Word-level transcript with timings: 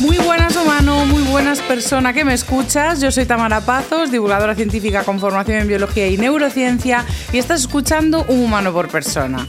Muy 0.00 0.18
buenas 0.18 0.54
humano, 0.56 1.06
muy 1.06 1.22
buenas 1.22 1.60
persona 1.62 2.12
que 2.12 2.24
me 2.24 2.34
escuchas. 2.34 3.00
Yo 3.00 3.10
soy 3.10 3.24
Tamara 3.24 3.60
Pazos, 3.62 4.10
divulgadora 4.10 4.54
científica 4.54 5.02
con 5.02 5.18
formación 5.18 5.58
en 5.58 5.68
biología 5.68 6.08
y 6.08 6.18
neurociencia 6.18 7.04
y 7.32 7.38
estás 7.38 7.62
escuchando 7.62 8.24
Un 8.28 8.44
humano 8.44 8.72
por 8.72 8.88
persona. 8.88 9.46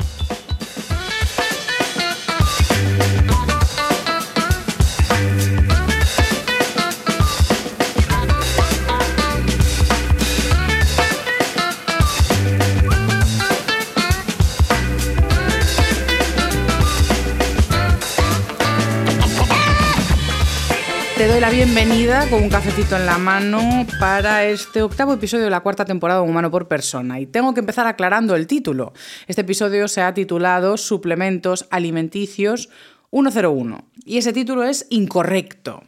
Bienvenida 21.49 22.27
con 22.29 22.41
un 22.41 22.49
cafecito 22.49 22.95
en 22.95 23.05
la 23.05 23.19
mano 23.19 23.85
para 23.99 24.45
este 24.45 24.81
octavo 24.81 25.13
episodio 25.13 25.43
de 25.43 25.51
la 25.51 25.59
cuarta 25.59 25.85
temporada 25.85 26.21
de 26.21 26.27
Humano 26.27 26.49
por 26.49 26.67
Persona. 26.67 27.19
Y 27.19 27.27
tengo 27.27 27.53
que 27.53 27.59
empezar 27.59 27.85
aclarando 27.85 28.35
el 28.35 28.47
título. 28.47 28.93
Este 29.27 29.41
episodio 29.41 29.87
se 29.87 30.01
ha 30.01 30.13
titulado 30.13 30.75
Suplementos 30.77 31.67
alimenticios 31.69 32.69
101 33.11 33.85
y 34.05 34.17
ese 34.17 34.33
título 34.33 34.63
es 34.63 34.87
incorrecto. 34.89 35.83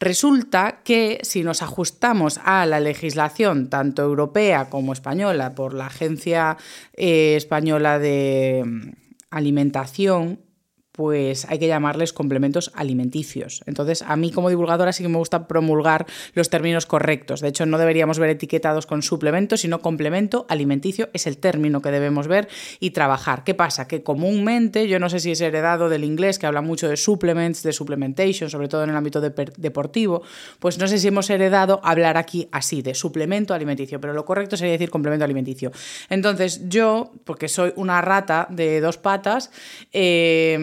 Resulta 0.00 0.80
que 0.82 1.20
si 1.22 1.44
nos 1.44 1.62
ajustamos 1.62 2.40
a 2.44 2.66
la 2.66 2.80
legislación 2.80 3.70
tanto 3.70 4.02
europea 4.02 4.68
como 4.68 4.92
española 4.92 5.54
por 5.54 5.74
la 5.74 5.86
Agencia 5.86 6.56
eh, 6.94 7.34
Española 7.36 8.00
de 8.00 8.64
mm, 8.66 8.90
Alimentación, 9.30 10.40
pues 10.98 11.44
hay 11.48 11.60
que 11.60 11.68
llamarles 11.68 12.12
complementos 12.12 12.72
alimenticios. 12.74 13.62
Entonces, 13.66 14.02
a 14.02 14.16
mí 14.16 14.32
como 14.32 14.48
divulgadora 14.48 14.92
sí 14.92 15.04
que 15.04 15.08
me 15.08 15.18
gusta 15.18 15.46
promulgar 15.46 16.06
los 16.34 16.50
términos 16.50 16.86
correctos. 16.86 17.40
De 17.40 17.46
hecho, 17.46 17.66
no 17.66 17.78
deberíamos 17.78 18.18
ver 18.18 18.30
etiquetados 18.30 18.84
con 18.84 19.02
suplemento, 19.02 19.56
sino 19.56 19.80
complemento 19.80 20.44
alimenticio 20.48 21.08
es 21.12 21.28
el 21.28 21.38
término 21.38 21.80
que 21.82 21.92
debemos 21.92 22.26
ver 22.26 22.48
y 22.80 22.90
trabajar. 22.90 23.44
¿Qué 23.44 23.54
pasa? 23.54 23.86
Que 23.86 24.02
comúnmente, 24.02 24.88
yo 24.88 24.98
no 24.98 25.08
sé 25.08 25.20
si 25.20 25.30
es 25.30 25.40
heredado 25.40 25.88
del 25.88 26.02
inglés, 26.02 26.36
que 26.40 26.46
habla 26.46 26.62
mucho 26.62 26.88
de 26.88 26.96
supplements, 26.96 27.62
de 27.62 27.72
supplementation, 27.72 28.50
sobre 28.50 28.66
todo 28.66 28.82
en 28.82 28.90
el 28.90 28.96
ámbito 28.96 29.20
de 29.20 29.30
deportivo, 29.56 30.22
pues 30.58 30.78
no 30.80 30.88
sé 30.88 30.98
si 30.98 31.06
hemos 31.06 31.30
heredado 31.30 31.80
hablar 31.84 32.16
aquí 32.16 32.48
así, 32.50 32.82
de 32.82 32.96
suplemento 32.96 33.54
alimenticio, 33.54 34.00
pero 34.00 34.14
lo 34.14 34.24
correcto 34.24 34.56
sería 34.56 34.72
decir 34.72 34.90
complemento 34.90 35.24
alimenticio. 35.24 35.70
Entonces, 36.10 36.68
yo, 36.68 37.12
porque 37.22 37.46
soy 37.46 37.72
una 37.76 38.00
rata 38.00 38.48
de 38.50 38.80
dos 38.80 38.98
patas, 38.98 39.52
eh, 39.92 40.58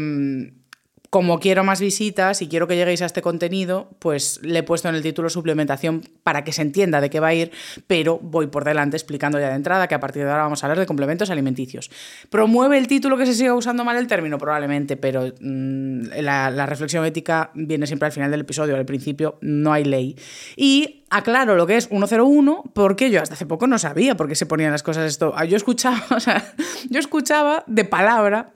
como 1.15 1.39
quiero 1.39 1.63
más 1.63 1.79
visitas 1.79 2.41
y 2.41 2.49
quiero 2.49 2.67
que 2.67 2.75
lleguéis 2.75 3.01
a 3.01 3.05
este 3.05 3.21
contenido, 3.21 3.89
pues 3.99 4.41
le 4.43 4.59
he 4.59 4.63
puesto 4.63 4.89
en 4.89 4.95
el 4.95 5.01
título 5.01 5.29
suplementación 5.29 6.01
para 6.23 6.43
que 6.43 6.51
se 6.51 6.61
entienda 6.61 6.99
de 6.99 7.09
qué 7.09 7.21
va 7.21 7.27
a 7.27 7.33
ir, 7.33 7.51
pero 7.87 8.19
voy 8.21 8.47
por 8.47 8.65
delante 8.65 8.97
explicando 8.97 9.39
ya 9.39 9.47
de 9.47 9.55
entrada 9.55 9.87
que 9.87 9.95
a 9.95 10.01
partir 10.01 10.23
de 10.23 10.29
ahora 10.29 10.43
vamos 10.43 10.61
a 10.61 10.65
hablar 10.65 10.77
de 10.77 10.85
complementos 10.85 11.29
alimenticios. 11.29 11.89
¿Promueve 12.29 12.77
el 12.77 12.87
título 12.87 13.15
que 13.15 13.25
se 13.25 13.33
siga 13.33 13.53
usando 13.53 13.85
mal 13.85 13.95
el 13.95 14.07
término? 14.07 14.37
Probablemente, 14.37 14.97
pero 14.97 15.31
mmm, 15.39 16.01
la, 16.19 16.49
la, 16.49 16.65
reflexión 16.65 17.05
ética 17.05 17.49
viene 17.53 17.87
siempre 17.87 18.07
al 18.07 18.11
final 18.11 18.29
del 18.29 18.41
episodio, 18.41 18.75
al 18.75 18.85
principio 18.85 19.37
no 19.39 19.71
hay 19.71 19.85
ley. 19.85 20.17
Y 20.57 21.05
aclaro 21.09 21.55
lo 21.55 21.65
que 21.65 21.77
es 21.77 21.87
101 21.87 22.71
porque 22.73 23.09
yo 23.09 23.21
hasta 23.21 23.35
hace 23.35 23.45
poco 23.45 23.67
no 23.67 23.79
sabía 23.79 24.17
por 24.17 24.27
qué 24.27 24.35
se 24.35 24.45
ponían 24.45 24.73
las 24.73 24.83
cosas 24.83 25.05
esto. 25.05 25.33
Yo 25.45 25.55
escuchaba, 25.55 26.03
o 26.09 26.19
sea, 26.19 26.53
yo 26.89 26.99
escuchaba 26.99 27.63
de 27.67 27.85
palabra 27.85 28.51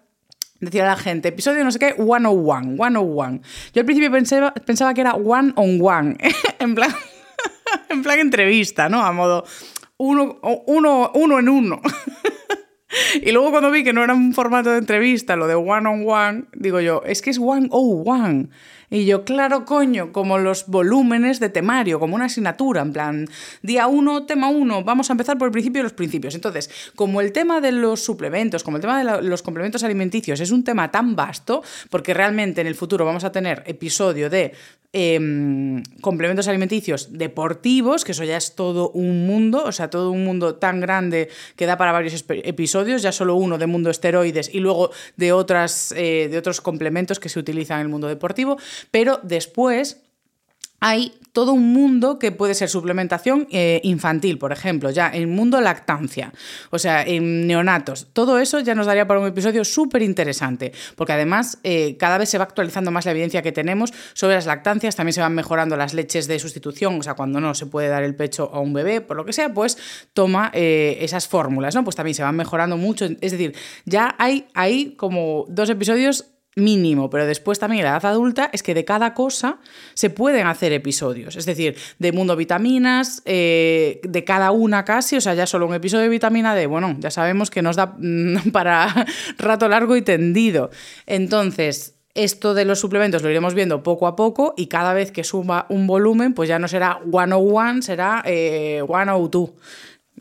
Decía 0.60 0.86
la 0.86 0.98
gente, 0.98 1.30
episodio 1.30 1.64
no 1.64 1.72
sé 1.72 1.80
qué, 1.80 1.94
101, 1.94 2.76
101. 2.76 3.42
Yo 3.74 3.80
al 3.80 3.86
principio 3.86 4.12
pensaba, 4.12 4.54
pensaba 4.54 4.94
que 4.94 5.02
era 5.02 5.14
one 5.14 5.54
on 5.56 5.80
one, 5.82 6.18
en, 6.60 6.76
plan, 6.76 6.94
en 7.90 8.04
plan 8.04 8.20
entrevista, 8.20 8.90
¿no? 8.90 9.02
A 9.02 9.12
modo 9.14 9.46
uno, 9.98 10.40
uno, 10.68 11.12
uno 11.14 11.40
en 11.40 11.50
uno. 11.50 11.82
y 13.22 13.32
luego 13.32 13.52
cuando 13.52 13.72
vi 13.72 13.84
que 13.84 13.94
no 13.94 14.04
era 14.04 14.14
un 14.14 14.34
formato 14.34 14.72
de 14.72 14.80
entrevista, 14.80 15.38
lo 15.38 15.48
de 15.48 15.56
one 15.56 15.88
on 15.88 16.04
one, 16.06 16.46
digo 16.54 16.82
yo, 16.82 17.04
es 17.06 17.22
que 17.22 17.30
es 17.30 17.40
one 17.40 17.68
oh 17.72 18.04
one. 18.06 18.50
Y 18.90 19.06
yo, 19.06 19.24
claro, 19.24 19.66
coño, 19.66 20.12
como 20.12 20.38
los 20.40 20.66
volúmenes 20.68 21.40
de 21.40 21.50
temario, 21.50 22.00
como 22.00 22.16
una 22.16 22.26
asignatura, 22.26 22.82
en 22.82 22.94
plan, 22.94 23.28
día 23.62 23.88
1, 23.88 24.26
tema 24.26 24.50
1, 24.50 24.84
vamos 24.84 25.10
a 25.10 25.14
empezar 25.14 25.38
por 25.38 25.48
el 25.48 25.52
principio 25.52 25.80
de 25.80 25.84
los 25.84 25.94
principios. 25.94 26.34
Entonces, 26.34 26.70
como 26.96 27.22
el 27.22 27.32
tema 27.32 27.62
de 27.62 27.72
los 27.72 28.04
suplementos, 28.04 28.64
como 28.64 28.78
el 28.78 28.82
tema 28.82 29.04
de 29.04 29.22
los 29.22 29.44
complementos 29.44 29.84
alimenticios 29.84 30.40
es 30.40 30.52
un 30.52 30.64
tema 30.64 30.92
tan 30.92 31.16
vasto, 31.16 31.62
porque 31.90 32.14
realmente 32.14 32.62
en 32.62 32.68
el 32.68 32.76
futuro 32.76 33.06
vamos 33.06 33.24
a 33.24 33.32
tener 33.32 33.64
episodio 33.68 34.30
de 34.30 34.54
eh, 34.92 35.84
complementos 36.02 36.48
alimenticios 36.48 37.10
deportivos, 37.12 38.04
que 38.04 38.14
eso 38.14 38.24
ya 38.24 38.38
es 38.38 38.56
todo 38.56 38.90
un 38.90 39.28
mundo, 39.28 39.64
o 39.64 39.72
sea, 39.72 39.92
todo 39.92 40.10
un 40.10 40.26
mundo 40.26 40.56
tan 40.56 40.80
grande 40.80 41.30
que 41.56 41.68
da 41.68 41.78
para 41.78 41.92
varios 41.92 42.26
episodios, 42.28 43.04
ya 43.04 43.12
solo 43.12 43.36
uno 43.36 43.60
de 43.60 43.68
mundo 43.68 43.92
esteroides 43.92 44.50
y 44.52 44.60
luego 44.60 44.90
de, 45.16 45.32
otras, 45.32 45.94
eh, 45.96 46.28
de 46.32 46.38
otros 46.40 46.60
complementos 46.60 47.20
que 47.20 47.30
se 47.30 47.38
utilizan 47.38 47.82
en 47.82 47.84
el 47.84 47.90
mundo 47.90 48.08
deportivo, 48.08 48.58
pero 48.92 49.20
después 49.24 50.02
hay 50.80 51.14
todo 51.34 51.54
un 51.54 51.74
mundo 51.74 52.20
que 52.20 52.32
puede 52.32 52.54
ser 52.54 52.70
suplementación 52.70 53.48
eh, 53.52 53.80
infantil, 53.84 54.38
por 54.38 54.52
ejemplo, 54.52 54.90
ya 54.90 55.10
en 55.10 55.30
mundo 55.30 55.62
lactancia, 55.62 56.34
o 56.70 56.80
sea, 56.80 57.04
en 57.04 57.48
neonatos. 57.48 58.08
Todo 58.14 58.40
eso 58.40 58.60
ya 58.60 58.76
nos 58.76 58.88
daría 58.88 59.08
para 59.08 59.20
un 59.20 59.28
episodio 59.28 59.64
súper 59.64 60.02
interesante, 60.02 60.74
porque 60.96 61.14
además 61.14 61.60
eh, 61.64 61.98
cada 61.98 62.18
vez 62.18 62.30
se 62.30 62.38
va 62.38 62.46
actualizando 62.46 62.92
más 62.92 63.06
la 63.06 63.12
evidencia 63.12 63.42
que 63.42 63.52
tenemos 63.52 63.94
sobre 64.14 64.36
las 64.36 64.46
lactancias, 64.46 64.96
también 64.96 65.14
se 65.14 65.22
van 65.22 65.36
mejorando 65.36 65.78
las 65.78 65.94
leches 65.94 66.28
de 66.28 66.40
sustitución, 66.40 67.00
o 67.00 67.04
sea, 67.04 67.14
cuando 67.14 67.40
no 67.40 67.54
se 67.54 67.68
puede 67.68 67.90
dar 67.90 68.04
el 68.04 68.16
pecho 68.16 68.50
a 68.54 68.60
un 68.60 68.74
bebé, 68.74 69.02
por 69.02 69.16
lo 69.16 69.26
que 69.26 69.34
sea, 69.34 69.54
pues 69.54 69.78
toma 70.14 70.52
eh, 70.54 70.98
esas 71.02 71.28
fórmulas, 71.28 71.76
¿no? 71.76 71.84
Pues 71.84 71.96
también 71.96 72.16
se 72.16 72.24
van 72.24 72.36
mejorando 72.36 72.78
mucho, 72.78 73.06
es 73.06 73.32
decir, 73.32 73.56
ya 73.86 74.16
hay, 74.18 74.48
hay 74.54 74.96
como 74.96 75.46
dos 75.48 75.70
episodios 75.70 76.26
mínimo, 76.60 77.10
pero 77.10 77.26
después 77.26 77.60
también 77.60 77.80
en 77.80 77.92
la 77.92 77.98
edad 77.98 78.06
adulta 78.06 78.50
es 78.54 78.64
que 78.64 78.74
de 78.74 78.86
cada 78.86 79.14
cosa 79.14 79.60
se 79.94 80.10
pueden 80.10 80.48
hacer 80.48 80.74
episodios, 80.74 81.36
es 81.36 81.46
decir, 81.46 81.76
de 82.00 82.12
mundo 82.12 82.36
vitaminas, 82.36 83.22
eh, 83.26 84.02
de 84.04 84.24
cada 84.24 84.52
una 84.52 84.86
casi, 84.86 85.18
o 85.18 85.22
sea, 85.22 85.34
ya 85.34 85.46
solo 85.46 85.68
un 85.68 85.74
episodio 85.74 86.04
de 86.04 86.10
vitamina 86.10 86.56
D, 86.56 86.68
bueno, 86.68 86.96
ya 87.00 87.12
sabemos 87.12 87.50
que 87.50 87.62
nos 87.62 87.76
da 87.76 87.96
para 88.52 89.06
rato 89.38 89.68
largo 89.68 89.96
y 89.96 90.02
tendido. 90.02 90.70
Entonces, 91.06 91.96
esto 92.16 92.54
de 92.54 92.66
los 92.66 92.80
suplementos 92.80 93.22
lo 93.24 93.30
iremos 93.30 93.54
viendo 93.54 93.84
poco 93.84 94.08
a 94.08 94.16
poco 94.16 94.54
y 94.58 94.68
cada 94.68 94.94
vez 94.94 95.12
que 95.12 95.24
suba 95.24 95.66
un 95.70 95.88
volumen, 95.88 96.34
pues 96.34 96.50
ya 96.50 96.60
no 96.60 96.68
será 96.68 97.00
101, 97.10 97.82
será 97.82 98.24
eh, 98.26 98.84
102 98.86 99.52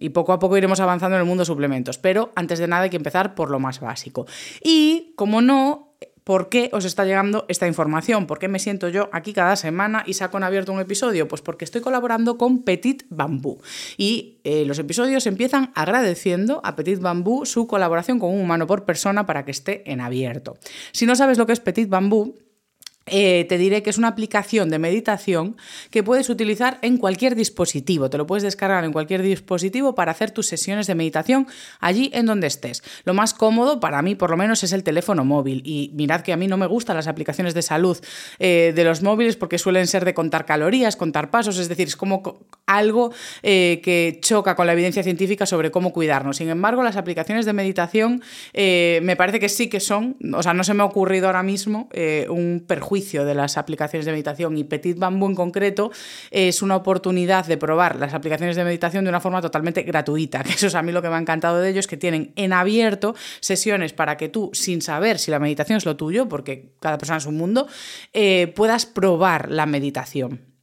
y 0.00 0.10
poco 0.10 0.32
a 0.32 0.38
poco 0.38 0.56
iremos 0.56 0.80
avanzando 0.80 1.16
en 1.16 1.22
el 1.22 1.26
mundo 1.26 1.42
de 1.42 1.46
suplementos. 1.46 1.98
Pero 1.98 2.30
antes 2.34 2.58
de 2.58 2.68
nada 2.68 2.82
hay 2.82 2.90
que 2.90 2.96
empezar 2.96 3.34
por 3.34 3.50
lo 3.50 3.58
más 3.58 3.80
básico. 3.80 4.26
Y, 4.62 5.12
como 5.16 5.40
no, 5.40 5.88
¿Por 6.28 6.50
qué 6.50 6.69
os 6.75 6.84
está 6.84 7.06
llegando 7.06 7.46
esta 7.48 7.66
información? 7.66 8.26
¿Por 8.26 8.38
qué 8.38 8.48
me 8.48 8.58
siento 8.58 8.90
yo 8.90 9.08
aquí 9.12 9.32
cada 9.32 9.56
semana 9.56 10.04
y 10.06 10.12
saco 10.12 10.36
en 10.36 10.44
abierto 10.44 10.75
un 10.75 10.78
episodio? 10.78 11.26
Pues 11.26 11.40
porque 11.40 11.64
estoy 11.64 11.80
colaborando 11.80 12.36
con 12.36 12.64
Petit 12.64 13.04
Bambú. 13.08 13.62
Y 13.96 14.36
eh, 14.44 14.66
los 14.66 14.78
episodios 14.78 15.26
empiezan 15.26 15.72
agradeciendo 15.75 16.60
a 16.64 16.76
Petit 16.76 17.00
Bambú 17.00 17.46
su 17.46 17.66
colaboración 17.66 18.19
con 18.19 18.28
un 18.34 18.42
humano 18.42 18.66
por 18.66 18.84
persona 18.84 19.25
para 19.25 19.46
que 19.46 19.52
esté 19.52 19.90
en 19.90 20.02
abierto. 20.02 20.58
Si 20.92 21.06
no 21.06 21.16
sabes 21.16 21.38
lo 21.38 21.46
que 21.46 21.54
es 21.54 21.60
Petit 21.60 21.88
Bambú, 21.88 22.34
eh, 23.10 23.46
te 23.49 23.58
diré 23.58 23.82
que 23.82 23.90
es 23.90 23.99
una 23.99 24.08
aplicación 24.08 24.69
de 24.70 24.78
meditación 24.78 25.56
que 25.90 26.02
puedes 26.02 26.28
utilizar 26.28 26.78
en 26.82 26.96
cualquier 26.99 27.34
dispositivo. 27.34 28.10
Te 28.10 28.19
lo 28.19 28.26
puedes 28.26 28.43
descargar 28.43 28.84
en 28.84 28.93
cualquier 28.93 29.22
dispositivo 29.22 29.94
para 29.94 30.12
hacer 30.12 30.31
tus 30.31 30.46
sesiones 30.46 30.87
de 30.87 30.94
meditación 30.94 31.46
allí 31.81 32.10
en 32.12 32.26
donde 32.26 32.46
estés. 32.46 32.82
Lo 33.05 33.14
más 33.14 33.34
cómodo 33.34 33.81
para 33.81 34.02
mí, 34.02 34.14
por 34.14 34.31
lo 34.31 34.37
menos, 34.37 34.62
es 34.64 34.72
el 34.72 34.82
teléfono 34.82 35.25
móvil. 35.25 35.62
Y 35.64 35.90
mirad 35.94 36.20
que 36.20 36.32
a 36.32 36.37
mí 36.37 36.46
no 36.46 36.56
me 36.56 36.66
gustan 36.66 36.96
las 36.96 37.06
aplicaciones 37.06 37.55
de 37.55 37.62
salud 37.62 37.99
eh, 38.38 38.72
de 38.75 38.84
los 38.84 39.02
móviles 39.02 39.37
porque 39.37 39.58
suelen 39.58 39.87
ser 39.87 40.04
de 40.04 40.14
contar 40.14 40.44
calorías, 40.44 40.96
contar 40.96 41.31
pasos, 41.31 41.58
es 41.58 41.69
decir, 41.69 41.88
es 41.88 41.96
como 41.96 42.22
algo 42.66 43.12
eh, 43.43 43.81
que 43.82 44.19
choca 44.20 44.54
con 44.54 44.66
la 44.66 44.75
evidencia 44.75 45.02
científica 45.02 45.46
sobre 45.46 45.70
cómo 45.70 45.93
cuidarnos. 45.93 46.37
Sin 46.37 46.49
embargo, 46.49 46.82
las 46.82 46.96
aplicaciones 46.96 47.46
de 47.46 47.52
meditación 47.52 48.22
me 48.54 49.16
parece 49.16 49.40
que 49.40 49.49
sí 49.49 49.69
que 49.69 49.81
son, 49.81 50.16
o 50.34 50.43
sea, 50.43 50.52
no 50.54 50.64
se 50.64 50.75
me 50.75 50.82
ha 50.82 50.87
ocurrido 50.87 51.26
ahora 51.26 51.43
mismo 51.43 51.88
un 52.28 52.64
perjuicio 52.66 52.97
de 52.98 53.34
las 53.34 53.56
aplicaciones 53.56 54.06
de 54.06 54.12
meditación 54.12 54.56
y 54.58 54.64
Petit 54.64 54.98
Bambú 54.98 55.26
en 55.26 55.34
concreto 55.34 55.90
es 56.30 56.62
una 56.62 56.76
oportunidad 56.76 57.46
de 57.46 57.56
probar 57.56 57.96
las 57.96 58.14
aplicaciones 58.14 58.56
de 58.56 58.64
meditación 58.64 59.04
de 59.04 59.10
una 59.10 59.20
forma 59.20 59.40
totalmente 59.40 59.82
gratuita, 59.82 60.42
que 60.44 60.52
eso 60.52 60.66
es 60.66 60.74
a 60.74 60.82
mí 60.82 60.92
lo 60.92 61.02
que 61.02 61.08
me 61.08 61.14
ha 61.14 61.20
encantado 61.20 61.60
de 61.60 61.70
ellos, 61.70 61.86
que 61.86 61.96
tienen 61.96 62.32
en 62.36 62.52
abierto 62.52 63.14
sesiones 63.40 63.92
para 63.92 64.16
que 64.16 64.28
tú, 64.28 64.50
sin 64.52 64.82
saber 64.82 65.18
si 65.18 65.30
la 65.30 65.38
meditación 65.38 65.78
es 65.78 65.84
lo 65.84 65.96
tuyo, 65.96 66.28
porque 66.28 66.72
cada 66.80 66.98
persona 66.98 67.18
es 67.18 67.26
un 67.26 67.36
mundo, 67.36 67.66
eh, 68.12 68.52
puedas 68.54 68.86
probar 68.86 69.50
la 69.50 69.66
meditación. 69.66 70.57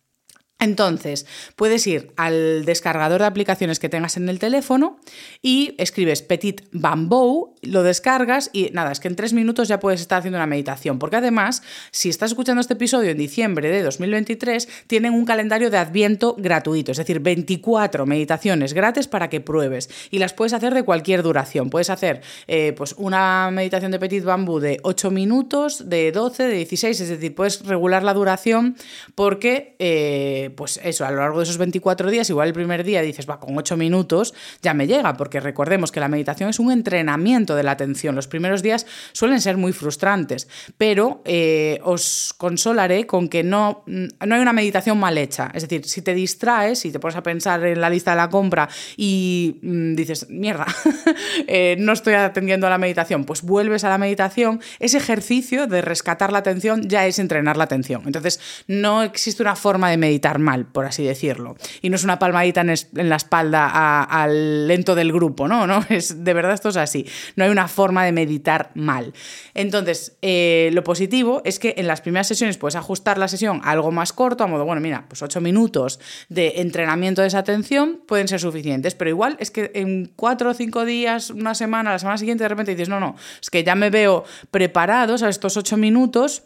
Entonces, 0.57 1.25
puedes 1.57 1.85
ir 1.85 2.13
al 2.15 2.63
descargador 2.63 3.19
de 3.19 3.27
aplicaciones 3.27 3.77
que 3.77 3.89
tengas 3.89 4.15
en 4.15 4.29
el 4.29 4.39
teléfono 4.39 4.97
y 5.41 5.75
escribes 5.77 6.21
Petit 6.21 6.61
Bamboo, 6.71 7.55
lo 7.61 7.83
descargas 7.83 8.51
y 8.53 8.69
nada, 8.71 8.93
es 8.93 9.01
que 9.01 9.09
en 9.09 9.17
tres 9.17 9.33
minutos 9.33 9.67
ya 9.67 9.81
puedes 9.81 9.99
estar 9.99 10.19
haciendo 10.19 10.37
una 10.37 10.47
meditación. 10.47 10.97
Porque 10.97 11.17
además, 11.17 11.61
si 11.91 12.07
estás 12.07 12.31
escuchando 12.31 12.61
este 12.61 12.75
episodio 12.75 13.11
en 13.11 13.17
diciembre 13.17 13.69
de 13.69 13.83
2023, 13.83 14.69
tienen 14.87 15.13
un 15.13 15.25
calendario 15.25 15.69
de 15.69 15.77
Adviento 15.77 16.35
gratuito, 16.39 16.93
es 16.93 16.97
decir, 16.97 17.19
24 17.19 18.05
meditaciones 18.05 18.73
gratis 18.73 19.07
para 19.07 19.29
que 19.29 19.41
pruebes 19.41 19.89
y 20.09 20.19
las 20.19 20.31
puedes 20.31 20.53
hacer 20.53 20.73
de 20.73 20.83
cualquier 20.83 21.21
duración. 21.21 21.69
Puedes 21.69 21.89
hacer 21.89 22.21
eh, 22.47 22.73
pues 22.77 22.95
una 22.97 23.51
meditación 23.51 23.91
de 23.91 23.99
Petit 23.99 24.23
Bamboo 24.23 24.61
de 24.61 24.79
8 24.83 25.11
minutos, 25.11 25.89
de 25.89 26.13
12, 26.13 26.43
de 26.43 26.55
16, 26.55 27.01
es 27.01 27.09
decir, 27.09 27.35
puedes 27.35 27.65
regular 27.65 28.03
la 28.03 28.13
duración 28.13 28.77
porque... 29.15 29.75
Eh, 29.79 30.44
pues 30.49 30.79
eso, 30.83 31.05
a 31.05 31.11
lo 31.11 31.17
largo 31.17 31.39
de 31.39 31.43
esos 31.43 31.57
24 31.57 32.09
días, 32.09 32.29
igual 32.29 32.47
el 32.47 32.53
primer 32.53 32.83
día 32.83 33.01
dices, 33.01 33.29
va, 33.29 33.39
con 33.39 33.57
8 33.57 33.77
minutos 33.77 34.33
ya 34.61 34.73
me 34.73 34.87
llega, 34.87 35.15
porque 35.15 35.39
recordemos 35.39 35.91
que 35.91 35.99
la 35.99 36.07
meditación 36.07 36.49
es 36.49 36.59
un 36.59 36.71
entrenamiento 36.71 37.55
de 37.55 37.63
la 37.63 37.71
atención. 37.71 38.15
Los 38.15 38.27
primeros 38.27 38.61
días 38.61 38.85
suelen 39.11 39.41
ser 39.41 39.57
muy 39.57 39.73
frustrantes, 39.73 40.47
pero 40.77 41.21
eh, 41.25 41.79
os 41.83 42.33
consolaré 42.37 43.05
con 43.05 43.27
que 43.27 43.43
no, 43.43 43.83
no 43.85 44.35
hay 44.35 44.41
una 44.41 44.53
meditación 44.53 44.99
mal 44.99 45.17
hecha. 45.17 45.51
Es 45.53 45.63
decir, 45.63 45.85
si 45.85 46.01
te 46.01 46.13
distraes, 46.13 46.85
y 46.85 46.91
te 46.91 46.99
pones 46.99 47.15
a 47.15 47.23
pensar 47.23 47.63
en 47.65 47.79
la 47.79 47.89
lista 47.89 48.11
de 48.11 48.17
la 48.17 48.29
compra 48.29 48.67
y 48.97 49.59
mm, 49.61 49.95
dices, 49.95 50.27
mierda, 50.29 50.65
eh, 51.47 51.75
no 51.79 51.93
estoy 51.93 52.13
atendiendo 52.15 52.67
a 52.67 52.69
la 52.69 52.77
meditación, 52.77 53.25
pues 53.25 53.41
vuelves 53.41 53.83
a 53.83 53.89
la 53.89 53.97
meditación, 53.97 54.61
ese 54.79 54.97
ejercicio 54.97 55.67
de 55.67 55.81
rescatar 55.81 56.31
la 56.31 56.39
atención 56.39 56.87
ya 56.87 57.05
es 57.05 57.19
entrenar 57.19 57.57
la 57.57 57.65
atención. 57.65 58.03
Entonces, 58.05 58.39
no 58.67 59.03
existe 59.03 59.43
una 59.43 59.55
forma 59.55 59.89
de 59.89 59.97
meditar 59.97 60.34
mal, 60.39 60.65
por 60.65 60.85
así 60.85 61.03
decirlo. 61.03 61.55
Y 61.81 61.89
no 61.89 61.95
es 61.95 62.03
una 62.03 62.19
palmadita 62.19 62.61
en, 62.61 63.09
la 63.09 63.15
espalda 63.15 64.03
al 64.03 64.67
lento 64.67 64.95
del 64.95 65.11
grupo, 65.11 65.47
¿no? 65.47 65.65
¿no? 65.67 65.85
Es, 65.89 66.23
de 66.23 66.33
verdad 66.33 66.53
esto 66.53 66.69
es 66.69 66.77
así. 66.77 67.05
No 67.35 67.43
hay 67.43 67.49
una 67.49 67.67
forma 67.67 68.03
de 68.05 68.11
meditar 68.11 68.71
mal. 68.75 69.13
Entonces, 69.53 70.17
eh, 70.21 70.69
lo 70.73 70.83
positivo 70.83 71.41
es 71.45 71.59
que 71.59 71.75
en 71.77 71.87
las 71.87 72.01
primeras 72.01 72.27
sesiones 72.27 72.57
puedes 72.57 72.75
ajustar 72.75 73.17
la 73.17 73.27
sesión 73.27 73.61
a 73.63 73.71
algo 73.71 73.91
más 73.91 74.13
corto, 74.13 74.43
a 74.43 74.47
modo, 74.47 74.65
bueno, 74.65 74.81
mira, 74.81 75.05
pues 75.07 75.21
ocho 75.21 75.41
minutos 75.41 75.99
de 76.29 76.53
entrenamiento 76.57 77.21
de 77.21 77.27
esa 77.27 77.39
atención 77.39 78.01
pueden 78.07 78.27
ser 78.27 78.39
suficientes, 78.39 78.95
pero 78.95 79.09
igual 79.09 79.37
es 79.39 79.51
que 79.51 79.71
en 79.73 80.11
cuatro 80.15 80.51
o 80.51 80.53
cinco 80.53 80.85
días, 80.85 81.29
una 81.29 81.55
semana, 81.55 81.91
la 81.91 81.99
semana 81.99 82.17
siguiente, 82.17 82.43
de 82.43 82.49
repente 82.49 82.71
dices, 82.71 82.89
no, 82.89 82.99
no, 82.99 83.15
es 83.41 83.49
que 83.49 83.63
ya 83.63 83.75
me 83.75 83.89
veo 83.89 84.23
preparado, 84.51 85.15
a 85.23 85.29
estos 85.29 85.55
ocho 85.55 85.77
minutos 85.77 86.43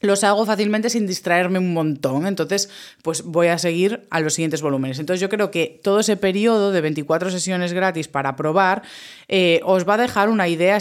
los 0.00 0.24
hago 0.24 0.44
fácilmente 0.44 0.90
sin 0.90 1.06
distraerme 1.06 1.58
un 1.58 1.72
montón. 1.72 2.26
Entonces, 2.26 2.68
pues 3.02 3.22
voy 3.22 3.48
a 3.48 3.58
seguir 3.58 4.06
a 4.10 4.20
los 4.20 4.34
siguientes 4.34 4.62
volúmenes. 4.62 4.98
Entonces, 4.98 5.20
yo 5.20 5.28
creo 5.28 5.50
que 5.50 5.80
todo 5.82 6.00
ese 6.00 6.16
periodo 6.16 6.72
de 6.72 6.80
24 6.80 7.30
sesiones 7.30 7.72
gratis 7.72 8.08
para 8.08 8.36
probar 8.36 8.82
eh, 9.28 9.60
os 9.64 9.88
va 9.88 9.94
a 9.94 9.98
dejar 9.98 10.28
una 10.28 10.48
idea 10.48 10.78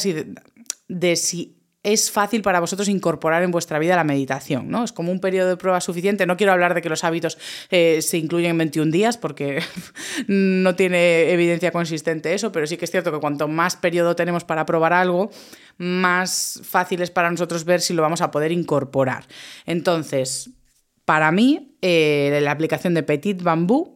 de, 0.88 1.15
si 1.15 1.55
es 1.86 2.10
fácil 2.10 2.42
para 2.42 2.60
vosotros 2.60 2.90
incorporar 2.90 3.44
en 3.44 3.52
vuestra 3.52 3.78
vida 3.78 3.96
la 3.96 4.04
meditación, 4.04 4.70
¿no? 4.72 4.84
Es 4.84 4.92
como 4.92 5.12
un 5.12 5.20
periodo 5.20 5.50
de 5.50 5.56
prueba 5.56 5.80
suficiente. 5.80 6.26
No 6.26 6.36
quiero 6.36 6.52
hablar 6.52 6.74
de 6.74 6.82
que 6.82 6.90
los 6.90 7.04
hábitos 7.04 7.38
eh, 7.70 8.02
se 8.02 8.18
incluyen 8.18 8.52
en 8.52 8.58
21 8.58 8.92
días 8.92 9.18
porque 9.18 9.62
no 10.28 10.76
tiene 10.76 11.32
evidencia 11.32 11.72
consistente 11.72 12.34
eso, 12.34 12.52
pero 12.52 12.66
sí 12.66 12.78
que 12.78 12.86
es 12.86 12.92
cierto 12.92 13.12
que 13.12 13.20
cuanto 13.20 13.48
más 13.48 13.76
periodo 13.76 14.16
tenemos 14.16 14.44
para 14.44 14.66
probar 14.66 14.94
algo, 14.94 15.30
más 15.78 16.60
fácil 16.64 17.04
es 17.04 17.12
para 17.12 17.30
nosotros 17.30 17.66
ver 17.66 17.82
si 17.82 17.94
lo 17.94 18.02
vamos 18.02 18.22
a 18.22 18.32
poder 18.32 18.52
incorporar. 18.52 19.28
Entonces, 19.68 20.50
para 21.06 21.32
mí, 21.32 21.78
eh, 21.84 22.40
la 22.42 22.50
aplicación 22.50 22.96
de 22.96 23.04
Petit 23.04 23.44
Bambú 23.44 23.94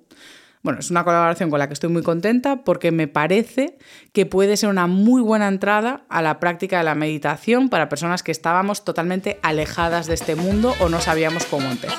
bueno, 0.61 0.79
es 0.79 0.91
una 0.91 1.03
colaboración 1.03 1.49
con 1.49 1.59
la 1.59 1.67
que 1.67 1.73
estoy 1.73 1.89
muy 1.89 2.03
contenta 2.03 2.63
porque 2.63 2.91
me 2.91 3.07
parece 3.07 3.77
que 4.11 4.25
puede 4.25 4.57
ser 4.57 4.69
una 4.69 4.87
muy 4.87 5.21
buena 5.21 5.47
entrada 5.47 6.03
a 6.09 6.21
la 6.21 6.39
práctica 6.39 6.79
de 6.79 6.83
la 6.83 6.95
meditación 6.95 7.69
para 7.69 7.87
personas 7.87 8.23
que 8.23 8.31
estábamos 8.31 8.83
totalmente 8.83 9.39
alejadas 9.41 10.07
de 10.07 10.15
este 10.15 10.35
mundo 10.35 10.75
o 10.79 10.89
no 10.89 10.99
sabíamos 10.99 11.45
cómo 11.45 11.69
empezar. 11.69 11.97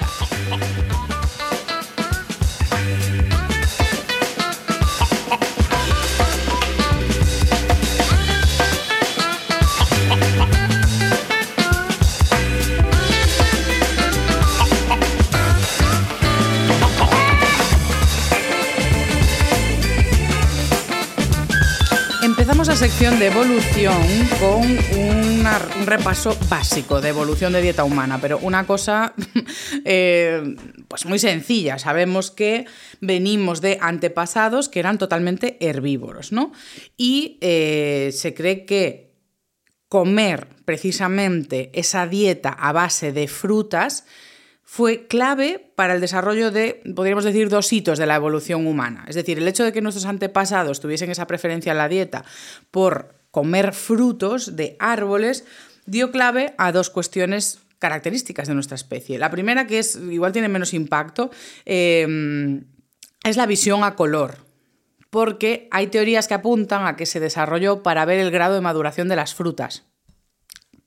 Sección 22.65 23.19
de 23.19 23.29
evolución 23.29 23.97
con 24.39 24.61
un 24.99 25.45
repaso 25.87 26.37
básico 26.51 27.01
de 27.01 27.09
evolución 27.09 27.55
de 27.55 27.63
dieta 27.63 27.85
humana, 27.85 28.19
pero 28.21 28.39
una 28.39 28.67
cosa 28.67 29.15
eh, 29.87 30.57
pues 30.87 31.07
muy 31.07 31.19
sencilla. 31.19 31.79
Sabemos 31.79 32.31
que 32.31 32.67
venimos 33.01 33.63
de 33.63 33.79
antepasados 33.81 34.69
que 34.69 34.79
eran 34.79 34.99
totalmente 34.99 35.57
herbívoros, 35.61 36.33
¿no? 36.33 36.53
Y 36.99 37.39
eh, 37.41 38.11
se 38.13 38.35
cree 38.35 38.67
que 38.67 39.15
comer 39.89 40.47
precisamente 40.67 41.71
esa 41.73 42.07
dieta 42.07 42.51
a 42.51 42.73
base 42.73 43.11
de 43.13 43.27
frutas 43.27 44.05
fue 44.73 45.09
clave 45.09 45.73
para 45.75 45.95
el 45.95 46.01
desarrollo 46.01 46.53
de, 46.53 46.81
podríamos 46.95 47.25
decir, 47.25 47.49
dos 47.49 47.73
hitos 47.73 47.99
de 47.99 48.07
la 48.07 48.15
evolución 48.15 48.69
humana. 48.69 49.05
Es 49.09 49.17
decir, 49.17 49.37
el 49.37 49.49
hecho 49.49 49.65
de 49.65 49.73
que 49.73 49.81
nuestros 49.81 50.07
antepasados 50.07 50.79
tuviesen 50.79 51.11
esa 51.11 51.27
preferencia 51.27 51.73
en 51.73 51.79
la 51.79 51.89
dieta 51.89 52.25
por 52.71 53.17
comer 53.33 53.73
frutos 53.73 54.55
de 54.55 54.77
árboles 54.79 55.45
dio 55.87 56.13
clave 56.13 56.55
a 56.57 56.71
dos 56.71 56.89
cuestiones 56.89 57.59
características 57.81 58.47
de 58.47 58.55
nuestra 58.55 58.77
especie. 58.77 59.19
La 59.19 59.29
primera, 59.29 59.67
que 59.67 59.81
es 59.81 59.97
igual 59.97 60.31
tiene 60.31 60.49
menos 60.49 60.73
impacto, 60.73 61.33
em, 61.65 62.63
es 63.25 63.37
la 63.37 63.47
visión 63.47 63.83
a 63.83 63.97
color, 63.97 64.37
porque 65.11 65.67
hay 65.73 65.89
teorías 65.89 66.29
que 66.29 66.35
apuntan 66.35 66.87
a 66.87 66.95
que 66.95 67.07
se 67.07 67.19
desarrolló 67.19 67.83
para 67.83 68.05
ver 68.05 68.21
el 68.21 68.31
grado 68.31 68.55
de 68.55 68.61
maduración 68.61 69.09
de 69.09 69.17
las 69.17 69.35
frutas. 69.35 69.90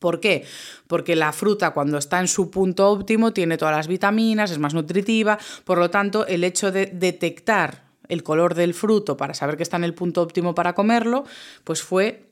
¿Por 0.04 0.20
qué? 0.20 0.44
Porque 0.88 1.16
la 1.16 1.32
fruta 1.32 1.72
cuando 1.72 1.98
está 1.98 2.20
en 2.20 2.28
su 2.28 2.52
punto 2.52 2.90
óptimo 2.90 3.32
tiene 3.32 3.58
todas 3.58 3.74
las 3.74 3.88
vitaminas, 3.88 4.52
es 4.52 4.60
más 4.60 4.74
nutritiva, 4.74 5.40
por 5.64 5.78
lo 5.78 5.90
tanto 5.90 6.28
el 6.28 6.44
hecho 6.44 6.74
de 6.74 6.88
detectar 6.88 7.86
el 8.10 8.22
color 8.22 8.54
del 8.54 8.74
fruto 8.74 9.16
para 9.16 9.34
saber 9.34 9.56
que 9.56 9.64
está 9.64 9.78
en 9.78 9.86
el 9.86 9.94
punto 9.94 10.22
óptimo 10.22 10.54
para 10.56 10.76
comerlo, 10.76 11.24
pues 11.64 11.84
fue 11.84 12.28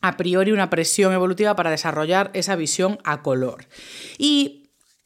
a 0.00 0.16
priori 0.16 0.50
una 0.50 0.68
presión 0.68 1.12
evolutiva 1.12 1.54
para 1.54 1.70
desarrollar 1.70 2.32
esa 2.34 2.56
visión 2.56 2.98
a 3.04 3.22
color. 3.22 3.66
Y 4.18 4.59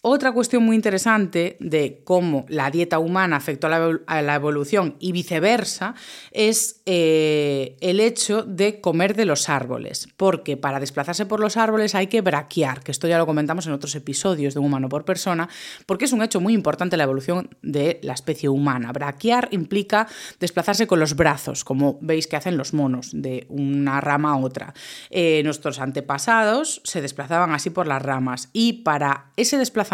Otra 0.07 0.33
cuestión 0.33 0.63
muy 0.63 0.77
interesante 0.77 1.57
de 1.61 2.03
cómo 2.05 2.45
la 2.51 2.71
dieta 2.71 2.99
humana 2.99 3.37
afectó 3.37 3.69
a 3.69 4.21
la 4.21 4.35
evolución 4.35 4.97
y 4.99 5.13
viceversa 5.13 5.95
es 6.31 6.83
eh, 6.85 7.79
el 7.81 8.01
hecho 8.01 8.43
de 8.43 8.83
comer 8.83 9.17
de 9.17 9.25
los 9.25 9.49
árboles, 9.49 10.07
porque 10.19 10.59
para 10.59 10.79
desplazarse 10.79 11.25
por 11.25 11.41
los 11.41 11.57
árboles 11.57 11.95
hay 11.95 12.09
que 12.09 12.21
braquear, 12.21 12.83
que 12.83 12.93
esto 12.93 13.09
ya 13.09 13.17
lo 13.17 13.25
comentamos 13.25 13.67
en 13.67 13.73
otros 13.73 13.95
episodios 13.95 14.53
de 14.53 14.61
un 14.61 14.67
humano 14.67 14.91
por 14.91 15.07
persona, 15.07 15.49
porque 15.87 16.05
es 16.05 16.13
un 16.13 16.23
hecho 16.23 16.39
muy 16.39 16.53
importante 16.53 16.97
en 16.97 16.99
la 16.99 17.05
evolución 17.05 17.57
de 17.63 17.99
la 18.03 18.13
especie 18.13 18.51
humana. 18.51 18.93
Braquear 18.93 19.49
implica 19.53 20.07
desplazarse 20.39 20.87
con 20.87 21.01
los 21.01 21.17
brazos, 21.17 21.65
como 21.65 21.97
veis 22.03 22.27
que 22.27 22.37
hacen 22.37 22.59
los 22.59 22.75
monos, 22.75 23.09
de 23.15 23.47
una 23.49 24.03
rama 24.03 24.33
a 24.33 24.37
otra. 24.37 24.75
Eh, 25.09 25.41
nuestros 25.45 25.81
antepasados 25.81 26.83
se 26.85 27.01
desplazaban 27.01 27.53
así 27.53 27.71
por 27.71 27.87
las 27.87 28.03
ramas 28.03 28.51
y 28.53 28.83
para 28.83 29.31
ese 29.39 29.57
desplazamiento 29.57 29.94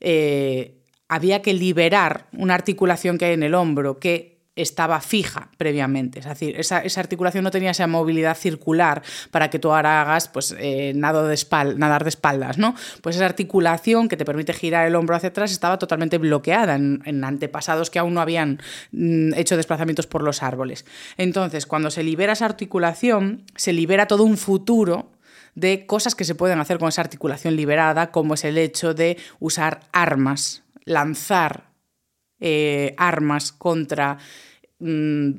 eh, 0.00 0.78
había 1.08 1.42
que 1.42 1.54
liberar 1.54 2.26
una 2.32 2.54
articulación 2.54 3.18
que 3.18 3.26
hay 3.26 3.34
en 3.34 3.42
el 3.42 3.54
hombro 3.54 3.98
que 3.98 4.32
estaba 4.54 5.00
fija 5.00 5.50
previamente. 5.56 6.18
Es 6.18 6.26
decir, 6.26 6.56
esa, 6.58 6.82
articulación 6.96 7.42
no 7.42 7.50
tenía 7.50 7.70
esa 7.70 7.86
movilidad 7.86 8.36
circular 8.36 9.02
para 9.30 9.48
que 9.48 9.58
tú 9.58 9.72
ahora 9.72 10.02
hagas 10.02 10.28
pues, 10.28 10.54
eh, 10.58 10.92
nado 10.94 11.26
de 11.26 11.38
nadar 11.76 12.04
de 12.04 12.10
espaldas. 12.10 12.58
¿no? 12.58 12.74
Pues 13.00 13.16
esa 13.16 13.24
articulación 13.24 14.08
que 14.08 14.16
te 14.16 14.24
permite 14.24 14.52
girar 14.52 14.86
el 14.86 14.94
hombro 14.94 15.16
hacia 15.16 15.30
atrás 15.30 15.52
estaba 15.52 15.78
totalmente 15.78 16.18
bloqueada 16.18 16.74
en, 16.74 17.02
en 17.06 17.24
antepasados 17.24 17.88
que 17.88 17.98
aún 17.98 18.14
no 18.14 18.20
habían 18.20 18.60
mm, 18.92 19.34
hecho 19.34 19.56
desplazamientos 19.56 20.06
por 20.06 20.22
los 20.22 20.42
árboles. 20.42 20.84
Entonces, 21.16 21.66
cuando 21.66 21.90
se 21.90 22.02
libera 22.02 22.34
esa 22.34 22.44
articulación, 22.44 23.44
se 23.56 23.72
libera 23.72 24.06
todo 24.06 24.24
un 24.24 24.36
futuro 24.36 25.12
de 25.54 25.86
cosas 25.86 26.14
que 26.14 26.24
se 26.24 26.34
pueden 26.34 26.58
hacer 26.60 26.78
con 26.78 26.88
esa 26.88 27.02
articulación 27.02 27.56
liberada, 27.56 28.10
como 28.10 28.34
es 28.34 28.44
el 28.44 28.58
hecho 28.58 28.94
de 28.94 29.18
usar 29.38 29.80
armas, 29.92 30.62
lanzar 30.84 31.70
eh, 32.40 32.94
armas 32.96 33.52
contra 33.52 34.18
mm, 34.78 35.30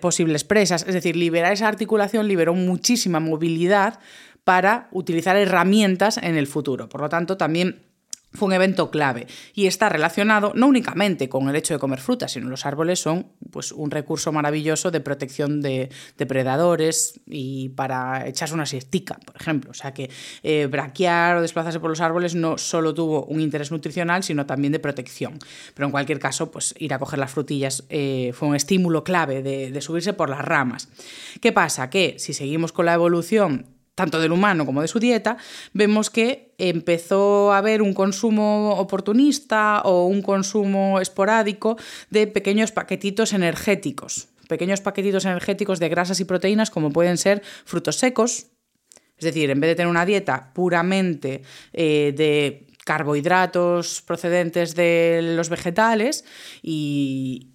posibles 0.00 0.44
presas. 0.44 0.84
Es 0.86 0.94
decir, 0.94 1.16
liberar 1.16 1.52
esa 1.52 1.68
articulación 1.68 2.28
liberó 2.28 2.54
muchísima 2.54 3.20
movilidad 3.20 3.98
para 4.44 4.88
utilizar 4.92 5.36
herramientas 5.36 6.18
en 6.18 6.36
el 6.36 6.46
futuro. 6.46 6.88
Por 6.88 7.00
lo 7.00 7.08
tanto, 7.08 7.36
también 7.36 7.91
fue 8.34 8.46
un 8.46 8.54
evento 8.54 8.90
clave 8.90 9.26
y 9.54 9.66
está 9.66 9.88
relacionado 9.88 10.52
no 10.54 10.66
únicamente 10.66 11.28
con 11.28 11.48
el 11.48 11.56
hecho 11.56 11.74
de 11.74 11.80
comer 11.80 12.00
frutas, 12.00 12.32
sino 12.32 12.48
los 12.48 12.64
árboles 12.66 13.00
son 13.00 13.26
pues, 13.50 13.72
un 13.72 13.90
recurso 13.90 14.32
maravilloso 14.32 14.90
de 14.90 15.00
protección 15.00 15.60
de 15.60 15.90
depredadores 16.16 17.20
y 17.26 17.70
para 17.70 18.26
echarse 18.26 18.54
una 18.54 18.66
siestica, 18.66 19.18
por 19.24 19.36
ejemplo. 19.36 19.70
O 19.70 19.74
sea 19.74 19.92
que 19.92 20.10
eh, 20.42 20.66
braquear 20.66 21.36
o 21.36 21.42
desplazarse 21.42 21.80
por 21.80 21.90
los 21.90 22.00
árboles 22.00 22.34
no 22.34 22.58
solo 22.58 22.94
tuvo 22.94 23.24
un 23.24 23.40
interés 23.40 23.70
nutricional, 23.70 24.22
sino 24.22 24.46
también 24.46 24.72
de 24.72 24.78
protección. 24.78 25.38
Pero 25.74 25.86
en 25.86 25.92
cualquier 25.92 26.18
caso, 26.18 26.50
pues 26.50 26.74
ir 26.78 26.94
a 26.94 26.98
coger 26.98 27.18
las 27.18 27.32
frutillas 27.32 27.84
eh, 27.88 28.32
fue 28.34 28.48
un 28.48 28.56
estímulo 28.56 29.04
clave 29.04 29.42
de, 29.42 29.70
de 29.70 29.80
subirse 29.80 30.12
por 30.12 30.30
las 30.30 30.42
ramas. 30.42 30.88
¿Qué 31.40 31.52
pasa? 31.52 31.90
Que 31.90 32.16
si 32.18 32.32
seguimos 32.32 32.72
con 32.72 32.86
la 32.86 32.94
evolución 32.94 33.66
tanto 33.94 34.20
del 34.20 34.32
humano 34.32 34.64
como 34.64 34.82
de 34.82 34.88
su 34.88 34.98
dieta, 34.98 35.36
vemos 35.72 36.10
que 36.10 36.54
empezó 36.58 37.52
a 37.52 37.58
haber 37.58 37.82
un 37.82 37.94
consumo 37.94 38.74
oportunista 38.78 39.82
o 39.82 40.06
un 40.06 40.22
consumo 40.22 41.00
esporádico 41.00 41.76
de 42.10 42.26
pequeños 42.26 42.72
paquetitos 42.72 43.32
energéticos, 43.32 44.28
pequeños 44.48 44.80
paquetitos 44.80 45.24
energéticos 45.24 45.78
de 45.78 45.88
grasas 45.88 46.20
y 46.20 46.24
proteínas 46.24 46.70
como 46.70 46.90
pueden 46.90 47.18
ser 47.18 47.42
frutos 47.64 47.96
secos, 47.96 48.46
es 49.18 49.24
decir, 49.24 49.50
en 49.50 49.60
vez 49.60 49.68
de 49.70 49.74
tener 49.76 49.90
una 49.90 50.06
dieta 50.06 50.52
puramente 50.52 51.42
eh, 51.72 52.12
de 52.16 52.66
carbohidratos 52.84 54.02
procedentes 54.02 54.74
de 54.74 55.20
los 55.36 55.48
vegetales 55.48 56.24
y, 56.62 57.51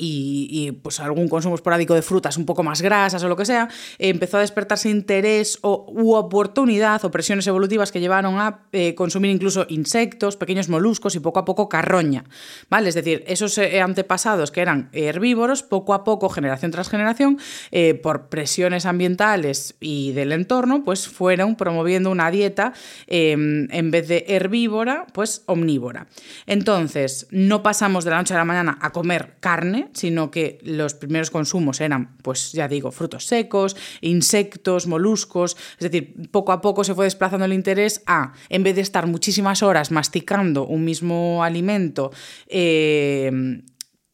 y, 0.00 0.72
pues 0.82 1.00
algún 1.00 1.28
consumo 1.28 1.54
esporádico 1.54 1.94
de 1.94 2.02
frutas 2.02 2.36
un 2.36 2.46
poco 2.46 2.62
más 2.62 2.82
grasas 2.82 3.22
o 3.22 3.28
lo 3.28 3.36
que 3.36 3.44
sea, 3.44 3.68
empezó 3.98 4.38
a 4.38 4.40
despertarse 4.40 4.88
interés 4.88 5.58
o, 5.62 5.86
u 5.88 6.14
oportunidad 6.14 7.04
o 7.04 7.10
presiones 7.10 7.46
evolutivas 7.46 7.92
que 7.92 8.00
llevaron 8.00 8.38
a 8.38 8.60
eh, 8.72 8.94
consumir 8.94 9.30
incluso 9.30 9.66
insectos, 9.68 10.36
pequeños 10.36 10.68
moluscos 10.68 11.14
y 11.14 11.20
poco 11.20 11.40
a 11.40 11.44
poco 11.44 11.68
carroña. 11.68 12.24
¿vale? 12.68 12.88
Es 12.88 12.94
decir, 12.94 13.24
esos 13.26 13.56
eh, 13.58 13.80
antepasados 13.80 14.50
que 14.50 14.60
eran 14.60 14.88
herbívoros, 14.92 15.62
poco 15.62 15.94
a 15.94 16.04
poco, 16.04 16.28
generación 16.28 16.70
tras 16.70 16.88
generación, 16.88 17.38
eh, 17.70 17.94
por 17.94 18.28
presiones 18.28 18.86
ambientales 18.86 19.76
y 19.80 20.12
del 20.12 20.32
entorno, 20.32 20.84
pues 20.84 21.08
fueron 21.08 21.56
promoviendo 21.56 22.10
una 22.10 22.30
dieta 22.30 22.72
em, 23.06 23.68
en 23.70 23.90
vez 23.90 24.08
de 24.08 24.24
herbívora, 24.28 25.06
pues 25.12 25.42
omnívora. 25.46 26.06
Entonces, 26.46 27.26
no 27.30 27.62
pasamos 27.62 28.04
de 28.04 28.10
la 28.10 28.18
noche 28.18 28.34
a 28.34 28.38
la 28.38 28.44
mañana 28.44 28.78
a 28.80 28.90
comer 28.90 29.36
carne, 29.40 29.87
sino 29.92 30.30
que 30.30 30.58
los 30.62 30.94
primeros 30.94 31.30
consumos 31.30 31.80
eran, 31.80 32.16
pues 32.22 32.52
ya 32.52 32.68
digo, 32.68 32.90
frutos 32.90 33.26
secos, 33.26 33.76
insectos, 34.00 34.86
moluscos, 34.86 35.56
es 35.78 35.90
decir, 35.90 36.14
poco 36.30 36.52
a 36.52 36.60
poco 36.60 36.84
se 36.84 36.94
fue 36.94 37.06
desplazando 37.06 37.44
el 37.44 37.52
interés 37.52 38.02
a, 38.06 38.32
en 38.48 38.62
vez 38.62 38.74
de 38.74 38.82
estar 38.82 39.06
muchísimas 39.06 39.62
horas 39.62 39.90
masticando 39.90 40.66
un 40.66 40.84
mismo 40.84 41.42
alimento, 41.42 42.10
eh, 42.48 43.60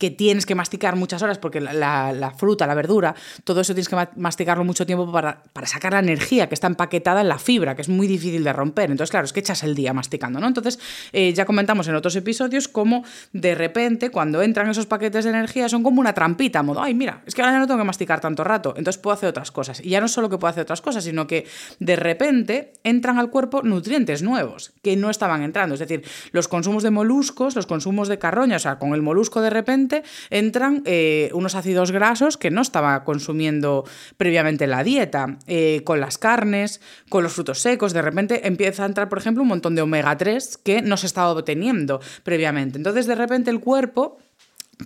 que 0.05 0.11
tienes 0.11 0.45
que 0.45 0.55
masticar 0.55 0.97
muchas 0.97 1.23
horas 1.23 1.39
porque 1.39 1.63
la, 1.63 2.35
fruta, 2.37 2.67
la 2.67 2.75
verdura, 2.75 3.15
todo 3.43 3.63
eso 3.63 3.73
tienes 3.73 3.89
que 3.89 3.97
masticarlo 4.17 4.63
mucho 4.63 4.85
tiempo 4.85 5.11
para, 5.11 5.43
sacar 5.65 5.95
la 5.95 6.01
energía 6.01 6.47
que 6.47 6.55
está 6.55 6.67
empaquetada 6.67 7.23
en 7.23 7.29
la 7.29 7.39
fibra, 7.39 7.75
que 7.75 7.81
es 7.81 7.89
muy 7.89 8.07
difícil 8.07 8.45
de 8.45 8.53
romper. 8.53 8.91
Entonces, 8.91 9.11
claro, 9.11 9.25
es 9.25 9.33
que 9.33 9.41
echas 9.41 9.63
el 9.63 9.75
día 9.75 9.95
masticando, 9.95 10.41
¿no? 10.41 10.47
Entonces, 10.47 10.79
eh, 11.15 11.33
ya 11.33 11.47
comentamos 11.47 11.89
en 11.89 11.95
otros 11.95 12.17
episodios 12.17 12.69
cómo 12.69 13.03
de 13.33 13.55
repente 13.55 14.11
cuando 14.11 14.43
entran 14.43 14.69
esos 14.69 14.85
paquetes 14.85 15.25
de 15.25 15.31
energía 15.31 15.71
son 15.71 15.83
como 15.83 16.03
una 16.03 16.13
trampita, 16.13 16.63
modo, 16.63 16.83
ay, 16.83 16.93
mira, 16.93 17.23
es 17.25 17.35
que 17.35 17.41
ahora 17.41 17.59
no 17.59 17.67
tengo 17.67 17.79
que 17.79 17.87
masticar 17.87 18.21
tanto 18.21 18.45
rato, 18.45 18.75
entonces 18.77 19.01
puedo 19.01 19.15
hacer 19.15 19.31
otras 19.31 19.51
cosas. 19.51 19.81
Y 19.81 19.89
ya 19.89 20.03
no 20.03 20.09
solo 20.09 20.29
que 20.29 20.37
puedo 20.37 20.51
hacer 20.51 20.65
otras 20.65 20.83
cosas, 20.83 21.05
sino 21.05 21.27
que 21.27 21.47
de 21.79 21.97
repente 21.97 22.75
entran 22.85 23.19
al 23.19 23.31
cuerpo 23.31 23.63
nutrientes 23.63 24.23
nuevos 24.23 24.75
que 24.83 24.97
no 24.97 25.09
estaban 25.09 25.43
entrando. 25.43 25.75
Es 25.75 25.81
decir, 25.81 26.05
los 26.33 26.47
consumos 26.47 26.83
de 26.83 26.91
moluscos, 26.91 27.57
los 27.57 27.67
consumos 27.67 28.09
de 28.09 28.19
carroña, 28.19 28.57
o 28.57 28.61
sea, 28.61 28.79
con 28.79 28.93
el 28.93 29.01
molusco 29.01 29.41
de 29.41 29.51
repente 29.51 29.94
entran 30.31 30.83
eh, 30.87 31.31
unos 31.35 31.55
ácidos 31.55 31.93
grasos 31.93 32.37
que 32.37 32.51
no 32.51 32.63
estaba 32.63 33.05
consumiendo 33.05 33.85
previamente 34.17 34.67
la 34.67 34.83
dieta, 34.83 35.39
eh, 35.47 35.83
con 35.85 36.01
las 36.01 36.19
carnes, 36.19 36.81
con 37.09 37.23
los 37.23 37.33
frutos 37.33 37.61
secos, 37.61 37.93
de 37.93 38.03
repente 38.03 38.47
empieza 38.49 38.83
a 38.83 38.87
entrar, 38.87 39.09
por 39.09 39.19
ejemplo, 39.19 39.43
un 39.43 39.49
montón 39.49 39.75
de 39.75 39.83
omega 39.83 40.17
3 40.17 40.59
que 40.59 40.83
no 40.83 40.97
se 40.97 41.07
estaba 41.07 41.31
obteniendo 41.31 42.01
previamente. 42.23 42.79
Entonces, 42.79 43.07
de 43.07 43.15
repente 43.15 43.51
el 43.51 43.61
cuerpo 43.61 44.19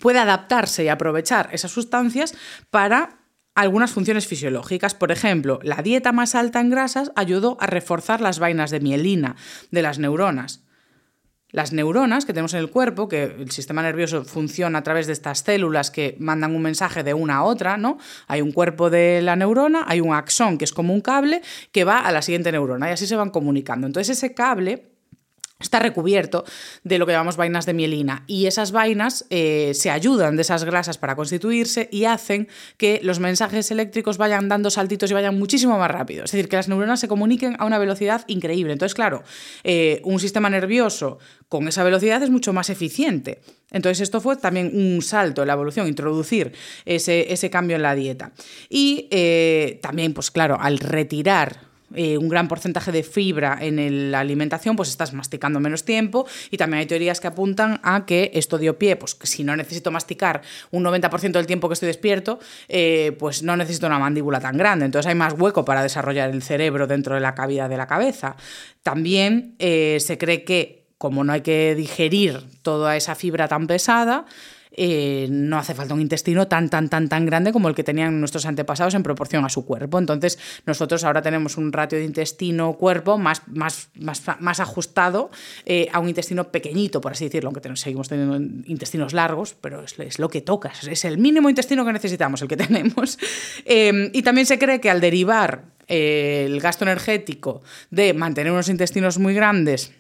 puede 0.01 0.19
adaptarse 0.19 0.85
y 0.85 0.89
aprovechar 0.89 1.49
esas 1.53 1.71
sustancias 1.71 2.35
para 2.71 3.19
algunas 3.55 3.91
funciones 3.91 4.27
fisiológicas. 4.27 4.95
Por 4.95 5.11
ejemplo, 5.11 5.59
la 5.63 5.83
dieta 5.83 6.13
más 6.13 6.35
alta 6.35 6.61
en 6.61 6.71
grasas 6.71 7.11
ayudó 7.17 7.57
a 7.61 7.67
reforzar 7.67 8.21
las 8.21 8.39
vainas 8.39 8.71
de 8.71 8.81
mielina 8.81 9.37
de 9.71 9.83
las 9.83 9.99
neuronas. 9.99 10.68
Las 11.51 11.73
neuronas 11.73 12.27
que 12.27 12.35
tenemos 12.35 12.53
en 12.53 12.61
el 12.61 12.71
cuerpo, 12.71 13.09
que 13.09 13.23
el 13.23 13.51
sistema 13.51 13.81
nervioso 13.81 14.23
funciona 14.23 14.81
a 14.81 14.83
través 14.83 15.07
de 15.07 15.15
estas 15.15 15.39
células 15.39 15.91
que 15.91 16.15
mandan 16.19 16.55
un 16.55 16.61
mensaje 16.61 17.03
de 17.03 17.15
una 17.15 17.37
a 17.37 17.43
otra, 17.45 17.79
¿no? 17.79 17.97
Hay 18.27 18.43
un 18.43 18.53
cuerpo 18.53 18.91
de 18.91 19.23
la 19.23 19.35
neurona, 19.35 19.85
hay 19.87 20.01
un 20.01 20.13
axón 20.13 20.59
que 20.59 20.67
es 20.67 20.73
como 20.73 20.93
un 20.93 21.01
cable 21.01 21.41
que 21.73 21.85
va 21.85 22.01
a 22.01 22.13
la 22.13 22.21
siguiente 22.21 22.53
neurona 22.53 22.91
y 22.91 22.93
así 22.93 23.07
se 23.07 23.17
van 23.17 23.31
comunicando. 23.31 23.87
Entonces 23.87 24.19
ese 24.19 24.35
cable 24.35 24.98
está 25.61 25.81
recubierto 25.81 26.45
de 26.85 26.99
lo 26.99 27.07
que 27.07 27.13
llamamos 27.13 27.37
vainas 27.37 27.67
de 27.67 27.75
mielina 27.75 28.23
y 28.29 28.47
esas 28.47 28.71
vainas 28.71 29.27
eh, 29.31 29.73
se 29.75 29.91
ayudan 29.91 30.37
de 30.37 30.43
esas 30.43 30.63
grasas 30.63 30.99
para 30.99 31.17
constituirse 31.17 31.89
y 31.91 32.05
hacen 32.05 32.47
que 32.77 33.01
los 33.03 33.19
mensajes 33.19 33.69
eléctricos 33.73 34.19
vayan 34.19 34.49
dando 34.49 34.71
saltitos 34.71 35.11
y 35.11 35.15
vayan 35.15 35.37
muchísimo 35.37 35.77
más 35.77 35.91
rápido. 35.91 36.25
Es 36.25 36.31
decir, 36.31 36.49
que 36.49 36.57
las 36.57 36.69
neuronas 36.69 37.01
se 37.01 37.09
comuniquen 37.09 37.57
a 37.59 37.65
una 37.65 37.79
velocidad 37.79 38.25
increíble. 38.29 38.73
Entonces, 38.73 38.95
claro, 38.95 39.25
eh, 39.65 40.01
un 40.05 40.21
sistema 40.21 40.49
nervioso 40.49 41.19
con 41.49 41.67
esa 41.67 41.83
velocidad 41.83 42.23
es 42.23 42.31
mucho 42.31 42.53
más 42.53 42.71
eficiente. 42.71 43.41
Entonces, 43.73 44.01
esto 44.01 44.21
fue 44.21 44.37
también 44.37 44.71
un 44.73 45.03
salto 45.03 45.43
en 45.43 45.49
la 45.49 45.55
evolución, 45.55 45.89
introducir 45.89 46.53
ese, 46.85 47.33
ese 47.33 47.51
cambio 47.51 47.77
en 47.77 47.83
la 47.83 47.97
dieta. 47.97 48.33
Y 48.69 49.09
eh, 49.11 49.81
también, 49.83 50.15
pues 50.15 50.31
claro, 50.31 50.57
al 50.61 50.79
retirar 50.79 51.68
eh, 51.95 52.19
un 52.19 52.29
gran 52.29 52.49
porcentaje 52.49 52.93
de 52.93 53.03
fibra 53.03 53.59
en 53.61 54.11
la 54.11 54.21
alimentación, 54.21 54.77
pues 54.77 54.89
estás 54.89 55.13
masticando 55.13 55.61
menos 55.61 55.85
tiempo 55.85 56.27
y 56.51 56.57
también 56.57 56.81
hay 56.81 56.87
teorías 56.87 57.21
que 57.21 57.27
apuntan 57.27 57.81
a 57.83 58.05
que 58.05 58.31
esto 58.35 58.59
dio 58.59 58.79
pie, 58.79 58.97
pues 58.97 59.15
que 59.15 59.27
si 59.27 59.45
no 59.45 59.57
necesito 59.57 59.91
masticar 59.91 60.43
un 60.71 60.85
90% 60.85 61.33
del 61.33 61.47
tiempo 61.47 61.69
que 61.69 61.75
estoy 61.75 61.87
despierto, 61.87 62.39
eh, 62.69 63.17
pues 63.19 63.43
no 63.43 63.57
necesito 63.57 63.87
una 63.87 63.99
mandíbula 63.99 64.41
tan 64.41 64.57
grande, 64.57 64.85
entonces 64.85 65.09
hay 65.09 65.15
más 65.15 65.35
hueco 65.39 65.65
para 65.65 65.83
desarrollar 65.83 66.31
el 66.31 66.43
cerebro 66.43 66.87
dentro 66.87 67.15
de 67.15 67.21
la 67.21 67.35
cavidad 67.35 67.69
de 67.69 67.77
la 67.77 67.87
cabeza. 67.87 68.37
También 68.83 69.55
eh, 69.59 69.99
se 70.01 70.19
cree 70.19 70.45
que 70.45 70.79
como 70.99 71.23
no 71.23 71.33
hay 71.33 71.43
que 71.43 71.75
digerir 71.77 72.43
toda 72.63 72.97
esa 72.97 73.15
fibra 73.15 73.47
tan 73.47 73.67
pesada, 73.69 74.27
eh, 74.81 75.27
no 75.29 75.59
hace 75.59 75.75
falta 75.75 75.93
un 75.93 76.01
intestino 76.01 76.47
tan, 76.47 76.71
tan, 76.71 76.89
tan, 76.89 77.09
tan 77.09 77.27
grande 77.27 77.53
como 77.53 77.69
el 77.69 77.75
que 77.75 77.83
tenían 77.83 78.21
nuestros 78.21 78.47
antepasados 78.47 78.95
en 78.95 79.03
proporción 79.03 79.45
a 79.45 79.49
su 79.49 79.67
cuerpo. 79.67 79.99
Entonces, 79.99 80.39
nosotros 80.67 81.03
ahora 81.03 81.21
tenemos 81.21 81.57
un 81.57 81.73
ratio 81.73 81.99
de 81.99 82.05
intestino-cuerpo 82.05 83.19
más, 83.19 83.43
más, 83.49 83.89
más, 83.97 84.23
más 84.39 84.61
ajustado 84.61 85.33
eh, 85.67 85.89
a 85.93 85.99
un 85.99 86.09
intestino 86.09 86.53
pequeñito, 86.53 87.01
por 87.01 87.11
así 87.11 87.25
decirlo, 87.25 87.51
aunque 87.51 87.77
seguimos 87.77 88.09
teniendo 88.09 88.37
intestinos 88.71 89.15
largos, 89.15 89.57
pero 89.61 89.83
es, 89.83 90.19
lo 90.21 90.29
que 90.29 90.43
toca, 90.43 90.73
es 90.89 91.05
el 91.05 91.19
mínimo 91.19 91.51
intestino 91.51 91.85
que 91.85 91.93
necesitamos, 91.93 92.41
el 92.43 92.47
que 92.47 92.57
tenemos. 92.69 93.19
Eh, 93.65 94.11
y 94.13 94.23
también 94.23 94.47
se 94.47 94.61
cree 94.61 94.81
que 94.81 94.91
al 94.91 95.01
derivar 95.01 95.65
el 95.89 96.61
gasto 96.61 96.85
energético 96.85 97.63
de 97.91 98.15
mantener 98.15 98.53
unos 98.53 98.69
intestinos 98.69 99.19
muy 99.19 99.35
grandes 99.35 99.93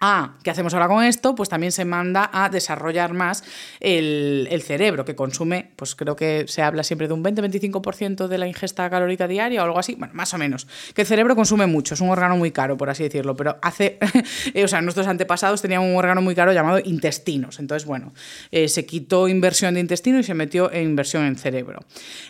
a 0.00 0.36
¿qué 0.42 0.50
hacemos 0.50 0.74
ahora 0.74 0.88
con 0.88 1.04
esto? 1.04 1.34
Pues 1.34 1.48
también 1.48 1.72
se 1.72 1.84
manda 1.84 2.30
a 2.32 2.48
desarrollar 2.48 3.12
más 3.12 3.44
el, 3.80 4.62
cerebro, 4.64 5.04
que 5.04 5.14
consume, 5.14 5.70
pues 5.76 5.94
creo 5.94 6.16
que 6.16 6.44
se 6.48 6.62
habla 6.62 6.82
siempre 6.82 7.08
de 7.08 7.14
un 7.14 7.22
20-25% 7.22 8.26
de 8.26 8.38
la 8.38 8.46
ingesta 8.46 8.88
calórica 8.88 9.28
diaria 9.28 9.62
o 9.62 9.64
algo 9.64 9.78
así, 9.78 9.94
bueno, 9.94 10.14
más 10.14 10.32
o 10.34 10.38
menos. 10.38 10.66
Que 10.94 11.02
el 11.02 11.06
cerebro 11.06 11.36
consume 11.36 11.66
mucho, 11.66 11.94
es 11.94 12.00
un 12.00 12.10
órgano 12.10 12.36
muy 12.36 12.50
caro, 12.50 12.76
por 12.76 12.90
así 12.90 13.02
decirlo, 13.02 13.36
pero 13.36 13.58
hace, 13.62 13.98
o 14.64 14.68
sea, 14.68 14.80
nuestros 14.80 15.06
antepasados 15.06 15.62
tenían 15.62 15.82
un 15.82 15.96
órgano 15.96 16.22
muy 16.22 16.34
caro 16.34 16.52
llamado 16.52 16.78
intestinos. 16.82 17.58
Entonces, 17.58 17.86
bueno, 17.86 18.12
eh, 18.50 18.68
se 18.68 18.86
quitó 18.86 19.28
inversión 19.28 19.74
de 19.74 19.80
intestino 19.80 20.18
y 20.18 20.22
se 20.22 20.34
metió 20.34 20.72
en 20.72 20.84
inversión 20.84 21.24
en 21.24 21.36
cerebro. 21.36 21.80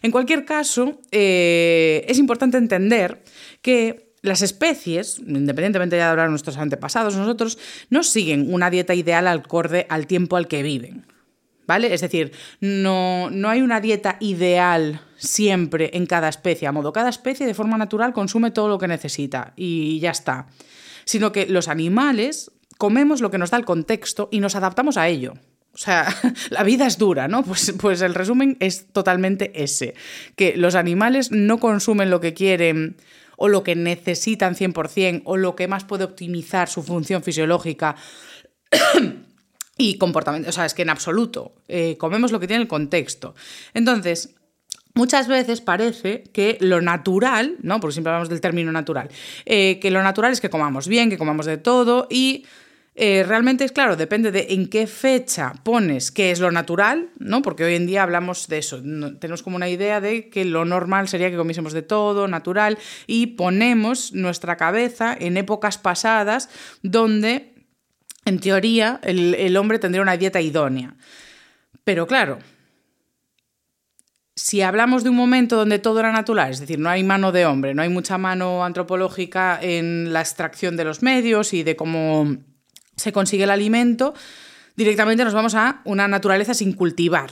En 0.03 0.11
cualquier 0.11 0.45
caso, 0.45 1.01
eh, 1.11 2.05
es 2.09 2.19
importante 2.19 2.59
entender 2.59 3.23
que 3.63 4.10
las 4.23 4.43
especies, 4.43 5.19
independientemente 5.19 5.97
de 5.97 6.03
hablar 6.03 6.27
de 6.27 6.31
nuestros 6.31 6.59
antepasados, 6.59 7.17
nosotros 7.17 7.59
no 7.89 8.03
siguen 8.03 8.53
una 8.53 8.71
dieta 8.71 8.95
ideal 8.95 9.27
al 9.27 9.39
acorde 9.41 9.87
al 9.89 10.07
tiempo 10.07 10.37
al 10.37 10.49
que 10.49 10.63
viven. 10.63 11.07
¿Vale? 11.67 11.95
Es 11.95 12.01
decir, 12.01 12.33
no, 12.61 13.31
no 13.31 13.49
hay 13.49 13.63
una 13.63 13.81
dieta 13.81 14.17
ideal 14.19 15.03
siempre 15.17 15.91
en 15.93 16.07
cada 16.07 16.29
especie, 16.29 16.67
a 16.67 16.73
modo 16.73 16.93
cada 16.93 17.09
especie 17.11 17.47
de 17.47 17.55
forma 17.55 17.79
natural 17.79 18.13
consume 18.13 18.51
todo 18.51 18.69
lo 18.69 18.79
que 18.79 18.89
necesita 18.89 19.53
y 19.55 20.01
ya 20.01 20.11
está. 20.11 20.49
Sino 21.05 21.31
que 21.31 21.47
los 21.47 21.69
animales 21.69 22.51
comemos 22.77 23.21
lo 23.21 23.31
que 23.31 23.39
nos 23.39 23.51
da 23.51 23.59
el 23.59 23.65
contexto 23.65 24.29
y 24.33 24.41
nos 24.41 24.57
adaptamos 24.57 24.97
a 24.97 25.07
ello. 25.07 25.35
O 25.73 25.79
sea, 25.79 26.07
la 26.51 26.65
vida 26.65 26.87
es 26.87 26.99
dura, 26.99 27.29
¿no? 27.29 27.45
Pues, 27.45 27.73
pues 27.79 28.01
el 28.01 28.15
resumen 28.15 28.57
es 28.59 28.89
totalmente 28.93 29.63
ese, 29.63 29.95
que 30.35 30.57
los 30.57 30.75
animales 30.75 31.31
no 31.31 31.59
consumen 31.59 32.11
lo 32.11 32.21
que 32.21 32.35
quieren 32.35 32.97
o 33.43 33.49
lo 33.49 33.65
que 33.65 33.75
necesitan 33.75 34.55
100% 34.55 35.23
o 35.25 35.39
lo 35.39 35.57
que 35.57 35.67
más 35.67 35.85
puede 35.85 36.05
optimizar 36.05 36.69
su 36.69 36.83
función 36.83 37.23
fisiológica. 37.23 37.97
y 39.79 39.97
comportamiento, 39.97 40.51
o 40.51 40.53
sea, 40.53 40.67
es 40.67 40.75
que 40.75 40.83
en 40.83 40.91
absoluto, 40.91 41.55
eh, 41.67 41.97
comemos 41.99 42.33
lo 42.33 42.39
que 42.39 42.47
tiene 42.47 42.63
el 42.63 42.69
contexto. 42.69 43.35
Entonces, 43.75 44.37
Muchas 44.93 45.29
veces 45.29 45.61
parece 45.61 46.25
que 46.33 46.59
lo 46.61 46.81
natural, 46.81 47.57
¿no? 47.63 47.79
Porque 47.79 47.93
siempre 47.93 48.11
hablamos 48.11 48.29
del 48.29 48.41
término 48.41 48.73
natural, 48.73 49.09
eh, 49.47 49.79
que 49.81 49.93
lo 49.93 50.03
natural 50.03 50.33
es 50.33 50.41
que 50.41 50.51
comamos 50.51 50.89
bien, 50.89 51.09
que 51.11 51.17
comamos 51.17 51.47
de 51.47 51.59
todo 51.59 52.09
y 52.11 52.45
eh, 53.03 53.25
realmente 53.27 53.65
es 53.65 53.73
claro, 53.73 53.97
depende 53.97 54.31
de 54.31 54.49
en 54.51 54.69
qué 54.69 54.87
fecha 54.87 55.55
pones 55.63 56.11
qué 56.11 56.33
es 56.33 56.39
lo 56.39 56.51
natural, 56.51 57.09
¿no? 57.19 57.41
Porque 57.41 57.65
hoy 57.65 57.75
en 57.75 57.87
día 57.87 58.03
hablamos 58.03 58.47
de 58.47 58.59
eso. 58.59 58.83
tenemos 59.19 59.43
como 59.43 59.57
una 59.57 59.71
idea 59.71 60.03
de 60.03 60.29
que 60.29 60.45
lo 60.45 60.67
normal 60.67 61.09
sería 61.09 61.31
que 61.31 61.39
comiésemos 61.39 61.73
de 61.73 61.81
todo, 61.81 62.29
natural, 62.29 62.77
y 63.07 63.29
ponemos 63.29 64.13
nuestra 64.13 64.59
cabeza 64.59 65.17
en 65.19 65.39
épocas 65.39 65.79
pasadas 65.79 66.51
donde, 66.83 67.55
en 68.27 68.39
teoría, 68.39 69.01
el, 69.03 69.35
el 69.35 69.57
hombre 69.57 69.79
tendría 69.79 70.03
una 70.03 70.19
dieta 70.19 70.43
idónea. 70.43 70.95
Pero 71.85 72.07
claro, 72.07 72.39
si 74.37 74.61
hablamos 74.61 75.05
de 75.05 75.09
un 75.09 75.17
momento 75.17 75.57
donde 75.57 75.79
todo 75.79 76.01
era 76.01 76.13
natural, 76.13 76.51
es 76.51 76.61
decir, 76.61 76.79
no 76.79 76.91
hay 76.91 77.03
mano 77.03 77.33
de 77.33 77.47
hombre, 77.47 77.73
no 77.75 77.81
hay 77.81 77.89
mucha 77.89 78.19
mano 78.19 78.63
antropológica 78.63 79.59
en 79.63 80.13
la 80.13 80.21
extracción 80.21 80.77
de 80.77 80.85
los 80.85 81.03
medios 81.03 81.55
y 81.55 81.63
de 81.63 81.77
cómo 81.77 82.50
se 83.01 83.13
consigue 83.13 83.45
el 83.45 83.51
alimento, 83.51 84.15
directamente 84.77 85.25
nos 85.25 85.35
vamos 85.35 85.55
a 85.55 85.81
una 85.85 86.07
naturaleza 86.07 86.55
sin 86.55 86.73
cultivar. 86.73 87.31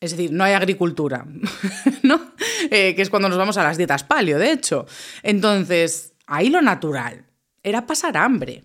Es 0.00 0.10
decir, 0.10 0.32
no 0.32 0.44
hay 0.44 0.52
agricultura, 0.52 1.26
¿no? 2.02 2.34
Eh, 2.70 2.94
que 2.94 3.02
es 3.02 3.10
cuando 3.10 3.28
nos 3.28 3.38
vamos 3.38 3.56
a 3.56 3.62
las 3.62 3.76
dietas 3.76 4.04
paleo, 4.04 4.38
de 4.38 4.52
hecho. 4.52 4.86
Entonces, 5.22 6.12
ahí 6.26 6.50
lo 6.50 6.60
natural 6.60 7.24
era 7.62 7.86
pasar 7.86 8.16
hambre. 8.16 8.64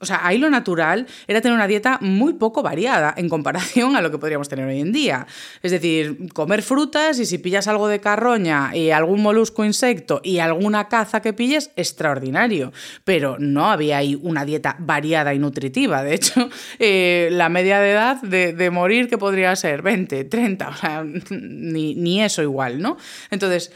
O 0.00 0.06
sea, 0.06 0.26
ahí 0.26 0.38
lo 0.38 0.48
natural 0.48 1.06
era 1.26 1.42
tener 1.42 1.54
una 1.54 1.66
dieta 1.66 1.98
muy 2.00 2.32
poco 2.34 2.62
variada 2.62 3.12
en 3.16 3.28
comparación 3.28 3.96
a 3.96 4.00
lo 4.00 4.10
que 4.10 4.18
podríamos 4.18 4.48
tener 4.48 4.66
hoy 4.66 4.80
en 4.80 4.92
día. 4.92 5.26
Es 5.62 5.72
decir, 5.72 6.32
comer 6.32 6.62
frutas 6.62 7.18
y 7.18 7.26
si 7.26 7.36
pillas 7.36 7.68
algo 7.68 7.86
de 7.86 8.00
carroña 8.00 8.74
y 8.74 8.90
algún 8.90 9.20
molusco 9.20 9.64
insecto 9.64 10.20
y 10.24 10.38
alguna 10.38 10.88
caza 10.88 11.20
que 11.20 11.34
pilles, 11.34 11.70
extraordinario. 11.76 12.72
Pero 13.04 13.36
no 13.38 13.70
había 13.70 13.98
ahí 13.98 14.18
una 14.20 14.46
dieta 14.46 14.76
variada 14.78 15.34
y 15.34 15.38
nutritiva. 15.38 16.02
De 16.02 16.14
hecho, 16.14 16.48
eh, 16.78 17.28
la 17.32 17.50
media 17.50 17.80
de 17.80 17.90
edad 17.90 18.22
de, 18.22 18.70
morir 18.70 19.08
que 19.08 19.18
podría 19.18 19.54
ser 19.56 19.82
20, 19.82 20.24
30, 20.24 20.68
o 20.68 20.76
sea, 20.76 21.04
ni, 21.30 21.94
ni 21.94 22.22
eso 22.22 22.40
igual, 22.40 22.80
¿no? 22.80 22.96
Entonces, 23.30 23.72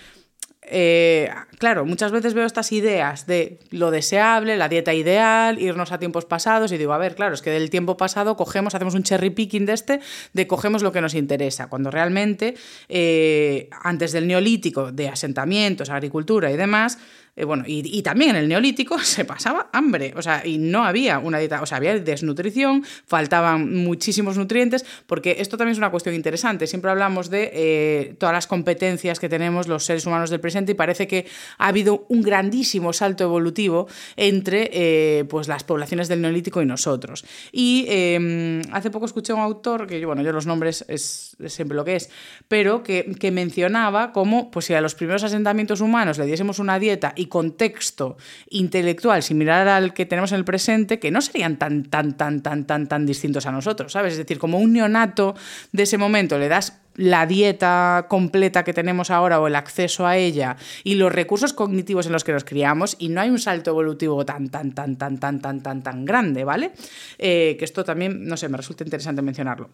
eh, 0.62 1.30
claro, 1.58 1.84
muchas 1.84 2.12
veces 2.12 2.34
veo 2.34 2.46
estas 2.46 2.72
ideas 2.72 3.26
de 3.26 3.58
lo 3.70 3.90
deseable, 3.90 4.56
la 4.56 4.68
dieta 4.68 4.94
ideal, 4.94 5.60
irnos 5.60 5.92
a 5.92 5.98
tiempos 5.98 6.24
pasados 6.24 6.72
y 6.72 6.78
digo, 6.78 6.92
a 6.92 6.98
ver, 6.98 7.14
claro, 7.14 7.34
es 7.34 7.42
que 7.42 7.50
del 7.50 7.70
tiempo 7.70 7.96
pasado 7.96 8.36
cogemos, 8.36 8.74
hacemos 8.74 8.94
un 8.94 9.02
cherry 9.02 9.30
picking 9.30 9.66
de 9.66 9.72
este, 9.72 10.00
de 10.32 10.46
cogemos 10.46 10.82
lo 10.82 10.92
que 10.92 11.00
nos 11.00 11.14
interesa, 11.14 11.68
cuando 11.68 11.90
realmente 11.90 12.54
eh, 12.88 13.68
antes 13.82 14.12
del 14.12 14.26
neolítico, 14.26 14.92
de 14.92 15.08
asentamientos, 15.08 15.90
agricultura 15.90 16.50
y 16.50 16.56
demás, 16.56 16.98
eh, 17.36 17.44
bueno, 17.44 17.64
y, 17.66 18.00
también 18.02 18.30
en 18.30 18.36
el 18.36 18.48
neolítico 18.48 18.98
se 19.00 19.24
pasaba 19.24 19.68
hambre, 19.72 20.14
o 20.16 20.22
sea, 20.22 20.46
y 20.46 20.58
no 20.58 20.84
había 20.84 21.18
una 21.18 21.38
dieta, 21.38 21.62
o 21.62 21.66
sea, 21.66 21.78
había 21.78 21.98
desnutrición, 21.98 22.84
faltaban 23.06 23.74
muchísimos 23.74 24.36
nutrientes, 24.36 24.84
porque 25.06 25.36
esto 25.40 25.56
también 25.56 25.72
es 25.72 25.78
una 25.78 25.90
cuestión 25.90 26.14
interesante. 26.14 26.66
Siempre 26.66 26.90
hablamos 26.90 27.30
de 27.30 27.50
eh, 27.52 28.14
todas 28.18 28.32
las 28.32 28.46
competencias 28.46 29.18
que 29.18 29.28
tenemos 29.28 29.66
los 29.66 29.84
seres 29.84 30.06
humanos 30.06 30.30
del 30.30 30.40
presente 30.40 30.72
y 30.72 30.74
parece 30.74 31.08
que 31.08 31.26
ha 31.58 31.68
habido 31.68 32.06
un 32.08 32.22
grandísimo 32.22 32.92
salto 32.92 33.24
evolutivo 33.24 33.86
entre 34.16 34.70
eh, 34.72 35.24
pues 35.24 35.48
las 35.48 35.64
poblaciones 35.64 36.08
del 36.08 36.20
neolítico 36.20 36.62
y 36.62 36.66
nosotros. 36.66 37.24
Y 37.52 37.86
em, 37.88 38.62
hace 38.72 38.90
poco 38.90 39.06
escuché 39.06 39.32
a 39.32 39.36
un 39.36 39.42
autor, 39.42 39.86
que 39.86 40.04
bueno, 40.04 40.22
yo 40.22 40.32
los 40.32 40.46
nombres 40.46 40.84
es, 40.88 41.36
siempre 41.46 41.76
lo 41.76 41.84
que 41.84 41.96
es, 41.96 42.10
pero 42.48 42.82
que, 42.82 43.14
que 43.18 43.30
mencionaba 43.30 44.12
cómo, 44.12 44.50
pues 44.50 44.66
si 44.66 44.74
a 44.74 44.80
los 44.80 44.94
primeros 44.94 45.24
asentamientos 45.24 45.80
humanos 45.80 46.18
le 46.18 46.26
diésemos 46.26 46.58
una 46.58 46.78
dieta 46.78 47.12
y 47.16 47.26
contexto 47.26 48.16
intelectual 48.50 49.22
similar 49.22 49.68
al 49.68 49.94
que 49.94 50.06
tenemos 50.06 50.32
en 50.32 50.38
el 50.38 50.44
presente, 50.44 50.98
que 50.98 51.10
no 51.10 51.20
serían 51.20 51.58
tan, 51.58 51.84
tan, 51.84 52.16
tan, 52.16 52.42
tan, 52.42 52.66
tan, 52.66 52.88
tan 52.88 53.06
distintos 53.06 53.46
a 53.46 53.52
nosotros, 53.52 53.92
¿sabes? 53.92 54.12
Es 54.12 54.18
decir, 54.18 54.38
como 54.38 54.58
un 54.58 54.72
neonato 54.72 55.34
de 55.72 55.82
ese 55.82 55.98
momento 55.98 56.38
le 56.38 56.48
das 56.48 56.83
la 56.96 57.26
dieta 57.26 58.06
completa 58.08 58.64
que 58.64 58.72
tenemos 58.72 59.10
ahora 59.10 59.40
o 59.40 59.46
el 59.46 59.56
acceso 59.56 60.06
a 60.06 60.16
ella 60.16 60.56
y 60.84 60.94
los 60.94 61.12
recursos 61.12 61.52
cognitivos 61.52 62.06
en 62.06 62.12
los 62.12 62.24
que 62.24 62.32
nos 62.32 62.44
criamos 62.44 62.96
y 62.98 63.08
no 63.08 63.20
hay 63.20 63.30
un 63.30 63.38
salto 63.38 63.70
evolutivo 63.70 64.24
tan, 64.24 64.48
tan, 64.48 64.72
tan, 64.72 64.96
tan, 64.96 65.18
tan, 65.18 65.40
tan, 65.40 65.62
tan, 65.62 65.82
tan 65.82 66.04
grande, 66.04 66.44
¿vale? 66.44 66.72
Eh, 67.18 67.56
que 67.58 67.64
esto 67.64 67.84
también, 67.84 68.24
no 68.24 68.36
sé, 68.36 68.48
me 68.48 68.56
resulta 68.56 68.84
interesante 68.84 69.22
mencionarlo. 69.22 69.70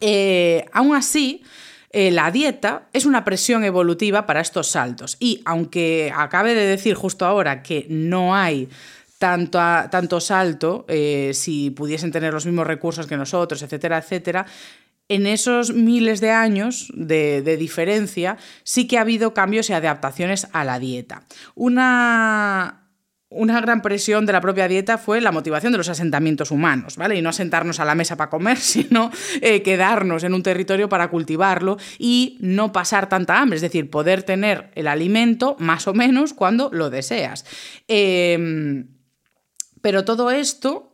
Eh, 0.00 0.64
aún 0.72 0.96
así, 0.96 1.42
eh, 1.90 2.10
la 2.10 2.30
dieta 2.30 2.88
es 2.92 3.06
una 3.06 3.24
presión 3.24 3.64
evolutiva 3.64 4.26
para 4.26 4.40
estos 4.40 4.68
saltos. 4.68 5.16
Y 5.20 5.40
aunque 5.44 6.12
acabe 6.14 6.54
de 6.54 6.66
decir 6.66 6.94
justo 6.94 7.24
ahora 7.24 7.62
que 7.62 7.86
no 7.88 8.34
hay 8.34 8.68
tanto, 9.18 9.58
tanto 9.90 10.20
salto, 10.20 10.84
si 11.32 11.70
pudiesen 11.70 12.10
tener 12.10 12.34
los 12.34 12.44
mismos 12.44 12.66
recursos 12.66 13.06
que 13.06 13.16
nosotros, 13.16 13.62
etcétera, 13.62 13.98
etcétera, 13.98 14.44
en 15.08 15.26
esos 15.26 15.72
miles 15.72 16.20
de 16.20 16.30
años 16.30 16.90
de, 16.94 17.42
diferencia 17.56 18.38
sí 18.62 18.86
que 18.86 18.98
ha 18.98 19.02
habido 19.02 19.34
cambios 19.34 19.70
y 19.70 19.74
adaptaciones 19.74 20.48
a 20.52 20.64
la 20.64 20.78
dieta. 20.78 21.24
Una, 21.54 22.88
una 23.28 23.60
gran 23.60 23.82
presión 23.82 24.24
de 24.24 24.32
la 24.32 24.40
propia 24.40 24.66
dieta 24.66 24.96
fue 24.96 25.20
la 25.20 25.32
motivación 25.32 25.72
de 25.72 25.78
los 25.78 25.88
asentamientos 25.88 26.50
humanos, 26.50 26.96
¿vale? 26.96 27.16
Y 27.16 27.22
no 27.22 27.28
asentarnos 27.28 27.80
a 27.80 27.84
la 27.84 27.94
mesa 27.94 28.16
para 28.16 28.30
comer, 28.30 28.56
sino 28.58 29.10
eh, 29.40 29.62
quedarnos 29.62 30.24
en 30.24 30.32
un 30.32 30.42
territorio 30.42 30.88
para 30.88 31.10
cultivarlo 31.10 31.76
y 31.98 32.38
no 32.40 32.72
pasar 32.72 33.08
tanta 33.08 33.40
hambre, 33.40 33.56
es 33.56 33.62
decir, 33.62 33.90
poder 33.90 34.22
tener 34.22 34.70
el 34.74 34.88
alimento 34.88 35.56
más 35.58 35.86
o 35.86 35.92
menos 35.92 36.32
cuando 36.32 36.70
lo 36.72 36.88
deseas. 36.88 37.44
Em, 37.88 38.88
pero 39.82 40.06
todo 40.06 40.30
esto 40.30 40.93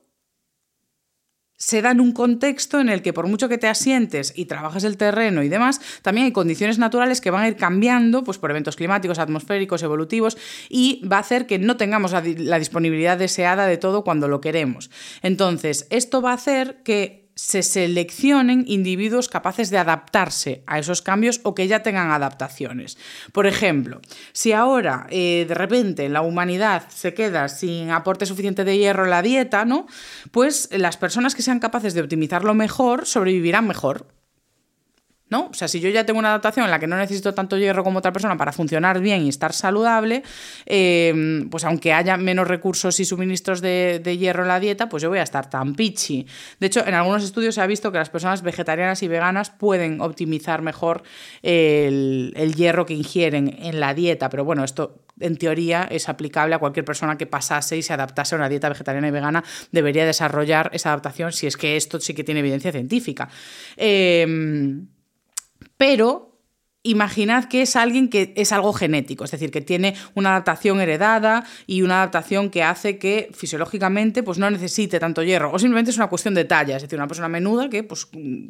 se 1.60 1.82
da 1.82 1.90
en 1.90 2.00
un 2.00 2.12
contexto 2.12 2.80
en 2.80 2.88
el 2.88 3.02
que 3.02 3.12
por 3.12 3.28
mucho 3.28 3.48
que 3.48 3.58
te 3.58 3.68
asientes 3.68 4.32
y 4.34 4.46
trabajes 4.46 4.82
el 4.82 4.96
terreno 4.96 5.42
y 5.42 5.48
demás, 5.50 5.80
también 6.00 6.24
hay 6.24 6.32
condiciones 6.32 6.78
naturales 6.78 7.20
que 7.20 7.30
van 7.30 7.42
a 7.42 7.48
ir 7.48 7.56
cambiando 7.56 8.24
pues, 8.24 8.38
por 8.38 8.50
eventos 8.50 8.76
climáticos, 8.76 9.18
atmosféricos, 9.18 9.82
evolutivos 9.82 10.38
y 10.70 11.06
va 11.06 11.18
a 11.18 11.20
hacer 11.20 11.46
que 11.46 11.58
no 11.58 11.76
tengamos 11.76 12.12
la, 12.12 12.58
disponibilidad 12.58 13.18
deseada 13.18 13.66
de 13.66 13.76
todo 13.76 14.04
cuando 14.04 14.26
lo 14.26 14.40
queremos. 14.40 14.90
Entonces, 15.22 15.86
esto 15.90 16.22
va 16.22 16.30
a 16.30 16.34
hacer 16.34 16.82
que 16.82 17.19
se 17.34 17.62
seleccionen 17.62 18.64
individuos 18.66 19.28
capaces 19.28 19.70
de 19.70 19.78
adaptarse 19.78 20.62
a 20.66 20.78
esos 20.78 21.02
cambios 21.02 21.40
o 21.42 21.54
que 21.54 21.68
ya 21.68 21.82
tengan 21.82 22.10
adaptaciones. 22.10 22.98
Por 23.32 23.46
ejemplo, 23.46 24.00
si 24.32 24.52
ahora 24.52 25.06
eh, 25.10 25.46
de 25.48 25.54
repente 25.54 26.08
la 26.08 26.22
humanidad 26.22 26.88
se 26.88 27.14
queda 27.14 27.48
sin 27.48 27.90
aporte 27.90 28.26
suficiente 28.26 28.64
de 28.64 28.78
hierro 28.78 29.04
en 29.04 29.10
la 29.10 29.22
dieta, 29.22 29.64
¿no? 29.64 29.86
Pues 30.30 30.68
las 30.72 30.96
personas 30.96 31.34
que 31.34 31.42
sean 31.42 31.60
capaces 31.60 31.94
de 31.94 32.02
optimizarlo 32.02 32.54
mejor 32.54 33.06
sobrevivirán 33.06 33.66
mejor. 33.66 34.19
¿No? 35.30 35.46
O 35.50 35.54
sea, 35.54 35.68
si 35.68 35.80
yo 35.80 35.88
ya 35.88 36.04
tengo 36.04 36.18
una 36.18 36.30
adaptación 36.30 36.64
en 36.64 36.70
la 36.70 36.80
que 36.80 36.88
no 36.88 36.96
necesito 36.96 37.32
tanto 37.32 37.56
hierro 37.56 37.84
como 37.84 38.00
otra 38.00 38.12
persona 38.12 38.36
para 38.36 38.52
funcionar 38.52 39.00
bien 39.00 39.22
y 39.22 39.28
estar 39.28 39.52
saludable, 39.52 40.24
eh, 40.66 41.46
pues 41.50 41.64
aunque 41.64 41.92
haya 41.92 42.16
menos 42.16 42.48
recursos 42.48 42.98
y 42.98 43.04
suministros 43.04 43.60
de, 43.60 44.16
hierro 44.18 44.42
en 44.42 44.48
la 44.48 44.58
dieta, 44.58 44.88
pues 44.88 45.02
yo 45.02 45.08
voy 45.08 45.20
a 45.20 45.22
estar 45.22 45.48
tan 45.48 45.74
pichi. 45.74 46.26
De 46.58 46.66
hecho, 46.66 46.84
en 46.84 46.94
algunos 46.94 47.22
estudios 47.22 47.54
se 47.54 47.60
ha 47.60 47.66
visto 47.66 47.92
que 47.92 47.98
las 47.98 48.10
personas 48.10 48.42
vegetarianas 48.42 49.02
y 49.04 49.08
veganas 49.08 49.50
pueden 49.50 50.00
optimizar 50.00 50.62
mejor 50.62 51.04
el, 51.42 52.54
hierro 52.56 52.84
que 52.84 52.94
ingieren 52.94 53.56
en 53.62 53.78
la 53.78 53.94
dieta, 53.94 54.28
pero 54.28 54.44
bueno, 54.44 54.64
esto 54.64 55.04
en 55.20 55.36
teoría 55.36 55.86
es 55.90 56.08
aplicable 56.08 56.56
a 56.56 56.58
cualquier 56.58 56.84
persona 56.84 57.16
que 57.16 57.26
pasase 57.26 57.76
y 57.76 57.82
se 57.82 57.92
adaptase 57.92 58.34
a 58.34 58.38
una 58.38 58.48
dieta 58.48 58.68
vegetariana 58.68 59.06
y 59.06 59.10
vegana, 59.12 59.44
debería 59.70 60.04
desarrollar 60.04 60.70
esa 60.72 60.88
adaptación 60.88 61.32
si 61.32 61.46
es 61.46 61.56
que 61.56 61.76
esto 61.76 62.00
sí 62.00 62.14
que 62.14 62.24
tiene 62.24 62.40
evidencia 62.40 62.72
científica. 62.72 63.28
Eh, 63.76 64.26
pero 65.80 66.36
imaginad 66.82 67.46
que 67.46 67.62
es 67.62 67.74
alguien 67.74 68.10
que 68.10 68.34
es 68.36 68.52
algo 68.52 68.74
genético, 68.74 69.24
es 69.24 69.30
decir, 69.30 69.50
que 69.50 69.62
tiene 69.62 69.94
una 70.14 70.32
adaptación 70.32 70.78
heredada 70.78 71.46
y 71.66 71.80
una 71.80 72.02
adaptación 72.02 72.50
que 72.50 72.62
hace 72.62 72.98
que 72.98 73.30
fisiológicamente 73.32 74.22
pues, 74.22 74.36
no 74.36 74.50
necesite 74.50 75.00
tanto 75.00 75.22
hierro, 75.22 75.50
o 75.50 75.58
simplemente 75.58 75.90
es 75.90 75.96
una 75.96 76.08
cuestión 76.08 76.34
de 76.34 76.44
talla, 76.44 76.76
es 76.76 76.82
decir, 76.82 76.98
una 76.98 77.08
persona 77.08 77.30
menuda 77.30 77.70
que 77.70 77.82
pues, 77.82 78.06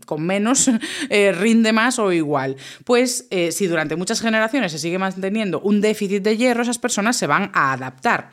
con 0.07 0.27
menos 0.27 0.69
eh, 1.09 1.31
rinde 1.31 1.73
más 1.73 2.01
o 2.01 2.11
igual. 2.11 2.57
Pues 2.85 3.29
eh, 3.31 3.53
si 3.53 3.69
durante 3.69 3.95
muchas 3.95 4.21
generaciones 4.21 4.73
se 4.73 4.81
sigue 4.81 4.99
manteniendo 4.99 5.61
un 5.61 5.81
déficit 5.81 6.25
de 6.25 6.37
hierro, 6.37 6.64
esas 6.64 6.81
personas 6.81 7.16
se 7.16 7.29
van 7.29 7.53
a 7.55 7.73
adaptar. 7.75 8.33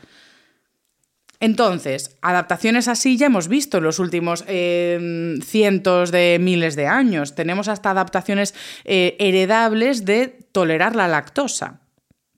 Entonces, 1.40 2.18
adaptaciones 2.22 2.88
así 2.88 3.18
ya 3.18 3.28
hemos 3.28 3.48
visto 3.48 3.78
en 3.78 3.84
los 3.84 4.00
últimos 4.00 4.44
eh, 4.48 5.38
cientos 5.44 6.12
de 6.12 6.38
miles 6.42 6.76
de 6.76 6.88
años. 6.88 7.36
Tenemos 7.36 7.68
hasta 7.68 7.92
adaptaciones 7.92 8.56
eh, 8.86 9.16
heredables 9.20 10.06
de 10.06 10.28
tolerar 10.52 10.96
la 10.96 11.08
lactosa 11.08 11.82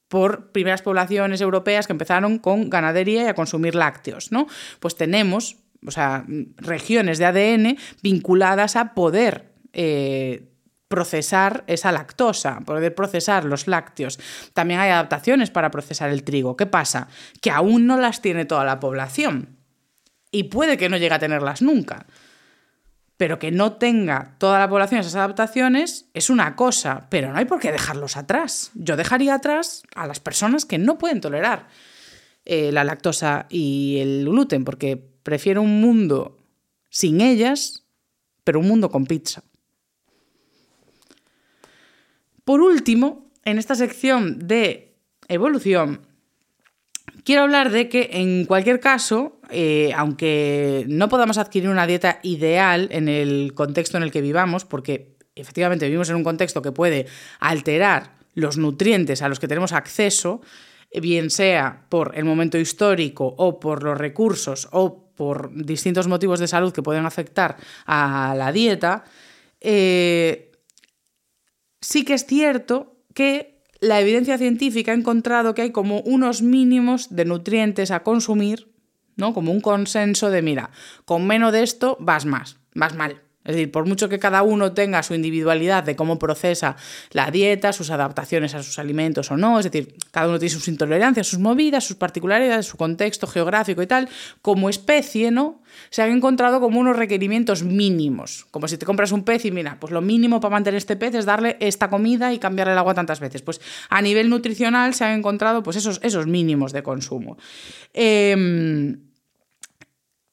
por 0.09 0.51
primeras 0.51 0.81
poblaciones 0.81 1.39
europeas 1.39 1.88
que 1.88 1.93
empezaron 1.93 2.39
con 2.39 2.69
ganadería 2.69 3.23
y 3.23 3.27
a 3.27 3.35
consumir 3.35 3.75
lácteos, 3.75 4.31
¿no? 4.31 4.47
Pues 4.79 4.95
tenemos, 4.95 5.57
o 5.85 5.91
sea, 5.91 6.25
regiones 6.57 7.19
de 7.19 7.25
ADN 7.25 7.77
vinculadas 8.01 8.75
a 8.75 8.95
poder 8.95 9.53
eh, 9.71 10.49
procesar 10.89 11.63
esa 11.67 11.91
lactosa, 11.91 12.60
poder 12.65 12.93
procesar 12.93 13.45
los 13.45 13.67
lácteos. 13.67 14.19
También 14.54 14.82
hay 14.82 14.89
adaptaciones 14.89 15.52
para 15.52 15.71
procesar 15.71 16.10
el 16.10 16.23
trigo. 16.23 16.58
¿Qué 16.58 16.65
pasa? 16.65 17.08
Que 17.41 17.52
aún 17.52 17.86
no 17.88 17.97
las 17.97 18.21
tiene 18.21 18.45
toda 18.45 18.65
la 18.65 18.80
población 18.80 19.60
y 20.32 20.45
puede 20.45 20.78
que 20.78 20.89
no 20.89 20.97
llegue 20.97 21.13
a 21.13 21.19
tenerlas 21.19 21.62
nunca. 21.62 22.08
Pero 23.17 23.38
que 23.38 23.52
no 23.52 23.73
tenga 23.73 24.36
toda 24.39 24.60
la 24.60 24.69
población 24.69 25.02
esas 25.02 25.15
adaptaciones 25.15 26.10
es 26.13 26.30
una 26.30 26.56
cosa, 26.56 27.08
pero 27.10 27.32
no 27.32 27.38
hay 27.38 27.45
por 27.45 27.60
qué 27.60 27.71
dejarlos 27.71 28.17
atrás. 28.17 28.71
Yo 28.73 28.97
dejaría 28.97 29.36
atrás 29.36 29.84
a 29.93 30.08
las 30.08 30.19
personas 30.19 30.65
que 30.65 30.80
no 30.80 30.97
pueden 30.97 31.21
tolerar 31.21 31.67
eh, 32.45 32.71
la 32.71 32.84
lactosa 32.84 33.45
y 33.49 33.97
el 33.99 34.25
gluten, 34.25 34.65
porque 34.65 34.97
prefiero 35.21 35.62
un 35.62 35.82
mundo 35.82 36.39
sin 36.89 37.21
ellas, 37.21 37.84
pero 38.43 38.60
un 38.60 38.67
mundo 38.67 38.89
con 38.89 39.06
pizza. 39.06 39.43
Por 42.49 42.62
último, 42.62 43.29
en 43.45 43.59
esta 43.59 43.75
sección 43.75 44.47
de 44.47 44.95
evolución, 45.27 46.01
quiero 47.23 47.43
hablar 47.43 47.69
de 47.69 47.89
que 47.89 48.09
en 48.13 48.45
cualquier 48.45 48.79
caso, 48.79 49.39
eh, 49.51 49.91
aunque 49.95 50.83
no 50.88 51.09
podamos 51.09 51.38
adquirir 51.38 51.69
una 51.69 51.85
dieta 51.85 52.19
ideal 52.23 52.88
en 52.91 53.07
el 53.07 53.53
contexto 53.53 53.97
en 53.97 54.03
el 54.03 54.09
que 54.09 54.21
vivamos, 54.21 54.65
porque 54.65 55.15
efectivamente 55.35 55.85
vivimos 55.85 56.09
en 56.09 56.15
un 56.15 56.23
contexto 56.23 56.63
que 56.63 56.71
puede 56.71 57.05
alterar 57.39 58.15
los 58.33 58.57
nutrientes 58.57 59.21
a 59.21 59.29
los 59.29 59.39
que 59.39 59.47
tenemos 59.47 59.71
acceso, 59.71 60.41
bien 60.91 61.29
sea 61.29 61.85
por 61.88 62.13
el 62.17 62.25
momento 62.25 62.57
histórico 62.57 63.27
o 63.38 63.59
por 63.59 63.83
los 63.83 63.95
recursos 63.95 64.67
o 64.71 65.12
por 65.15 65.53
distintos 65.53 66.07
motivos 66.07 66.39
de 66.39 66.47
salud 66.47 66.73
que 66.73 66.81
pueden 66.81 67.05
afectar 67.05 67.57
a 67.85 68.33
la 68.35 68.51
dieta, 68.51 69.03
eh, 69.62 70.48
sí 71.81 72.03
que 72.05 72.13
es 72.13 72.25
cierto 72.25 72.97
que 73.13 73.63
la 73.79 73.99
evidencia 73.99 74.37
científica 74.37 74.91
ha 74.91 74.95
encontrado 74.95 75.53
que 75.53 75.61
hay 75.61 75.71
como 75.71 76.01
unos 76.01 76.41
mínimos 76.41 77.15
de 77.15 77.25
nutrientes 77.25 77.91
a 77.91 78.03
consumir, 78.03 78.71
¿no? 79.15 79.33
Como 79.33 79.51
un 79.51 79.61
consenso 79.61 80.29
de, 80.29 80.41
mira, 80.41 80.71
con 81.05 81.25
menos 81.25 81.53
de 81.53 81.63
esto 81.63 81.97
vas 81.99 82.25
más, 82.25 82.57
vas 82.75 82.95
mal. 82.95 83.21
Es 83.49 83.55
decir, 83.55 83.71
por 83.71 83.88
mucho 83.88 84.09
que 84.09 84.19
cada 84.19 84.43
uno 84.43 84.73
tenga 84.73 85.01
su 85.01 85.15
individualidad 85.15 85.83
de 85.83 85.95
cómo 85.95 86.19
procesa 86.19 86.75
la 87.09 87.31
dieta, 87.31 87.73
sus 87.73 87.89
adaptaciones 87.89 88.53
a 88.53 88.62
sus 88.62 88.77
alimentos 88.77 89.31
o 89.31 89.38
no, 89.38 89.57
es 89.57 89.65
decir, 89.65 89.95
cada 90.12 90.27
uno 90.27 90.38
tiene 90.38 90.53
sus 90.53 90.67
intolerancias, 90.67 91.25
sus 91.25 91.39
movidas, 91.39 91.83
sus 91.83 91.95
particularidades, 91.97 92.67
su 92.67 92.77
contexto 92.77 93.25
geográfico 93.25 93.81
y 93.81 93.88
tal, 93.88 94.07
como 94.43 94.69
especie, 94.69 95.31
¿no? 95.31 95.63
Se 95.89 96.03
han 96.03 96.12
encontrado 96.12 96.59
como 96.59 96.79
unos 96.79 96.95
requerimientos 96.95 97.63
mínimos, 97.63 98.45
como 98.51 98.67
si 98.67 98.77
te 98.77 98.85
compras 98.85 99.12
un 99.12 99.23
pez 99.23 99.43
y 99.45 99.51
mira, 99.51 99.77
pues 99.79 99.91
lo 99.91 100.01
mínimo 100.01 100.39
para 100.39 100.51
mantener 100.51 100.77
este 100.77 100.95
pez 100.95 101.15
es 101.15 101.25
darle 101.25 101.57
esta 101.59 101.89
comida 101.89 102.31
y 102.31 102.38
cambiarle 102.38 102.73
el 102.73 102.77
agua 102.77 102.93
tantas 102.93 103.19
veces. 103.19 103.41
Pues 103.41 103.62
a 103.89 103.99
nivel 104.03 104.29
nutricional 104.29 104.93
se 104.93 105.05
han 105.05 105.17
encontrado 105.17 105.63
pues 105.63 105.75
esos, 105.75 105.99
esos 106.03 106.27
mínimos 106.27 106.71
de 106.71 106.83
consumo. 106.83 107.39
Eh, 107.95 108.95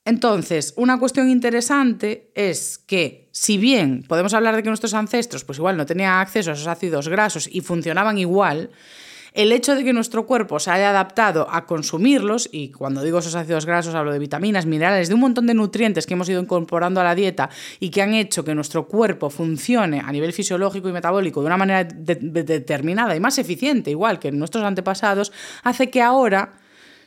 entonces, 0.07 0.73
una 0.77 1.01
cuestión 1.01 1.29
interesante 1.29 2.31
es 2.37 2.79
que, 2.79 3.29
si 3.33 3.59
bien 3.59 4.05
podemos 4.07 4.35
hablar 4.35 4.55
de 4.55 4.63
que 4.63 4.69
nuestros 4.69 4.95
ancestros, 4.95 5.43
pues 5.43 5.59
igual 5.59 5.77
no 5.77 5.85
tenían 5.85 6.21
acceso 6.21 6.53
a 6.53 6.55
esos 6.55 6.69
ácidos 6.69 7.09
grasos 7.09 7.49
y 7.51 7.61
funcionaban 7.61 8.17
igual, 8.17 8.71
el 9.33 9.51
hecho 9.51 9.75
de 9.75 9.83
que 9.83 9.93
nuestro 9.93 10.25
cuerpo 10.25 10.61
se 10.61 10.71
haya 10.71 10.91
adaptado 10.91 11.49
a 11.51 11.67
consumirlos, 11.67 12.49
y 12.53 12.71
cuando 12.71 13.03
digo 13.03 13.19
esos 13.19 13.35
ácidos 13.35 13.67
grasos 13.67 13.97
hablo 13.97 14.13
de 14.13 14.21
vitaminas, 14.21 14.65
minerales, 14.65 15.09
de 15.09 15.15
un 15.15 15.21
montón 15.21 15.49
de 15.49 15.55
nutrientes 15.55 16.07
que 16.07 16.15
hemos 16.15 16.29
ido 16.29 16.41
incorporando 16.41 17.01
a 17.01 17.05
la 17.05 17.17
dieta 17.17 17.51
y 17.81 17.91
que 17.91 18.01
han 18.01 18.15
hecho 18.15 18.45
que 18.45 18.55
nuestro 18.55 18.87
cuerpo 18.87 19.29
funcione 19.29 20.01
a 20.07 20.13
nivel 20.13 20.33
fisiológico 20.33 20.89
y 20.89 20.93
metabólico 20.93 21.41
de 21.41 21.47
una 21.47 21.57
manera 21.57 21.83
determinada 21.83 23.17
y 23.17 23.21
más 23.21 23.39
eficiente, 23.39 23.91
igual 23.91 24.21
que 24.21 24.31
nuestros 24.31 24.63
antepasados, 24.63 25.33
hace 25.65 25.91
que 25.91 26.01
ahora, 26.01 26.53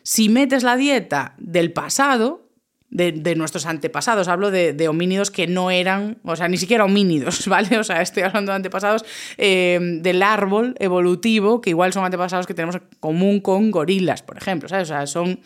si 0.03 0.27
metes 0.27 0.63
la 0.63 0.75
dieta 0.75 1.33
del 1.37 1.71
pasado, 1.71 2.48
de, 2.91 3.35
nuestros 3.35 3.65
antepasados. 3.65 4.27
Hablo 4.27 4.51
de, 4.51 4.87
homínidos 4.87 5.31
que 5.31 5.47
no 5.47 5.71
eran, 5.71 6.17
o 6.23 6.35
sea, 6.35 6.47
ni 6.47 6.57
siquiera 6.57 6.85
homínidos, 6.85 7.47
¿vale? 7.47 7.77
O 7.77 7.83
sea, 7.83 8.01
estoy 8.01 8.23
hablando 8.23 8.51
de 8.51 8.57
antepasados 8.57 9.05
eh, 9.37 9.79
del 10.01 10.23
árbol 10.23 10.75
evolutivo, 10.79 11.61
que 11.61 11.69
igual 11.71 11.93
son 11.93 12.05
antepasados 12.05 12.47
que 12.47 12.53
tenemos 12.53 12.75
en 12.75 12.81
común 12.99 13.39
con 13.39 13.71
gorilas, 13.71 14.21
por 14.21 14.37
ejemplo. 14.37 14.67
O 14.67 14.85
sea, 14.85 15.07
son 15.07 15.39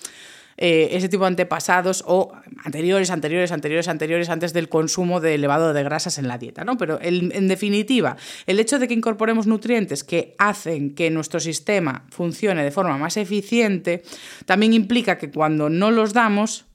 eh, 0.58 0.90
ese 0.92 1.10
tipo 1.10 1.24
de 1.24 1.30
antepasados 1.30 2.04
o 2.08 2.32
anteriores, 2.64 3.10
anteriores, 3.10 3.52
anteriores, 3.52 3.88
anteriores, 3.88 4.30
antes 4.30 4.54
del 4.54 4.70
consumo 4.70 5.20
de 5.20 5.36
elevado 5.36 5.74
de 5.74 5.84
grasas 5.84 6.18
en 6.18 6.28
la 6.28 6.38
dieta, 6.38 6.64
¿no? 6.64 6.78
Pero 6.78 7.00
en 7.02 7.48
definitiva, 7.48 8.18
el 8.46 8.60
hecho 8.60 8.80
de 8.80 8.88
que 8.88 8.94
incorporemos 8.94 9.48
nutrientes 9.48 10.04
que 10.04 10.36
hacen 10.38 10.94
que 10.94 11.10
nuestro 11.10 11.40
sistema 11.40 12.06
funcione 12.10 12.64
de 12.64 12.72
forma 12.72 12.98
más 12.98 13.18
eficiente, 13.18 14.04
también 14.46 14.74
implica 14.74 15.18
que 15.18 15.32
cuando 15.32 15.70
no 15.70 15.90
los 15.92 16.14
damos, 16.14 16.66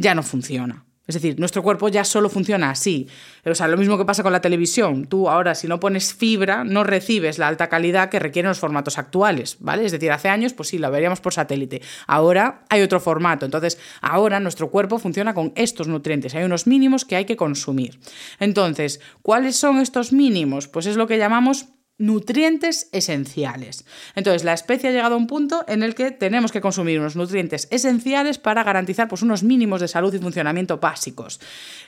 ya 0.00 0.14
no 0.14 0.22
funciona. 0.22 0.84
Es 1.10 1.14
decir, 1.14 1.40
nuestro 1.40 1.64
cuerpo 1.64 1.88
ya 1.88 2.04
solo 2.04 2.28
funciona 2.28 2.70
así. 2.70 3.08
O 3.44 3.52
sea, 3.56 3.66
lo 3.66 3.76
mismo 3.76 3.98
que 3.98 4.04
pasa 4.04 4.22
con 4.22 4.30
la 4.30 4.40
televisión. 4.40 5.06
Tú 5.06 5.28
ahora, 5.28 5.56
si 5.56 5.66
no 5.66 5.80
pones 5.80 6.14
fibra, 6.14 6.62
no 6.62 6.84
recibes 6.84 7.36
la 7.36 7.48
alta 7.48 7.68
calidad 7.68 8.10
que 8.10 8.20
requieren 8.20 8.48
los 8.48 8.60
formatos 8.60 8.96
actuales, 8.96 9.56
¿vale? 9.58 9.84
Es 9.84 9.90
decir, 9.90 10.12
hace 10.12 10.28
años, 10.28 10.52
pues 10.52 10.68
sí, 10.68 10.78
la 10.78 10.88
veríamos 10.88 11.20
por 11.20 11.34
satélite. 11.34 11.82
Ahora 12.06 12.62
hay 12.68 12.82
otro 12.82 13.00
formato. 13.00 13.44
Entonces, 13.44 13.76
ahora 14.00 14.38
nuestro 14.38 14.70
cuerpo 14.70 15.00
funciona 15.00 15.34
con 15.34 15.52
estos 15.56 15.88
nutrientes. 15.88 16.36
Hay 16.36 16.44
unos 16.44 16.68
mínimos 16.68 17.04
que 17.04 17.16
hay 17.16 17.24
que 17.24 17.36
consumir. 17.36 17.98
Entonces, 18.38 19.00
¿cuáles 19.20 19.56
son 19.56 19.80
estos 19.80 20.12
mínimos? 20.12 20.68
Pues 20.68 20.86
es 20.86 20.94
lo 20.94 21.08
que 21.08 21.18
llamamos 21.18 21.66
nutrientes 22.00 22.88
esenciales. 22.92 23.84
Entonces, 24.14 24.42
la 24.42 24.54
especie 24.54 24.88
ha 24.88 24.92
llegado 24.92 25.14
a 25.14 25.18
un 25.18 25.26
punto 25.26 25.64
en 25.68 25.82
el 25.82 25.94
que 25.94 26.10
tenemos 26.10 26.50
que 26.50 26.62
consumir 26.62 26.98
unos 26.98 27.14
nutrientes 27.14 27.68
esenciales 27.70 28.38
para 28.38 28.64
garantizar 28.64 29.06
pues, 29.06 29.20
unos 29.20 29.42
mínimos 29.42 29.82
de 29.82 29.88
salud 29.88 30.12
y 30.14 30.18
funcionamiento 30.18 30.78
básicos. 30.78 31.40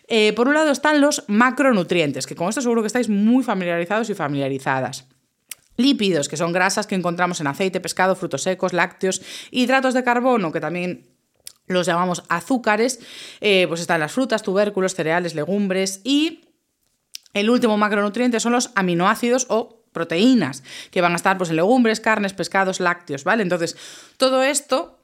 Eh, 0.08 0.34
por 0.34 0.48
un 0.48 0.54
lado 0.54 0.70
están 0.70 1.00
los 1.00 1.24
macronutrientes, 1.28 2.26
que 2.26 2.36
con 2.36 2.50
esto 2.50 2.60
seguro 2.60 2.82
que 2.82 2.88
estáis 2.88 3.08
muy 3.08 3.42
familiarizados 3.42 4.10
y 4.10 4.14
familiarizadas. 4.14 5.06
Lípidos, 5.78 6.28
que 6.28 6.36
son 6.36 6.52
grasas 6.52 6.86
que 6.86 6.94
encontramos 6.94 7.40
en 7.40 7.46
aceite, 7.46 7.80
pescado, 7.80 8.14
frutos 8.14 8.42
secos, 8.42 8.74
lácteos, 8.74 9.22
hidratos 9.50 9.94
de 9.94 10.04
carbono, 10.04 10.52
que 10.52 10.60
también 10.60 11.06
los 11.66 11.86
llamamos 11.86 12.22
azúcares, 12.28 13.00
eh, 13.40 13.64
pues 13.66 13.80
están 13.80 14.00
las 14.00 14.12
frutas, 14.12 14.42
tubérculos, 14.42 14.94
cereales, 14.94 15.34
legumbres 15.34 16.02
y 16.04 16.44
el 17.32 17.48
último 17.48 17.78
macronutriente 17.78 18.40
son 18.40 18.52
los 18.52 18.72
aminoácidos 18.74 19.46
o 19.48 19.81
proteínas, 19.92 20.62
que 20.90 21.00
van 21.00 21.12
a 21.12 21.16
estar 21.16 21.36
pues, 21.38 21.50
en 21.50 21.56
legumbres, 21.56 22.00
carnes, 22.00 22.32
pescados, 22.32 22.80
lácteos, 22.80 23.24
¿vale? 23.24 23.42
Entonces, 23.42 23.76
todo 24.16 24.42
esto 24.42 24.98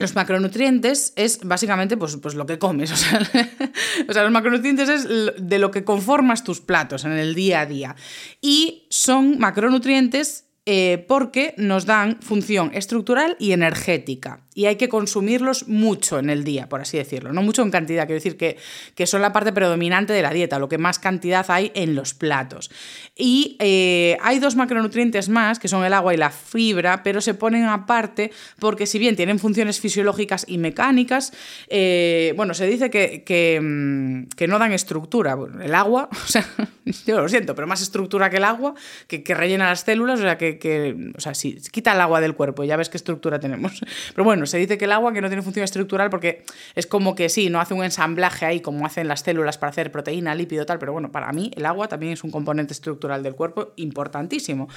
los 0.00 0.14
macronutrientes 0.14 1.12
es 1.14 1.40
básicamente 1.44 1.98
pues, 1.98 2.16
pues 2.16 2.34
lo 2.34 2.46
que 2.46 2.58
comes. 2.58 2.90
O 4.08 4.12
sea, 4.12 4.22
los 4.22 4.32
macronutrientes 4.32 4.88
es 4.88 5.06
de 5.36 5.58
lo 5.58 5.70
que 5.70 5.84
conformas 5.84 6.42
tus 6.42 6.60
platos 6.60 7.04
en 7.04 7.12
el 7.12 7.34
día 7.34 7.60
a 7.60 7.66
día. 7.66 7.96
Y 8.40 8.86
son 8.88 9.38
macronutrientes 9.38 10.46
eh, 10.64 11.04
porque 11.06 11.54
nos 11.58 11.84
dan 11.84 12.20
función 12.22 12.70
estructural 12.72 13.36
y 13.38 13.52
energética 13.52 14.40
y 14.60 14.66
hay 14.66 14.76
que 14.76 14.90
consumirlos 14.90 15.68
mucho 15.68 16.18
en 16.18 16.28
el 16.28 16.44
día, 16.44 16.68
por 16.68 16.82
así 16.82 16.98
decirlo. 16.98 17.32
No 17.32 17.42
mucho 17.42 17.62
en 17.62 17.70
cantidad, 17.70 18.02
quiero 18.04 18.16
decir 18.16 18.36
que, 18.36 18.58
que 18.94 19.06
son 19.06 19.22
la 19.22 19.32
parte 19.32 19.54
predominante 19.54 20.12
de 20.12 20.20
la 20.20 20.34
dieta, 20.34 20.58
lo 20.58 20.68
que 20.68 20.76
más 20.76 20.98
cantidad 20.98 21.46
hay 21.48 21.72
en 21.74 21.94
los 21.94 22.12
platos. 22.12 22.70
Y 23.16 23.56
eh, 23.58 24.18
hay 24.20 24.38
dos 24.38 24.56
macronutrientes 24.56 25.30
más, 25.30 25.58
que 25.58 25.66
son 25.66 25.82
el 25.82 25.94
agua 25.94 26.12
y 26.12 26.18
la 26.18 26.28
fibra, 26.28 27.02
pero 27.02 27.22
se 27.22 27.32
ponen 27.32 27.64
aparte 27.64 28.32
porque 28.58 28.84
si 28.84 28.98
bien 28.98 29.16
tienen 29.16 29.38
funciones 29.38 29.80
fisiológicas 29.80 30.44
y 30.46 30.58
mecánicas, 30.58 31.32
eh, 31.68 32.34
bueno, 32.36 32.52
se 32.52 32.66
dice 32.66 32.90
que, 32.90 33.58
mm, 33.62 34.36
que, 34.36 34.46
no 34.46 34.58
dan 34.58 34.74
estructura. 34.74 35.38
el 35.62 35.74
agua, 35.74 36.10
o 36.12 36.26
sea, 36.26 36.46
yo 37.06 37.18
lo 37.18 37.30
siento, 37.30 37.54
pero 37.54 37.66
más 37.66 37.80
estructura 37.80 38.28
que 38.28 38.36
el 38.36 38.44
agua, 38.44 38.74
que, 39.06 39.22
que 39.22 39.32
rellena 39.32 39.70
las 39.70 39.84
células, 39.84 40.18
o 40.18 40.22
sea, 40.22 40.36
que 40.36 41.12
o 41.16 41.20
sea, 41.20 41.32
si 41.32 41.54
quita 41.72 41.94
el 41.94 42.00
agua 42.02 42.20
del 42.20 42.34
cuerpo, 42.34 42.62
ya 42.64 42.76
ves 42.76 42.90
qué 42.90 42.98
estructura 42.98 43.40
tenemos. 43.40 43.80
Pero 44.14 44.22
bueno, 44.22 44.44
se 44.50 44.58
dice 44.58 44.76
que 44.76 44.84
el 44.84 44.92
agua 44.92 45.12
que 45.12 45.20
no 45.20 45.28
tiene 45.28 45.42
función 45.42 45.64
estructural 45.64 46.10
porque 46.10 46.44
es 46.74 46.86
como 46.86 47.14
que 47.14 47.28
sí, 47.28 47.48
no 47.48 47.60
hace 47.60 47.74
un 47.74 47.84
ensamblaje 47.84 48.44
ahí 48.46 48.60
como 48.60 48.84
hacen 48.84 49.08
las 49.08 49.20
células 49.20 49.58
para 49.58 49.70
hacer 49.70 49.90
proteína, 49.90 50.34
lípido, 50.34 50.66
tal, 50.66 50.78
pero 50.78 50.92
bueno, 50.92 51.10
para 51.10 51.32
mí 51.32 51.50
el 51.56 51.66
agua 51.66 51.88
también 51.88 52.12
es 52.12 52.24
un 52.24 52.30
componente 52.30 52.72
estructural 52.72 53.22
del 53.22 53.34
cuerpo 53.34 53.72
importantísimo. 53.76 54.68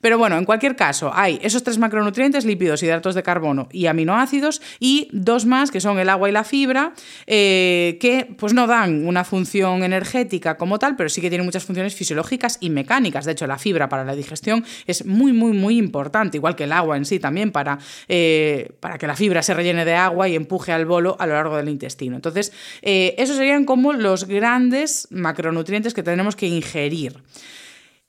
Pero 0.00 0.18
bueno, 0.18 0.36
en 0.36 0.44
cualquier 0.44 0.76
caso, 0.76 1.10
hay 1.14 1.38
esos 1.42 1.62
tres 1.62 1.78
macronutrientes, 1.78 2.44
lípidos, 2.44 2.82
hidratos 2.82 3.14
de 3.14 3.22
carbono 3.22 3.68
y 3.72 3.86
aminoácidos, 3.86 4.60
y 4.78 5.08
dos 5.12 5.46
más 5.46 5.70
que 5.70 5.80
son 5.80 5.98
el 5.98 6.08
agua 6.08 6.28
y 6.28 6.32
la 6.32 6.44
fibra, 6.44 6.92
eh, 7.26 7.98
que 8.00 8.28
pues 8.38 8.52
no 8.52 8.66
dan 8.66 9.06
una 9.06 9.24
función 9.24 9.82
energética 9.82 10.56
como 10.56 10.78
tal, 10.78 10.96
pero 10.96 11.08
sí 11.08 11.20
que 11.20 11.28
tienen 11.28 11.44
muchas 11.44 11.64
funciones 11.64 11.94
fisiológicas 11.94 12.58
y 12.60 12.70
mecánicas. 12.70 13.24
De 13.24 13.32
hecho, 13.32 13.46
la 13.46 13.58
fibra 13.58 13.88
para 13.88 14.04
la 14.04 14.14
digestión 14.14 14.64
es 14.86 15.04
muy, 15.06 15.32
muy, 15.32 15.52
muy 15.52 15.78
importante, 15.78 16.36
igual 16.36 16.56
que 16.56 16.64
el 16.64 16.72
agua 16.72 16.96
en 16.96 17.04
sí 17.04 17.18
también 17.18 17.52
para, 17.52 17.78
eh, 18.08 18.72
para 18.80 18.95
que 18.98 19.06
la 19.06 19.16
fibra 19.16 19.42
se 19.42 19.54
rellene 19.54 19.84
de 19.84 19.94
agua 19.94 20.28
y 20.28 20.34
empuje 20.34 20.72
al 20.72 20.86
bolo 20.86 21.16
a 21.18 21.26
lo 21.26 21.34
largo 21.34 21.56
del 21.56 21.68
intestino. 21.68 22.16
Entonces, 22.16 22.52
eh, 22.82 23.14
esos 23.18 23.36
serían 23.36 23.64
como 23.64 23.92
los 23.92 24.26
grandes 24.26 25.08
macronutrientes 25.10 25.94
que 25.94 26.02
tenemos 26.02 26.36
que 26.36 26.46
ingerir. 26.46 27.22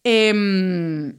Em, 0.04 1.16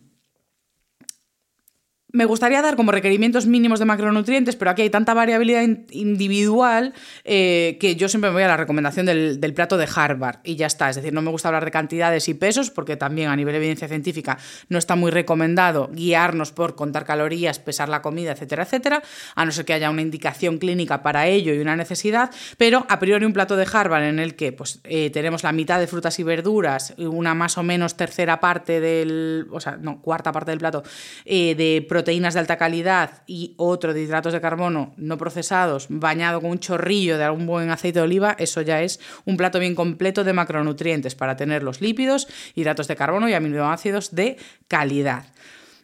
me 2.11 2.25
gustaría 2.25 2.63
dar 2.63 2.77
como 2.77 2.91
requerimientos 2.91 3.47
mínimos 3.47 3.79
de 3.79 3.85
macronutrientes, 3.85 4.57
pero 4.57 4.71
aquí 4.71 4.81
hay 4.81 4.89
tanta 4.91 5.13
variabilidad 5.13 5.63
individual 5.91 6.95
eh, 7.25 7.77
que 7.81 7.97
yo 7.97 8.09
siempre 8.09 8.31
me 8.31 8.35
voy 8.35 8.45
a 8.45 8.49
la 8.49 8.57
recomendación 8.57 9.05
del, 9.05 9.39
plato 9.55 9.77
de 9.77 9.87
Harvard 9.95 10.39
y 10.43 10.57
ya 10.57 10.67
está. 10.67 10.89
Es 10.89 10.97
decir, 10.97 11.13
no 11.13 11.21
me 11.21 11.31
gusta 11.31 11.49
hablar 11.49 11.67
de 11.67 11.71
cantidades 11.71 12.29
y 12.29 12.35
pesos 12.35 12.71
porque 12.71 12.97
también 12.97 13.29
a 13.29 13.37
nivel 13.37 13.53
de 13.53 13.59
evidencia 13.59 13.89
científica 13.89 14.39
no 14.69 14.79
está 14.79 14.97
muy 14.97 15.11
recomendado 15.11 15.91
guiarnos 15.93 16.51
por 16.53 16.77
contar 16.77 17.05
calorías, 17.05 17.59
pesar 17.59 17.91
la 17.91 18.01
comida, 18.01 18.33
etcétera, 18.33 18.63
etcétera, 18.63 19.03
a 19.35 19.45
no 19.45 19.53
ser 19.53 19.67
que 19.67 19.75
haya 19.75 19.91
una 19.91 20.01
indicación 20.01 20.59
clínica 20.59 21.03
para 21.03 21.27
ello 21.27 21.53
y 21.53 21.59
una 21.59 21.77
necesidad, 21.77 22.31
pero 22.57 22.87
a 22.89 22.99
priori 22.99 23.27
un 23.27 23.33
plato 23.35 23.57
de 23.57 23.67
Harvard 23.71 24.05
en 24.05 24.19
el 24.19 24.35
que 24.35 24.53
pues, 24.53 24.81
eh, 24.85 25.11
tenemos 25.11 25.43
la 25.43 25.53
mitad 25.53 25.79
de 25.79 25.87
frutas 25.87 26.19
y 26.19 26.23
verduras, 26.23 26.95
una 26.97 27.35
más 27.35 27.59
o 27.59 27.63
menos 27.63 27.97
tercera 27.97 28.41
parte 28.41 28.81
del, 28.81 29.47
o 29.51 29.61
sea, 29.61 29.77
no, 29.77 30.01
cuarta 30.01 30.33
parte 30.33 30.53
del 30.53 30.59
plato 30.59 30.83
eh, 31.27 31.55
de 31.55 31.85
proteínas 31.87 32.08
de 32.09 32.41
alta 32.41 32.57
calidad 32.57 33.23
y 33.27 33.55
otro 33.57 33.93
de 33.93 34.03
hidratos 34.03 34.33
de 34.33 34.41
carbono 34.41 34.95
no 34.97 35.19
procesados, 35.19 35.87
bañado 35.91 36.41
con 36.41 36.51
un 36.51 36.59
chorrillo 36.59 37.19
de 37.19 37.25
algún 37.25 37.47
buen 37.47 37.71
aceite 37.71 37.99
de 37.99 38.05
oliva, 38.05 38.35
eso 38.39 38.63
ya 38.63 38.83
es 38.83 38.99
un 39.27 39.37
plato 39.37 39.59
bien 39.59 39.75
completo 39.75 40.25
de 40.25 40.33
macronutrientes 40.33 41.15
para 41.15 41.37
tener 41.37 41.63
los 41.63 41.81
lípidos, 41.81 42.27
hidratos 42.55 42.89
de 42.89 42.97
carbono 42.97 43.29
y 43.29 43.35
aminoácidos 43.35 44.15
de 44.15 44.39
calidad. 44.69 45.27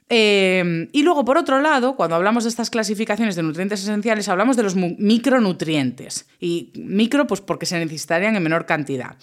Eh, 0.09 0.89
y 0.93 1.03
luego, 1.03 1.25
por 1.25 1.39
otro 1.39 1.61
lado, 1.61 1.97
cuando 1.97 2.17
hablamos 2.17 2.45
de 2.45 2.51
estas 2.51 2.71
clasificaciones 2.71 3.37
de 3.37 3.43
nutrientes 3.43 3.83
esenciales, 3.83 4.29
hablamos 4.29 4.57
de 4.57 4.63
los 4.63 4.77
micronutrientes. 4.77 6.27
Y 6.41 6.73
micro, 6.75 7.27
pues 7.27 7.41
porque 7.41 7.67
se 7.67 7.79
necesitarían 7.79 8.37
en 8.37 8.43
menor 8.43 8.67
cantidad. 8.67 9.17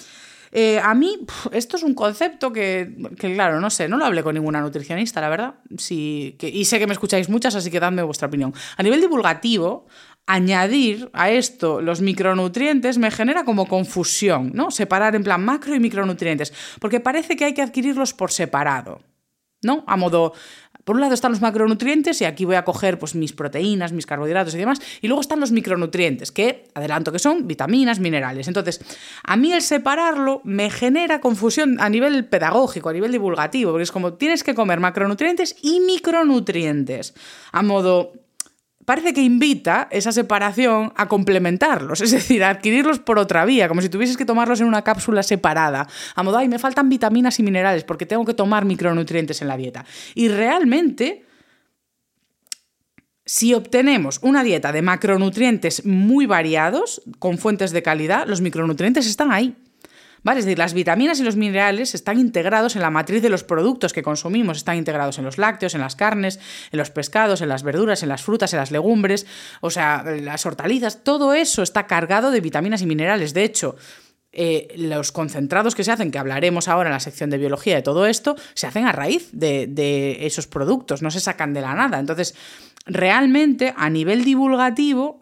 Eh, 0.51 0.79
a 0.79 0.93
mí, 0.93 1.17
esto 1.51 1.77
es 1.77 1.83
un 1.83 1.93
concepto 1.93 2.51
que, 2.51 2.93
claro, 3.17 3.59
no 3.61 3.69
sé, 3.69 3.87
no 3.87 3.97
lo 3.97 4.05
hablé 4.05 4.21
con 4.23 4.35
ninguna 4.35 4.61
nutricionista, 4.61 5.21
la 5.21 5.29
verdad. 5.29 5.55
Sí, 5.77 6.37
y 6.41 6.65
sé 6.65 6.79
que 6.79 6.87
me 6.87 6.93
escucháis 6.93 7.29
muchas, 7.29 7.55
así 7.55 7.71
que 7.71 7.79
dadme 7.79 8.03
vuestra 8.03 8.27
opinión. 8.27 8.53
A 8.75 8.83
nivel 8.83 8.99
divulgativo, 8.99 9.87
añadir 10.25 11.09
a 11.13 11.29
esto 11.29 11.81
los 11.81 12.01
micronutrientes 12.01 12.97
me 12.97 13.11
genera 13.11 13.43
como 13.45 13.67
confusión, 13.67 14.51
¿no? 14.53 14.71
Separar 14.71 15.15
en 15.15 15.23
plan 15.23 15.43
macro 15.43 15.75
y 15.75 15.79
micronutrientes, 15.79 16.53
porque 16.79 16.99
parece 16.99 17.35
que 17.35 17.45
hay 17.45 17.53
que 17.53 17.61
adquirirlos 17.61 18.13
por 18.13 18.31
separado. 18.31 18.99
¿no? 19.63 19.83
A 19.87 19.95
modo, 19.95 20.33
por 20.83 20.95
un 20.95 21.01
lado 21.01 21.13
están 21.13 21.31
los 21.31 21.41
macronutrientes 21.41 22.21
y 22.21 22.25
aquí 22.25 22.45
voy 22.45 22.55
a 22.55 22.63
coger 22.63 22.99
pues, 22.99 23.15
mis 23.15 23.33
proteínas, 23.33 23.91
mis 23.91 24.05
carbohidratos 24.05 24.55
y 24.55 24.57
demás, 24.57 24.79
y 25.01 25.07
luego 25.07 25.21
están 25.21 25.39
los 25.39 25.51
micronutrientes, 25.51 26.31
que 26.31 26.65
adelanto 26.73 27.11
que 27.11 27.19
son 27.19 27.47
vitaminas, 27.47 27.99
minerales. 27.99 28.47
Entonces, 28.47 28.81
a 29.23 29.35
mí 29.37 29.51
el 29.51 29.61
separarlo 29.61 30.41
me 30.43 30.69
genera 30.69 31.21
confusión 31.21 31.79
a 31.79 31.89
nivel 31.89 32.25
pedagógico, 32.25 32.89
a 32.89 32.93
nivel 32.93 33.11
divulgativo, 33.11 33.71
porque 33.71 33.83
es 33.83 33.91
como 33.91 34.13
tienes 34.13 34.43
que 34.43 34.55
comer 34.55 34.79
macronutrientes 34.79 35.55
y 35.61 35.79
micronutrientes, 35.79 37.13
a 37.51 37.61
modo 37.61 38.13
parece 38.91 39.13
que 39.13 39.21
invita 39.21 39.87
esa 39.89 40.11
separación 40.11 40.91
a 40.97 41.07
complementarlos, 41.07 42.01
es 42.01 42.11
decir, 42.11 42.43
a 42.43 42.49
adquirirlos 42.49 42.99
por 42.99 43.19
otra 43.19 43.45
vía, 43.45 43.69
como 43.69 43.81
si 43.81 43.87
tuvieses 43.87 44.17
que 44.17 44.25
tomarlos 44.25 44.59
en 44.59 44.67
una 44.67 44.81
cápsula 44.81 45.23
separada, 45.23 45.87
a 46.13 46.23
modo, 46.23 46.37
ay, 46.37 46.49
me 46.49 46.59
faltan 46.59 46.89
vitaminas 46.89 47.39
y 47.39 47.43
minerales 47.43 47.85
porque 47.85 48.05
tengo 48.05 48.25
que 48.25 48.33
tomar 48.33 48.65
micronutrientes 48.65 49.41
en 49.41 49.47
la 49.47 49.55
dieta. 49.55 49.85
Y 50.13 50.27
realmente, 50.27 51.23
si 53.25 53.53
obtenemos 53.53 54.19
una 54.23 54.43
dieta 54.43 54.73
de 54.73 54.81
macronutrientes 54.81 55.85
muy 55.85 56.25
variados, 56.25 57.01
con 57.17 57.37
fuentes 57.37 57.71
de 57.71 57.83
calidad, 57.83 58.27
los 58.27 58.41
micronutrientes 58.41 59.07
están 59.07 59.31
ahí. 59.31 59.55
¿Vale? 60.23 60.39
Es 60.39 60.45
decir, 60.45 60.59
las 60.59 60.73
vitaminas 60.73 61.19
y 61.19 61.23
los 61.23 61.35
minerales 61.35 61.95
están 61.95 62.19
integrados 62.19 62.75
en 62.75 62.83
la 62.83 62.91
matriz 62.91 63.23
de 63.23 63.29
los 63.29 63.43
productos 63.43 63.91
que 63.91 64.03
consumimos, 64.03 64.57
están 64.57 64.77
integrados 64.77 65.17
en 65.17 65.25
los 65.25 65.37
lácteos, 65.37 65.73
en 65.73 65.81
las 65.81 65.95
carnes, 65.95 66.39
en 66.71 66.77
los 66.77 66.91
pescados, 66.91 67.41
en 67.41 67.49
las 67.49 67.63
verduras, 67.63 68.03
en 68.03 68.09
las 68.09 68.21
frutas, 68.21 68.53
en 68.53 68.59
las 68.59 68.71
legumbres, 68.71 69.25
o 69.61 69.71
sea, 69.71 70.03
las 70.03 70.45
hortalizas, 70.45 71.03
todo 71.03 71.33
eso 71.33 71.63
está 71.63 71.87
cargado 71.87 72.29
de 72.29 72.39
vitaminas 72.39 72.83
y 72.83 72.85
minerales. 72.85 73.33
De 73.33 73.43
hecho, 73.43 73.75
eh, 74.31 74.73
los 74.77 75.11
concentrados 75.11 75.73
que 75.73 75.83
se 75.83 75.91
hacen, 75.91 76.11
que 76.11 76.19
hablaremos 76.19 76.67
ahora 76.67 76.89
en 76.89 76.93
la 76.93 76.99
sección 76.99 77.31
de 77.31 77.39
biología 77.39 77.75
de 77.75 77.81
todo 77.81 78.05
esto, 78.05 78.35
se 78.53 78.67
hacen 78.67 78.85
a 78.85 78.91
raíz 78.91 79.29
de 79.33 80.25
esos 80.25 80.45
productos, 80.45 81.01
no 81.01 81.09
se 81.09 81.19
sacan 81.19 81.53
de 81.53 81.61
la 81.61 81.73
nada. 81.73 81.99
Entonces, 81.99 82.35
realmente, 82.85 83.73
a 83.75 83.89
nivel 83.89 84.23
divulgativo, 84.23 85.21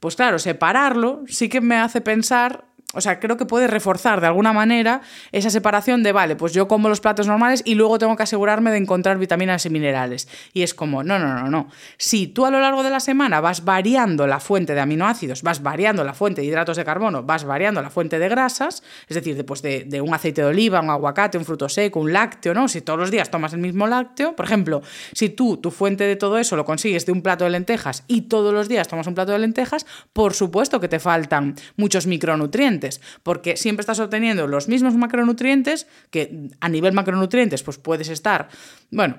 pues 0.00 0.16
claro, 0.16 0.38
separarlo 0.38 1.22
sí 1.28 1.48
que 1.48 1.60
me 1.60 1.76
hace 1.76 2.00
pensar 2.00 2.67
o 2.94 3.02
sea, 3.02 3.20
creo 3.20 3.36
que 3.36 3.44
puede 3.44 3.66
reforzar 3.66 4.22
de 4.22 4.28
alguna 4.28 4.54
manera 4.54 5.02
esa 5.30 5.50
separación 5.50 6.02
de, 6.02 6.12
vale, 6.12 6.36
pues 6.36 6.54
yo 6.54 6.68
como 6.68 6.88
los 6.88 7.02
platos 7.02 7.26
normales 7.26 7.60
y 7.66 7.74
luego 7.74 7.98
tengo 7.98 8.16
que 8.16 8.22
asegurarme 8.22 8.70
de 8.70 8.78
encontrar 8.78 9.18
vitaminas 9.18 9.66
y 9.66 9.70
minerales. 9.70 10.26
Y 10.54 10.62
es 10.62 10.72
como, 10.72 11.04
no, 11.04 11.18
no, 11.18 11.34
no, 11.34 11.50
no. 11.50 11.68
Si 11.98 12.28
tú 12.28 12.46
a 12.46 12.50
lo 12.50 12.60
largo 12.60 12.82
de 12.82 12.88
la 12.88 13.00
semana 13.00 13.42
vas 13.42 13.62
variando 13.62 14.26
la 14.26 14.40
fuente 14.40 14.74
de 14.74 14.80
aminoácidos, 14.80 15.42
vas 15.42 15.62
variando 15.62 16.02
la 16.02 16.14
fuente 16.14 16.40
de 16.40 16.46
hidratos 16.46 16.78
de 16.78 16.84
carbono, 16.86 17.22
vas 17.22 17.44
variando 17.44 17.82
la 17.82 17.90
fuente 17.90 18.18
de 18.18 18.26
grasas, 18.30 18.82
es 19.06 19.14
decir, 19.16 19.36
de, 19.36 19.84
de 19.86 20.00
un 20.00 20.14
aceite 20.14 20.40
de 20.40 20.46
oliva, 20.46 20.80
un 20.80 20.88
aguacate, 20.88 21.36
un 21.36 21.44
fruto 21.44 21.68
seco, 21.68 22.00
un 22.00 22.14
lácteo, 22.14 22.54
¿no? 22.54 22.68
Si 22.68 22.80
todos 22.80 22.98
los 22.98 23.10
días 23.10 23.30
tomas 23.30 23.52
el 23.52 23.60
mismo 23.60 23.86
lácteo, 23.86 24.34
por 24.34 24.46
ejemplo, 24.46 24.80
si 25.12 25.28
tú 25.28 25.58
tu 25.58 25.70
fuente 25.70 26.04
de 26.04 26.16
todo 26.16 26.38
eso 26.38 26.56
lo 26.56 26.64
consigues 26.64 27.04
de 27.04 27.12
un 27.12 27.20
plato 27.20 27.44
de 27.44 27.50
lentejas 27.50 28.04
y 28.08 28.22
todos 28.22 28.54
los 28.54 28.66
días 28.66 28.88
tomas 28.88 29.06
un 29.06 29.14
plato 29.14 29.32
de 29.32 29.40
lentejas, 29.40 29.84
por 30.14 30.32
supuesto 30.32 30.80
que 30.80 30.88
te 30.88 30.98
faltan 30.98 31.54
muchos 31.76 32.06
micronutrientes 32.06 32.77
porque 33.22 33.56
siempre 33.56 33.82
estás 33.82 34.00
obteniendo 34.00 34.46
los 34.46 34.68
mismos 34.68 34.94
macronutrientes, 34.94 35.86
que 36.10 36.50
a 36.60 36.68
nivel 36.68 36.92
macronutrientes 36.92 37.62
pues 37.62 37.78
puedes 37.78 38.08
estar, 38.08 38.48
bueno, 38.90 39.18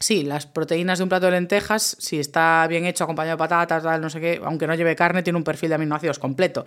Sí, 0.00 0.22
las 0.22 0.46
proteínas 0.46 0.98
de 0.98 1.02
un 1.02 1.08
plato 1.08 1.26
de 1.26 1.32
lentejas, 1.32 1.96
si 1.98 2.20
está 2.20 2.66
bien 2.68 2.86
hecho, 2.86 3.02
acompañado 3.02 3.36
de 3.36 3.38
patatas, 3.38 3.82
tal, 3.82 4.00
no 4.00 4.08
sé 4.08 4.20
qué, 4.20 4.40
aunque 4.44 4.68
no 4.68 4.74
lleve 4.76 4.94
carne, 4.94 5.24
tiene 5.24 5.36
un 5.36 5.42
perfil 5.42 5.70
de 5.70 5.74
aminoácidos 5.74 6.20
completo. 6.20 6.64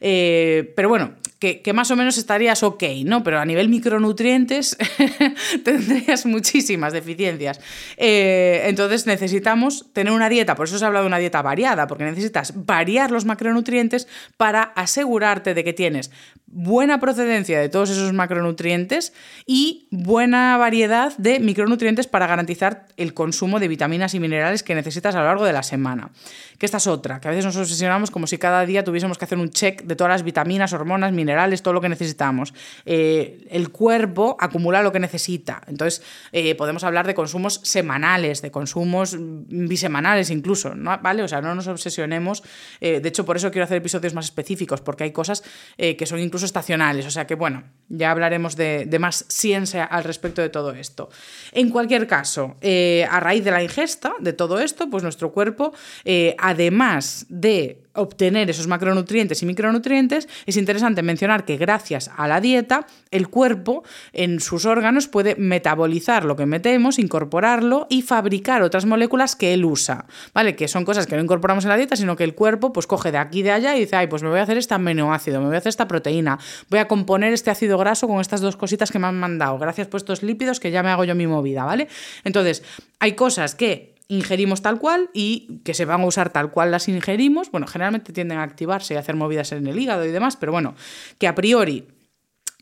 Eh, 0.00 0.72
pero 0.76 0.90
bueno, 0.90 1.14
que, 1.38 1.72
más 1.72 1.90
o 1.90 1.96
menos 1.96 2.18
estarías 2.18 2.62
ok, 2.62 2.82
¿no? 3.04 3.22
Pero 3.22 3.40
a 3.40 3.44
nivel 3.46 3.68
micronutrientes 3.70 4.76
tendrías 5.64 6.26
muchísimas 6.26 6.92
deficiencias. 6.92 7.58
Eh, 7.96 8.64
entonces 8.66 9.06
necesitamos 9.06 9.86
tener 9.92 10.12
una 10.12 10.28
dieta, 10.28 10.54
por 10.54 10.66
eso 10.66 10.78
se 10.78 10.84
habla 10.84 11.00
de 11.00 11.06
una 11.06 11.18
dieta 11.18 11.40
variada, 11.40 11.86
porque 11.86 12.04
necesitas 12.04 12.52
variar 12.66 13.10
los 13.10 13.24
macronutrientes 13.24 14.08
para 14.36 14.62
asegurarte 14.62 15.54
de 15.54 15.64
que 15.64 15.72
tienes 15.72 16.10
buena 16.54 17.00
procedencia 17.00 17.58
de 17.58 17.68
todos 17.68 17.90
esos 17.90 18.12
macronutrientes 18.12 19.12
y 19.44 19.88
buena 19.90 20.56
variedad 20.56 21.12
de 21.18 21.40
micronutrientes 21.40 22.06
para 22.06 22.28
garantizar 22.28 22.73
el 22.96 23.14
consumo 23.14 23.60
de 23.60 23.68
vitaminas 23.68 24.14
y 24.14 24.20
minerales 24.20 24.62
que 24.62 24.74
necesitas 24.74 25.14
a 25.14 25.20
lo 25.20 25.24
largo 25.26 25.44
de 25.44 25.52
la 25.52 25.62
semana. 25.62 26.10
Que 26.58 26.66
esta 26.66 26.78
es 26.78 26.86
otra, 26.86 27.20
que 27.20 27.28
a 27.28 27.30
veces 27.30 27.44
nos 27.44 27.56
obsesionamos 27.56 28.10
como 28.10 28.26
si 28.26 28.38
cada 28.38 28.64
día 28.66 28.84
tuviésemos 28.84 29.18
que 29.18 29.24
hacer 29.24 29.38
un 29.38 29.50
check 29.50 29.82
de 29.82 29.96
todas 29.96 30.12
las 30.12 30.22
vitaminas, 30.22 30.72
hormonas, 30.72 31.12
minerales, 31.12 31.62
todo 31.62 31.74
lo 31.74 31.80
que 31.80 31.88
necesitamos. 31.88 32.54
Eh, 32.86 33.46
el 33.50 33.70
cuerpo 33.70 34.36
acumula 34.38 34.82
lo 34.82 34.92
que 34.92 35.00
necesita. 35.00 35.62
Entonces, 35.66 36.02
eh, 36.32 36.54
podemos 36.54 36.84
hablar 36.84 37.06
de 37.06 37.14
consumos 37.14 37.60
semanales, 37.64 38.42
de 38.42 38.50
consumos 38.50 39.16
bisemanales 39.18 40.30
incluso, 40.30 40.74
¿no? 40.74 40.98
¿vale? 41.02 41.22
O 41.22 41.28
sea, 41.28 41.40
no 41.40 41.54
nos 41.54 41.66
obsesionemos. 41.66 42.42
Eh, 42.80 43.00
de 43.00 43.08
hecho, 43.08 43.24
por 43.24 43.36
eso 43.36 43.50
quiero 43.50 43.64
hacer 43.64 43.78
episodios 43.78 44.14
más 44.14 44.26
específicos, 44.26 44.80
porque 44.80 45.04
hay 45.04 45.12
cosas 45.12 45.42
que 45.76 46.06
son 46.06 46.18
incluso 46.18 46.46
estacionales. 46.46 47.06
O 47.06 47.10
sea 47.10 47.26
que, 47.26 47.34
bueno, 47.34 47.64
ya 47.88 48.10
hablaremos 48.10 48.56
de, 48.56 48.96
más 48.98 49.24
ciencia 49.28 49.84
al 49.84 50.04
respecto 50.04 50.42
de 50.42 50.48
todo 50.48 50.72
esto. 50.72 51.10
En 51.52 51.70
cualquier 51.70 52.06
caso, 52.06 52.56
eh, 52.66 53.06
a 53.10 53.20
raíz 53.20 53.44
de 53.44 53.50
la 53.50 53.62
ingesta 53.62 54.14
de 54.20 54.32
todo 54.32 54.58
esto, 54.58 54.88
pues 54.88 55.02
nuestro 55.02 55.32
cuerpo, 55.32 55.74
eh, 56.06 56.34
además 56.38 57.26
de 57.28 57.83
obtener 57.94 58.50
esos 58.50 58.66
macronutrientes 58.66 59.42
y 59.42 59.46
micronutrientes, 59.46 60.28
es 60.46 60.56
interesante 60.56 61.02
mencionar 61.02 61.44
que 61.44 61.56
gracias 61.56 62.10
a 62.16 62.28
la 62.28 62.40
dieta, 62.40 62.86
el 63.10 63.28
cuerpo 63.28 63.84
en 64.12 64.40
sus 64.40 64.66
órganos 64.66 65.08
puede 65.08 65.36
metabolizar 65.36 66.24
lo 66.24 66.36
que 66.36 66.46
metemos, 66.46 66.98
incorporarlo 66.98 67.86
y 67.88 68.02
fabricar 68.02 68.62
otras 68.62 68.86
moléculas 68.86 69.36
que 69.36 69.54
él 69.54 69.64
usa, 69.64 70.06
¿vale? 70.32 70.56
Que 70.56 70.68
son 70.68 70.84
cosas 70.84 71.06
que 71.06 71.16
no 71.16 71.22
incorporamos 71.22 71.64
en 71.64 71.70
la 71.70 71.76
dieta, 71.76 71.96
sino 71.96 72.16
que 72.16 72.24
el 72.24 72.34
cuerpo 72.34 72.72
pues 72.72 72.86
coge 72.86 73.12
de 73.12 73.18
aquí 73.18 73.40
y 73.40 73.42
de 73.42 73.52
allá 73.52 73.76
y 73.76 73.80
dice, 73.80 73.96
ay, 73.96 74.06
pues 74.06 74.22
me 74.22 74.28
voy 74.28 74.38
a 74.38 74.42
hacer 74.42 74.58
este 74.58 74.74
aminoácido, 74.74 75.40
me 75.40 75.46
voy 75.46 75.54
a 75.54 75.58
hacer 75.58 75.70
esta 75.70 75.88
proteína, 75.88 76.38
voy 76.68 76.80
a 76.80 76.88
componer 76.88 77.32
este 77.32 77.50
ácido 77.50 77.78
graso 77.78 78.08
con 78.08 78.20
estas 78.20 78.40
dos 78.40 78.56
cositas 78.56 78.90
que 78.90 78.98
me 78.98 79.06
han 79.06 79.18
mandado, 79.18 79.58
gracias 79.58 79.88
por 79.88 79.98
estos 79.98 80.22
lípidos 80.22 80.60
que 80.60 80.70
ya 80.70 80.82
me 80.82 80.90
hago 80.90 81.04
yo 81.04 81.14
mi 81.14 81.26
movida, 81.26 81.64
¿vale? 81.64 81.88
Entonces, 82.24 82.62
hay 82.98 83.12
cosas 83.12 83.54
que 83.54 83.93
ingerimos 84.08 84.62
tal 84.62 84.78
cual 84.78 85.10
y 85.12 85.60
que 85.64 85.74
se 85.74 85.84
van 85.84 86.02
a 86.02 86.06
usar 86.06 86.30
tal 86.30 86.50
cual 86.50 86.70
las 86.70 86.88
ingerimos. 86.88 87.50
Bueno, 87.50 87.66
generalmente 87.66 88.12
tienden 88.12 88.38
a 88.38 88.42
activarse 88.42 88.94
y 88.94 88.96
hacer 88.96 89.16
movidas 89.16 89.52
en 89.52 89.66
el 89.66 89.78
hígado 89.78 90.04
y 90.04 90.10
demás, 90.10 90.36
pero 90.36 90.52
bueno, 90.52 90.74
que 91.18 91.28
a 91.28 91.34
priori 91.34 91.88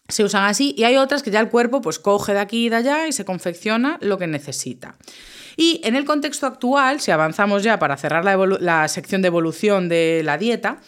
se 0.09 0.25
usan 0.25 0.45
así 0.45 0.75
y 0.77 0.85
hay 0.85 0.97
otras 0.97 1.23
que 1.23 1.31
ya 1.31 1.41
el 1.41 1.49
cuerpo 1.49 1.81
pues 1.81 1.99
coge 1.99 2.35
de 2.35 2.41
aquí 2.41 2.67
y 2.67 2.69
de 2.69 2.77
allá 2.77 3.09
y 3.09 3.13
se 3.13 3.25
confecciona 3.25 3.99
lo 4.01 4.19
que 4.19 4.27
necesita. 4.27 4.97
Y 5.57 5.81
en 5.85 5.97
el 5.97 6.05
contexto 6.05 6.47
actual, 6.47 7.01
si 7.01 7.11
avanzamos 7.11 7.63
ya 7.63 7.79
para 7.79 7.97
cerrar 7.97 8.25
la, 8.25 8.37
la 8.61 8.89
sección 8.89 9.23
de 9.23 9.29
evolución 9.29 9.89
de 9.89 10.23
la 10.25 10.39
dieta, 10.39 10.81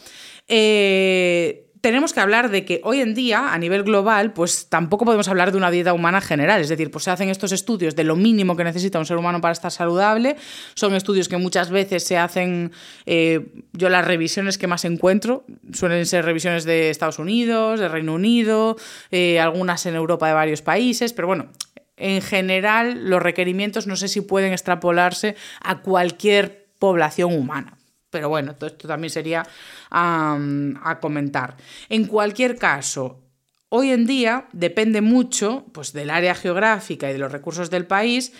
eh, 0.47 1.64
tenemos 1.85 2.13
que 2.13 2.19
hablar 2.19 2.49
de 2.49 2.65
que 2.65 2.81
hoy 2.83 2.99
en 2.99 3.13
día, 3.13 3.53
a 3.53 3.59
nivel 3.59 3.83
global, 3.83 4.33
pues 4.33 4.69
tampoco 4.69 5.05
podemos 5.05 5.27
hablar 5.27 5.51
de 5.51 5.57
una 5.59 5.69
dieta 5.69 5.93
humana 5.93 6.19
general. 6.19 6.59
Es 6.59 6.67
decir, 6.67 6.89
pues 6.89 7.03
se 7.03 7.11
hacen 7.11 7.29
estos 7.29 7.51
estudios 7.51 7.95
de 7.95 8.03
lo 8.03 8.15
mínimo 8.15 8.55
que 8.55 8.63
necesita 8.63 8.97
un 8.97 9.05
ser 9.05 9.17
humano 9.17 9.39
para 9.39 9.51
estar 9.51 9.69
saludable. 9.69 10.35
Son 10.73 10.95
estudios 10.95 11.29
que 11.29 11.37
muchas 11.37 11.69
veces 11.69 12.03
se 12.03 12.17
hacen, 12.17 12.71
eh, 13.05 13.51
yo 13.73 13.89
las 13.89 14.03
revisiones 14.03 14.57
que 14.57 14.65
más 14.65 14.83
encuentro 14.83 15.45
suelen 15.73 16.07
ser 16.07 16.25
revisiones 16.25 16.63
de 16.63 16.89
Estados 16.89 17.19
Unidos, 17.19 17.79
de 17.79 17.87
Reino 17.87 18.15
Unido, 18.15 18.77
eh, 19.11 19.39
algunas 19.39 19.85
en 19.85 19.93
Europa 19.93 20.27
de 20.27 20.33
varios 20.33 20.63
países, 20.63 21.13
pero 21.13 21.27
bueno, 21.27 21.49
en 21.97 22.23
general 22.23 23.11
los 23.11 23.21
requerimientos 23.21 23.85
no 23.85 23.95
sé 23.95 24.07
si 24.07 24.21
pueden 24.21 24.53
extrapolarse 24.53 25.35
a 25.61 25.81
cualquier 25.81 26.65
población 26.79 27.31
humana. 27.35 27.77
Pero 28.15 28.29
bueno, 28.29 28.51
esto 28.53 28.87
también 28.87 29.11
sería 29.11 29.45
a 29.91 30.97
comentar. 31.01 31.57
En 31.89 32.05
cualquier 32.05 32.55
caso, 32.55 33.19
hoy 33.67 33.91
en 33.91 34.05
día 34.05 34.47
depende 34.53 35.01
mucho 35.01 35.65
pues, 35.73 35.91
del 35.91 36.09
área 36.09 36.33
geográfica 36.33 37.09
y 37.09 37.13
de 37.13 37.19
los 37.19 37.33
recursos 37.33 37.69
del 37.69 37.85
país. 37.85 38.31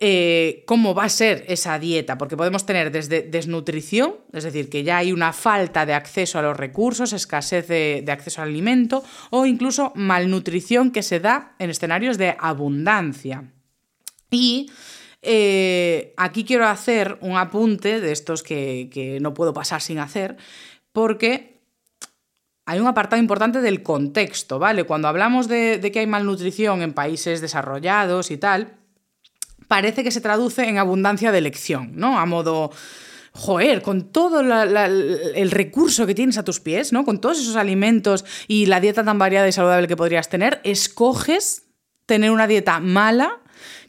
Eh, 0.00 0.64
cómo 0.66 0.96
va 0.96 1.04
a 1.04 1.08
ser 1.08 1.44
esa 1.46 1.78
dieta, 1.78 2.18
porque 2.18 2.36
podemos 2.36 2.66
tener 2.66 2.90
desde 2.90 3.22
desnutrición, 3.22 4.16
es 4.32 4.42
decir, 4.42 4.68
que 4.68 4.82
ya 4.82 4.96
hay 4.96 5.12
una 5.12 5.32
falta 5.32 5.86
de 5.86 5.94
acceso 5.94 6.40
a 6.40 6.42
los 6.42 6.56
recursos, 6.56 7.12
escasez 7.12 7.68
de, 7.68 8.02
de, 8.04 8.10
acceso 8.10 8.42
al 8.42 8.48
alimento, 8.48 9.04
o 9.30 9.46
incluso 9.46 9.92
malnutrición 9.94 10.90
que 10.90 11.04
se 11.04 11.20
da 11.20 11.54
en 11.60 11.70
escenarios 11.70 12.18
de 12.18 12.34
abundancia. 12.40 13.44
Y 14.32 14.68
eh, 15.24 16.12
aquí 16.16 16.44
quiero 16.44 16.66
hacer 16.66 17.16
un 17.20 17.36
apunte 17.36 18.00
de 18.00 18.12
estos 18.12 18.42
que, 18.42 19.18
no 19.20 19.34
puedo 19.34 19.54
pasar 19.54 19.80
sin 19.80 19.98
hacer, 19.98 20.36
porque 20.92 21.62
hay 22.66 22.78
un 22.78 22.86
apartado 22.86 23.20
importante 23.20 23.60
del 23.60 23.82
contexto, 23.82 24.58
¿vale? 24.58 24.84
Cuando 24.84 25.08
hablamos 25.08 25.48
de, 25.48 25.80
que 25.92 26.00
hay 26.00 26.06
malnutrición 26.06 26.82
en 26.82 26.92
países 26.92 27.40
desarrollados 27.40 28.30
y 28.30 28.36
tal, 28.36 28.76
parece 29.66 30.04
que 30.04 30.10
se 30.10 30.20
traduce 30.20 30.68
en 30.68 30.78
abundancia 30.78 31.32
de 31.32 31.38
elección, 31.38 31.92
¿no? 31.94 32.18
A 32.18 32.26
modo, 32.26 32.70
joder, 33.32 33.80
con 33.80 34.10
todo 34.12 34.40
el 34.40 35.50
recurso 35.50 36.06
que 36.06 36.14
tienes 36.14 36.36
a 36.36 36.44
tus 36.44 36.60
pies, 36.60 36.92
¿no? 36.92 37.04
Con 37.04 37.20
todos 37.20 37.40
esos 37.40 37.56
alimentos 37.56 38.24
y 38.46 38.66
la 38.66 38.80
dieta 38.80 39.04
tan 39.04 39.18
variada 39.18 39.48
y 39.48 39.52
saludable 39.52 39.88
que 39.88 39.96
podrías 39.96 40.28
tener, 40.28 40.60
escoges 40.64 41.64
tener 42.06 42.30
una 42.30 42.46
dieta 42.46 42.80
mala 42.80 43.40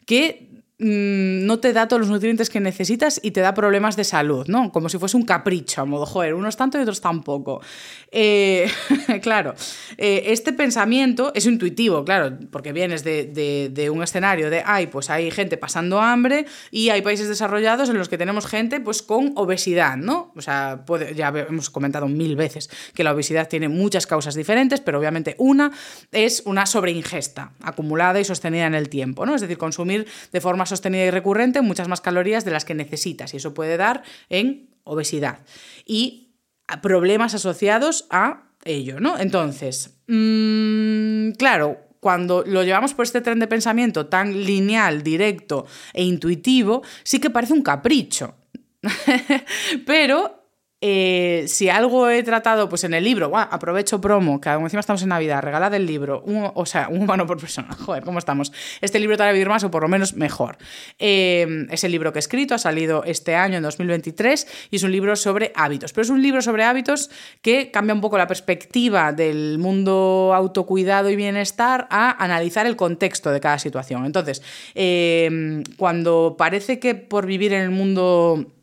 que 0.06 0.45
no 0.78 1.58
te 1.58 1.72
da 1.72 1.88
todos 1.88 2.00
los 2.00 2.10
nutrientes 2.10 2.50
que 2.50 2.60
necesitas 2.60 3.18
y 3.22 3.30
te 3.30 3.40
da 3.40 3.54
problemas 3.54 3.96
de 3.96 4.04
salud, 4.04 4.46
¿no? 4.46 4.70
Como 4.72 4.90
si 4.90 4.98
fuese 4.98 5.16
un 5.16 5.24
capricho, 5.24 5.80
a 5.80 5.84
modo, 5.86 6.04
joder, 6.04 6.34
unos 6.34 6.56
tanto 6.56 6.78
y 6.78 6.82
otros 6.82 7.00
tampoco. 7.00 7.62
Eh, 8.10 8.70
claro, 9.22 9.54
eh, 9.96 10.24
este 10.26 10.52
pensamiento 10.52 11.32
es 11.34 11.46
intuitivo, 11.46 12.04
claro, 12.04 12.38
porque 12.50 12.74
vienes 12.74 13.04
de, 13.04 13.90
un 13.90 14.02
escenario 14.02 14.50
de, 14.50 14.62
ay, 14.66 14.88
pues 14.88 15.08
hay 15.08 15.30
gente 15.30 15.56
pasando 15.56 16.00
hambre 16.00 16.44
y 16.70 16.90
hay 16.90 17.00
países 17.00 17.28
desarrollados 17.28 17.88
en 17.88 17.96
los 17.96 18.10
que 18.10 18.18
tenemos 18.18 18.46
gente 18.46 18.78
pues 18.80 19.02
con 19.02 19.32
obesidad, 19.36 19.96
¿no? 19.96 20.32
O 20.36 20.42
sea, 20.42 20.84
ya 21.14 21.28
hemos 21.48 21.70
comentado 21.70 22.06
mil 22.06 22.36
veces 22.36 22.68
que 22.94 23.02
la 23.02 23.14
obesidad 23.14 23.48
tiene 23.48 23.68
muchas 23.68 24.06
causas 24.06 24.34
diferentes, 24.34 24.80
pero 24.80 24.98
obviamente 24.98 25.36
una 25.38 25.72
es 26.12 26.42
una 26.44 26.66
sobreingesta 26.66 27.52
acumulada 27.62 28.20
y 28.20 28.24
sostenida 28.24 28.66
en 28.66 28.74
el 28.74 28.90
tiempo, 28.90 29.24
¿no? 29.24 29.34
Es 29.34 29.40
decir, 29.40 29.56
consumir 29.56 30.06
de 30.32 30.40
forma 30.42 30.65
sostenida 30.66 31.04
y 31.04 31.10
recurrente 31.10 31.60
muchas 31.62 31.88
más 31.88 32.00
calorías 32.00 32.44
de 32.44 32.50
las 32.50 32.64
que 32.64 32.74
necesitas 32.74 33.34
y 33.34 33.38
eso 33.38 33.54
puede 33.54 33.76
dar 33.76 34.02
en 34.28 34.70
obesidad 34.84 35.40
y 35.84 36.34
problemas 36.82 37.34
asociados 37.34 38.06
a 38.10 38.50
ello, 38.64 39.00
¿no? 39.00 39.18
Entonces, 39.18 39.98
mm, 40.08 41.32
claro, 41.32 41.78
cuando 42.00 42.44
lo 42.46 42.62
llevamos 42.62 42.94
por 42.94 43.04
este 43.04 43.20
tren 43.20 43.38
de 43.38 43.46
pensamiento 43.46 44.06
tan 44.06 44.44
lineal, 44.44 45.02
directo 45.02 45.66
e 45.92 46.04
intuitivo, 46.04 46.82
sí 47.02 47.18
que 47.18 47.30
parece 47.30 47.52
un 47.52 47.62
capricho. 47.62 48.34
Pero 49.86 50.45
eh, 50.82 51.44
si 51.48 51.70
algo 51.70 52.10
he 52.10 52.22
tratado, 52.22 52.68
pues 52.68 52.84
en 52.84 52.92
el 52.92 53.02
libro, 53.02 53.34
aprovecho 53.34 53.98
promo, 53.98 54.42
que 54.42 54.50
encima 54.50 54.80
estamos 54.80 55.02
en 55.02 55.08
Navidad, 55.08 55.40
regalad 55.40 55.72
el 55.72 55.86
libro, 55.86 56.22
o 56.54 56.66
sea, 56.66 56.88
un 56.90 57.02
humano 57.02 57.26
por 57.26 57.38
persona, 57.38 57.74
joder, 57.78 58.02
¿cómo 58.04 58.18
estamos? 58.18 58.52
Este 58.82 59.00
libro 59.00 59.16
te 59.16 59.22
hará 59.22 59.32
vivir 59.32 59.48
más 59.48 59.64
o 59.64 59.70
por 59.70 59.82
lo 59.82 59.88
menos 59.88 60.14
mejor. 60.14 60.58
Eh, 60.98 61.66
es 61.70 61.82
el 61.84 61.92
libro 61.92 62.12
que 62.12 62.18
he 62.18 62.20
escrito, 62.20 62.54
ha 62.54 62.58
salido 62.58 63.04
este 63.04 63.34
año, 63.34 63.56
en 63.56 63.62
2023, 63.62 64.68
y 64.70 64.76
es 64.76 64.82
un 64.82 64.92
libro 64.92 65.16
sobre 65.16 65.52
hábitos, 65.54 65.94
pero 65.94 66.02
es 66.02 66.10
un 66.10 66.20
libro 66.20 66.42
sobre 66.42 66.64
hábitos 66.64 67.10
que 67.40 67.70
cambia 67.70 67.94
un 67.94 68.02
poco 68.02 68.18
la 68.18 68.26
perspectiva 68.26 69.12
del 69.12 69.58
mundo 69.58 70.32
autocuidado 70.34 71.08
y 71.08 71.16
bienestar 71.16 71.86
a 71.88 72.22
analizar 72.22 72.66
el 72.66 72.76
contexto 72.76 73.30
de 73.30 73.40
cada 73.40 73.58
situación. 73.58 74.04
Entonces, 74.04 74.42
eh, 74.74 75.62
cuando 75.78 76.36
parece 76.36 76.78
que 76.78 76.94
por 76.94 77.24
vivir 77.24 77.54
en 77.54 77.62
el 77.62 77.70
mundo 77.70 78.55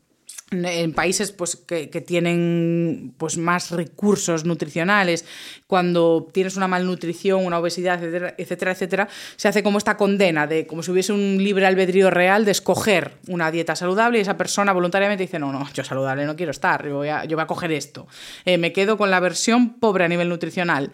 en 0.54 0.94
países 0.94 1.32
pues, 1.32 1.56
que, 1.56 1.88
tienen 1.88 3.14
pues, 3.18 3.38
más 3.38 3.72
recursos 3.72 4.46
nutricionales, 4.46 5.26
cuando 5.68 6.28
tienes 6.32 6.56
una 6.56 6.68
malnutrición, 6.68 7.46
una 7.46 7.60
obesidad, 7.60 8.04
etcétera, 8.38 8.72
etcétera, 8.72 9.08
se 9.36 9.48
hace 9.48 9.64
como 9.64 9.78
esta 9.78 9.98
condena 9.98 10.48
de 10.48 10.68
como 10.68 10.84
si 10.84 10.92
hubiese 10.92 11.14
un 11.14 11.38
libre 11.44 11.66
albedrío 11.66 12.10
real 12.10 12.46
de 12.46 12.52
escoger 12.52 13.14
una 13.28 13.52
dieta 13.52 13.76
saludable 13.76 14.20
y 14.20 14.22
esa 14.22 14.38
persona 14.38 14.74
voluntariamente 14.74 15.24
dice, 15.24 15.40
no, 15.40 15.52
no, 15.52 15.68
yo 15.74 15.84
saludable 15.84 16.26
no 16.26 16.36
quiero 16.36 16.52
estar, 16.52 16.86
yo 16.88 16.98
voy 16.98 17.10
a, 17.10 17.26
yo 17.26 17.36
voy 17.38 17.44
a 17.44 17.48
coger 17.48 17.72
esto. 17.72 18.08
Eh, 18.46 18.58
me 18.58 18.72
quedo 18.72 18.98
con 18.98 19.10
la 19.10 19.20
versión 19.20 19.74
pobre 19.80 20.06
a 20.06 20.08
nivel 20.08 20.30
nutricional. 20.30 20.92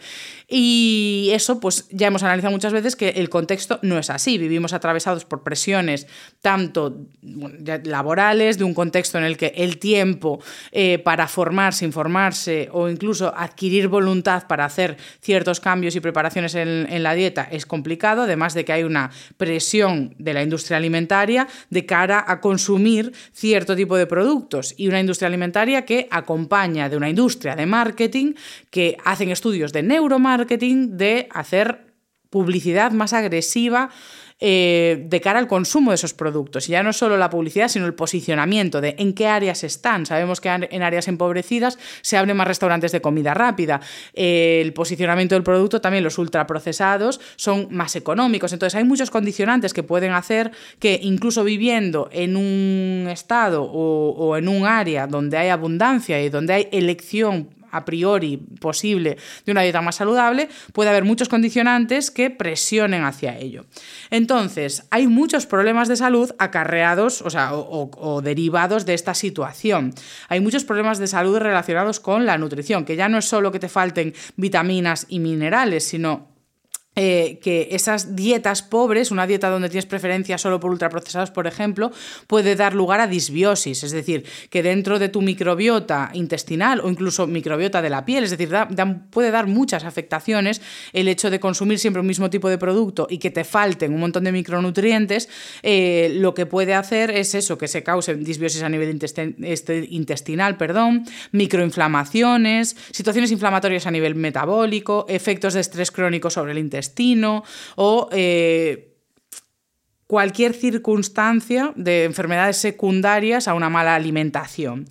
Y 0.52 1.30
eso, 1.32 1.60
pues 1.60 1.88
ya 1.92 2.08
hemos 2.08 2.24
analizado 2.24 2.52
muchas 2.52 2.74
veces 2.74 2.96
que 2.96 3.10
el 3.10 3.30
contexto 3.30 3.78
no 3.84 4.00
es 4.00 4.10
así. 4.10 4.40
Vivimos 4.40 4.74
atravesados 4.74 5.24
por 5.24 5.44
presiones 5.44 6.08
tanto 6.42 7.06
laborales, 7.84 8.58
de 8.58 8.64
un 8.64 8.74
contexto 8.74 9.20
en 9.20 9.26
el 9.26 9.38
que 9.38 9.54
el 9.56 9.78
tiempo 9.78 10.42
eh, 10.72 10.98
para 10.98 11.28
formarse, 11.28 11.86
informarse 11.86 12.68
o 12.72 12.90
incluso 12.90 13.32
adquirir 13.36 13.90
voluntad 13.90 14.48
para 14.48 14.66
hacer 14.66 14.98
ciertos 15.22 15.60
cambios 15.60 15.96
y 15.96 16.00
preparaciones 16.00 16.56
en, 16.56 17.04
la 17.04 17.14
dieta 17.14 17.48
es 17.52 17.66
complicado, 17.68 18.24
además 18.24 18.56
de 18.56 18.66
que 18.66 18.74
hay 18.74 18.84
una 18.84 19.12
presión 19.38 20.16
de 20.18 20.34
la 20.34 20.42
industria 20.42 20.78
alimentaria 20.78 21.48
de 21.70 21.86
cara 21.86 22.26
a 22.28 22.42
consumir 22.42 23.14
cierto 23.34 23.76
tipo 23.76 23.98
de 23.98 24.08
productos 24.08 24.74
y 24.78 24.88
una 24.88 25.00
industria 25.00 25.28
alimentaria 25.28 25.86
que 25.86 26.08
acompaña 26.10 26.90
de 26.90 26.98
una 26.98 27.10
industria 27.10 27.56
de 27.56 27.68
marketing 27.68 28.34
que 28.72 28.98
hacen 29.06 29.30
estudios 29.30 29.72
de 29.72 29.84
neuromarketing 29.84 30.39
de 30.46 31.28
hacer 31.32 31.90
publicidad 32.30 32.92
más 32.92 33.14
agresiva 33.14 33.90
eh, 34.42 35.04
de 35.10 35.20
cara 35.20 35.38
al 35.38 35.48
consumo 35.48 35.92
de 35.92 35.96
esos 35.96 36.14
productos. 36.14 36.70
Y 36.70 36.72
ya 36.72 36.82
no 36.82 36.94
solo 36.94 37.18
la 37.18 37.30
publicidad, 37.30 37.68
sino 37.68 37.86
el 37.86 37.94
posicionamiento 37.94 38.80
de 38.80 38.96
en 38.98 39.14
qué 39.14 39.28
áreas 39.28 39.66
están. 39.66 40.06
Sabemos 40.06 40.40
que 40.40 40.48
en 40.48 40.82
áreas 40.82 41.10
empobrecidas 41.10 41.78
se 42.02 42.16
abren 42.16 42.38
más 42.38 42.48
restaurantes 42.48 42.94
de 42.94 43.02
comida 43.02 43.34
rápida. 43.34 43.82
Eh, 44.14 44.62
el 44.64 44.72
posicionamiento 44.72 45.36
del 45.36 45.44
producto, 45.44 45.82
también 45.82 46.06
los 46.06 46.18
ultraprocesados, 46.18 47.20
son 47.36 47.68
más 47.72 47.98
económicos. 47.98 48.54
Entonces 48.54 48.78
hay 48.78 48.86
muchos 48.86 49.12
condicionantes 49.12 49.74
que 49.74 49.84
pueden 49.84 50.14
hacer 50.14 50.52
que 50.80 50.98
incluso 51.04 51.44
viviendo 51.44 52.08
en 52.14 52.38
un 52.38 53.10
estado 53.10 53.64
o 53.64 54.38
en 54.38 54.48
un 54.48 54.66
área 54.66 55.06
donde 55.06 55.38
hay 55.38 55.50
abundancia 55.50 56.22
y 56.22 56.30
donde 56.30 56.54
hay 56.54 56.70
elección 56.72 57.59
a 57.72 57.86
priori 57.86 58.38
posible 58.38 59.18
de 59.46 59.52
una 59.52 59.62
dieta 59.62 59.82
más 59.82 59.96
saludable, 59.96 60.50
puede 60.74 60.90
haber 60.90 61.04
muchos 61.04 61.30
condicionantes 61.30 62.12
que 62.12 62.30
presionen 62.30 63.04
hacia 63.04 63.38
ello. 63.38 63.66
Entonces, 64.10 64.84
hay 64.92 65.08
muchos 65.08 65.46
problemas 65.46 65.88
de 65.88 65.96
salud 65.96 66.32
acarreados 66.40 67.22
o, 67.22 67.30
sea, 67.30 67.54
o, 67.54 68.22
derivados 68.22 68.86
de 68.86 68.94
esta 68.94 69.14
situación. 69.14 69.94
Hay 70.28 70.40
muchos 70.40 70.64
problemas 70.64 71.00
de 71.00 71.08
salud 71.08 71.38
relacionados 71.38 72.00
con 72.00 72.26
la 72.26 72.38
nutrición, 72.38 72.86
que 72.86 72.96
ya 72.96 73.10
no 73.10 73.18
es 73.18 73.26
solo 73.26 73.52
que 73.52 73.60
te 73.60 73.70
falten 73.70 74.14
vitaminas 74.36 75.06
y 75.10 75.20
minerales, 75.20 75.86
sino 75.86 76.39
eh, 76.96 77.40
que 77.42 77.70
esas 77.72 78.16
dietas 78.16 78.62
pobres, 78.62 79.12
una 79.12 79.26
dieta 79.26 79.50
donde 79.50 79.70
tienes 79.70 79.86
preferencia 79.86 80.38
solo 80.38 80.60
por 80.60 80.72
ultraprocesados, 80.72 81.32
por 81.32 81.48
ejemplo, 81.48 81.92
puede 82.28 82.56
dar 82.56 82.74
lugar 82.74 83.00
a 83.00 83.08
disbiosis, 83.08 83.84
es 83.84 83.92
decir, 83.92 84.26
que 84.50 84.64
dentro 84.64 85.00
de 85.00 85.08
tu 85.08 85.22
microbiota 85.22 86.10
intestinal 86.14 86.82
o 86.82 86.90
incluso 86.90 87.26
microbiota 87.26 87.82
de 87.82 87.90
la 87.90 88.04
piel, 88.04 88.26
es 88.26 88.32
decir, 88.32 88.50
puede 89.12 89.32
dar 89.32 89.48
muchas 89.48 89.86
afectaciones 89.86 90.62
el 90.92 91.08
hecho 91.08 91.30
de 91.30 91.40
consumir 91.40 91.80
siempre 91.80 92.02
un 92.02 92.08
mismo 92.08 92.30
tipo 92.30 92.50
de 92.50 92.58
producto 92.58 93.08
y 93.10 93.18
que 93.18 93.32
te 93.32 93.44
falten 93.46 93.94
un 93.94 94.02
montón 94.02 94.26
de 94.26 94.32
micronutrientes, 94.34 95.30
eh, 95.64 96.12
lo 96.16 96.34
que 96.34 96.48
puede 96.48 96.74
hacer 96.74 97.12
es 97.12 97.34
eso, 97.34 97.58
que 97.58 97.68
se 97.68 97.84
cause 97.84 98.16
disbiosis 98.16 98.64
a 98.64 98.68
nivel 98.68 99.00
este, 99.44 99.88
intestinal, 99.90 100.58
microinflamaciones, 101.32 102.76
situaciones 102.92 103.32
inflamatorias 103.32 103.86
a 103.88 103.92
nivel 103.92 104.16
metabólico, 104.16 105.06
efectos 105.08 105.54
de 105.54 105.62
estrés 105.62 105.92
crónico 105.92 106.30
sobre 106.30 106.52
el 106.52 106.58
intestino, 106.58 106.79
o 107.76 108.10
eh, 108.12 108.96
cualquier 110.08 110.54
circunstancia 110.54 111.72
de 111.76 112.06
enfermedades 112.06 112.58
secundarias 112.58 113.48
a 113.48 113.54
una 113.54 113.70
mala 113.70 113.96
alimentación. 113.96 114.88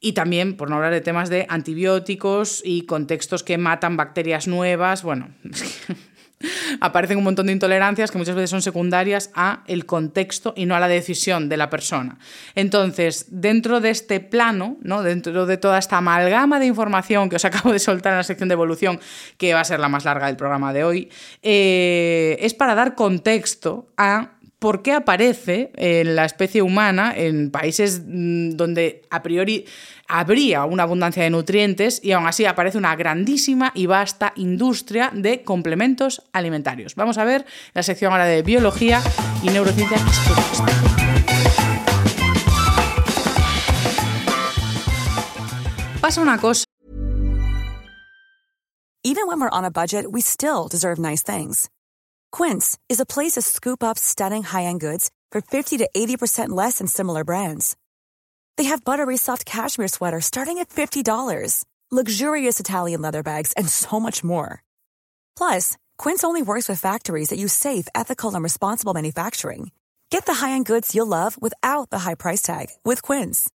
Y 0.00 0.14
también, 0.14 0.56
por 0.56 0.68
no 0.68 0.76
hablar 0.76 0.92
de 0.92 1.00
temas 1.00 1.30
de 1.30 1.46
antibióticos 1.48 2.60
y 2.64 2.82
contextos 2.86 3.44
que 3.44 3.56
matan 3.56 3.96
bacterias 3.96 4.48
nuevas, 4.48 5.04
bueno, 5.04 5.28
aparecen 6.80 7.18
un 7.18 7.24
montón 7.24 7.46
de 7.46 7.52
intolerancias 7.52 8.10
que 8.10 8.18
muchas 8.18 8.34
veces 8.34 8.50
son 8.50 8.62
secundarias 8.62 9.30
a 9.34 9.62
el 9.66 9.86
contexto 9.86 10.54
y 10.56 10.66
no 10.66 10.74
a 10.74 10.80
la 10.80 10.88
decisión 10.88 11.48
de 11.48 11.56
la 11.56 11.70
persona. 11.70 12.18
Entonces, 12.54 13.26
dentro 13.28 13.80
de 13.80 13.90
este 13.90 14.20
plano, 14.20 14.76
¿no? 14.82 15.02
dentro 15.02 15.46
de 15.46 15.56
toda 15.56 15.78
esta 15.78 15.98
amalgama 15.98 16.58
de 16.58 16.66
información 16.66 17.28
que 17.28 17.36
os 17.36 17.44
acabo 17.44 17.72
de 17.72 17.78
soltar 17.78 18.12
en 18.12 18.18
la 18.18 18.24
sección 18.24 18.48
de 18.48 18.54
evolución, 18.54 19.00
que 19.36 19.54
va 19.54 19.60
a 19.60 19.64
ser 19.64 19.80
la 19.80 19.88
más 19.88 20.04
larga 20.04 20.26
del 20.26 20.36
programa 20.36 20.72
de 20.72 20.84
hoy, 20.84 21.10
eh, 21.42 22.36
es 22.40 22.54
para 22.54 22.74
dar 22.74 22.94
contexto 22.94 23.88
a 23.96 24.32
por 24.62 24.82
qué 24.82 24.92
aparece 24.92 25.72
en 25.74 26.14
la 26.14 26.24
especie 26.24 26.62
humana 26.62 27.12
en 27.16 27.50
países 27.50 28.02
mm, 28.06 28.50
donde 28.50 29.02
a 29.10 29.20
priori 29.20 29.66
habría 30.08 30.64
una 30.64 30.82
abundancia 30.82 31.22
de 31.22 31.30
nutrientes 31.30 32.00
y 32.02 32.12
aún 32.12 32.26
así 32.26 32.44
aparece 32.44 32.78
una 32.78 32.94
grandísima 32.96 33.72
y 33.74 33.86
vasta 33.86 34.32
industria 34.36 35.10
de 35.14 35.42
complementos 35.42 36.22
alimentarios. 36.32 36.94
Vamos 36.94 37.18
a 37.18 37.24
ver 37.24 37.46
la 37.74 37.82
sección 37.82 38.12
ahora 38.12 38.26
de 38.26 38.42
biología 38.42 39.02
y 39.42 39.50
neurociencia. 39.50 39.98
Pasa 46.00 46.20
una 46.20 46.38
cosa. 46.38 46.64
Even 49.04 49.26
when 49.26 49.40
we're 49.40 49.50
on 49.50 49.64
a 49.64 49.70
budget, 49.70 50.12
we 50.12 50.20
still 50.20 50.68
deserve 50.68 50.98
nice 50.98 51.22
things. 51.22 51.68
Quince 52.30 52.78
is 52.88 53.00
a 53.00 53.04
place 53.04 53.32
to 53.32 53.42
scoop 53.42 53.82
up 53.82 53.98
stunning 53.98 54.44
high-end 54.44 54.80
goods 54.80 55.10
for 55.32 55.40
50 55.40 55.78
to 55.78 55.88
80% 55.94 56.50
less 56.50 56.78
than 56.78 56.86
similar 56.86 57.24
brands. 57.24 57.76
They 58.56 58.64
have 58.64 58.84
buttery 58.84 59.16
soft 59.16 59.44
cashmere 59.44 59.88
sweaters 59.88 60.26
starting 60.26 60.58
at 60.58 60.68
$50, 60.68 61.64
luxurious 61.90 62.60
Italian 62.60 63.02
leather 63.02 63.22
bags, 63.22 63.52
and 63.54 63.68
so 63.68 63.98
much 63.98 64.22
more. 64.22 64.62
Plus, 65.36 65.76
Quince 65.98 66.22
only 66.24 66.42
works 66.42 66.68
with 66.68 66.80
factories 66.80 67.30
that 67.30 67.38
use 67.38 67.52
safe, 67.52 67.88
ethical, 67.94 68.34
and 68.34 68.42
responsible 68.42 68.94
manufacturing. 68.94 69.72
Get 70.10 70.26
the 70.26 70.34
high-end 70.34 70.66
goods 70.66 70.94
you'll 70.94 71.06
love 71.06 71.40
without 71.40 71.90
the 71.90 72.00
high 72.00 72.14
price 72.14 72.42
tag 72.42 72.66
with 72.84 73.02
Quince. 73.02 73.50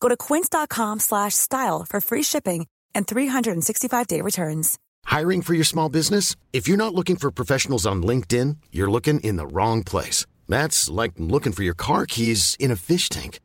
Go 0.00 0.08
to 0.08 0.16
quince.com/style 0.16 1.84
for 1.88 2.00
free 2.00 2.22
shipping 2.22 2.66
and 2.94 3.06
365-day 3.06 4.20
returns. 4.20 4.78
Hiring 5.06 5.42
for 5.42 5.54
your 5.54 5.64
small 5.64 5.88
business? 5.88 6.36
If 6.52 6.68
you're 6.68 6.76
not 6.76 6.94
looking 6.94 7.16
for 7.16 7.30
professionals 7.30 7.86
on 7.86 8.02
LinkedIn, 8.02 8.56
you're 8.72 8.90
looking 8.90 9.20
in 9.20 9.36
the 9.36 9.46
wrong 9.46 9.82
place. 9.82 10.26
That's 10.48 10.90
like 10.90 11.12
looking 11.18 11.52
for 11.52 11.62
your 11.62 11.74
car 11.74 12.06
keys 12.06 12.56
in 12.58 12.70
a 12.70 12.76
fish 12.76 13.08
tank. 13.08 13.40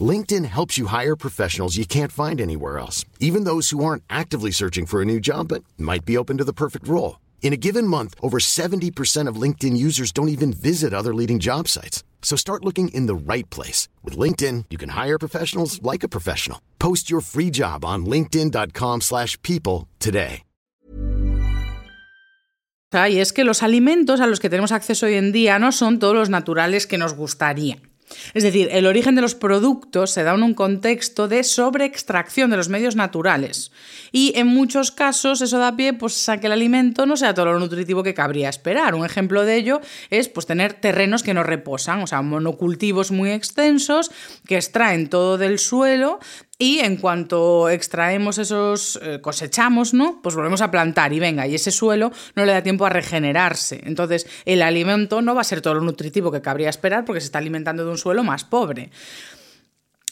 LinkedIn 0.00 0.46
helps 0.46 0.78
you 0.78 0.86
hire 0.86 1.16
professionals 1.16 1.76
you 1.76 1.84
can't 1.84 2.10
find 2.10 2.40
anywhere 2.40 2.78
else, 2.78 3.04
even 3.20 3.44
those 3.44 3.68
who 3.70 3.84
aren't 3.84 4.02
actively 4.08 4.50
searching 4.50 4.86
for 4.86 5.02
a 5.02 5.04
new 5.04 5.20
job 5.20 5.48
but 5.48 5.62
might 5.76 6.06
be 6.06 6.16
open 6.16 6.38
to 6.38 6.44
the 6.44 6.54
perfect 6.54 6.88
role. 6.88 7.20
In 7.42 7.52
a 7.52 7.58
given 7.58 7.86
month, 7.86 8.14
over 8.22 8.38
70% 8.38 9.28
of 9.28 9.36
LinkedIn 9.36 9.76
users 9.76 10.12
don't 10.12 10.30
even 10.30 10.54
visit 10.54 10.94
other 10.94 11.12
leading 11.12 11.38
job 11.38 11.68
sites. 11.68 12.02
So 12.22 12.36
start 12.36 12.64
looking 12.64 12.88
in 12.94 13.06
the 13.06 13.14
right 13.14 13.48
place. 13.50 13.88
With 14.02 14.16
LinkedIn, 14.16 14.66
you 14.70 14.78
can 14.78 14.90
hire 14.90 15.18
professionals 15.18 15.82
like 15.82 16.02
a 16.02 16.08
professional. 16.08 16.62
Post 16.78 17.10
your 17.10 17.20
free 17.20 17.50
job 17.50 17.84
on 17.84 18.06
linkedin.com 18.06 19.02
slash 19.02 19.36
people 19.42 19.88
today. 19.98 20.44
Y 22.94 23.20
es 23.20 23.32
que 23.32 23.44
los 23.44 23.62
alimentos 23.62 24.20
a 24.20 24.26
los 24.26 24.38
que 24.38 24.50
tenemos 24.50 24.70
acceso 24.70 25.06
hoy 25.06 25.14
en 25.14 25.32
día 25.32 25.58
no 25.58 25.72
son 25.72 25.98
todos 25.98 26.14
los 26.14 26.28
naturales 26.28 26.86
que 26.86 26.98
nos 26.98 27.14
gustaría. 27.14 27.78
Es 28.34 28.42
decir, 28.42 28.68
el 28.72 28.86
origen 28.86 29.14
de 29.14 29.22
los 29.22 29.34
productos 29.34 30.10
se 30.10 30.22
da 30.22 30.34
en 30.34 30.42
un 30.42 30.54
contexto 30.54 31.28
de 31.28 31.44
sobreextracción 31.44 32.50
de 32.50 32.56
los 32.56 32.68
medios 32.68 32.96
naturales. 32.96 33.72
Y 34.12 34.32
en 34.36 34.46
muchos 34.46 34.90
casos 34.90 35.40
eso 35.40 35.58
da 35.58 35.76
pie 35.76 35.92
pues, 35.92 36.28
a 36.28 36.38
que 36.38 36.46
el 36.46 36.52
alimento 36.52 37.06
no 37.06 37.16
sea 37.16 37.34
todo 37.34 37.46
lo 37.46 37.58
nutritivo 37.58 38.02
que 38.02 38.14
cabría 38.14 38.48
esperar. 38.48 38.94
Un 38.94 39.06
ejemplo 39.06 39.44
de 39.44 39.56
ello 39.56 39.80
es 40.10 40.28
pues, 40.28 40.46
tener 40.46 40.74
terrenos 40.74 41.22
que 41.22 41.34
no 41.34 41.42
reposan, 41.42 42.02
o 42.02 42.06
sea, 42.06 42.22
monocultivos 42.22 43.10
muy 43.10 43.30
extensos 43.30 44.10
que 44.46 44.56
extraen 44.56 45.08
todo 45.08 45.38
del 45.38 45.58
suelo 45.58 46.20
y 46.62 46.78
en 46.78 46.96
cuanto 46.96 47.68
extraemos 47.68 48.38
esos, 48.38 48.96
eh, 49.02 49.20
cosechamos, 49.20 49.94
¿no? 49.94 50.20
Pues 50.22 50.36
volvemos 50.36 50.60
a 50.60 50.70
plantar 50.70 51.12
y 51.12 51.18
venga, 51.18 51.44
y 51.44 51.56
ese 51.56 51.72
suelo 51.72 52.12
no 52.36 52.44
le 52.44 52.52
da 52.52 52.62
tiempo 52.62 52.86
a 52.86 52.88
regenerarse. 52.88 53.80
Entonces, 53.84 54.28
el 54.44 54.62
alimento 54.62 55.22
no 55.22 55.34
va 55.34 55.40
a 55.40 55.44
ser 55.44 55.60
todo 55.60 55.74
lo 55.74 55.80
nutritivo 55.80 56.30
que 56.30 56.40
cabría 56.40 56.70
esperar 56.70 57.04
porque 57.04 57.20
se 57.20 57.24
está 57.24 57.38
alimentando 57.38 57.84
de 57.84 57.90
un 57.90 57.98
suelo 57.98 58.22
más 58.22 58.44
pobre. 58.44 58.90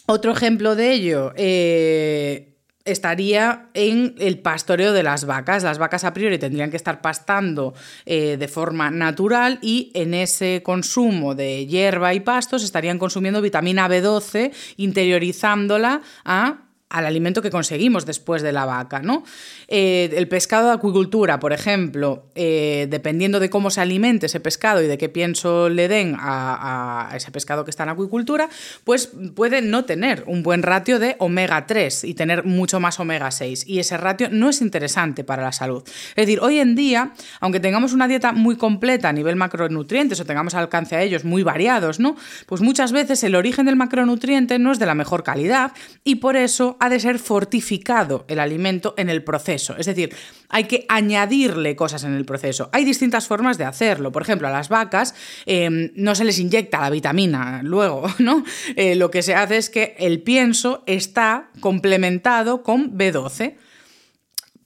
Otro 0.06 0.32
ejemplo 0.32 0.74
de 0.74 0.90
ello, 0.92 1.32
eh, 1.36 2.49
estaría 2.92 3.68
en 3.74 4.14
el 4.18 4.38
pastoreo 4.38 4.92
de 4.92 5.02
las 5.02 5.24
vacas. 5.24 5.62
Las 5.62 5.78
vacas 5.78 6.04
a 6.04 6.12
priori 6.12 6.38
tendrían 6.38 6.70
que 6.70 6.76
estar 6.76 7.00
pastando 7.00 7.74
eh, 8.06 8.36
de 8.38 8.48
forma 8.48 8.90
natural 8.90 9.58
y 9.62 9.90
en 9.94 10.14
ese 10.14 10.62
consumo 10.62 11.34
de 11.34 11.66
hierba 11.66 12.14
y 12.14 12.20
pastos 12.20 12.62
estarían 12.62 12.98
consumiendo 12.98 13.42
vitamina 13.42 13.88
B12, 13.88 14.52
interiorizándola 14.76 16.02
a 16.24 16.69
al 16.90 17.06
alimento 17.06 17.40
que 17.40 17.50
conseguimos 17.50 18.04
después 18.04 18.42
de 18.42 18.52
la 18.52 18.66
vaca. 18.66 19.00
¿no? 19.00 19.24
Eh, 19.68 20.10
el 20.14 20.28
pescado 20.28 20.68
de 20.68 20.74
acuicultura, 20.74 21.38
por 21.40 21.52
ejemplo, 21.52 22.26
eh, 22.34 22.86
dependiendo 22.90 23.40
de 23.40 23.48
cómo 23.48 23.70
se 23.70 23.80
alimente 23.80 24.26
ese 24.26 24.40
pescado 24.40 24.82
y 24.82 24.88
de 24.88 24.98
qué 24.98 25.08
pienso 25.08 25.68
le 25.68 25.88
den 25.88 26.16
a, 26.18 27.10
ese 27.14 27.30
pescado 27.30 27.64
que 27.64 27.70
está 27.70 27.84
en 27.84 27.90
acuicultura, 27.90 28.48
pues 28.84 29.10
puede 29.34 29.62
no 29.62 29.84
tener 29.84 30.24
un 30.26 30.42
buen 30.42 30.62
ratio 30.62 30.98
de 30.98 31.16
omega 31.18 31.66
3 31.66 32.04
y 32.04 32.14
tener 32.14 32.44
mucho 32.44 32.80
más 32.80 32.98
omega 32.98 33.30
6. 33.30 33.64
Y 33.66 33.78
ese 33.78 33.96
ratio 33.96 34.28
no 34.30 34.48
es 34.48 34.60
interesante 34.60 35.22
para 35.22 35.42
la 35.42 35.52
salud. 35.52 35.82
Es 35.86 36.16
decir, 36.16 36.40
hoy 36.40 36.58
en 36.58 36.74
día, 36.74 37.12
aunque 37.40 37.60
tengamos 37.60 37.92
una 37.92 38.08
dieta 38.08 38.32
muy 38.32 38.56
completa 38.56 39.08
a 39.08 39.12
nivel 39.12 39.36
macronutrientes 39.36 40.18
o 40.20 40.24
tengamos 40.24 40.54
alcance 40.54 40.96
a 40.96 41.02
ellos 41.02 41.24
muy 41.24 41.44
variados, 41.44 42.00
¿no? 42.00 42.16
Pues 42.46 42.60
muchas 42.60 42.90
veces 42.90 43.22
el 43.22 43.36
origen 43.36 43.66
del 43.66 43.76
macronutriente 43.76 44.58
no 44.58 44.72
es 44.72 44.78
de 44.80 44.86
la 44.86 44.94
mejor 44.94 45.22
calidad 45.22 45.72
y 46.02 46.16
por 46.16 46.36
eso 46.36 46.76
ha 46.80 46.88
de 46.88 46.98
ser 46.98 47.18
fortificado 47.18 48.24
el 48.26 48.40
alimento 48.40 48.94
en 48.96 49.10
el 49.10 49.22
proceso. 49.22 49.76
Es 49.76 49.86
decir, 49.86 50.14
hay 50.48 50.64
que 50.64 50.86
añadirle 50.88 51.76
cosas 51.76 52.04
en 52.04 52.14
el 52.14 52.24
proceso. 52.24 52.70
Hay 52.72 52.84
distintas 52.84 53.26
formas 53.26 53.58
de 53.58 53.64
hacerlo. 53.64 54.10
Por 54.10 54.22
ejemplo, 54.22 54.48
a 54.48 54.50
las 54.50 54.70
vacas 54.70 55.14
em, 55.46 55.92
no 55.94 56.14
se 56.14 56.24
les 56.24 56.38
inyecta 56.38 56.80
la 56.80 56.90
vitamina 56.90 57.60
luego, 57.62 58.06
¿no? 58.18 58.44
Eh, 58.76 58.96
lo 58.96 59.10
que 59.10 59.22
se 59.22 59.34
hace 59.34 59.58
es 59.58 59.70
que 59.70 59.94
el 59.98 60.22
pienso 60.22 60.82
está 60.86 61.50
complementado 61.60 62.62
con 62.62 62.96
B12. 62.96 63.56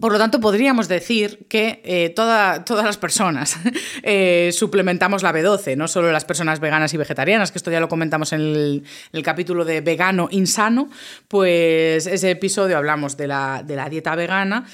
Por 0.01 0.12
lo 0.12 0.18
tanto, 0.18 0.40
podríamos 0.40 0.88
decir 0.88 1.47
que 1.49 1.80
eh, 1.84 2.11
todas 2.11 2.68
las 2.68 2.99
personas 2.99 3.57
eh, 4.03 4.51
suplementamos 4.53 5.22
la 5.22 5.32
B12, 5.32 5.76
no 5.76 5.86
solo 5.86 6.11
las 6.11 6.24
personas 6.24 6.59
veganas 6.59 6.92
y 6.95 6.97
vegetarianas, 6.97 7.53
que 7.53 7.59
esto 7.59 7.70
ya 7.70 7.80
lo 7.80 7.88
comentamos 7.88 8.32
en 8.32 8.40
el, 8.40 9.22
capítulo 9.22 9.64
de 9.64 9.80
vegano 9.80 10.28
insano, 10.32 10.88
pues 11.28 12.07
ese 12.07 12.30
episodio 12.30 12.76
hablamos 12.76 13.16
de 13.16 13.28
la, 13.28 13.64
dieta 13.88 14.16
vegana 14.16 14.66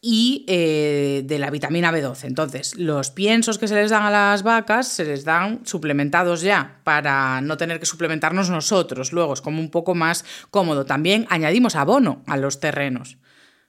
y 0.00 0.46
eh, 0.48 1.22
de 1.24 1.38
la 1.40 1.50
vitamina 1.50 1.92
B12. 1.92 2.24
Entonces, 2.24 2.76
los 2.76 3.10
piensos 3.10 3.58
que 3.58 3.66
se 3.66 3.74
les 3.74 3.90
dan 3.90 4.04
a 4.04 4.10
las 4.10 4.44
vacas 4.44 4.86
se 4.86 5.04
les 5.04 5.24
dan 5.24 5.66
suplementados 5.66 6.42
ya 6.42 6.78
para 6.84 7.40
no 7.40 7.56
tener 7.56 7.80
que 7.80 7.86
suplementarnos 7.86 8.48
nosotros. 8.50 9.12
Luego 9.12 9.34
es 9.34 9.40
como 9.40 9.60
un 9.60 9.70
poco 9.70 9.96
más 9.96 10.24
cómodo. 10.50 10.86
También 10.86 11.26
añadimos 11.28 11.74
abono 11.74 12.22
a 12.26 12.36
los 12.36 12.60
terrenos. 12.60 13.18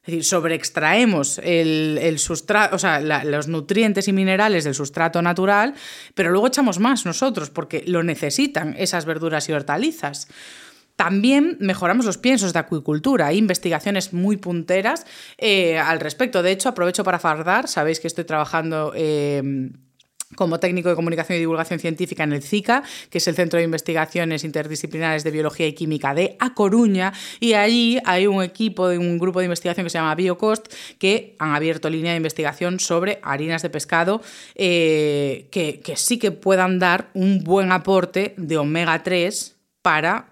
Es 0.02 0.08
decir, 0.08 0.24
sobreextraemos 0.24 1.40
el, 1.44 2.18
sustrato, 2.18 2.76
o 2.76 2.80
sea, 2.80 3.00
los 3.24 3.48
nutrientes 3.48 4.08
y 4.08 4.14
minerales 4.14 4.64
del 4.64 4.74
sustrato 4.74 5.22
natural, 5.22 5.76
pero 6.16 6.32
luego 6.32 6.48
echamos 6.48 6.80
más 6.80 7.06
nosotros, 7.06 7.52
porque 7.52 7.84
lo 7.86 8.02
necesitan 8.02 8.74
esas 8.80 9.06
verduras 9.06 9.48
y 9.48 9.54
hortalizas. 9.54 10.28
También 10.96 11.58
mejoramos 11.60 12.06
los 12.06 12.18
piensos 12.18 12.52
de 12.52 12.60
acuicultura. 12.60 13.28
Hay 13.28 13.38
investigaciones 13.38 14.12
muy 14.12 14.38
punteras 14.38 15.06
eh, 15.38 15.78
al 15.78 16.00
respecto. 16.00 16.42
De 16.42 16.52
hecho, 16.52 16.70
aprovecho 16.70 17.04
para 17.04 17.20
fardar. 17.20 17.68
Sabéis 17.68 18.00
que 18.00 18.08
estoy 18.08 18.24
trabajando. 18.24 18.94
Eh, 18.96 19.72
como 20.36 20.60
técnico 20.60 20.90
de 20.90 20.96
comunicación 20.96 21.38
y 21.38 21.40
divulgación 21.40 21.80
científica 21.80 22.24
en 22.24 22.34
el 22.34 22.44
CICA, 22.44 22.84
que 23.10 23.18
es 23.18 23.28
el 23.28 23.36
Centro 23.36 23.58
de 23.58 23.64
Investigaciones 23.64 24.44
Interdisciplinares 24.44 25.24
de 25.24 25.32
Biología 25.32 25.68
y 25.68 25.74
Química 25.74 26.14
de 26.14 26.36
A 26.40 26.54
Coruña, 26.54 27.14
y 27.40 27.54
allí 27.54 28.00
hay 28.06 28.28
un 28.28 28.44
equipo, 28.44 28.88
de 28.88 28.98
un 28.98 29.20
grupo 29.20 29.40
de 29.40 29.46
investigación 29.46 29.86
que 29.86 29.90
se 29.90 29.98
llama 29.98 30.16
BioCost, 30.16 30.74
que 30.98 31.36
han 31.40 31.56
abierto 31.56 31.90
línea 31.90 32.12
de 32.12 32.18
investigación 32.18 32.80
sobre 32.80 33.20
harinas 33.24 33.62
de 33.62 33.70
pescado 33.70 34.22
eh, 34.56 35.48
que, 35.52 35.80
que 35.80 35.96
sí 35.96 36.18
que 36.18 36.32
puedan 36.32 36.80
dar 36.80 37.10
un 37.14 37.44
buen 37.44 37.72
aporte 37.72 38.34
de 38.38 38.58
omega 38.58 39.04
3 39.04 39.56
para 39.82 40.31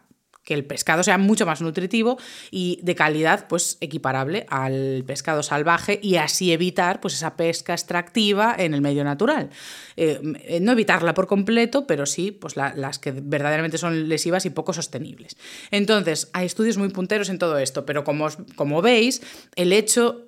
que 0.50 0.56
el 0.56 0.66
pescado 0.66 1.04
sea 1.04 1.20
mucho 1.20 1.46
más 1.46 1.62
nutritivo 1.62 2.18
y 2.50 2.80
de 2.82 2.96
calidad 2.96 3.46
pues 3.48 3.78
equiparable 3.82 4.48
al 4.50 5.04
pescado 5.06 5.44
salvaje 5.44 6.00
y 6.02 6.16
así 6.16 6.52
evitar 6.52 7.02
pues 7.02 7.14
esa 7.14 7.38
pesca 7.38 7.74
extractiva 7.74 8.56
en 8.58 8.74
el 8.74 8.82
medio 8.82 9.04
natural. 9.04 9.52
Eh, 9.96 10.60
no 10.60 10.72
evitarla 10.72 11.14
por 11.14 11.28
completo, 11.28 11.86
pero 11.86 12.08
sí 12.08 12.32
pues 12.32 12.56
las 12.56 12.98
que 12.98 13.12
verdaderamente 13.12 13.78
son 13.78 14.10
lesivas 14.10 14.48
y 14.48 14.50
poco 14.50 14.74
sostenibles. 14.74 15.38
Entonces, 15.70 16.32
hay 16.34 16.48
estudios 16.48 16.80
muy 16.80 16.90
punteros 16.90 17.30
en 17.30 17.38
todo 17.38 17.60
esto, 17.60 17.86
pero 17.86 18.04
como, 18.04 18.28
como 18.56 18.82
veis, 18.82 19.22
el 19.56 19.72
hecho 19.72 20.26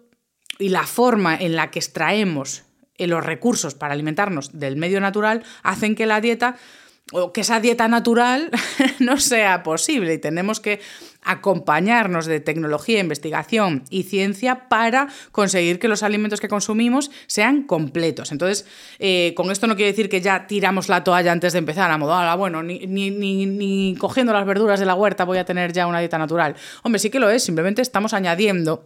y 0.59 0.69
la 0.69 0.85
forma 0.85 1.35
en 1.35 1.55
la 1.55 1.71
que 1.71 1.79
extraemos 1.79 2.61
los 3.07 3.25
recursos 3.25 3.73
para 3.73 3.95
alimentarnos 3.95 4.59
del 4.59 4.75
medio 4.75 5.01
natural 5.01 5.43
hacen 5.63 5.95
que 5.95 6.05
la 6.05 6.21
dieta 6.21 6.57
o 7.11 7.33
que 7.33 7.41
esa 7.41 7.59
dieta 7.59 7.87
natural 7.87 8.49
no 8.99 9.19
sea 9.19 9.63
posible 9.63 10.13
y 10.13 10.17
tenemos 10.17 10.59
que 10.59 10.79
acompañarnos 11.23 12.25
de 12.25 12.39
tecnología, 12.39 12.99
investigación 12.99 13.83
y 13.89 14.03
ciencia 14.03 14.69
para 14.69 15.07
conseguir 15.31 15.77
que 15.77 15.87
los 15.87 16.03
alimentos 16.03 16.41
que 16.41 16.47
consumimos 16.47 17.11
sean 17.27 17.63
completos. 17.63 18.31
Entonces, 18.31 18.65
eh, 18.97 19.33
con 19.35 19.51
esto 19.51 19.67
no 19.67 19.75
quiere 19.75 19.91
decir 19.91 20.09
que 20.09 20.21
ya 20.21 20.47
tiramos 20.47 20.89
la 20.89 21.03
toalla 21.03 21.31
antes 21.31 21.53
de 21.53 21.59
empezar 21.59 21.91
a 21.91 21.97
modo, 21.97 22.13
ah, 22.13 22.35
bueno, 22.35 22.63
ni, 22.63 22.79
ni, 22.87 23.11
ni 23.11 23.95
cogiendo 23.99 24.33
las 24.33 24.45
verduras 24.45 24.79
de 24.79 24.85
la 24.85 24.95
huerta 24.95 25.25
voy 25.25 25.37
a 25.37 25.45
tener 25.45 25.73
ya 25.73 25.85
una 25.85 25.99
dieta 25.99 26.17
natural. 26.17 26.55
Hombre, 26.83 26.99
sí 26.99 27.09
que 27.09 27.19
lo 27.19 27.29
es, 27.29 27.43
simplemente 27.43 27.81
estamos 27.81 28.13
añadiendo 28.13 28.83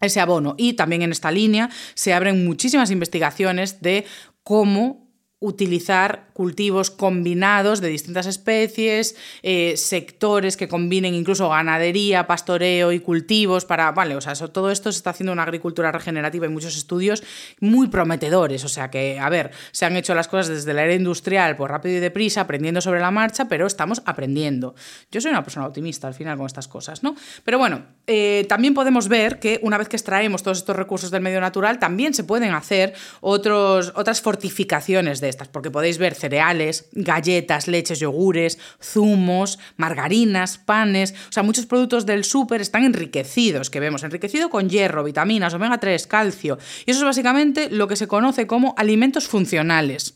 ese 0.00 0.20
abono. 0.20 0.54
Y 0.56 0.74
también 0.74 1.02
en 1.02 1.12
esta 1.12 1.30
línea 1.30 1.70
se 1.94 2.14
abren 2.14 2.44
muchísimas 2.44 2.90
investigaciones 2.90 3.80
de 3.82 4.04
cómo 4.42 5.04
utilizar 5.40 6.30
cultivos 6.34 6.90
combinados 6.90 7.80
de 7.80 7.88
distintas 7.88 8.26
especies, 8.26 9.16
eh, 9.42 9.74
sectores 9.76 10.56
que 10.56 10.68
combinen 10.68 11.14
incluso 11.14 11.48
ganadería, 11.48 12.26
pastoreo 12.26 12.90
y 12.92 12.98
cultivos 12.98 13.64
para, 13.64 13.92
vale, 13.92 14.16
o 14.16 14.20
sea, 14.20 14.34
todo 14.34 14.70
esto 14.70 14.90
se 14.90 14.98
está 14.98 15.10
haciendo 15.10 15.32
una 15.32 15.44
agricultura 15.44 15.92
regenerativa 15.92 16.46
y 16.46 16.48
muchos 16.48 16.76
estudios 16.76 17.22
muy 17.60 17.86
prometedores, 17.86 18.64
o 18.64 18.68
sea 18.68 18.90
que, 18.90 19.18
a 19.18 19.28
ver, 19.28 19.52
se 19.70 19.86
han 19.86 19.96
hecho 19.96 20.14
las 20.14 20.26
cosas 20.26 20.48
desde 20.48 20.74
la 20.74 20.82
era 20.84 20.94
industrial, 20.94 21.56
pues 21.56 21.70
rápido 21.70 21.96
y 21.96 22.00
deprisa, 22.00 22.40
aprendiendo 22.42 22.80
sobre 22.80 23.00
la 23.00 23.12
marcha, 23.12 23.46
pero 23.48 23.66
estamos 23.66 24.02
aprendiendo. 24.04 24.74
Yo 25.12 25.20
soy 25.20 25.30
una 25.30 25.44
persona 25.44 25.66
optimista 25.66 26.08
al 26.08 26.14
final 26.14 26.36
con 26.36 26.46
estas 26.46 26.66
cosas, 26.66 27.04
¿no? 27.04 27.14
Pero 27.44 27.58
bueno, 27.58 27.82
eh, 28.08 28.44
también 28.48 28.74
podemos 28.74 29.06
ver 29.06 29.38
que 29.38 29.60
una 29.62 29.78
vez 29.78 29.88
que 29.88 29.96
extraemos 29.96 30.42
todos 30.42 30.58
estos 30.58 30.74
recursos 30.74 31.12
del 31.12 31.22
medio 31.22 31.40
natural, 31.40 31.78
también 31.78 32.12
se 32.12 32.24
pueden 32.24 32.52
hacer 32.54 32.94
otros, 33.20 33.92
otras 33.94 34.20
fortificaciones 34.20 35.20
de 35.20 35.28
porque 35.50 35.70
podéis 35.70 35.98
ver 35.98 36.14
cereales, 36.24 36.88
galletas, 36.92 37.68
leches, 37.68 38.00
yogures, 38.00 38.58
zumos, 38.82 39.58
margarinas, 39.76 40.56
panes, 40.56 41.12
o 41.28 41.32
sea, 41.32 41.42
muchos 41.42 41.66
productos 41.66 42.06
del 42.06 42.24
súper 42.24 42.62
están 42.62 42.84
enriquecidos, 42.84 43.68
que 43.68 43.78
vemos, 43.78 44.04
enriquecido 44.04 44.48
con 44.48 44.70
hierro, 44.70 45.04
vitaminas, 45.04 45.52
omega 45.52 45.76
3, 45.76 46.06
calcio, 46.06 46.56
y 46.86 46.92
eso 46.92 47.00
es 47.00 47.04
básicamente 47.04 47.68
lo 47.68 47.88
que 47.88 47.96
se 47.96 48.08
conoce 48.08 48.46
como 48.46 48.74
alimentos 48.78 49.28
funcionales 49.28 50.14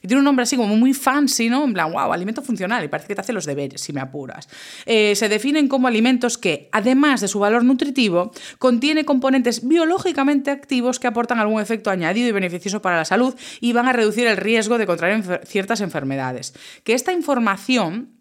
que 0.00 0.08
tiene 0.08 0.18
un 0.18 0.24
nombre 0.24 0.42
así 0.42 0.56
como 0.56 0.76
muy 0.76 0.94
fancy, 0.94 1.48
¿no? 1.48 1.64
En 1.64 1.72
plan, 1.72 1.92
wow, 1.92 2.12
alimento 2.12 2.42
funcional, 2.42 2.84
y 2.84 2.88
parece 2.88 3.08
que 3.08 3.14
te 3.14 3.20
hace 3.20 3.32
los 3.32 3.44
deberes, 3.44 3.80
si 3.80 3.92
me 3.92 4.00
apuras. 4.00 4.48
Eh, 4.86 5.14
se 5.14 5.28
definen 5.28 5.68
como 5.68 5.88
alimentos 5.88 6.38
que, 6.38 6.68
además 6.72 7.20
de 7.20 7.28
su 7.28 7.38
valor 7.38 7.64
nutritivo, 7.64 8.32
contiene 8.58 9.04
componentes 9.04 9.66
biológicamente 9.66 10.50
activos 10.50 10.98
que 10.98 11.06
aportan 11.06 11.38
algún 11.38 11.60
efecto 11.60 11.90
añadido 11.90 12.28
y 12.28 12.32
beneficioso 12.32 12.80
para 12.82 12.96
la 12.96 13.04
salud 13.04 13.34
y 13.60 13.72
van 13.72 13.88
a 13.88 13.92
reducir 13.92 14.26
el 14.26 14.36
riesgo 14.36 14.78
de 14.78 14.86
contraer 14.86 15.46
ciertas 15.46 15.80
enfermedades. 15.80 16.54
Que 16.84 16.94
esta 16.94 17.12
información 17.12 18.19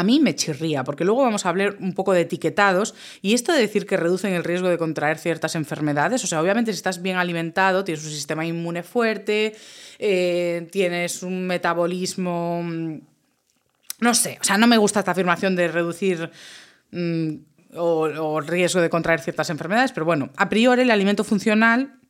a 0.00 0.04
mí 0.04 0.18
me 0.18 0.34
chirría, 0.34 0.82
porque 0.82 1.04
luego 1.04 1.22
vamos 1.22 1.44
a 1.44 1.50
hablar 1.50 1.76
un 1.78 1.92
poco 1.92 2.12
de 2.12 2.22
etiquetados 2.22 2.94
y 3.20 3.34
esto 3.34 3.52
de 3.52 3.60
decir 3.60 3.86
que 3.86 3.96
reducen 3.96 4.32
el 4.32 4.44
riesgo 4.44 4.68
de 4.68 4.78
contraer 4.78 5.18
ciertas 5.18 5.54
enfermedades, 5.54 6.24
o 6.24 6.26
sea, 6.26 6.40
obviamente 6.40 6.72
si 6.72 6.76
estás 6.76 7.02
bien 7.02 7.16
alimentado, 7.16 7.84
tienes 7.84 8.04
un 8.04 8.10
sistema 8.10 8.46
inmune 8.46 8.82
fuerte, 8.82 9.54
eh, 9.98 10.68
tienes 10.72 11.22
un 11.22 11.46
metabolismo... 11.46 12.62
Mm, 12.62 13.00
no 14.00 14.14
sé, 14.14 14.38
o 14.40 14.44
sea, 14.44 14.56
no 14.56 14.66
me 14.66 14.78
gusta 14.78 15.00
esta 15.00 15.12
afirmación 15.12 15.54
de 15.54 15.68
reducir... 15.68 16.30
Mm, 16.90 17.34
o, 17.76 18.08
o 18.18 18.40
riesgo 18.40 18.80
de 18.80 18.90
contraer 18.90 19.20
ciertas 19.20 19.48
enfermedades, 19.48 19.92
pero 19.92 20.04
bueno, 20.04 20.30
a 20.36 20.48
priori 20.48 20.82
el 20.82 20.90
alimento 20.90 21.22
funcional 21.22 22.00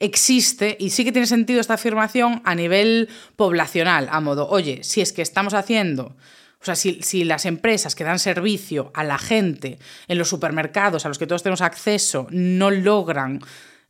existe 0.00 0.76
y 0.78 0.90
sí 0.90 1.04
que 1.04 1.12
tiene 1.12 1.26
sentido 1.26 1.60
esta 1.60 1.74
afirmación 1.74 2.40
a 2.44 2.54
nivel 2.54 3.08
poblacional, 3.36 4.08
a 4.10 4.20
modo, 4.20 4.48
oye, 4.48 4.84
si 4.84 5.00
es 5.00 5.12
que 5.12 5.22
estamos 5.22 5.54
haciendo 5.54 6.16
o 6.60 6.64
sea, 6.64 6.74
si, 6.74 7.24
las 7.24 7.46
empresas 7.46 7.94
que 7.94 8.04
dan 8.04 8.18
servicio 8.18 8.90
a 8.94 9.04
la 9.04 9.18
gente 9.18 9.78
en 10.08 10.18
los 10.18 10.28
supermercados, 10.28 11.04
a 11.04 11.08
los 11.08 11.18
que 11.18 11.26
todos 11.26 11.42
tenemos 11.42 11.60
acceso, 11.60 12.26
no 12.30 12.70
logran 12.70 13.40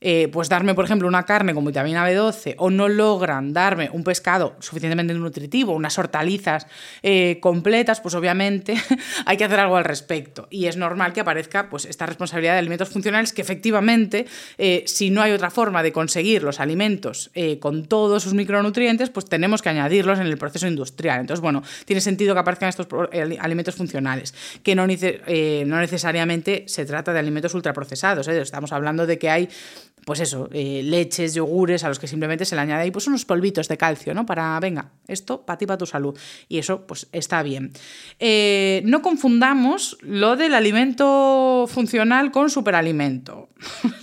eh, 0.01 0.29
pues 0.33 0.49
darme, 0.49 0.75
por 0.75 0.85
ejemplo, 0.85 1.09
una 1.09 1.25
carne 1.25 1.55
con 1.55 1.65
vitamina 1.65 2.09
B12 2.09 2.55
o 2.59 2.71
no 2.71 2.89
logran 2.89 3.53
darme 3.53 3.91
un 3.91 4.05
pescado 4.05 4.55
suficientemente 4.61 5.13
nutritivo, 5.13 5.73
unas 5.73 5.99
hortalizas 5.99 6.69
eh, 7.03 7.39
completas, 7.41 8.01
pues 8.01 8.15
obviamente 8.15 8.77
hay 9.27 9.37
que 9.37 9.45
hacer 9.45 9.59
algo 9.59 9.77
al 9.77 9.85
respecto. 9.85 10.47
Y 10.51 10.67
es 10.67 10.77
normal 10.77 11.13
que 11.13 11.21
aparezca 11.21 11.69
pues, 11.69 11.85
esta 11.85 12.07
responsabilidad 12.07 12.53
de 12.53 12.61
alimentos 12.61 12.91
funcionales 12.91 13.33
que 13.33 13.43
efectivamente, 13.43 14.27
eh, 14.57 14.85
si 14.87 15.11
no 15.11 15.21
hay 15.21 15.33
otra 15.33 15.51
forma 15.51 15.83
de 15.83 15.91
conseguir 15.91 16.45
los 16.45 16.61
alimentos 16.61 17.31
con 17.61 17.87
todos 17.87 18.23
sus 18.23 18.35
micronutrientes, 18.35 19.11
pues 19.11 19.27
tenemos 19.27 19.63
que 19.63 19.69
añadirlos 19.69 20.19
en 20.19 20.27
el 20.27 20.39
proceso 20.39 20.67
industrial. 20.67 21.21
Entonces, 21.21 21.41
bueno, 21.41 21.63
tiene 21.85 22.01
sentido 22.01 22.35
que 22.35 22.41
aparezcan 22.41 22.69
estos 22.69 22.87
alimentos 23.41 23.75
funcionales, 23.75 24.35
que 24.63 24.75
no, 24.75 24.87
no 24.87 25.81
necesariamente 25.81 26.65
se 26.67 26.85
trata 26.85 27.13
de 27.13 27.19
alimentos 27.19 27.55
ultraprocesados. 27.55 28.29
Estamos 28.29 28.73
hablando 28.73 29.07
de 29.07 29.19
que 29.19 29.31
hay 29.31 29.49
pues 30.09 30.21
eso, 30.21 30.49
eh, 30.53 30.81
leches, 30.83 31.35
yogures, 31.35 31.85
a 31.85 31.89
los 31.89 31.99
que 31.99 32.07
simplemente 32.07 32.47
se 32.47 32.55
le 32.55 32.63
añade 32.63 32.85
ahí 32.85 32.91
pues 32.91 33.07
unos 33.09 33.27
polvitos 33.27 33.69
de 33.69 33.77
calcio, 33.77 34.15
¿no? 34.15 34.25
Para, 34.25 34.59
venga, 34.59 34.91
esto 35.07 35.45
para 35.45 35.59
ti, 35.59 35.67
para 35.67 35.77
tu 35.77 35.85
salud. 35.85 36.19
Y 36.49 36.57
eso, 36.57 36.87
pues 36.87 37.09
está 37.13 37.43
bien. 37.43 37.73
Eh, 38.19 38.81
no 38.87 39.03
confundamos 39.03 39.99
lo 40.01 40.35
del 40.37 40.55
alimento 40.55 41.67
funcional 41.69 42.31
con 42.31 42.49
superalimento. 42.49 43.51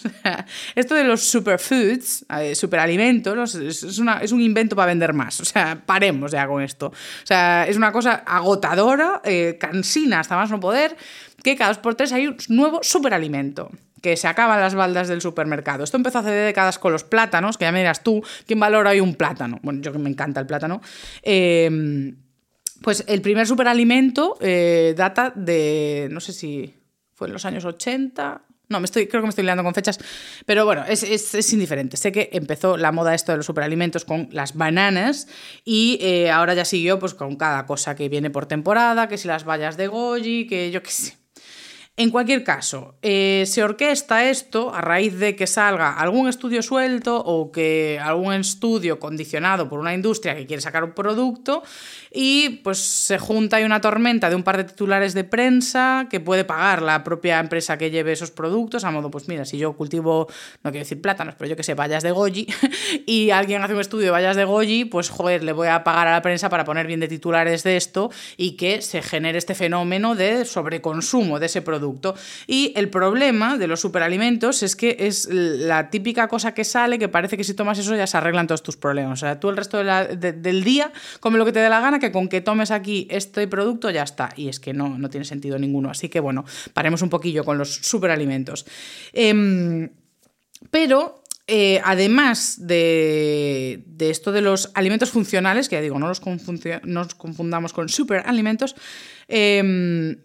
esto 0.75 0.93
de 0.93 1.05
los 1.05 1.23
superfoods, 1.23 2.27
eh, 2.39 2.53
superalimentos, 2.53 3.55
es, 3.55 3.97
un 3.97 4.41
invento 4.41 4.75
para 4.75 4.85
vender 4.85 5.11
más. 5.11 5.41
O 5.41 5.45
sea, 5.45 5.81
paremos 5.87 6.33
ya 6.33 6.45
con 6.45 6.61
esto. 6.61 6.89
O 6.89 7.25
sea, 7.25 7.65
es 7.67 7.77
una 7.77 7.91
cosa 7.91 8.21
agotadora, 8.27 9.23
cansina 9.59 10.19
hasta 10.19 10.35
más 10.35 10.51
no 10.51 10.59
poder, 10.59 10.95
que 11.41 11.55
cada 11.55 11.71
dos 11.71 11.79
por 11.79 11.95
tres 11.95 12.11
hay 12.11 12.27
un 12.27 12.37
nuevo 12.49 12.81
superalimento 12.83 13.71
que 14.05 14.17
se 14.17 14.27
acaban 14.27 14.59
las 14.59 14.75
baldas 14.75 15.07
del 15.07 15.19
supermercado. 15.19 15.83
Esto 15.83 15.97
empezó 15.97 16.19
hace 16.19 16.29
décadas 16.29 16.77
con 16.77 16.91
los 16.91 17.03
plátanos, 17.03 17.57
que 17.57 17.65
ya 17.65 17.71
me 17.71 17.79
dirás 17.79 18.03
tú, 18.03 18.21
¿quién 18.45 18.59
valora 18.59 18.91
hoy 18.91 18.99
un 18.99 19.15
plátano? 19.15 19.57
Bueno, 19.63 19.81
yo 19.81 19.91
que 19.91 19.97
me 19.97 20.11
encanta 20.11 20.39
el 20.39 20.45
plátano. 20.45 20.79
Em, 21.23 22.15
pues 22.83 23.03
el 23.07 23.23
primer 23.23 23.47
superalimento 23.47 24.37
eh, 24.41 24.93
data 24.95 25.33
de, 25.35 26.07
no 26.11 26.19
sé 26.19 26.33
si 26.33 26.75
fue 27.15 27.25
en 27.25 27.33
los 27.33 27.45
años 27.45 27.65
80, 27.65 28.43
no, 28.69 28.79
me 28.79 28.85
estoy, 28.85 29.07
creo 29.07 29.23
que 29.23 29.25
me 29.25 29.29
estoy 29.29 29.43
liando 29.43 29.63
con 29.63 29.73
fechas, 29.73 29.97
pero 30.45 30.65
bueno, 30.65 30.83
es, 30.87 31.01
es, 31.01 31.53
indiferente. 31.53 31.97
Sé 31.97 32.11
que 32.11 32.29
empezó 32.31 32.77
la 32.77 32.91
moda 32.91 33.15
esto 33.15 33.31
de 33.31 33.37
los 33.37 33.47
superalimentos 33.47 34.05
con 34.05 34.29
las 34.31 34.53
bananas 34.53 35.27
y 35.63 35.97
eh, 35.99 36.29
ahora 36.29 36.53
ya 36.53 36.65
siguió 36.65 36.99
pues 36.99 37.15
con 37.15 37.37
cada 37.37 37.65
cosa 37.65 37.95
que 37.95 38.07
viene 38.07 38.29
por 38.29 38.45
temporada, 38.45 39.07
que 39.07 39.17
si 39.17 39.27
las 39.27 39.45
vallas 39.45 39.77
de 39.77 39.87
goji, 39.87 40.45
que 40.45 40.69
yo 40.69 40.83
qué 40.83 40.91
sé. 40.91 41.24
En 41.97 42.09
cualquier 42.09 42.43
caso, 42.43 42.95
eh, 43.01 43.45
se 43.47 43.63
orquesta 43.63 44.29
esto 44.29 44.75
a 44.75 44.81
raíz 44.81 45.17
de 45.17 45.37
que 45.37 45.47
salga 45.47 45.93
algún 45.93 46.27
estudio 46.27 46.61
suelto 46.61 47.23
o 47.23 47.53
que 47.53 47.97
algún 48.03 48.33
estudio 48.33 48.99
condicionado 48.99 49.69
por 49.69 49.79
una 49.79 49.93
industria 49.93 50.35
que 50.35 50.45
quiere 50.45 50.61
sacar 50.61 50.83
un 50.83 50.91
producto 50.91 51.63
y 52.11 52.59
pues 52.65 52.79
se 52.79 53.17
junta 53.17 53.61
y 53.61 53.63
una 53.63 53.79
tormenta 53.79 54.29
de 54.29 54.35
un 54.35 54.43
par 54.43 54.57
de 54.57 54.65
titulares 54.65 55.13
de 55.13 55.23
prensa 55.23 56.07
que 56.09 56.19
puede 56.19 56.43
pagar 56.43 56.81
la 56.81 57.01
propia 57.01 57.39
empresa 57.39 57.77
que 57.77 57.89
lleve 57.89 58.11
esos 58.11 58.29
productos, 58.29 58.83
a 58.83 58.91
modo, 58.91 59.09
pues 59.09 59.29
mira, 59.29 59.45
si 59.45 59.57
yo 59.57 59.71
cultivo, 59.77 60.27
no 60.63 60.71
quiero 60.71 60.83
decir 60.83 60.99
plátanos, 60.99 61.35
pero 61.37 61.49
yo 61.49 61.55
que 61.55 61.63
sé, 61.63 61.75
vallas 61.75 62.03
de 62.03 62.11
goji, 62.11 62.45
y 63.05 63.29
alguien 63.29 63.63
hace 63.63 63.73
un 63.73 63.79
estudio 63.79 64.07
de 64.07 64.11
vallas 64.11 64.35
de 64.35 64.43
goji, 64.43 64.83
pues 64.83 65.09
joder, 65.09 65.45
le 65.45 65.53
voy 65.53 65.69
a 65.69 65.85
pagar 65.85 66.09
a 66.09 66.11
la 66.11 66.21
prensa 66.21 66.49
para 66.49 66.65
poner 66.65 66.87
bien 66.87 66.99
de 66.99 67.07
titulares 67.07 67.63
de 67.63 67.77
esto 67.77 68.11
y 68.35 68.57
que 68.57 68.81
se 68.81 69.01
genere 69.01 69.37
este 69.37 69.55
fenómeno 69.55 70.15
de 70.15 70.43
sobreconsumo 70.43 71.39
de 71.39 71.45
ese 71.45 71.61
producto. 71.61 71.84
Y 72.47 72.73
el 72.75 72.89
problema 72.89 73.57
de 73.57 73.67
los 73.67 73.79
superalimentos 73.79 74.63
es 74.63 74.75
que 74.75 74.95
es 74.99 75.27
la 75.31 75.89
típica 75.89 76.27
cosa 76.27 76.53
que 76.53 76.63
sale 76.63 76.99
que 76.99 77.09
parece 77.09 77.37
que 77.37 77.43
si 77.43 77.53
tomas 77.53 77.77
eso 77.79 77.95
ya 77.95 78.07
se 78.07 78.17
arreglan 78.17 78.47
todos 78.47 78.63
tus 78.63 78.77
problemas. 78.77 79.19
O 79.19 79.25
sea, 79.25 79.39
tú 79.39 79.49
el 79.49 79.57
resto 79.57 79.77
del 79.83 80.63
día 80.63 80.91
come 81.19 81.37
lo 81.37 81.45
que 81.45 81.51
te 81.51 81.59
dé 81.59 81.69
la 81.69 81.79
gana, 81.79 81.99
con 82.11 82.27
que 82.27 82.41
tomes 82.41 82.71
aquí 82.71 83.07
este 83.09 83.47
producto 83.47 83.89
ya 83.89 84.03
está. 84.03 84.29
Y 84.35 84.49
es 84.49 84.59
que 84.59 84.73
no, 84.73 84.97
no 84.97 85.09
tiene 85.09 85.25
sentido 85.25 85.57
ninguno. 85.59 85.89
Así 85.89 86.09
que 86.09 86.19
bueno, 86.19 86.45
paremos 86.73 87.01
un 87.01 87.09
poquillo 87.09 87.43
con 87.43 87.57
los 87.57 87.73
superalimentos. 87.75 88.65
Em, 89.13 89.89
pero 90.71 91.23
eh, 91.47 91.79
además 91.83 92.57
de, 92.65 93.83
esto 93.99 94.31
de 94.31 94.41
los 94.41 94.71
alimentos 94.73 95.11
funcionales, 95.11 95.69
que 95.69 95.75
ya 95.75 95.81
digo, 95.81 95.99
no 95.99 96.07
los 96.07 96.19
confundamos 96.19 97.73
con 97.73 97.89
superalimentos, 97.89 98.75
eh, 99.27 100.17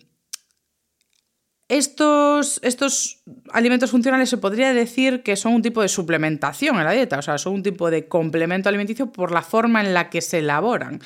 estos, 1.70 2.60
estos 2.62 3.22
alimentos 3.50 3.90
funcionales 3.90 4.28
se 4.28 4.36
podría 4.36 4.74
decir 4.74 5.22
que 5.22 5.36
son 5.36 5.54
un 5.54 5.62
tipo 5.62 5.80
de 5.80 5.88
suplementación 5.88 6.76
en 6.76 6.84
la 6.84 6.92
dieta, 6.92 7.18
o 7.18 7.22
sea, 7.22 7.38
son 7.38 7.54
un 7.54 7.62
tipo 7.62 7.90
de 7.90 8.08
complemento 8.08 8.68
alimenticio 8.68 9.10
por 9.10 9.32
la 9.32 9.42
forma 9.42 9.80
en 9.80 9.94
la 9.94 10.10
que 10.10 10.20
se 10.20 10.40
elaboran 10.40 11.00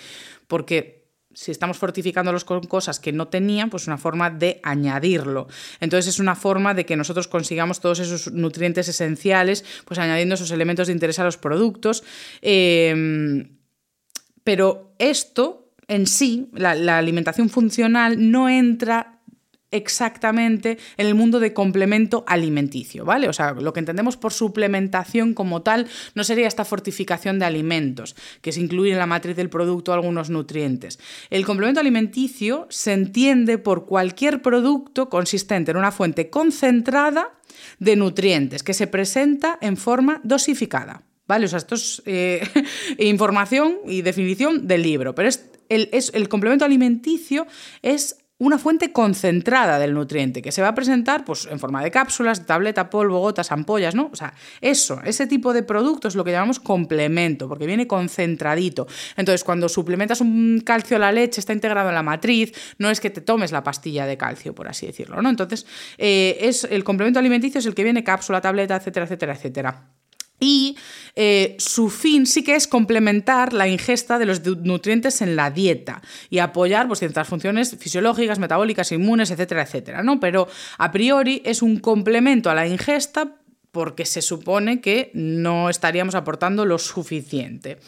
porque 0.47 1.05
si 1.35 1.51
estamos 1.51 1.79
fortificándolos 1.79 2.45
con 2.45 2.63
cosas 2.63 3.01
que 3.01 3.13
no 3.13 3.29
tenían, 3.29 3.69
pues 3.69 3.87
una 3.87 3.99
forma 3.99 4.31
de 4.31 4.61
añadirlo. 4.63 5.49
Entonces 5.81 6.15
es 6.15 6.21
una 6.21 6.37
forma 6.37 6.75
de 6.75 6.87
que 6.87 6.97
nosotros 6.97 7.29
consigamos 7.29 7.81
todos 7.81 7.99
esos 7.99 8.33
nutrientes 8.33 8.89
esenciales, 8.89 9.65
pues 9.85 9.99
añadiendo 9.99 10.37
esos 10.37 10.53
elementos 10.53 10.87
de 10.87 10.93
interés 10.93 11.19
a 11.19 11.25
los 11.25 11.37
productos. 11.37 12.05
Em, 12.41 13.59
pero 14.45 14.95
esto 14.99 15.73
en 15.89 16.07
sí, 16.07 16.51
la 16.53 16.99
alimentación 16.99 17.51
funcional, 17.51 18.31
no 18.31 18.49
entra 18.49 19.14
exactamente 19.75 20.79
en 20.97 21.07
el 21.07 21.15
mundo 21.15 21.41
de 21.41 21.53
complemento 21.53 22.25
alimenticio, 22.27 23.05
¿vale? 23.05 23.29
O 23.29 23.33
sea, 23.33 23.53
lo 23.53 23.73
que 23.73 23.81
entendemos 23.81 24.17
por 24.17 24.33
suplementación 24.33 25.35
como 25.35 25.63
tal 25.63 25.87
no 26.15 26.25
sería 26.25 26.47
esta 26.47 26.65
fortificación 26.65 27.39
de 27.39 27.45
alimentos, 27.45 28.15
que 28.41 28.51
es 28.51 28.57
incluir 28.57 28.93
en 28.93 28.99
la 28.99 29.07
matriz 29.07 29.37
del 29.37 29.51
producto 29.51 29.93
algunos 29.93 30.31
nutrientes. 30.31 30.99
El 31.31 31.45
complemento 31.45 31.81
alimenticio 31.81 32.67
se 32.71 32.93
entiende 32.93 33.59
por 33.59 33.87
cualquier 33.87 34.43
producto 34.43 35.09
consistente 35.09 35.73
en 35.73 35.77
una 35.77 35.93
fuente 35.93 36.31
concentrada 36.31 37.35
de 37.79 37.97
nutrientes 37.97 38.63
que 38.63 38.75
se 38.75 38.87
presenta 38.87 39.59
en 39.61 39.77
forma 39.77 40.21
dosificada. 40.23 41.03
¿Vale? 41.27 41.47
O 41.47 41.49
sea, 41.49 41.57
esto 41.57 41.75
es 41.75 42.03
eh, 42.05 42.47
información 42.99 43.79
y 43.87 44.03
definición 44.03 44.69
del 44.69 44.83
libro, 44.83 45.15
pero 45.15 45.27
es 45.29 45.49
el, 45.71 45.89
es, 45.93 46.11
el 46.15 46.29
complemento 46.29 46.67
alimenticio 46.67 47.47
es 47.81 48.19
una 48.47 48.59
fuente 48.59 48.93
concentrada 48.93 49.79
del 49.79 49.95
nutriente 49.95 50.43
que 50.43 50.53
se 50.53 50.63
va 50.63 50.69
a 50.69 50.75
presentar 50.75 51.25
pues, 51.25 51.49
en 51.51 51.59
forma 51.59 51.83
de 51.83 51.91
cápsulas, 51.91 52.47
tableta, 52.47 52.91
polvo, 52.91 53.21
gotas, 53.21 53.51
ampollas, 53.53 53.95
¿no? 53.95 54.11
O 54.13 54.17
sea, 54.17 54.35
eso, 54.61 55.01
ese 55.05 55.27
tipo 55.27 55.53
de 55.53 55.63
producto 55.63 56.09
es 56.09 56.15
lo 56.15 56.25
que 56.25 56.33
llamamos 56.33 56.61
complemento, 56.61 57.49
porque 57.49 57.67
viene 57.67 57.87
concentradito. 57.87 58.87
Entonces, 59.17 59.45
cuando 59.45 59.69
suplementas 59.69 60.21
un 60.21 60.63
calcio 60.65 60.97
a 60.97 61.01
la 61.01 61.13
leche, 61.13 61.41
está 61.41 61.53
integrado 61.53 61.89
en 61.89 61.95
la 61.95 62.03
matriz, 62.03 62.53
no 62.79 62.91
es 62.91 63.01
que 63.01 63.11
te 63.11 63.21
tomes 63.21 63.53
la 63.53 63.63
pastilla 63.63 64.07
de 64.07 64.17
calcio, 64.17 64.55
por 64.55 64.69
así 64.69 64.87
decirlo, 64.87 65.23
¿no? 65.23 65.31
Entonces, 65.31 65.67
eh, 65.99 66.39
es, 66.41 66.65
el 66.65 66.85
complemento 66.85 67.19
alimenticio 67.19 67.59
es 67.59 67.67
el 67.67 67.75
que 67.75 67.85
viene 67.85 68.05
cápsula, 68.05 68.41
tableta, 68.41 68.77
etcétera, 68.77 69.07
etcétera, 69.07 69.35
etcétera. 69.35 69.85
Y 70.41 70.77
eh, 71.17 71.57
su 71.59 71.89
fin 71.91 72.27
sí 72.27 72.43
que 72.43 72.57
es 72.57 72.67
complementar 72.67 73.53
la 73.53 73.69
ingesta 73.69 74.19
de 74.19 74.27
los 74.27 74.45
nutrientes 74.45 75.23
en 75.23 75.37
la 75.37 75.51
dieta 75.51 76.03
y 76.29 76.39
apoyar 76.39 76.87
pues, 76.89 76.99
ciertas 76.99 77.29
funciones 77.29 77.77
fisiológicas, 77.79 78.39
metabólicas, 78.39 78.93
inmunes, 78.93 79.31
etcétera, 79.31 79.63
etcétera. 79.63 80.03
¿no? 80.03 80.21
Pero 80.21 80.49
a 80.79 80.91
priori 80.91 81.41
es 81.45 81.63
un 81.63 81.79
complemento 81.79 82.51
a 82.51 82.55
la 82.55 82.67
ingesta 82.67 83.37
porque 83.71 84.07
se 84.07 84.23
supone 84.23 84.81
que 84.81 85.11
no 85.15 85.69
estaríamos 85.69 86.15
aportando 86.15 86.65
lo 86.65 86.79
suficiente. 86.79 87.79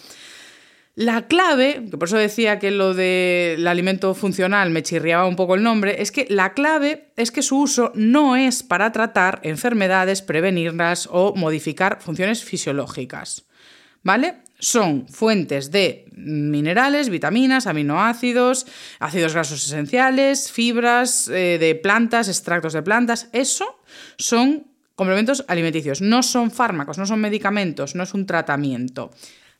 La 0.96 1.26
clave, 1.26 1.88
que 1.90 1.98
por 1.98 2.08
eso 2.08 2.16
decía 2.16 2.58
que 2.58 2.70
lo 2.70 2.94
del 2.94 3.66
alimento 3.66 4.14
funcional 4.14 4.70
me 4.70 4.82
chirriaba 4.82 5.28
un 5.28 5.36
poco 5.36 5.54
el 5.54 5.62
nombre, 5.62 6.00
es 6.00 6.10
que 6.10 6.26
la 6.30 6.54
clave 6.54 7.12
es 7.16 7.30
que 7.30 7.42
su 7.42 7.60
uso 7.60 7.92
no 7.94 8.34
es 8.34 8.62
para 8.62 8.92
tratar 8.92 9.40
enfermedades, 9.42 10.22
prevenirlas 10.22 11.06
o 11.12 11.34
modificar 11.34 12.00
funciones 12.00 12.42
fisiológicas. 12.42 13.44
¿Vale? 14.04 14.38
Son 14.58 15.06
fuentes 15.06 15.70
de 15.70 16.06
minerales, 16.12 17.10
vitaminas, 17.10 17.66
aminoácidos, 17.66 18.66
ácidos 18.98 19.34
grasos 19.34 19.66
esenciales, 19.66 20.50
fibras 20.50 21.28
eh, 21.28 21.58
de 21.60 21.74
plantas, 21.74 22.28
extractos 22.28 22.72
de 22.72 22.80
plantas. 22.80 23.28
Eso 23.34 23.82
son 24.16 24.68
complementos 24.94 25.44
alimenticios, 25.46 26.00
no 26.00 26.22
son 26.22 26.50
fármacos, 26.50 26.96
no 26.96 27.04
son 27.04 27.20
medicamentos, 27.20 27.94
no 27.94 28.02
es 28.02 28.14
un 28.14 28.24
tratamiento. 28.24 29.10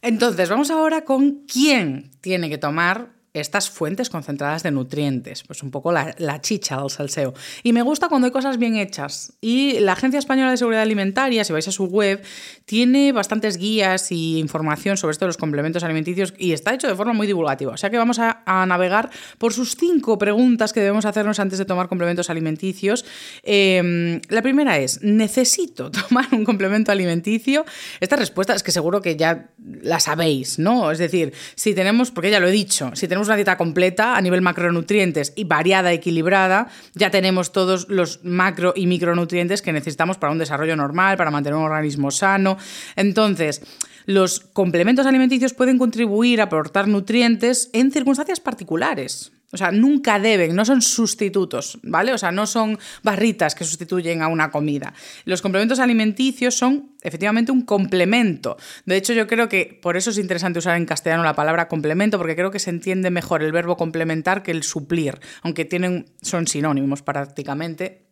Entonces, 0.03 0.49
vamos 0.49 0.71
ahora 0.71 1.05
con 1.05 1.45
quién 1.47 2.11
tiene 2.21 2.49
que 2.49 2.59
tomar 2.59 3.16
estas 3.41 3.71
fuentes 3.71 4.11
concentradas 4.11 4.63
de 4.63 4.71
nutrientes, 4.71 5.43
pues 5.45 5.63
un 5.63 5.71
poco 5.71 5.93
la, 5.93 6.41
chicha 6.41 6.79
del 6.81 6.91
salseo. 6.91 7.35
Y 7.63 7.73
me 7.73 7.83
gusta 7.83 8.09
cuando 8.09 8.27
hay 8.27 8.33
cosas 8.33 8.59
bien 8.59 8.77
hechas. 8.77 9.33
Y 9.41 9.81
la 9.81 9.93
Agencia 9.93 10.19
Española 10.19 10.51
de 10.51 10.57
Seguridad 10.57 10.83
Alimentaria, 10.83 11.45
si 11.45 11.53
vais 11.53 11.67
a 11.69 11.73
su 11.73 11.87
web, 11.87 12.23
tiene 12.65 13.13
bastantes 13.13 13.57
guías 13.57 14.13
y 14.13 14.39
información 14.39 14.97
sobre 14.97 15.13
esto 15.13 15.25
de 15.25 15.29
los 15.29 15.37
complementos 15.37 15.83
alimenticios 15.85 16.35
y 16.39 16.53
está 16.53 16.75
hecho 16.75 16.89
de 16.89 16.95
forma 16.95 17.13
muy 17.13 17.27
divulgativa. 17.27 17.73
O 17.73 17.77
sea 17.77 17.91
que 17.91 17.99
vamos 17.99 18.19
a, 18.19 18.43
navegar 18.67 19.11
por 19.39 19.53
sus 19.53 19.77
cinco 19.77 20.19
preguntas 20.19 20.73
que 20.73 20.81
debemos 20.81 21.05
hacernos 21.05 21.39
antes 21.39 21.59
de 21.59 21.65
tomar 21.65 21.89
complementos 21.89 22.31
alimenticios. 22.31 23.05
Em, 23.43 24.21
la 24.29 24.43
primera 24.43 24.79
es, 24.79 25.03
¿necesito 25.03 25.91
tomar 26.09 26.27
un 26.33 26.45
complemento 26.45 26.93
alimenticio? 26.93 27.65
Esta 28.01 28.17
respuesta 28.17 28.55
es 28.55 28.63
que 28.63 28.73
seguro 28.73 29.03
que 29.03 29.17
ya 29.17 29.51
la 29.83 30.01
sabéis, 30.01 30.59
¿no? 30.59 30.91
Es 30.91 30.99
decir, 30.99 31.33
si 31.55 31.75
tenemos, 31.75 32.11
porque 32.11 32.31
ya 32.31 32.41
lo 32.41 32.49
he 32.49 32.53
dicho, 32.53 32.91
si 32.95 33.09
tenemos 33.09 33.26
una 33.27 33.37
dieta 33.37 33.57
completa 33.57 34.17
a 34.17 34.21
nivel 34.21 34.43
macronutrientes 34.43 35.33
y 35.37 35.45
variada, 35.45 35.93
equilibrada, 35.93 36.69
ya 36.95 37.11
tenemos 37.11 37.53
todos 37.53 37.89
los 37.89 38.25
macro 38.25 38.73
y 38.75 38.87
micronutrientes 38.87 39.63
que 39.63 39.73
necesitamos 39.73 40.17
para 40.17 40.33
un 40.33 40.39
desarrollo 40.39 40.77
normal, 40.77 41.17
para 41.17 41.31
mantener 41.31 41.57
un 41.57 41.65
organismo 41.65 42.11
sano. 42.11 42.57
Entonces, 42.97 43.63
los 44.07 44.41
complementos 44.41 45.07
alimenticios 45.07 45.53
pueden 45.53 45.79
contribuir 45.79 46.41
a 46.41 46.45
aportar 46.45 46.89
nutrientes 46.89 47.71
en 47.73 47.91
circunstancias 47.91 48.41
particulares. 48.41 49.33
O 49.53 49.57
sea, 49.57 49.71
nunca 49.71 50.19
deben, 50.19 50.57
no 50.57 50.65
son 50.65 50.83
sustitutos, 50.83 51.79
¿vale? 51.83 52.13
O 52.13 52.19
sea, 52.19 52.33
no 52.33 52.47
son 52.47 52.79
barritas 53.03 53.55
que 53.55 53.65
sustituyen 53.65 54.23
a 54.23 54.29
una 54.29 54.51
comida. 54.51 54.93
Los 55.25 55.41
complementos 55.41 55.79
alimenticios 55.79 56.57
son 56.57 56.97
efectivamente 57.03 57.53
un 57.53 57.63
complemento. 57.63 58.57
De 58.87 58.97
hecho, 58.97 59.13
yo 59.13 59.27
creo 59.27 59.49
que 59.49 59.79
por 59.81 59.97
eso 59.97 60.11
es 60.11 60.19
interesante 60.19 60.59
usar 60.59 60.77
en 60.77 60.85
castellano 60.85 61.23
la 61.23 61.35
palabra 61.35 61.69
complemento, 61.69 62.19
porque 62.19 62.35
creo 62.35 62.51
que 62.51 62.59
se 62.59 62.71
entiende 62.71 63.11
mejor 63.11 63.43
el 63.43 63.53
verbo 63.53 63.77
complementar 63.77 64.43
que 64.43 64.51
el 64.51 64.63
suplir, 64.63 65.21
aunque 65.43 65.65
tienen, 65.65 66.07
son 66.23 66.47
sinónimos 66.49 67.03
prácticamente. 67.03 68.06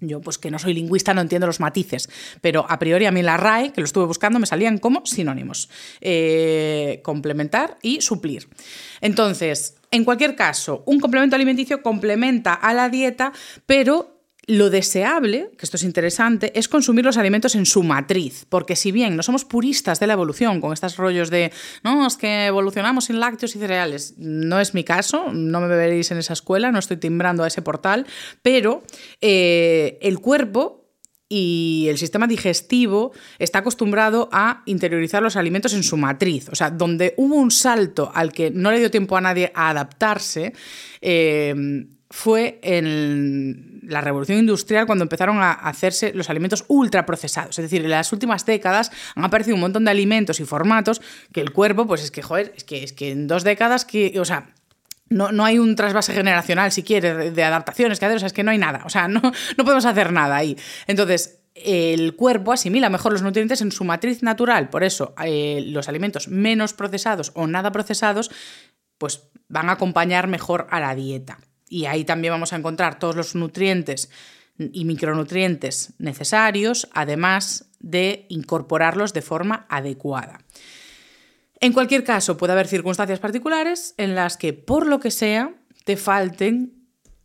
Yo, 0.00 0.20
pues 0.20 0.38
que 0.38 0.50
no 0.50 0.58
soy 0.58 0.74
lingüista, 0.74 1.12
no 1.14 1.20
entiendo 1.20 1.46
los 1.46 1.60
matices, 1.60 2.08
pero 2.40 2.64
a 2.68 2.78
priori 2.78 3.06
a 3.06 3.12
mí 3.12 3.22
la 3.22 3.36
RAE, 3.36 3.72
que 3.72 3.80
lo 3.80 3.84
estuve 3.84 4.06
buscando, 4.06 4.38
me 4.38 4.46
salían 4.46 4.78
como 4.78 5.04
sinónimos. 5.04 5.68
Eh, 6.00 7.00
complementar 7.02 7.78
y 7.82 8.00
suplir. 8.00 8.48
Entonces, 9.00 9.76
en 9.90 10.04
cualquier 10.04 10.36
caso, 10.36 10.82
un 10.86 11.00
complemento 11.00 11.36
alimenticio 11.36 11.82
complementa 11.82 12.54
a 12.54 12.72
la 12.72 12.88
dieta, 12.88 13.32
pero 13.66 14.19
lo 14.46 14.70
deseable, 14.70 15.50
que 15.56 15.66
esto 15.66 15.76
es 15.76 15.84
interesante, 15.84 16.52
es 16.58 16.68
consumir 16.68 17.04
los 17.04 17.16
alimentos 17.16 17.54
en 17.54 17.66
su 17.66 17.82
matriz, 17.82 18.46
porque 18.48 18.76
si 18.76 18.92
bien 18.92 19.16
no 19.16 19.22
somos 19.22 19.44
puristas 19.44 20.00
de 20.00 20.06
la 20.06 20.14
evolución 20.14 20.60
con 20.60 20.72
estos 20.72 20.96
rollos 20.96 21.30
de, 21.30 21.52
no, 21.84 22.06
es 22.06 22.16
que 22.16 22.46
evolucionamos 22.46 23.04
sin 23.04 23.20
lácteos 23.20 23.54
y 23.54 23.58
cereales, 23.58 24.14
no 24.18 24.60
es 24.60 24.74
mi 24.74 24.84
caso, 24.84 25.32
no 25.32 25.60
me 25.60 25.68
veréis 25.68 26.10
en 26.10 26.18
esa 26.18 26.32
escuela, 26.32 26.72
no 26.72 26.78
estoy 26.78 26.96
timbrando 26.96 27.44
a 27.44 27.46
ese 27.46 27.62
portal, 27.62 28.06
pero 28.42 28.82
eh, 29.20 29.98
el 30.02 30.18
cuerpo 30.20 30.80
y 31.32 31.86
el 31.88 31.96
sistema 31.96 32.26
digestivo 32.26 33.12
está 33.38 33.60
acostumbrado 33.60 34.28
a 34.32 34.62
interiorizar 34.66 35.22
los 35.22 35.36
alimentos 35.36 35.72
en 35.74 35.84
su 35.84 35.96
matriz. 35.96 36.48
O 36.48 36.56
sea, 36.56 36.70
donde 36.70 37.14
hubo 37.18 37.36
un 37.36 37.52
salto 37.52 38.10
al 38.12 38.32
que 38.32 38.50
no 38.50 38.72
le 38.72 38.80
dio 38.80 38.90
tiempo 38.90 39.16
a 39.16 39.20
nadie 39.20 39.52
a 39.54 39.70
adaptarse, 39.70 40.52
eh, 41.00 41.54
fue 42.10 42.58
en 42.62 43.80
la 43.84 44.00
revolución 44.00 44.38
industrial 44.38 44.84
cuando 44.86 45.04
empezaron 45.04 45.38
a 45.38 45.52
hacerse 45.52 46.12
los 46.12 46.28
alimentos 46.28 46.64
ultraprocesados. 46.66 47.56
Es 47.58 47.62
decir, 47.62 47.84
en 47.84 47.90
las 47.90 48.12
últimas 48.12 48.44
décadas 48.44 48.90
han 49.14 49.24
aparecido 49.24 49.54
un 49.54 49.60
montón 49.60 49.84
de 49.84 49.92
alimentos 49.92 50.40
y 50.40 50.44
formatos 50.44 51.00
que 51.32 51.40
el 51.40 51.52
cuerpo, 51.52 51.86
pues 51.86 52.02
es 52.02 52.10
que, 52.10 52.20
es 52.20 52.64
que, 52.64 52.82
es 52.82 52.92
que 52.92 53.12
en 53.12 53.28
dos 53.28 53.44
décadas, 53.44 53.84
que, 53.84 54.18
o 54.18 54.24
sea, 54.24 54.52
no, 55.08 55.30
no, 55.30 55.44
hay 55.44 55.60
un 55.60 55.76
trasvase 55.76 56.12
generacional, 56.12 56.72
si 56.72 56.82
quieres, 56.82 57.34
de 57.34 57.44
adaptaciones 57.44 58.00
que 58.00 58.06
hacer, 58.06 58.16
o 58.16 58.20
sea, 58.20 58.26
es 58.26 58.32
que 58.32 58.42
no 58.42 58.50
hay 58.50 58.58
nada, 58.58 58.82
o 58.84 58.90
sea, 58.90 59.06
no, 59.08 59.20
no 59.22 59.64
podemos 59.64 59.86
hacer 59.86 60.12
nada 60.12 60.36
ahí. 60.36 60.56
Entonces, 60.88 61.38
el 61.54 62.16
cuerpo 62.16 62.52
asimila 62.52 62.90
mejor 62.90 63.12
los 63.12 63.22
nutrientes 63.22 63.60
en 63.60 63.70
su 63.70 63.84
matriz 63.84 64.22
natural, 64.22 64.68
por 64.68 64.82
eso 64.82 65.14
eh, 65.24 65.62
los 65.66 65.88
alimentos 65.88 66.26
menos 66.26 66.74
procesados 66.74 67.30
o 67.34 67.46
nada 67.46 67.70
procesados, 67.70 68.30
pues 68.98 69.28
van 69.48 69.68
a 69.68 69.72
acompañar 69.72 70.26
mejor 70.26 70.66
a 70.70 70.80
la 70.80 70.94
dieta 70.94 71.38
y 71.70 71.86
ahí 71.86 72.04
también 72.04 72.34
vamos 72.34 72.52
a 72.52 72.56
encontrar 72.56 72.98
todos 72.98 73.16
los 73.16 73.34
nutrientes 73.34 74.10
y 74.58 74.84
micronutrientes 74.84 75.94
necesarios, 75.98 76.88
además 76.92 77.70
de 77.78 78.26
incorporarlos 78.28 79.14
de 79.14 79.22
forma 79.22 79.64
adecuada. 79.70 80.40
En 81.60 81.72
cualquier 81.72 82.04
caso, 82.04 82.36
puede 82.36 82.52
haber 82.52 82.66
circunstancias 82.66 83.20
particulares 83.20 83.94
en 83.96 84.14
las 84.14 84.36
que, 84.36 84.52
por 84.52 84.86
lo 84.86 84.98
que 84.98 85.10
sea, 85.10 85.54
te 85.84 85.96
falten 85.96 86.74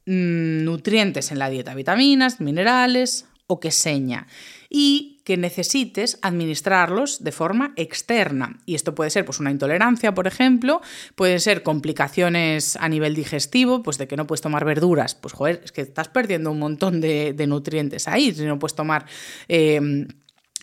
mm, 0.05 0.63
nutrientes 0.63 1.31
en 1.31 1.39
la 1.39 1.49
dieta, 1.49 1.73
vitaminas, 1.73 2.39
minerales 2.39 3.25
o 3.47 3.59
que 3.59 3.71
seña. 3.71 4.27
Y 4.69 5.14
que 5.25 5.37
necesites 5.37 6.19
administrarlos 6.21 7.23
de 7.23 7.31
forma 7.31 7.73
externa. 7.75 8.59
Y 8.65 8.75
esto 8.75 8.93
puede 8.93 9.09
ser 9.09 9.25
pues, 9.25 9.39
una 9.39 9.49
intolerancia, 9.51 10.13
por 10.13 10.27
ejemplo, 10.27 10.81
pueden 11.15 11.39
ser 11.39 11.63
complicaciones 11.63 12.77
a 12.77 12.87
nivel 12.87 13.15
digestivo, 13.15 13.81
pues 13.81 13.97
de 13.97 14.07
que 14.07 14.15
no 14.15 14.27
puedes 14.27 14.41
tomar 14.41 14.63
verduras. 14.63 15.15
Pues 15.15 15.33
joder, 15.33 15.61
es 15.65 15.71
que 15.71 15.81
estás 15.81 16.09
perdiendo 16.09 16.51
un 16.51 16.59
montón 16.59 17.01
de, 17.01 17.33
nutrientes 17.47 18.07
ahí 18.07 18.33
si 18.33 18.45
no 18.45 18.59
puedes 18.59 18.75
tomar... 18.75 19.05
Eh, 19.49 20.07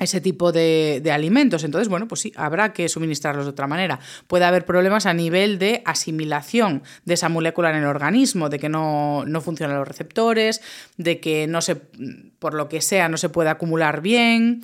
ese 0.05 0.21
tipo 0.21 0.53
de, 0.53 1.03
alimentos. 1.13 1.65
Entonces, 1.65 1.89
bueno, 1.89 2.09
pues 2.09 2.21
sí, 2.21 2.33
habrá 2.37 2.73
que 2.73 2.89
suministrarlos 2.89 3.45
de 3.45 3.51
otra 3.51 3.67
manera. 3.67 4.01
Puede 4.27 4.45
haber 4.45 4.65
problemas 4.65 5.07
a 5.07 5.15
nivel 5.15 5.59
de 5.59 5.83
asimilación 5.85 6.83
de 7.05 7.15
esa 7.15 7.29
molécula 7.29 7.71
en 7.71 7.77
el 7.77 7.87
organismo, 7.87 8.49
de 8.49 8.59
que 8.59 8.69
no, 8.69 9.25
no 9.27 9.41
funcionan 9.41 9.79
los 9.79 9.89
receptores, 9.89 10.61
de 10.97 11.21
que 11.21 11.47
no 11.47 11.61
se, 11.61 11.77
por 11.77 12.55
lo 12.55 12.69
que 12.69 12.81
sea, 12.81 13.09
no 13.09 13.17
se 13.17 13.29
puede 13.29 13.51
acumular 13.51 14.01
bien 14.01 14.63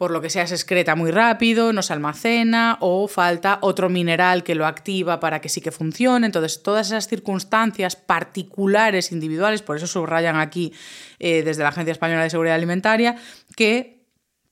por 0.00 0.12
lo 0.12 0.22
que 0.22 0.30
sea 0.30 0.46
se 0.46 0.54
excreta 0.54 0.94
muy 0.94 1.10
rápido, 1.10 1.74
no 1.74 1.82
se 1.82 1.92
almacena 1.92 2.78
o 2.80 3.06
falta 3.06 3.58
otro 3.60 3.90
mineral 3.90 4.44
que 4.44 4.54
lo 4.54 4.64
activa 4.64 5.20
para 5.20 5.42
que 5.42 5.50
sí 5.50 5.60
que 5.60 5.72
funcione. 5.72 6.24
Entonces, 6.24 6.62
todas 6.62 6.86
esas 6.86 7.06
circunstancias 7.06 7.96
particulares, 7.96 9.12
individuales, 9.12 9.60
por 9.60 9.76
eso 9.76 9.86
subrayan 9.86 10.36
aquí 10.36 10.72
eh, 11.18 11.42
desde 11.42 11.64
la 11.64 11.68
Agencia 11.68 11.92
Española 11.92 12.22
de 12.22 12.30
Seguridad 12.30 12.56
Alimentaria, 12.56 13.16
que 13.56 13.99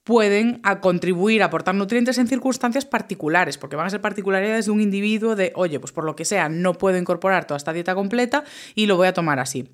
pueden 0.09 0.59
a 0.62 0.80
contribuir 0.80 1.42
a 1.42 1.46
aportar 1.46 1.74
nutrientes 1.74 2.16
en 2.16 2.28
circunstancias 2.28 2.86
particulares, 2.86 3.59
porque 3.59 3.76
van 3.76 3.88
a 3.88 3.90
ser 3.90 4.00
particularidades 4.00 4.64
de 4.64 4.70
un 4.70 4.80
individuo 4.80 5.36
de, 5.36 5.52
oye, 5.54 5.78
pues 5.80 5.92
por 5.92 6.04
lo 6.04 6.16
que 6.16 6.24
sea, 6.24 6.48
no 6.48 6.72
puedo 6.72 6.96
incorporar 6.96 7.46
toda 7.46 7.59
esta 7.59 7.74
dieta 7.74 7.94
completa 7.94 8.42
y 8.74 8.86
lo 8.86 8.96
voy 8.96 9.09
a 9.09 9.12
tomar 9.12 9.38
así. 9.38 9.68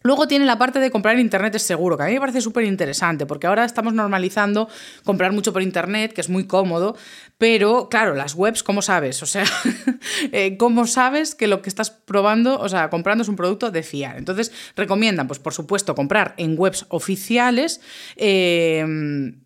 Luego 0.00 0.26
tiene 0.26 0.46
la 0.46 0.56
parte 0.56 0.78
de 0.78 0.90
comprar 0.90 1.16
en 1.16 1.20
Internet 1.20 1.56
es 1.56 1.62
seguro, 1.62 1.98
que 1.98 2.04
a 2.04 2.06
mí 2.06 2.14
me 2.14 2.20
parece 2.20 2.40
súper 2.40 2.64
interesante, 2.64 3.26
porque 3.26 3.46
ahora 3.46 3.66
estamos 3.66 3.92
normalizando 3.92 4.66
comprar 5.04 5.32
mucho 5.32 5.52
por 5.52 5.60
Internet, 5.60 6.14
que 6.14 6.22
es 6.22 6.30
muy 6.30 6.46
cómodo, 6.46 6.96
pero 7.36 7.90
claro, 7.90 8.14
las 8.14 8.34
webs, 8.34 8.62
¿cómo 8.62 8.80
sabes? 8.80 9.22
O 9.22 9.26
sea, 9.26 9.44
eh, 10.32 10.56
¿cómo 10.56 10.86
sabes 10.86 11.34
que 11.34 11.48
lo 11.48 11.60
que 11.60 11.68
estás 11.68 11.90
probando, 11.90 12.58
o 12.58 12.68
sea, 12.70 12.88
comprando 12.88 13.20
es 13.20 13.28
un 13.28 13.36
producto 13.36 13.70
de 13.70 13.82
fiar? 13.82 14.16
Entonces, 14.16 14.52
recomiendan, 14.74 15.26
pues 15.26 15.38
por 15.38 15.52
supuesto, 15.52 15.94
comprar 15.94 16.32
en 16.38 16.54
webs 16.58 16.86
oficiales. 16.88 17.82
Eh, 18.16 19.36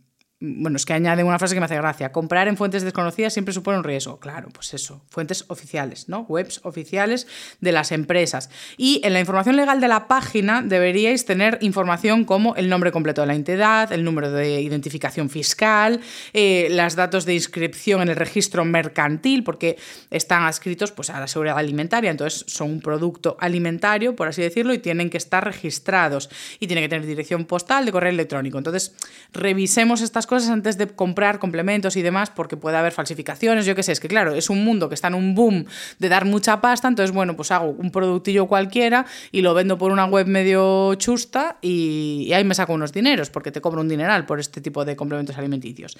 bueno, 0.42 0.78
es 0.78 0.86
que 0.86 0.94
añade 0.94 1.22
una 1.22 1.38
frase 1.38 1.54
que 1.54 1.60
me 1.60 1.66
hace 1.66 1.76
gracia. 1.76 2.12
Comprar 2.12 2.48
en 2.48 2.56
fuentes 2.56 2.82
desconocidas 2.82 3.34
siempre 3.34 3.52
supone 3.52 3.76
un 3.76 3.84
riesgo. 3.84 4.18
Claro, 4.18 4.48
pues 4.50 4.72
eso, 4.72 5.02
fuentes 5.10 5.44
oficiales, 5.48 6.08
¿no? 6.08 6.20
Webs 6.20 6.60
oficiales 6.62 7.26
de 7.60 7.72
las 7.72 7.92
empresas. 7.92 8.48
Y 8.78 9.02
en 9.04 9.12
la 9.12 9.20
información 9.20 9.56
legal 9.56 9.82
de 9.82 9.88
la 9.88 10.08
página 10.08 10.62
deberíais 10.62 11.26
tener 11.26 11.58
información 11.60 12.24
como 12.24 12.56
el 12.56 12.70
nombre 12.70 12.90
completo 12.90 13.20
de 13.20 13.26
la 13.26 13.34
entidad, 13.34 13.92
el 13.92 14.02
número 14.02 14.30
de 14.30 14.62
identificación 14.62 15.28
fiscal, 15.28 16.00
eh, 16.32 16.68
los 16.70 16.96
datos 16.96 17.26
de 17.26 17.34
inscripción 17.34 18.00
en 18.00 18.08
el 18.08 18.16
registro 18.16 18.64
mercantil, 18.64 19.44
porque 19.44 19.76
están 20.10 20.44
adscritos 20.44 20.90
pues, 20.90 21.10
a 21.10 21.20
la 21.20 21.28
seguridad 21.28 21.58
alimentaria, 21.58 22.10
entonces 22.10 22.44
son 22.46 22.70
un 22.70 22.80
producto 22.80 23.36
alimentario, 23.40 24.16
por 24.16 24.28
así 24.28 24.40
decirlo, 24.40 24.72
y 24.72 24.78
tienen 24.78 25.10
que 25.10 25.18
estar 25.18 25.44
registrados 25.44 26.30
y 26.58 26.66
tienen 26.66 26.84
que 26.84 26.88
tener 26.88 27.06
dirección 27.06 27.44
postal 27.44 27.84
de 27.84 27.92
correo 27.92 28.10
electrónico. 28.10 28.56
Entonces, 28.56 28.94
revisemos 29.34 30.00
estas 30.00 30.29
cosas 30.30 30.50
antes 30.50 30.78
de 30.78 30.86
comprar 30.86 31.40
complementos 31.40 31.96
y 31.96 32.02
demás, 32.02 32.30
porque 32.30 32.56
puede 32.56 32.76
haber 32.76 32.92
falsificaciones, 32.92 33.66
yo 33.66 33.74
qué 33.74 33.82
sé, 33.82 33.90
es 33.90 33.98
que 33.98 34.06
claro, 34.06 34.32
es 34.32 34.48
un 34.48 34.64
mundo 34.64 34.88
que 34.88 34.94
está 34.94 35.08
en 35.08 35.14
un 35.14 35.34
boom 35.34 35.64
de 35.98 36.08
dar 36.08 36.24
mucha 36.24 36.60
pasta, 36.60 36.86
entonces 36.86 37.12
bueno, 37.12 37.34
pues 37.34 37.50
hago 37.50 37.70
un 37.70 37.90
productillo 37.90 38.46
cualquiera 38.46 39.06
y 39.32 39.42
lo 39.42 39.54
vendo 39.54 39.76
por 39.76 39.90
una 39.90 40.04
web 40.04 40.28
medio 40.28 40.94
chusta 40.94 41.58
y, 41.60 42.30
ahí 42.32 42.44
me 42.44 42.54
saco 42.54 42.74
unos 42.74 42.92
dineros, 42.92 43.28
porque 43.28 43.50
te 43.50 43.60
cobro 43.60 43.80
un 43.80 43.88
dineral 43.88 44.24
por 44.24 44.38
este 44.38 44.60
tipo 44.60 44.84
de 44.84 44.94
complementos 44.94 45.36
alimenticios. 45.36 45.98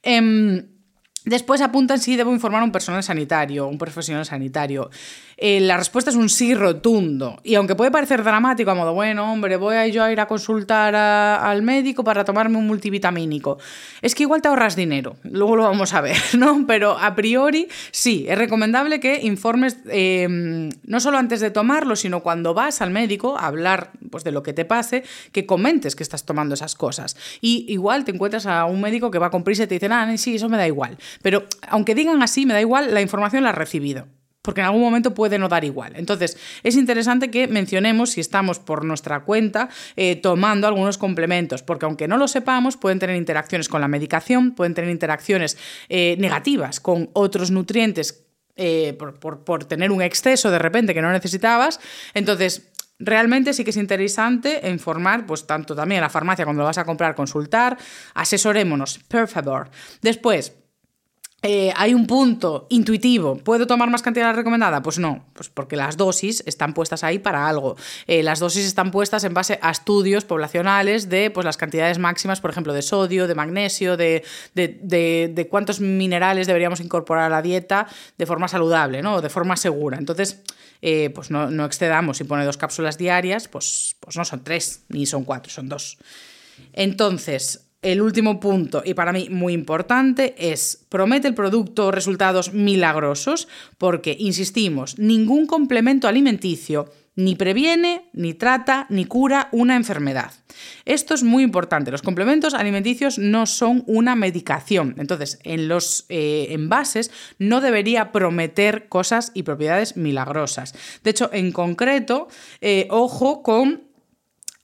Em, 0.00 0.64
Después 1.24 1.60
apuntan 1.60 2.00
si 2.00 2.16
debo 2.16 2.32
informar 2.32 2.62
a 2.62 2.64
un 2.64 2.72
personal 2.72 3.02
sanitario, 3.02 3.68
un 3.68 3.78
profesional 3.78 4.26
sanitario. 4.26 4.90
Eh, 5.36 5.60
la 5.60 5.76
respuesta 5.76 6.10
es 6.10 6.16
un 6.16 6.28
sí 6.28 6.54
rotundo. 6.54 7.40
Y 7.42 7.54
aunque 7.54 7.74
puede 7.74 7.90
parecer 7.90 8.22
dramático, 8.22 8.70
a 8.70 8.74
modo, 8.74 8.94
bueno, 8.94 9.32
hombre, 9.32 9.56
voy 9.56 9.76
a 9.76 9.86
yo 9.86 10.02
a 10.02 10.12
ir 10.12 10.20
a 10.20 10.26
consultar 10.26 10.94
al 10.94 11.62
médico 11.62 12.04
para 12.04 12.24
tomarme 12.24 12.58
un 12.58 12.66
multivitamínico, 12.66 13.58
es 14.00 14.14
que 14.14 14.24
igual 14.24 14.42
te 14.42 14.48
ahorras 14.48 14.76
dinero. 14.76 15.16
Luego 15.24 15.56
lo 15.56 15.64
vamos 15.64 15.94
a 15.94 16.00
ver, 16.00 16.16
¿no? 16.38 16.64
Pero 16.66 16.98
a 16.98 17.14
priori, 17.14 17.68
sí, 17.90 18.26
es 18.28 18.38
recomendable 18.38 19.00
que 19.00 19.20
informes 19.22 19.78
em, 19.88 20.70
no 20.84 21.00
solo 21.00 21.18
antes 21.18 21.40
de 21.40 21.50
tomarlo, 21.50 21.96
sino 21.96 22.20
cuando 22.20 22.54
vas 22.54 22.80
al 22.82 22.90
médico 22.90 23.38
a 23.38 23.46
hablar 23.46 23.90
pues, 24.10 24.24
de 24.24 24.32
lo 24.32 24.42
que 24.42 24.52
te 24.52 24.64
pase, 24.64 25.04
que 25.32 25.46
comentes 25.46 25.96
que 25.96 26.02
estás 26.02 26.24
tomando 26.24 26.54
esas 26.54 26.74
cosas. 26.74 27.16
Y 27.40 27.66
igual 27.68 28.04
te 28.04 28.12
encuentras 28.12 28.46
a 28.46 28.64
un 28.64 28.80
médico 28.80 29.10
que 29.10 29.18
va 29.18 29.30
con 29.30 29.44
prisa 29.44 29.64
y 29.64 29.66
te 29.66 29.74
dice, 29.74 29.88
ah, 29.90 30.16
sí, 30.16 30.36
eso 30.36 30.48
me 30.48 30.56
da 30.56 30.66
igual. 30.66 30.98
Pero 31.22 31.44
aunque 31.68 31.94
digan 31.94 32.22
así, 32.22 32.46
me 32.46 32.54
da 32.54 32.60
igual, 32.60 32.92
la 32.92 33.00
información 33.00 33.44
la 33.44 33.50
has 33.50 33.56
recibido 33.56 34.06
porque 34.42 34.60
en 34.60 34.66
algún 34.66 34.82
momento 34.82 35.14
puede 35.14 35.38
no 35.38 35.48
dar 35.48 35.64
igual. 35.64 35.92
Entonces, 35.96 36.36
es 36.62 36.76
interesante 36.76 37.30
que 37.30 37.46
mencionemos 37.46 38.10
si 38.10 38.20
estamos 38.20 38.58
por 38.58 38.84
nuestra 38.84 39.20
cuenta 39.20 39.68
eh, 39.96 40.16
tomando 40.16 40.66
algunos 40.66 40.98
complementos, 40.98 41.62
porque 41.62 41.86
aunque 41.86 42.08
no 42.08 42.16
lo 42.16 42.28
sepamos, 42.28 42.76
pueden 42.76 42.98
tener 42.98 43.16
interacciones 43.16 43.68
con 43.68 43.80
la 43.80 43.88
medicación, 43.88 44.52
pueden 44.52 44.74
tener 44.74 44.90
interacciones 44.90 45.56
eh, 45.88 46.16
negativas 46.18 46.80
con 46.80 47.08
otros 47.12 47.50
nutrientes 47.50 48.24
eh, 48.56 48.98
por, 48.98 49.64
tener 49.64 49.90
un 49.90 50.02
exceso 50.02 50.50
de 50.50 50.58
repente 50.58 50.92
que 50.92 51.00
no 51.00 51.12
necesitabas. 51.12 51.80
Entonces, 52.12 52.68
realmente 52.98 53.52
sí 53.52 53.64
que 53.64 53.70
es 53.70 53.76
interesante 53.76 54.60
informar, 54.68 55.24
pues 55.24 55.46
tanto 55.46 55.74
también 55.74 56.00
a 56.00 56.02
la 56.02 56.10
farmacia 56.10 56.44
cuando 56.44 56.62
lo 56.62 56.66
vas 56.66 56.78
a 56.78 56.84
comprar, 56.84 57.14
consultar, 57.14 57.78
asesorémonos, 58.14 58.98
por 59.08 59.28
favor. 59.28 59.70
Después, 60.02 60.52
eh, 61.44 61.72
hay 61.74 61.92
un 61.92 62.06
punto 62.06 62.66
intuitivo. 62.70 63.36
¿Puedo 63.36 63.66
tomar 63.66 63.90
más 63.90 64.00
cantidad 64.00 64.26
de 64.26 64.32
la 64.32 64.36
recomendada? 64.36 64.80
Pues 64.80 65.00
no, 65.00 65.24
pues 65.32 65.48
porque 65.48 65.74
las 65.74 65.96
dosis 65.96 66.40
están 66.46 66.72
puestas 66.72 67.02
ahí 67.02 67.18
para 67.18 67.48
algo. 67.48 67.76
Eh, 68.06 68.22
las 68.22 68.38
dosis 68.38 68.64
están 68.64 68.92
puestas 68.92 69.24
en 69.24 69.34
base 69.34 69.58
a 69.60 69.72
estudios 69.72 70.24
poblacionales 70.24 71.08
de 71.08 71.32
pues, 71.32 71.44
las 71.44 71.56
cantidades 71.56 71.98
máximas, 71.98 72.40
por 72.40 72.50
ejemplo, 72.50 72.72
de 72.72 72.82
sodio, 72.82 73.26
de 73.26 73.34
magnesio, 73.34 73.96
de, 73.96 74.22
de, 74.54 75.48
cuántos 75.50 75.80
minerales 75.80 76.46
deberíamos 76.46 76.78
incorporar 76.78 77.24
a 77.24 77.28
la 77.28 77.42
dieta 77.42 77.88
de 78.16 78.26
forma 78.26 78.46
saludable, 78.46 79.02
¿no? 79.02 79.20
de 79.20 79.28
forma 79.28 79.56
segura. 79.56 79.98
Entonces, 79.98 80.42
eh, 80.80 81.10
pues 81.10 81.32
no, 81.32 81.50
no, 81.50 81.64
excedamos. 81.64 82.18
Si 82.18 82.24
pone 82.24 82.44
dos 82.44 82.56
cápsulas 82.56 82.98
diarias, 82.98 83.48
pues, 83.48 83.96
pues 83.98 84.16
no 84.16 84.24
son 84.24 84.44
tres, 84.44 84.84
ni 84.88 85.06
son 85.06 85.24
cuatro, 85.24 85.50
son 85.52 85.68
dos. 85.68 85.98
Entonces, 86.72 87.71
el 87.82 88.00
último 88.00 88.38
punto, 88.38 88.82
y 88.84 88.94
para 88.94 89.12
mí 89.12 89.28
muy 89.28 89.52
importante, 89.52 90.34
es 90.38 90.86
promete 90.88 91.28
el 91.28 91.34
producto 91.34 91.90
resultados 91.90 92.52
milagrosos, 92.52 93.48
porque, 93.76 94.16
insistimos, 94.18 94.98
ningún 94.98 95.46
complemento 95.46 96.06
alimenticio 96.06 96.90
ni 97.14 97.34
previene, 97.34 98.08
ni 98.14 98.32
trata, 98.32 98.86
ni 98.88 99.04
cura 99.04 99.48
una 99.52 99.76
enfermedad. 99.76 100.32
Esto 100.84 101.14
es 101.14 101.22
muy 101.22 101.42
importante. 101.42 101.90
Los 101.90 102.00
complementos 102.00 102.54
alimenticios 102.54 103.18
no 103.18 103.44
son 103.46 103.84
una 103.86 104.16
medicación. 104.16 104.94
Entonces, 104.98 105.38
en 105.42 105.68
los 105.68 106.06
eh, 106.08 106.48
envases 106.50 107.10
no 107.38 107.60
debería 107.60 108.12
prometer 108.12 108.88
cosas 108.88 109.30
y 109.34 109.42
propiedades 109.42 109.96
milagrosas. 109.96 110.74
De 111.04 111.10
hecho, 111.10 111.28
en 111.32 111.52
concreto, 111.52 112.28
eh, 112.62 112.86
ojo 112.90 113.42
con 113.42 113.91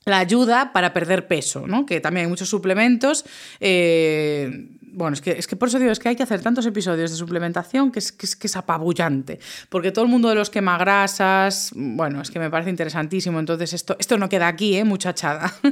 la 0.09 0.19
ayuda 0.19 0.73
para 0.73 0.93
perder 0.93 1.27
peso, 1.27 1.67
¿no? 1.67 1.87
que 1.87 2.01
también 2.01 2.27
hay 2.27 2.31
muchos 2.31 2.49
suplementos. 2.49 3.25
Eh, 3.61 4.69
bueno, 4.93 5.15
es 5.15 5.21
que, 5.21 5.33
es 5.33 5.47
que 5.47 5.55
por 5.55 5.69
eso 5.69 5.79
digo, 5.79 5.93
es 5.93 5.99
que 5.99 6.09
hay 6.09 6.17
que 6.17 6.23
hacer 6.23 6.41
tantos 6.41 6.67
episodios 6.67 7.11
de 7.11 7.17
suplementación 7.17 7.93
que 7.93 8.01
es, 8.01 8.13
que 8.13 8.47
es, 8.47 8.57
apabullante, 8.57 9.39
porque 9.69 9.93
todo 9.93 10.05
el 10.05 10.11
mundo 10.11 10.29
de 10.29 10.35
los 10.35 10.51
quemagrasas, 10.51 11.73
bueno, 11.75 12.21
es 12.21 12.31
que 12.31 12.39
me 12.39 12.51
parece 12.51 12.71
interesantísimo, 12.71 13.39
entonces 13.39 13.73
esto, 13.75 13.97
esto 13.99 14.19
no 14.19 14.29
queda 14.29 14.49
aquí, 14.49 14.77
¿eh? 14.77 14.85
muchachada. 14.85 15.55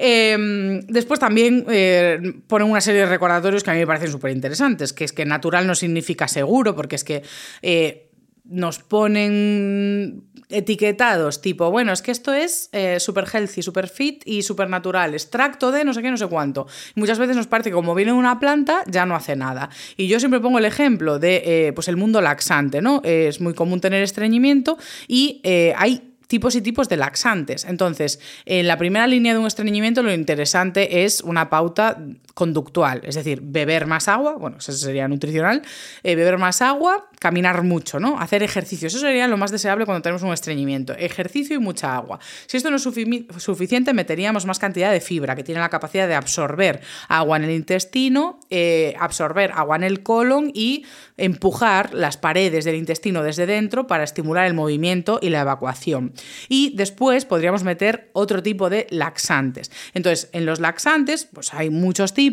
Em, 0.00 0.80
después 0.82 1.18
también 1.18 1.64
eh, 1.68 2.20
ponen 2.46 2.70
una 2.70 2.80
serie 2.80 3.00
de 3.00 3.06
recordatorios 3.06 3.64
que 3.64 3.70
a 3.70 3.72
mí 3.72 3.80
me 3.80 3.86
parecen 3.86 4.12
súper 4.12 4.30
interesantes, 4.30 4.92
que 4.92 5.02
es 5.02 5.12
que 5.12 5.24
natural 5.24 5.66
no 5.66 5.74
significa 5.74 6.28
seguro, 6.28 6.76
porque 6.76 6.96
es 6.96 7.04
que... 7.04 8.07
nos 8.48 8.78
ponen 8.78 10.24
etiquetados 10.50 11.42
tipo, 11.42 11.70
bueno, 11.70 11.92
es 11.92 12.00
que 12.00 12.10
esto 12.10 12.32
es 12.32 12.70
eh, 12.72 12.98
super 13.00 13.26
healthy, 13.30 13.62
super 13.62 13.88
fit 13.88 14.22
y 14.24 14.42
super 14.42 14.68
natural, 14.70 15.12
extracto 15.12 15.70
de 15.70 15.84
no 15.84 15.92
sé 15.92 16.02
qué, 16.02 16.10
no 16.10 16.16
sé 16.16 16.26
cuánto. 16.26 16.66
muchas 16.94 17.18
veces 17.18 17.36
nos 17.36 17.46
parece 17.46 17.70
que 17.70 17.74
como 17.74 17.94
viene 17.94 18.12
una 18.12 18.40
planta, 18.40 18.82
ya 18.86 19.04
no 19.04 19.14
hace 19.14 19.36
nada. 19.36 19.68
Y 19.96 20.08
yo 20.08 20.18
siempre 20.18 20.40
pongo 20.40 20.58
el 20.58 20.64
ejemplo 20.64 21.18
de 21.18 21.42
eh, 21.44 21.72
pues 21.74 21.88
el 21.88 21.96
mundo 21.96 22.20
laxante, 22.20 22.80
¿no? 22.80 23.02
es 23.04 23.40
muy 23.40 23.54
común 23.54 23.80
tener 23.80 24.02
estreñimiento 24.02 24.78
y 25.06 25.40
eh, 25.44 25.74
hay 25.76 26.08
tipos 26.28 26.54
y 26.54 26.62
tipos 26.62 26.88
de 26.88 26.96
laxantes. 26.96 27.64
Entonces, 27.64 28.20
en 28.44 28.68
la 28.68 28.78
primera 28.78 29.06
línea 29.06 29.32
de 29.32 29.40
un 29.40 29.46
estreñimiento 29.46 30.02
lo 30.02 30.12
interesante 30.12 31.04
es 31.04 31.22
una 31.22 31.50
pauta 31.50 31.98
conductual, 32.38 33.00
es 33.02 33.16
decir, 33.16 33.40
beber 33.42 33.86
más 33.86 34.06
agua, 34.06 34.36
bueno, 34.36 34.58
eso 34.58 34.70
sería 34.70 35.08
nutricional, 35.08 35.60
eh, 36.04 36.14
beber 36.14 36.38
más 36.38 36.62
agua, 36.62 37.08
caminar 37.18 37.64
mucho, 37.64 37.98
¿no? 37.98 38.20
Hacer 38.20 38.44
ejercicio, 38.44 38.86
eso 38.86 39.00
sería 39.00 39.26
lo 39.26 39.36
más 39.36 39.50
deseable 39.50 39.86
cuando 39.86 40.02
tenemos 40.02 40.22
un 40.22 40.32
estreñimiento, 40.32 40.92
ejercicio 40.92 41.56
y 41.56 41.58
mucha 41.58 41.96
agua. 41.96 42.20
Si 42.46 42.56
esto 42.56 42.70
no 42.70 42.76
es 42.76 42.82
suficiente, 42.82 43.92
meteríamos 43.92 44.46
más 44.46 44.60
cantidad 44.60 44.92
de 44.92 45.00
fibra, 45.00 45.34
que 45.34 45.42
tiene 45.42 45.60
la 45.60 45.68
capacidad 45.68 46.06
de 46.06 46.14
absorber 46.14 46.80
agua 47.08 47.38
en 47.38 47.42
el 47.42 47.50
intestino, 47.50 48.38
eh, 48.50 48.94
absorber 49.00 49.50
agua 49.50 49.74
en 49.74 49.82
el 49.82 50.04
colon 50.04 50.52
y 50.54 50.84
empujar 51.16 51.92
las 51.92 52.18
paredes 52.18 52.64
del 52.64 52.76
intestino 52.76 53.24
desde 53.24 53.46
dentro 53.46 53.88
para 53.88 54.04
estimular 54.04 54.46
el 54.46 54.54
movimiento 54.54 55.18
y 55.20 55.30
la 55.30 55.40
evacuación. 55.40 56.12
Y 56.48 56.72
después 56.76 57.24
podríamos 57.24 57.64
meter 57.64 58.10
otro 58.12 58.44
tipo 58.44 58.70
de 58.70 58.86
laxantes. 58.90 59.72
Entonces, 59.92 60.30
en 60.32 60.46
los 60.46 60.60
laxantes, 60.60 61.28
pues 61.32 61.52
hay 61.52 61.70
muchos 61.70 62.14
tipos, 62.14 62.27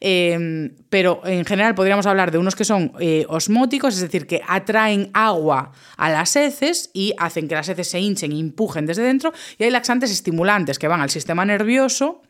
eh, 0.00 0.70
pero 0.88 1.20
en 1.24 1.44
general 1.44 1.74
podríamos 1.74 2.06
hablar 2.06 2.30
de 2.30 2.38
unos 2.38 2.54
que 2.54 2.64
son 2.64 2.92
eh, 3.00 3.26
osmóticos, 3.28 3.94
es 3.94 4.00
decir, 4.00 4.26
que 4.26 4.40
atraen 4.46 5.10
agua 5.12 5.72
a 5.96 6.10
las 6.10 6.36
heces 6.36 6.90
y 6.92 7.14
hacen 7.18 7.48
que 7.48 7.54
las 7.54 7.68
heces 7.68 7.88
se 7.88 8.00
hinchen 8.00 8.32
e 8.32 8.38
empujen 8.38 8.86
desde 8.86 9.02
dentro. 9.02 9.32
Y 9.58 9.64
hay 9.64 9.70
laxantes 9.70 10.10
estimulantes 10.10 10.78
que 10.78 10.88
van 10.88 11.00
al 11.00 11.10
sistema 11.10 11.44
nervioso 11.44 12.22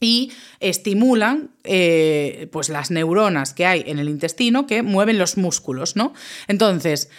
y 0.00 0.32
estimulan 0.60 1.50
eh, 1.62 2.48
pues 2.50 2.70
las 2.70 2.90
neuronas 2.90 3.52
que 3.52 3.66
hay 3.66 3.84
en 3.86 3.98
el 3.98 4.08
intestino 4.08 4.66
que 4.66 4.82
mueven 4.82 5.18
los 5.18 5.36
músculos, 5.36 5.94
¿no? 5.94 6.14
Entonces, 6.48 7.10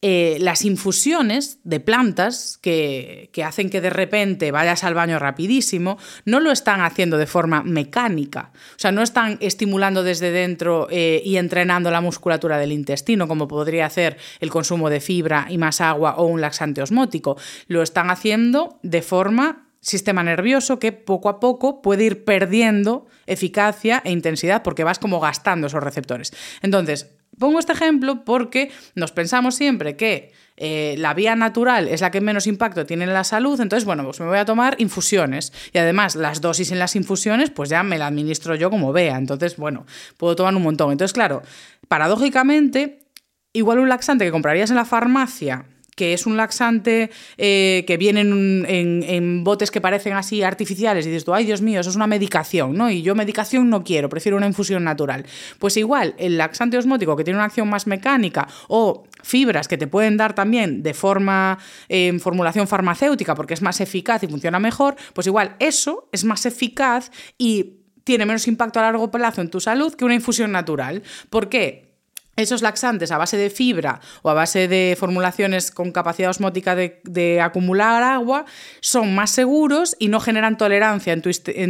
eh, 0.00 0.36
las 0.40 0.64
infusiones 0.64 1.58
de 1.64 1.80
plantas 1.80 2.56
que, 2.62 3.30
hacen 3.44 3.68
que 3.68 3.80
de 3.80 3.90
repente 3.90 4.52
vayas 4.52 4.84
al 4.84 4.94
baño 4.94 5.18
rapidísimo, 5.18 5.98
no 6.24 6.38
lo 6.38 6.52
están 6.52 6.82
haciendo 6.82 7.18
de 7.18 7.26
forma 7.26 7.64
mecánica. 7.64 8.52
O 8.76 8.78
sea, 8.78 8.92
no 8.92 9.02
están 9.02 9.38
estimulando 9.40 10.04
desde 10.04 10.30
dentro 10.30 10.86
eh, 10.90 11.20
y 11.24 11.36
entrenando 11.36 11.90
la 11.90 12.00
musculatura 12.00 12.58
del 12.58 12.70
intestino, 12.70 13.26
como 13.26 13.48
podría 13.48 13.86
hacer 13.86 14.18
el 14.38 14.50
consumo 14.50 14.88
de 14.88 15.00
fibra 15.00 15.46
y 15.50 15.58
más 15.58 15.80
agua 15.80 16.14
o 16.18 16.26
un 16.26 16.40
laxante 16.40 16.80
osmótico. 16.80 17.36
Lo 17.66 17.82
están 17.82 18.10
haciendo 18.10 18.78
de 18.84 19.02
forma 19.02 19.64
sistema 19.80 20.22
nervioso 20.22 20.78
que 20.78 20.92
poco 20.92 21.28
a 21.28 21.40
poco 21.40 21.82
puede 21.82 22.04
ir 22.04 22.24
perdiendo 22.24 23.06
eficacia 23.26 24.02
e 24.04 24.12
intensidad 24.12 24.62
porque 24.62 24.84
vas 24.84 24.98
como 24.98 25.20
gastando 25.20 25.66
esos 25.66 25.82
receptores. 25.82 26.32
Entonces, 26.62 27.17
Pongo 27.38 27.58
este 27.58 27.72
ejemplo 27.72 28.24
porque 28.24 28.70
nos 28.94 29.12
pensamos 29.12 29.54
siempre 29.54 29.96
que 29.96 30.32
eh, 30.56 30.96
la 30.98 31.14
vía 31.14 31.36
natural 31.36 31.86
es 31.86 32.00
la 32.00 32.10
que 32.10 32.20
menos 32.20 32.46
impacto 32.46 32.84
tiene 32.84 33.04
en 33.04 33.12
la 33.12 33.22
salud, 33.22 33.60
entonces, 33.60 33.84
bueno, 33.84 34.04
pues 34.04 34.18
me 34.20 34.26
voy 34.26 34.38
a 34.38 34.44
tomar 34.44 34.74
infusiones. 34.78 35.52
Y 35.72 35.78
además, 35.78 36.16
las 36.16 36.40
dosis 36.40 36.72
en 36.72 36.80
las 36.80 36.96
infusiones, 36.96 37.50
pues 37.50 37.68
ya 37.68 37.82
me 37.82 37.96
la 37.96 38.08
administro 38.08 38.56
yo 38.56 38.68
como 38.68 38.92
vea. 38.92 39.16
Entonces, 39.16 39.56
bueno, 39.56 39.86
puedo 40.16 40.34
tomar 40.34 40.54
un 40.54 40.62
montón. 40.62 40.90
Entonces, 40.90 41.12
claro, 41.12 41.42
paradójicamente, 41.86 42.98
igual 43.52 43.78
un 43.78 43.88
laxante 43.88 44.24
que 44.24 44.32
comprarías 44.32 44.70
en 44.70 44.76
la 44.76 44.84
farmacia 44.84 45.64
que 45.98 46.12
es 46.12 46.26
un 46.26 46.36
laxante 46.36 47.10
eh, 47.38 47.82
que 47.84 47.96
viene 47.96 48.20
en, 48.20 49.42
botes 49.42 49.72
que 49.72 49.80
parecen 49.80 50.12
así 50.12 50.44
artificiales 50.44 51.04
y 51.04 51.08
dices 51.08 51.24
tú, 51.24 51.34
ay 51.34 51.44
Dios 51.44 51.60
mío, 51.60 51.80
eso 51.80 51.90
es 51.90 51.96
una 51.96 52.06
medicación, 52.06 52.76
¿no? 52.76 52.88
Y 52.88 53.02
yo 53.02 53.16
medicación 53.16 53.68
no 53.68 53.82
quiero, 53.82 54.08
prefiero 54.08 54.36
una 54.36 54.46
infusión 54.46 54.84
natural. 54.84 55.26
Pues 55.58 55.76
igual, 55.76 56.14
el 56.18 56.38
laxante 56.38 56.78
osmótico 56.78 57.16
que 57.16 57.24
tiene 57.24 57.38
una 57.38 57.46
acción 57.46 57.68
más 57.68 57.88
mecánica 57.88 58.46
o 58.68 59.08
fibras 59.24 59.66
que 59.66 59.76
te 59.76 59.88
pueden 59.88 60.16
dar 60.16 60.36
también 60.36 60.84
de 60.84 60.94
forma 60.94 61.58
en 61.88 62.20
formulación 62.20 62.68
farmacéutica 62.68 63.34
porque 63.34 63.54
es 63.54 63.62
más 63.62 63.80
eficaz 63.80 64.22
y 64.22 64.28
funciona 64.28 64.60
mejor, 64.60 64.94
pues 65.14 65.26
igual 65.26 65.56
eso 65.58 66.08
es 66.12 66.22
más 66.22 66.46
eficaz 66.46 67.10
y 67.36 67.78
tiene 68.04 68.24
menos 68.24 68.46
impacto 68.46 68.78
a 68.78 68.82
largo 68.82 69.10
plazo 69.10 69.40
en 69.40 69.50
tu 69.50 69.58
salud 69.58 69.94
que 69.94 70.04
una 70.04 70.14
infusión 70.14 70.52
natural. 70.52 71.02
¿Por 71.28 71.48
qué? 71.48 71.87
Esos 72.42 72.62
laxantes 72.62 73.10
a 73.10 73.18
base 73.18 73.36
de 73.36 73.50
fibra 73.50 74.00
o 74.22 74.30
a 74.30 74.34
base 74.34 74.68
de 74.68 74.96
formulaciones 74.98 75.70
con 75.70 75.92
capacidad 75.92 76.30
osmótica 76.30 76.74
de, 76.74 77.40
acumular 77.42 78.02
agua 78.02 78.44
son 78.80 79.14
más 79.14 79.30
seguros 79.30 79.96
y 79.98 80.08
no 80.08 80.20
generan 80.20 80.56
tolerancia 80.56 81.12
en 81.12 81.22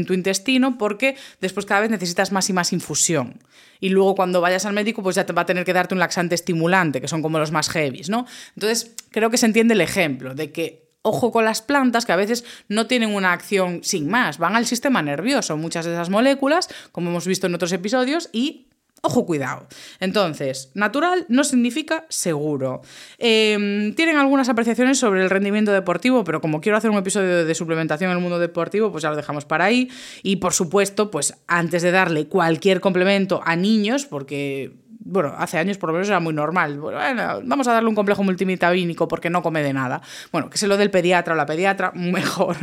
tu, 0.06 0.14
intestino 0.14 0.78
porque 0.78 1.16
después 1.40 1.66
cada 1.66 1.80
vez 1.80 1.90
necesitas 1.90 2.32
más 2.32 2.48
y 2.50 2.52
más 2.52 2.72
infusión. 2.72 3.40
Y 3.80 3.90
luego 3.90 4.14
cuando 4.14 4.40
vayas 4.40 4.66
al 4.66 4.74
médico 4.74 5.02
pues 5.02 5.16
ya 5.16 5.24
te 5.24 5.32
va 5.32 5.42
a 5.42 5.46
tener 5.46 5.64
que 5.64 5.72
darte 5.72 5.94
un 5.94 6.00
laxante 6.00 6.34
estimulante, 6.34 7.00
que 7.00 7.08
son 7.08 7.22
como 7.22 7.38
los 7.38 7.52
más 7.52 7.68
heavies, 7.70 8.10
¿no? 8.10 8.26
Entonces 8.54 8.94
creo 9.10 9.30
que 9.30 9.38
se 9.38 9.46
entiende 9.46 9.74
el 9.74 9.80
ejemplo 9.80 10.34
de 10.34 10.52
que 10.52 10.88
ojo 11.02 11.32
con 11.32 11.44
las 11.44 11.62
plantas 11.62 12.04
que 12.04 12.12
a 12.12 12.16
veces 12.16 12.44
no 12.68 12.86
tienen 12.86 13.14
una 13.14 13.32
acción 13.32 13.80
sin 13.82 14.08
más, 14.08 14.38
van 14.38 14.56
al 14.56 14.66
sistema 14.66 15.02
nervioso, 15.02 15.56
muchas 15.56 15.84
de 15.84 15.92
esas 15.92 16.10
moléculas, 16.10 16.68
como 16.92 17.10
hemos 17.10 17.26
visto 17.26 17.46
en 17.46 17.54
otros 17.54 17.72
episodios, 17.72 18.28
y 18.32 18.67
Ojo, 19.02 19.26
cuidado. 19.26 19.66
Entonces, 20.00 20.70
natural 20.74 21.24
no 21.28 21.44
significa 21.44 22.04
seguro. 22.08 22.82
Em, 23.18 23.94
tienen 23.94 24.16
algunas 24.16 24.48
apreciaciones 24.48 24.98
sobre 24.98 25.22
el 25.22 25.30
rendimiento 25.30 25.72
deportivo, 25.72 26.24
pero 26.24 26.40
como 26.40 26.60
quiero 26.60 26.76
hacer 26.76 26.90
un 26.90 26.98
episodio 26.98 27.44
de 27.44 27.54
suplementación 27.54 28.10
en 28.10 28.16
el 28.16 28.22
mundo 28.22 28.38
deportivo, 28.38 28.90
pues 28.90 29.02
ya 29.02 29.10
lo 29.10 29.16
dejamos 29.16 29.44
para 29.44 29.66
ahí. 29.66 29.88
Y 30.22 30.36
por 30.36 30.52
supuesto, 30.52 31.10
pues 31.10 31.34
antes 31.46 31.82
de 31.82 31.92
darle 31.92 32.26
cualquier 32.26 32.80
complemento 32.80 33.40
a 33.44 33.54
niños, 33.54 34.04
porque 34.04 34.72
bueno, 35.00 35.32
hace 35.38 35.58
años 35.58 35.78
por 35.78 35.88
lo 35.88 35.94
menos 35.94 36.08
era 36.08 36.20
muy 36.20 36.34
normal. 36.34 36.78
Bueno, 36.78 37.40
vamos 37.44 37.68
a 37.68 37.72
darle 37.72 37.88
un 37.88 37.94
complejo 37.94 38.24
multivitamínico 38.24 39.06
porque 39.08 39.30
no 39.30 39.42
come 39.42 39.62
de 39.62 39.72
nada. 39.72 40.02
Bueno, 40.32 40.50
que 40.50 40.58
se 40.58 40.66
lo 40.66 40.76
del 40.76 40.90
pediatra 40.90 41.34
o 41.34 41.36
la 41.36 41.46
pediatra, 41.46 41.92
mejor. 41.94 42.56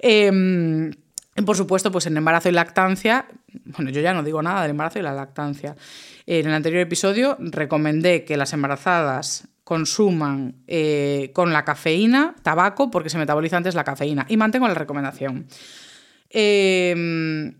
Eh, 0.00 0.90
por 1.44 1.56
supuesto, 1.56 1.92
pues 1.92 2.06
en 2.06 2.16
embarazo 2.16 2.48
y 2.48 2.52
lactancia, 2.52 3.26
bueno, 3.64 3.90
yo 3.90 4.00
ya 4.00 4.14
no 4.14 4.22
digo 4.22 4.42
nada 4.42 4.62
del 4.62 4.70
embarazo 4.70 4.98
y 4.98 5.02
la 5.02 5.12
lactancia. 5.12 5.76
En 6.26 6.46
el 6.46 6.54
anterior 6.54 6.80
episodio 6.80 7.36
recomendé 7.38 8.24
que 8.24 8.36
las 8.36 8.52
embarazadas 8.52 9.48
consuman 9.64 10.54
eh, 10.66 11.30
con 11.34 11.52
la 11.52 11.64
cafeína 11.64 12.36
tabaco 12.42 12.90
porque 12.90 13.10
se 13.10 13.18
metaboliza 13.18 13.56
antes 13.56 13.74
la 13.74 13.84
cafeína 13.84 14.24
y 14.28 14.36
mantengo 14.36 14.68
la 14.68 14.74
recomendación. 14.74 15.46
Em, 16.30 17.54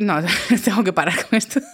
no, 0.00 0.22
tengo 0.64 0.84
que 0.84 0.92
parar 0.92 1.14
con 1.26 1.38
esto. 1.38 1.60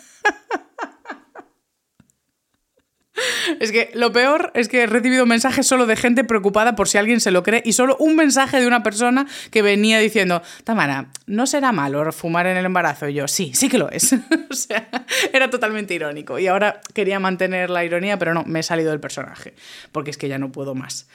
Es 3.60 3.70
que 3.70 3.90
lo 3.94 4.12
peor 4.12 4.50
es 4.54 4.68
que 4.68 4.82
he 4.82 4.86
recibido 4.86 5.24
mensajes 5.26 5.66
solo 5.66 5.86
de 5.86 5.96
gente 5.96 6.24
preocupada 6.24 6.74
por 6.74 6.88
si 6.88 6.98
alguien 6.98 7.20
se 7.20 7.30
lo 7.30 7.42
cree 7.42 7.62
y 7.64 7.72
solo 7.72 7.96
un 7.98 8.16
mensaje 8.16 8.60
de 8.60 8.66
una 8.66 8.82
persona 8.82 9.26
que 9.50 9.62
venía 9.62 9.98
diciendo, 10.00 10.42
Tamara, 10.64 11.06
¿no 11.26 11.46
será 11.46 11.72
malo 11.72 12.10
fumar 12.12 12.46
en 12.46 12.56
el 12.56 12.66
embarazo? 12.66 13.08
Y 13.08 13.14
yo, 13.14 13.28
sí, 13.28 13.52
sí 13.54 13.68
que 13.68 13.78
lo 13.78 13.90
es. 13.90 14.12
o 14.50 14.54
sea, 14.54 14.88
era 15.32 15.48
totalmente 15.48 15.94
irónico. 15.94 16.38
Y 16.38 16.48
ahora 16.48 16.80
quería 16.92 17.20
mantener 17.20 17.70
la 17.70 17.84
ironía, 17.84 18.18
pero 18.18 18.34
no, 18.34 18.44
me 18.44 18.60
he 18.60 18.62
salido 18.62 18.90
del 18.90 19.00
personaje, 19.00 19.54
porque 19.92 20.10
es 20.10 20.18
que 20.18 20.28
ya 20.28 20.38
no 20.38 20.50
puedo 20.50 20.74
más. 20.74 21.06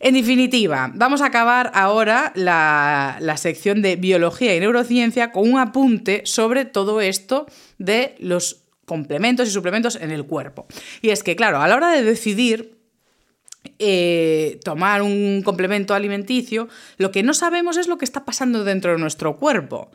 En 0.00 0.14
definitiva, 0.14 0.92
vamos 0.94 1.22
a 1.22 1.26
acabar 1.26 1.72
ahora 1.74 2.30
la, 2.36 3.16
la, 3.20 3.36
sección 3.36 3.82
de 3.82 3.96
biología 3.96 4.54
y 4.54 4.60
neurociencia 4.60 5.32
con 5.32 5.50
un 5.50 5.58
apunte 5.58 6.22
sobre 6.24 6.64
todo 6.64 7.00
esto 7.00 7.46
de 7.78 8.14
los 8.20 8.67
complementos 8.88 9.46
y 9.46 9.52
suplementos 9.52 9.94
en 9.94 10.10
el 10.10 10.26
cuerpo. 10.26 10.66
Y 11.00 11.10
es 11.10 11.22
que, 11.22 11.36
claro, 11.36 11.60
a 11.60 11.68
la 11.68 11.76
hora 11.76 11.92
de 11.92 12.02
decidir 12.02 12.76
eh, 13.78 14.58
tomar 14.64 15.02
un 15.02 15.42
complemento 15.44 15.94
alimenticio, 15.94 16.68
lo 16.96 17.12
que 17.12 17.22
no 17.22 17.34
sabemos 17.34 17.76
es 17.76 17.86
lo 17.86 17.98
que 17.98 18.04
está 18.04 18.24
pasando 18.24 18.64
dentro 18.64 18.92
de 18.92 18.98
nuestro 18.98 19.36
cuerpo. 19.36 19.92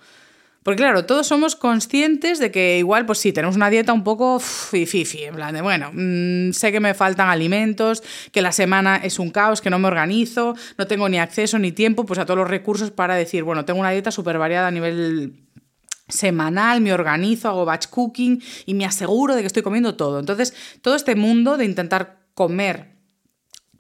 Porque 0.64 0.78
claro, 0.78 1.06
todos 1.06 1.28
somos 1.28 1.58
conscientes 1.58 2.40
de 2.40 2.50
que 2.50 2.78
igual, 2.78 3.06
pues 3.06 3.20
sí, 3.20 3.34
tenemos 3.34 3.58
una 3.58 3.70
dieta 3.70 3.92
un 3.92 4.06
poco 4.06 4.40
fifi, 4.40 5.26
en 5.26 5.36
plan 5.36 5.54
de, 5.54 5.62
bueno, 5.62 5.92
mm, 5.94 6.54
sé 6.54 6.72
que 6.72 6.80
me 6.80 6.94
faltan 6.94 7.28
alimentos, 7.30 8.02
que 8.32 8.42
la 8.42 8.54
semana 8.54 8.96
es 8.96 9.20
un 9.20 9.30
caos, 9.30 9.60
que 9.60 9.70
no 9.70 9.78
me 9.78 9.88
organizo, 9.88 10.56
no 10.78 10.88
tengo 10.88 11.10
ni 11.10 11.20
acceso 11.20 11.60
ni 11.60 11.74
tiempo 11.74 12.06
pues 12.06 12.18
a 12.18 12.26
todos 12.26 12.38
los 12.38 12.48
recursos 12.48 12.92
para 12.92 13.16
decir, 13.16 13.44
bueno, 13.44 13.66
tengo 13.66 13.82
una 13.82 13.92
dieta 13.92 14.10
súper 14.10 14.38
variada 14.38 14.68
a 14.68 14.72
nivel 14.72 15.43
semanal, 16.14 16.82
me 16.82 16.94
organizo, 16.94 17.50
hago 17.50 17.66
batch 17.66 17.88
cooking 17.88 18.42
y 18.66 18.74
me 18.74 18.86
aseguro 18.86 19.36
de 19.36 19.42
que 19.42 19.48
estoy 19.48 19.64
comiendo 19.64 19.96
todo. 19.96 20.20
Entonces, 20.20 20.54
todo 20.82 20.96
este 20.96 21.16
mundo 21.16 21.58
de 21.58 21.66
intentar 21.66 22.24
comer 22.34 22.94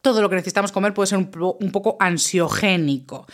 todo 0.04 0.22
lo 0.22 0.30
que 0.30 0.36
necesitamos 0.36 0.74
comer 0.74 0.94
puede 0.94 1.08
ser 1.08 1.18
un, 1.18 1.72
poco 1.72 1.96
ansiogénico. 2.00 3.26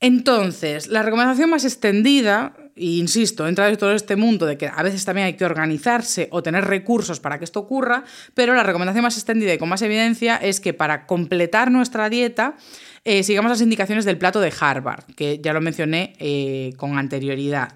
Entonces, 0.00 0.88
la 0.88 1.02
recomendación 1.02 1.50
más 1.50 1.64
extendida, 1.64 2.52
e 2.74 2.98
insisto, 2.98 3.46
entra 3.46 3.68
en 3.68 3.76
todo 3.76 3.92
este 3.92 4.16
mundo 4.16 4.44
de 4.44 4.58
que 4.58 4.66
a 4.66 4.82
veces 4.82 5.04
también 5.04 5.28
hay 5.28 5.34
que 5.34 5.44
organizarse 5.44 6.28
o 6.32 6.42
tener 6.42 6.64
recursos 6.64 7.20
para 7.20 7.38
que 7.38 7.44
esto 7.44 7.60
ocurra, 7.60 8.04
pero 8.34 8.54
la 8.54 8.64
recomendación 8.64 9.04
más 9.04 9.16
extendida 9.16 9.54
y 9.54 9.58
con 9.58 9.68
más 9.68 9.82
evidencia 9.82 10.36
es 10.36 10.58
que 10.58 10.74
para 10.74 11.06
completar 11.06 11.70
nuestra 11.70 12.10
dieta 12.10 12.56
eh, 13.10 13.22
sigamos 13.22 13.48
las 13.48 13.62
indicaciones 13.62 14.04
del 14.04 14.18
plato 14.18 14.38
de 14.38 14.52
Harvard, 14.60 15.04
que 15.16 15.40
ya 15.42 15.54
lo 15.54 15.62
mencioné 15.62 16.12
eh, 16.18 16.74
con 16.76 16.98
anterioridad. 16.98 17.72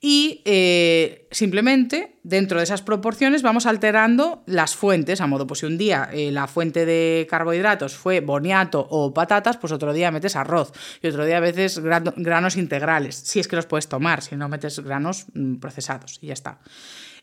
Y 0.00 0.40
eh, 0.46 1.28
simplemente 1.30 2.16
dentro 2.22 2.56
de 2.56 2.64
esas 2.64 2.80
proporciones 2.80 3.42
vamos 3.42 3.66
alterando 3.66 4.42
las 4.46 4.74
fuentes, 4.74 5.20
a 5.20 5.26
modo, 5.26 5.46
pues 5.46 5.60
si 5.60 5.66
un 5.66 5.76
día 5.76 6.08
la 6.14 6.46
fuente 6.46 6.86
de 6.86 7.26
carbohidratos 7.28 7.94
fue 7.94 8.20
boniato 8.20 8.86
o 8.88 9.12
patatas, 9.12 9.58
pues 9.58 9.70
otro 9.70 9.92
día 9.92 10.10
metes 10.10 10.34
arroz 10.34 10.72
y 11.02 11.08
otro 11.08 11.26
día 11.26 11.36
a 11.36 11.40
veces 11.40 11.78
granos 11.78 12.56
integrales, 12.56 13.16
si 13.16 13.38
es 13.38 13.48
que 13.48 13.56
los 13.56 13.66
puedes 13.66 13.86
tomar, 13.86 14.22
si 14.22 14.34
no 14.34 14.48
metes 14.48 14.80
granos 14.80 15.26
mm, 15.34 15.56
procesados 15.56 16.18
y 16.22 16.28
ya 16.28 16.32
está. 16.32 16.58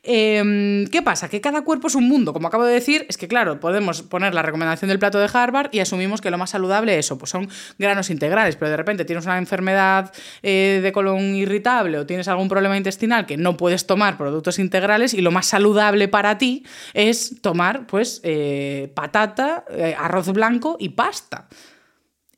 Em, 0.03 0.87
¿Qué 0.87 1.01
pasa? 1.01 1.29
Que 1.29 1.41
cada 1.41 1.63
cuerpo 1.63 1.87
es 1.87 1.95
un 1.95 2.07
mundo. 2.07 2.33
Como 2.33 2.47
acabo 2.47 2.65
de 2.65 2.73
decir, 2.73 3.05
es 3.09 3.17
que, 3.17 3.27
claro, 3.27 3.59
podemos 3.59 4.01
poner 4.03 4.33
la 4.33 4.41
recomendación 4.41 4.89
del 4.89 4.99
plato 4.99 5.19
de 5.19 5.29
Harvard 5.31 5.69
y 5.71 5.79
asumimos 5.79 6.21
que 6.21 6.31
lo 6.31 6.37
más 6.37 6.51
saludable 6.51 6.97
eso, 6.97 7.17
pues 7.17 7.31
son 7.31 7.49
granos 7.77 8.09
integrales, 8.09 8.55
pero 8.55 8.71
de 8.71 8.77
repente 8.77 9.05
tienes 9.05 9.25
una 9.25 9.37
enfermedad 9.37 10.13
eh, 10.43 10.79
de 10.81 10.91
colon 10.91 11.35
irritable 11.35 11.99
o 11.99 12.05
tienes 12.05 12.27
algún 12.27 12.47
problema 12.47 12.77
intestinal 12.77 13.25
que 13.25 13.37
no 13.37 13.57
puedes 13.57 13.87
tomar 13.87 14.17
productos 14.17 14.59
integrales 14.59 15.13
y 15.13 15.21
lo 15.21 15.31
más 15.31 15.47
saludable 15.47 16.07
para 16.07 16.37
ti 16.37 16.65
es 16.93 17.41
tomar, 17.41 17.87
pues, 17.87 18.21
eh, 18.23 18.91
patata, 18.93 19.65
eh, 19.69 19.95
arroz 19.97 20.27
blanco 20.31 20.77
y 20.79 20.89
pasta. 20.89 21.47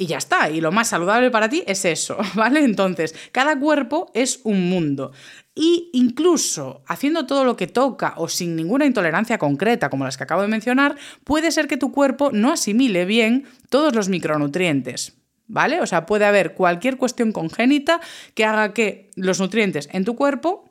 Y 0.02 0.06
ya 0.06 0.18
está, 0.18 0.50
y 0.50 0.62
lo 0.62 0.72
más 0.72 0.88
saludable 0.88 1.30
para 1.30 1.50
ti 1.50 1.62
es 1.68 1.84
eso, 1.84 2.18
¿vale? 2.34 2.64
Entonces, 2.64 3.14
cada 3.34 3.60
cuerpo 3.60 4.10
es 4.14 4.40
un 4.46 4.70
mundo. 4.70 5.12
Y 5.56 5.90
incluso 5.94 6.84
haciendo 6.88 7.26
todo 7.26 7.44
lo 7.44 7.58
que 7.58 7.68
toca 7.68 8.14
o 8.18 8.30
sin 8.30 8.56
ninguna 8.56 8.86
intolerancia 8.86 9.38
concreta, 9.38 9.90
como 9.90 10.06
las 10.06 10.18
que 10.18 10.24
acabo 10.24 10.42
de 10.42 10.48
mencionar, 10.48 10.96
puede 11.24 11.52
ser 11.52 11.68
que 11.68 11.78
tu 11.78 11.92
cuerpo 11.92 12.32
no 12.32 12.52
asimile 12.52 13.06
bien 13.06 13.46
todos 13.70 13.94
los 13.96 14.10
micronutrientes. 14.10 15.16
¿Vale? 15.52 15.82
O 15.82 15.88
sea, 15.88 16.06
puede 16.06 16.26
haber 16.26 16.54
cualquier 16.54 16.98
cuestión 16.98 17.32
congénita 17.32 18.00
que 18.36 18.46
haga 18.46 18.72
que 18.72 19.10
los 19.16 19.40
nutrientes 19.40 19.90
en 19.92 20.06
tu 20.06 20.16
cuerpo 20.16 20.69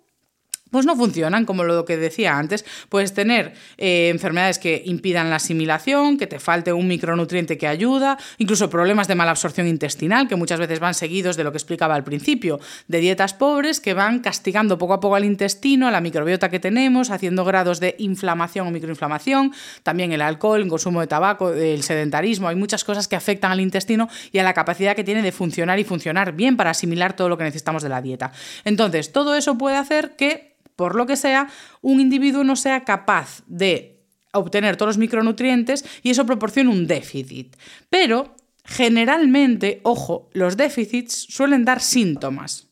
pues 0.71 0.87
no 0.87 0.97
funcionan, 0.97 1.45
como 1.45 1.65
lo 1.65 1.85
que 1.85 1.97
decía 1.97 2.37
antes. 2.39 2.65
Puedes 2.89 3.15
tener 3.15 3.55
eh, 3.77 4.09
enfermedades 4.11 4.59
que 4.59 4.83
impidan 4.85 5.31
la 5.31 5.37
asimilación, 5.37 6.19
que 6.19 6.27
te 6.27 6.39
falte 6.39 6.73
un 6.73 6.89
micronutriente 6.89 7.59
que 7.59 7.67
ayuda, 7.67 8.19
incluso 8.39 8.71
problemas 8.71 9.09
de 9.09 9.15
mala 9.15 9.33
absorción 9.33 9.67
intestinal, 9.67 10.29
que 10.29 10.37
muchas 10.37 10.61
veces 10.61 10.81
van 10.81 10.95
seguidos 10.95 11.37
de 11.37 11.45
lo 11.45 11.53
que 11.53 11.59
explicaba 11.59 11.95
al 11.95 12.05
principio, 12.05 12.61
de 12.87 13.01
dietas 13.01 13.35
pobres 13.35 13.81
que 13.81 13.95
van 13.95 14.21
castigando 14.21 14.79
poco 14.79 14.95
a 14.95 15.01
poco 15.01 15.17
al 15.17 15.25
intestino, 15.25 15.89
a 15.89 15.91
la 15.91 16.01
microbiota 16.01 16.49
que 16.49 16.61
tenemos, 16.61 17.11
haciendo 17.11 17.45
grados 17.45 17.81
de 17.81 17.95
inflamación 17.99 18.67
o 18.67 18.71
microinflamación, 18.71 19.53
también 19.83 20.13
el 20.13 20.23
alcohol, 20.23 20.63
el 20.63 20.69
consumo 20.69 21.01
de 21.01 21.07
tabaco, 21.07 21.53
el 21.53 21.83
sedentarismo, 21.83 22.49
hay 22.49 22.57
muchas 22.57 22.85
cosas 22.85 23.09
que 23.09 23.17
afectan 23.17 23.53
al 23.53 23.61
intestino 23.61 24.09
y 24.33 24.39
a 24.39 24.43
la 24.43 24.55
capacidad 24.55 24.97
que 24.97 25.05
tiene 25.05 25.23
de 25.23 25.33
funcionar 25.33 25.79
y 25.79 25.85
funcionar 25.85 26.33
bien 26.33 26.57
para 26.57 26.71
asimilar 26.71 27.15
todo 27.15 27.29
lo 27.29 27.39
que 27.39 27.45
necesitamos 27.45 27.83
de 27.83 27.89
la 27.89 28.03
dieta. 28.03 28.33
Entonces, 28.65 29.13
todo 29.13 29.35
eso 29.35 29.59
puede 29.59 29.77
hacer 29.77 30.17
que 30.17 30.58
por 30.79 30.95
lo 30.95 31.07
que 31.07 31.17
sea, 31.17 31.49
un 31.83 31.99
individuo 31.99 32.45
no 32.45 32.55
sea 32.55 32.85
capaz 32.85 33.43
de 33.49 33.99
obtener 34.33 34.77
todos 34.77 34.91
los 34.91 34.99
micronutrientes 34.99 35.85
y 36.05 36.11
eso 36.11 36.25
proporciona 36.25 36.71
un 36.71 36.87
déficit. 36.87 37.57
Pero 37.91 38.37
generalmente, 38.65 39.81
ojo, 39.83 40.31
los 40.35 40.57
déficits 40.57 41.27
suelen 41.29 41.65
dar 41.65 41.81
síntomas. 41.81 42.69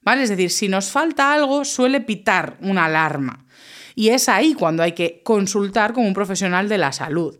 ¿Vale? 0.00 0.22
Es 0.22 0.30
decir, 0.30 0.50
si 0.50 0.68
nos 0.68 0.90
falta 0.90 1.34
algo, 1.34 1.66
suele 1.66 2.00
pitar 2.00 2.56
una 2.62 2.86
alarma. 2.86 3.44
Y 3.94 4.08
es 4.08 4.30
ahí 4.30 4.54
cuando 4.54 4.82
hay 4.82 4.92
que 4.92 5.20
consultar 5.22 5.92
con 5.92 6.06
un 6.06 6.14
profesional 6.14 6.66
de 6.66 6.78
la 6.78 6.92
salud. 6.92 7.36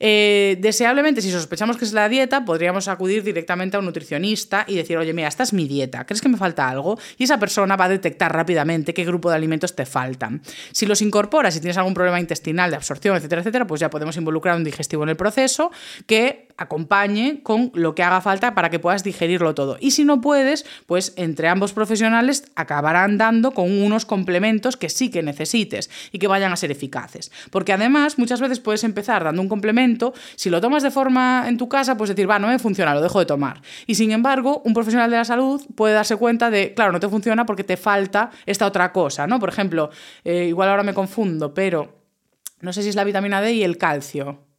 Eh, 0.00 0.56
deseablemente, 0.60 1.20
si 1.20 1.30
sospechamos 1.30 1.76
que 1.76 1.84
es 1.84 1.92
la 1.92 2.08
dieta, 2.08 2.44
podríamos 2.44 2.88
acudir 2.88 3.22
directamente 3.22 3.76
a 3.76 3.80
un 3.80 3.84
nutricionista 3.84 4.64
y 4.66 4.74
decir, 4.76 4.96
oye, 4.96 5.12
mira, 5.12 5.28
esta 5.28 5.42
es 5.42 5.52
mi 5.52 5.68
dieta, 5.68 6.06
¿crees 6.06 6.22
que 6.22 6.28
me 6.28 6.38
falta 6.38 6.68
algo? 6.68 6.98
Y 7.18 7.24
esa 7.24 7.38
persona 7.38 7.76
va 7.76 7.84
a 7.84 7.88
detectar 7.90 8.34
rápidamente 8.34 8.94
qué 8.94 9.04
grupo 9.04 9.28
de 9.28 9.36
alimentos 9.36 9.76
te 9.76 9.84
faltan. 9.84 10.40
Si 10.72 10.86
los 10.86 11.02
incorporas, 11.02 11.54
si 11.54 11.60
tienes 11.60 11.76
algún 11.76 11.94
problema 11.94 12.18
intestinal 12.18 12.70
de 12.70 12.76
absorción, 12.76 13.16
etcétera, 13.16 13.42
etcétera, 13.42 13.66
pues 13.66 13.80
ya 13.80 13.90
podemos 13.90 14.16
involucrar 14.16 14.56
un 14.56 14.64
digestivo 14.64 15.02
en 15.02 15.10
el 15.10 15.16
proceso 15.16 15.70
que 16.06 16.48
acompañe 16.60 17.40
con 17.42 17.72
lo 17.74 17.94
que 17.94 18.02
haga 18.02 18.20
falta 18.20 18.54
para 18.54 18.68
que 18.68 18.78
puedas 18.78 19.02
digerirlo 19.02 19.54
todo. 19.54 19.78
Y 19.80 19.92
si 19.92 20.04
no 20.04 20.20
puedes, 20.20 20.66
pues 20.84 21.14
entre 21.16 21.48
ambos 21.48 21.72
profesionales 21.72 22.44
acabarán 22.54 23.16
dando 23.16 23.52
con 23.52 23.72
unos 23.72 24.04
complementos 24.04 24.76
que 24.76 24.90
sí 24.90 25.10
que 25.10 25.22
necesites 25.22 25.90
y 26.12 26.18
que 26.18 26.26
vayan 26.26 26.52
a 26.52 26.56
ser 26.56 26.70
eficaces. 26.70 27.32
Porque 27.50 27.72
además 27.72 28.18
muchas 28.18 28.42
veces 28.42 28.60
puedes 28.60 28.84
empezar 28.84 29.24
dando 29.24 29.40
un 29.40 29.48
complemento, 29.48 30.12
si 30.36 30.50
lo 30.50 30.60
tomas 30.60 30.82
de 30.82 30.90
forma 30.90 31.46
en 31.48 31.56
tu 31.56 31.66
casa, 31.66 31.96
pues 31.96 32.10
decir, 32.10 32.28
va, 32.28 32.38
no 32.38 32.48
me 32.48 32.58
funciona, 32.58 32.92
lo 32.92 33.00
dejo 33.00 33.20
de 33.20 33.26
tomar. 33.26 33.62
Y 33.86 33.94
sin 33.94 34.12
embargo, 34.12 34.60
un 34.66 34.74
profesional 34.74 35.10
de 35.10 35.16
la 35.16 35.24
salud 35.24 35.64
puede 35.74 35.94
darse 35.94 36.16
cuenta 36.16 36.50
de, 36.50 36.74
claro, 36.74 36.92
no 36.92 37.00
te 37.00 37.08
funciona 37.08 37.46
porque 37.46 37.64
te 37.64 37.78
falta 37.78 38.30
esta 38.44 38.66
otra 38.66 38.92
cosa, 38.92 39.26
¿no? 39.26 39.40
Por 39.40 39.48
ejemplo, 39.48 39.88
eh, 40.24 40.44
igual 40.44 40.68
ahora 40.68 40.82
me 40.82 40.92
confundo, 40.92 41.54
pero 41.54 42.04
no 42.60 42.74
sé 42.74 42.82
si 42.82 42.90
es 42.90 42.96
la 42.96 43.04
vitamina 43.04 43.40
D 43.40 43.54
y 43.54 43.64
el 43.64 43.78
calcio 43.78 44.49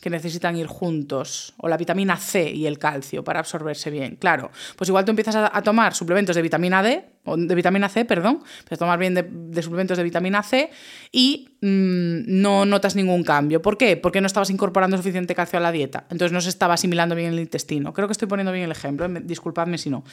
que 0.00 0.10
necesitan 0.10 0.56
ir 0.56 0.66
juntos, 0.66 1.54
o 1.58 1.68
la 1.68 1.76
vitamina 1.76 2.16
C 2.16 2.50
y 2.50 2.66
el 2.66 2.78
calcio 2.78 3.24
para 3.24 3.40
absorberse 3.40 3.90
bien. 3.90 4.16
Claro, 4.16 4.50
pues 4.76 4.88
igual 4.88 5.04
tú 5.04 5.10
empiezas 5.10 5.36
a, 5.36 5.62
tomar 5.62 5.94
suplementos 5.94 6.36
de 6.36 6.42
vitamina 6.42 6.82
D, 6.82 7.04
de 7.36 7.54
vitamina 7.54 7.88
C, 7.88 8.04
perdón, 8.04 8.42
a 8.70 8.76
tomar 8.76 8.98
bien 8.98 9.14
de, 9.14 9.62
suplementos 9.62 9.96
de 9.96 10.04
vitamina 10.04 10.42
C 10.42 10.70
y 11.10 11.48
mm, 11.62 12.40
no 12.40 12.66
notas 12.66 12.94
ningún 12.94 13.24
cambio. 13.24 13.62
¿Por 13.62 13.78
qué? 13.78 13.96
Porque 13.96 14.20
no 14.20 14.26
estabas 14.26 14.50
incorporando 14.50 14.96
suficiente 14.96 15.34
calcio 15.34 15.58
a 15.58 15.62
la 15.62 15.72
dieta, 15.72 16.04
entonces 16.10 16.32
no 16.32 16.40
se 16.40 16.50
estaba 16.50 16.74
asimilando 16.74 17.14
bien 17.14 17.32
el 17.32 17.40
intestino. 17.40 17.92
Creo 17.92 18.06
que 18.06 18.12
estoy 18.12 18.28
poniendo 18.28 18.52
bien 18.52 18.64
el 18.64 18.72
ejemplo, 18.72 19.06
eh, 19.06 19.22
disculpadme 19.24 19.78
si 19.78 19.90
no. 19.90 20.04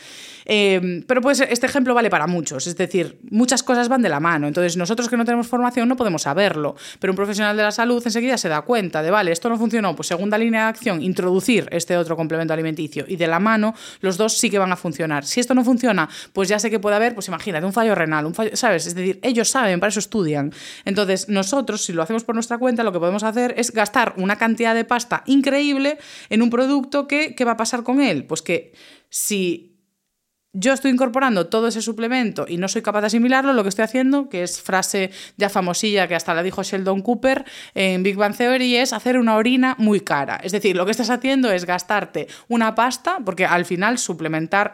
Eh, 0.46 1.04
pero 1.08 1.22
pues 1.22 1.42
este 1.42 1.66
ejemplo 1.66 1.94
vale 1.94 2.10
para 2.10 2.26
muchos, 2.26 2.68
es 2.68 2.78
decir, 2.78 3.20
muchas 3.30 3.64
cosas 3.64 3.90
van 3.90 4.02
de 4.02 4.10
la 4.10 4.20
mano, 4.20 4.48
entonces 4.48 4.78
nosotros 4.78 5.10
que 5.10 5.18
no 5.18 5.26
tenemos 5.26 5.48
formación 5.48 5.90
no 5.90 5.96
podemos 5.96 6.24
saberlo, 6.24 6.76
pero 7.00 7.12
un 7.12 7.18
profesional 7.18 7.58
de 7.58 7.64
la 7.64 7.72
salud 7.72 8.02
enseguida 8.04 8.38
se 8.38 8.50
da 8.50 8.62
cuenta 8.62 9.04
de, 9.04 9.12
vale, 9.12 9.32
esto 9.32 9.50
no 9.50 9.58
funciona 9.58 9.84
no, 9.84 9.96
pues 9.96 10.08
segunda 10.08 10.38
línea 10.38 10.64
de 10.64 10.68
acción, 10.70 11.04
introducir 11.04 11.68
este 11.72 11.98
otro 11.98 12.16
complemento 12.16 12.54
alimenticio 12.54 13.06
y 13.08 13.16
de 13.16 13.28
la 13.28 13.40
mano, 13.40 13.76
los 14.02 14.18
dos 14.18 14.38
sí 14.38 14.50
que 14.50 14.58
van 14.58 14.72
a 14.72 14.76
funcionar. 14.76 15.26
Si 15.26 15.40
esto 15.40 15.54
no 15.54 15.64
funciona, 15.64 16.10
pues 16.32 16.50
ya 16.50 16.58
sé 16.58 16.72
que 16.72 16.80
puede 16.80 16.96
haber, 16.96 17.03
pues 17.12 17.28
imagínate, 17.28 17.66
un 17.66 17.74
fallo 17.74 17.96
renal, 17.96 18.26
un 18.26 18.34
fallo, 18.34 18.56
¿sabes? 18.56 18.88
Es 18.88 18.96
decir, 18.96 19.20
ellos 19.22 19.50
saben, 19.50 19.80
para 19.80 19.90
eso 19.90 20.00
estudian. 20.00 20.54
Entonces, 20.86 21.30
nosotros, 21.30 21.84
si 21.84 21.94
lo 21.94 22.02
hacemos 22.02 22.24
por 22.24 22.36
nuestra 22.36 22.58
cuenta, 22.58 22.84
lo 22.84 22.92
que 22.92 23.00
podemos 23.00 23.24
hacer 23.24 23.54
es 23.58 23.72
gastar 23.72 24.14
una 24.18 24.38
cantidad 24.38 24.74
de 24.76 24.86
pasta 24.86 25.24
increíble 25.26 25.98
en 26.30 26.42
un 26.42 26.50
producto 26.50 27.08
que, 27.08 27.36
¿qué 27.36 27.46
va 27.46 27.52
a 27.52 27.58
pasar 27.58 27.84
con 27.84 28.02
él? 28.02 28.26
Pues 28.26 28.42
que 28.42 28.74
si 29.10 29.73
yo 30.56 30.72
estoy 30.72 30.92
incorporando 30.92 31.48
todo 31.48 31.68
ese 31.68 31.82
suplemento 31.82 32.46
y 32.48 32.58
no 32.58 32.68
soy 32.68 32.84
capaz 32.84 33.02
de 33.02 33.08
asimilarlo, 33.08 33.54
lo 33.54 33.64
que 33.64 33.70
estoy 33.70 33.86
haciendo, 33.86 34.30
que 34.30 34.44
es 34.44 34.62
frase 34.62 35.10
ya 35.36 35.50
famosilla 35.50 36.08
que 36.08 36.14
hasta 36.14 36.36
la 36.36 36.44
dijo 36.44 36.62
Sheldon 36.62 37.02
Cooper 37.02 37.44
en 37.74 38.04
Big 38.04 38.16
Bang 38.16 38.36
Theory, 38.36 38.76
es 38.76 38.94
hacer 38.94 39.18
una 39.18 39.36
orina 39.36 39.76
muy 39.80 40.02
cara. 40.02 40.40
Es 40.44 40.52
decir, 40.52 40.76
lo 40.76 40.86
que 40.86 40.92
estás 40.92 41.10
haciendo 41.10 41.52
es 41.52 41.66
gastarte 41.66 42.28
una 42.48 42.76
pasta, 42.76 43.18
porque 43.26 43.48
al 43.48 43.66
final 43.66 43.98
suplementar, 43.98 44.74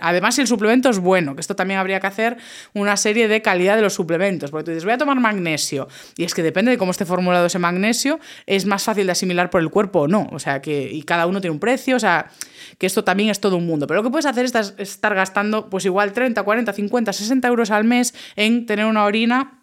además 0.00 0.34
si 0.34 0.40
el 0.40 0.46
suplemento 0.46 0.88
es 0.88 0.98
bueno, 0.98 1.34
que 1.34 1.42
esto 1.42 1.54
también 1.54 1.78
habría 1.78 2.00
que 2.00 2.06
hacer 2.06 2.38
una 2.72 2.96
serie 2.96 3.28
de 3.28 3.42
calidad 3.42 3.76
de 3.76 3.82
los 3.82 3.92
suplementos, 3.92 4.50
porque 4.50 4.64
tú 4.64 4.70
dices, 4.70 4.84
voy 4.84 4.94
a 4.94 4.98
tomar 4.98 5.20
magnesio, 5.20 5.88
y 6.16 6.24
es 6.24 6.32
que 6.32 6.42
depende 6.42 6.70
de 6.70 6.78
cómo 6.78 6.92
esté 6.92 7.04
formulado 7.04 7.44
ese 7.44 7.58
magnesio, 7.58 8.18
es 8.46 8.64
más 8.64 8.84
fácil 8.84 9.04
de 9.04 9.12
asimilar 9.12 9.50
por 9.50 9.60
el 9.60 9.68
cuerpo 9.68 10.00
o 10.00 10.08
no, 10.08 10.26
o 10.32 10.38
sea, 10.38 10.62
que 10.62 10.90
y 10.90 11.02
cada 11.02 11.26
uno 11.26 11.42
tiene 11.42 11.52
un 11.52 11.60
precio, 11.60 11.96
o 11.96 12.00
sea, 12.00 12.30
que 12.78 12.86
esto 12.86 13.04
también 13.04 13.28
es 13.28 13.40
todo 13.40 13.58
un 13.58 13.66
mundo, 13.66 13.86
pero 13.86 14.00
lo 14.00 14.04
que 14.04 14.10
puedes 14.10 14.26
hacer 14.26 14.46
es 14.46 14.85
estar 14.90 15.14
gastando 15.14 15.68
pues 15.70 15.84
igual 15.84 16.12
30, 16.12 16.42
40, 16.42 16.72
50, 16.72 17.12
60 17.12 17.48
euros 17.48 17.70
al 17.70 17.84
mes 17.84 18.14
en 18.36 18.66
tener 18.66 18.86
una 18.86 19.04
orina 19.04 19.62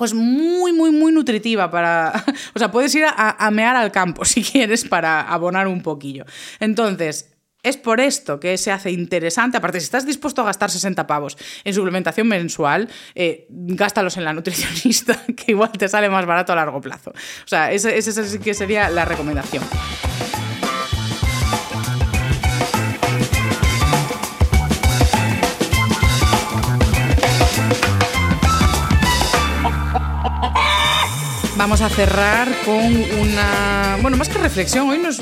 pues 0.00 0.14
muy, 0.14 0.72
muy, 0.72 0.90
muy 0.90 1.12
nutritiva 1.12 1.70
para... 1.70 2.24
O 2.54 2.58
sea, 2.58 2.70
puedes 2.70 2.94
ir 2.94 3.04
a, 3.06 3.50
mear 3.50 3.76
al 3.76 3.92
campo 3.92 4.24
si 4.26 4.42
quieres 4.42 4.86
para 4.86 5.20
abonar 5.20 5.68
un 5.68 5.82
poquillo. 5.82 6.24
Entonces, 6.58 7.34
es 7.62 7.76
por 7.76 8.00
esto 8.00 8.40
que 8.40 8.56
se 8.56 8.72
hace 8.72 8.90
interesante. 8.90 9.58
Aparte, 9.58 9.78
si 9.78 9.84
estás 9.84 10.06
dispuesto 10.06 10.40
a 10.40 10.46
gastar 10.46 10.70
60 10.70 11.06
pavos 11.06 11.36
en 11.64 11.74
suplementación 11.74 12.28
mensual, 12.28 12.88
eh, 13.14 13.46
gástalos 13.50 14.16
en 14.16 14.24
la 14.24 14.32
nutricionista, 14.32 15.22
que 15.36 15.52
igual 15.52 15.72
te 15.72 15.86
sale 15.86 16.08
más 16.08 16.24
barato 16.24 16.54
a 16.54 16.56
largo 16.56 16.80
plazo. 16.80 17.10
O 17.10 17.48
sea, 17.48 17.70
esa, 17.70 17.90
esa 17.90 18.24
sí 18.24 18.38
que 18.38 18.54
sería 18.54 18.88
la 18.88 19.04
recomendación. 19.04 19.62
Vamos 31.60 31.82
a 31.82 31.90
cerrar 31.90 32.48
con 32.64 32.86
una, 33.20 33.98
bueno, 34.00 34.16
más 34.16 34.30
que 34.30 34.38
reflexión, 34.38 34.88
hoy 34.88 34.98
no 34.98 35.10
es, 35.10 35.20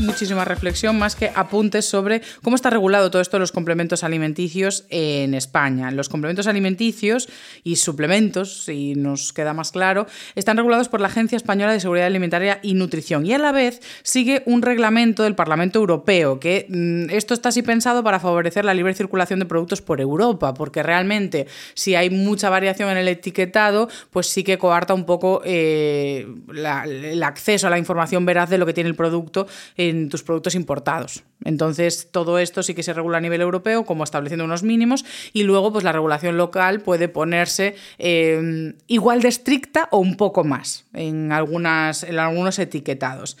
muchísima 0.00 0.42
reflexión, 0.42 0.98
más 0.98 1.14
que 1.14 1.30
apuntes 1.34 1.84
sobre 1.84 2.22
cómo 2.42 2.56
está 2.56 2.70
regulado 2.70 3.10
todo 3.10 3.20
esto 3.20 3.36
de 3.36 3.40
los 3.40 3.52
complementos 3.52 4.02
alimenticios 4.02 4.86
en 4.88 5.34
España. 5.34 5.90
Los 5.90 6.08
complementos 6.08 6.46
alimenticios 6.46 7.28
y 7.62 7.76
suplementos, 7.76 8.64
si 8.64 8.94
nos 8.94 9.34
queda 9.34 9.52
más 9.52 9.70
claro, 9.70 10.06
están 10.34 10.56
regulados 10.56 10.88
por 10.88 11.02
la 11.02 11.08
Agencia 11.08 11.36
Española 11.36 11.72
de 11.72 11.80
Seguridad 11.80 12.06
Alimentaria 12.06 12.58
y 12.62 12.72
Nutrición 12.72 13.26
y 13.26 13.34
a 13.34 13.38
la 13.38 13.52
vez 13.52 13.82
sigue 14.02 14.42
un 14.46 14.62
reglamento 14.62 15.24
del 15.24 15.34
Parlamento 15.34 15.78
Europeo, 15.78 16.40
que 16.40 16.66
mm, 16.70 17.10
esto 17.10 17.34
está 17.34 17.50
así 17.50 17.60
pensado 17.60 18.02
para 18.02 18.18
favorecer 18.18 18.64
la 18.64 18.72
libre 18.72 18.94
circulación 18.94 19.40
de 19.40 19.44
productos 19.44 19.82
por 19.82 20.00
Europa, 20.00 20.54
porque 20.54 20.82
realmente 20.82 21.46
si 21.74 21.96
hay 21.96 22.08
mucha 22.08 22.48
variación 22.48 22.88
en 22.88 22.96
el 22.96 23.08
etiquetado, 23.08 23.90
pues 24.10 24.26
sí 24.26 24.42
que 24.42 24.56
coarta 24.56 24.94
un 24.94 25.04
poco... 25.04 25.42
Eh, 25.44 25.65
el 25.66 27.22
acceso 27.22 27.66
a 27.66 27.70
la 27.70 27.78
información 27.78 28.26
veraz 28.26 28.50
de 28.50 28.58
lo 28.58 28.66
que 28.66 28.72
tiene 28.72 28.90
el 28.90 28.96
producto 28.96 29.46
en 29.76 30.08
tus 30.08 30.22
productos 30.22 30.54
importados. 30.54 31.24
Entonces, 31.44 32.08
todo 32.10 32.38
esto 32.38 32.62
sí 32.62 32.74
que 32.74 32.82
se 32.82 32.92
regula 32.92 33.18
a 33.18 33.20
nivel 33.20 33.40
europeo, 33.40 33.84
como 33.84 34.04
estableciendo 34.04 34.44
unos 34.44 34.62
mínimos, 34.62 35.04
y 35.32 35.42
luego, 35.42 35.72
pues 35.72 35.84
la 35.84 35.92
regulación 35.92 36.36
local 36.36 36.80
puede 36.80 37.08
ponerse 37.08 37.76
eh, 37.98 38.74
igual 38.86 39.22
de 39.22 39.28
estricta 39.28 39.88
o 39.90 39.98
un 39.98 40.16
poco 40.16 40.44
más 40.44 40.86
en, 40.92 41.32
algunas, 41.32 42.02
en 42.02 42.18
algunos 42.18 42.58
etiquetados. 42.58 43.36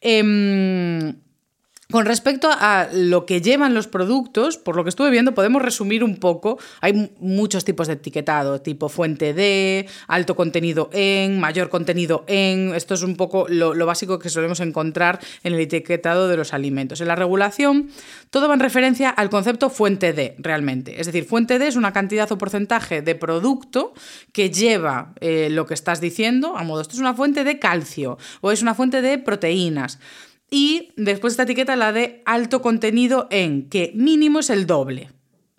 Em, 0.00 1.14
con 1.90 2.04
respecto 2.04 2.50
a 2.52 2.86
lo 2.92 3.24
que 3.24 3.40
llevan 3.40 3.72
los 3.72 3.86
productos, 3.86 4.58
por 4.58 4.76
lo 4.76 4.84
que 4.84 4.90
estuve 4.90 5.08
viendo, 5.10 5.32
podemos 5.32 5.62
resumir 5.62 6.04
un 6.04 6.16
poco. 6.16 6.58
Hay 6.82 7.14
muchos 7.18 7.64
tipos 7.64 7.86
de 7.86 7.94
etiquetado, 7.94 8.60
tipo 8.60 8.90
fuente 8.90 9.32
de, 9.32 9.88
alto 10.06 10.36
contenido 10.36 10.90
en, 10.92 11.40
mayor 11.40 11.70
contenido 11.70 12.26
en. 12.26 12.74
Esto 12.74 12.92
es 12.92 13.02
un 13.02 13.16
poco 13.16 13.46
lo, 13.48 13.74
básico 13.86 14.18
que 14.18 14.28
solemos 14.28 14.60
encontrar 14.60 15.18
en 15.42 15.54
el 15.54 15.60
etiquetado 15.60 16.28
de 16.28 16.36
los 16.36 16.52
alimentos. 16.52 17.00
En 17.00 17.08
la 17.08 17.16
regulación, 17.16 17.88
todo 18.28 18.48
va 18.48 18.54
en 18.54 18.60
referencia 18.60 19.08
al 19.08 19.30
concepto 19.30 19.70
fuente 19.70 20.12
de, 20.12 20.34
realmente. 20.36 21.00
Es 21.00 21.06
decir, 21.06 21.24
fuente 21.24 21.58
de 21.58 21.68
es 21.68 21.76
una 21.76 21.94
cantidad 21.94 22.30
o 22.30 22.36
porcentaje 22.36 23.00
de 23.00 23.14
producto 23.14 23.94
que 24.32 24.50
lleva 24.50 25.14
eh, 25.20 25.48
lo 25.50 25.64
que 25.64 25.72
estás 25.72 26.02
diciendo, 26.02 26.54
a 26.58 26.64
modo, 26.64 26.82
esto 26.82 26.96
es 26.96 27.00
una 27.00 27.14
fuente 27.14 27.44
de 27.44 27.58
calcio 27.58 28.18
o 28.42 28.52
es 28.52 28.60
una 28.60 28.74
fuente 28.74 29.00
de 29.00 29.16
proteínas. 29.16 29.98
Y 30.50 30.92
después 30.96 31.34
esta 31.34 31.42
etiqueta 31.42 31.76
la 31.76 31.92
de 31.92 32.22
alto 32.24 32.62
contenido 32.62 33.28
en, 33.30 33.68
que 33.68 33.92
mínimo 33.94 34.40
es 34.40 34.50
el 34.50 34.66
doble. 34.66 35.10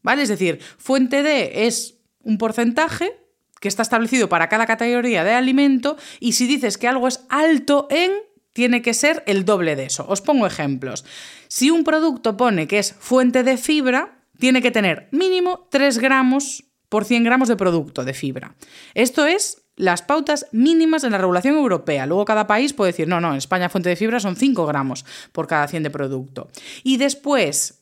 ¿Vale? 0.01 0.23
Es 0.23 0.29
decir, 0.29 0.59
fuente 0.77 1.23
de 1.23 1.67
es 1.67 1.99
un 2.23 2.37
porcentaje 2.37 3.17
que 3.59 3.67
está 3.67 3.81
establecido 3.81 4.29
para 4.29 4.49
cada 4.49 4.65
categoría 4.65 5.23
de 5.23 5.33
alimento 5.33 5.97
y 6.19 6.31
si 6.33 6.47
dices 6.47 6.77
que 6.77 6.87
algo 6.87 7.07
es 7.07 7.25
alto 7.29 7.87
en, 7.89 8.11
tiene 8.53 8.81
que 8.81 8.93
ser 8.93 9.23
el 9.27 9.45
doble 9.45 9.75
de 9.75 9.85
eso. 9.85 10.05
Os 10.07 10.21
pongo 10.21 10.47
ejemplos. 10.47 11.05
Si 11.47 11.69
un 11.69 11.83
producto 11.83 12.37
pone 12.37 12.67
que 12.67 12.79
es 12.79 12.95
fuente 12.97 13.43
de 13.43 13.57
fibra, 13.57 14.23
tiene 14.39 14.61
que 14.61 14.71
tener 14.71 15.09
mínimo 15.11 15.67
3 15.69 15.99
gramos 15.99 16.63
por 16.87 17.05
100 17.05 17.23
gramos 17.23 17.47
de 17.49 17.55
producto 17.55 18.03
de 18.03 18.13
fibra. 18.13 18.55
Esto 18.95 19.27
es 19.27 19.61
las 19.79 20.01
pautas 20.01 20.45
mínimas 20.51 21.03
de 21.03 21.09
la 21.09 21.17
regulación 21.17 21.55
europea. 21.55 22.05
Luego 22.05 22.25
cada 22.25 22.47
país 22.47 22.73
puede 22.73 22.91
decir, 22.91 23.07
no, 23.07 23.21
no, 23.21 23.31
en 23.31 23.37
España 23.37 23.69
fuente 23.69 23.87
de 23.87 23.95
fibra 23.95 24.19
son 24.19 24.35
5 24.35 24.65
gramos 24.65 25.05
por 25.31 25.47
cada 25.47 25.69
100 25.69 25.83
de 25.83 25.89
producto. 25.89 26.49
Y 26.83 26.97
después, 26.97 27.79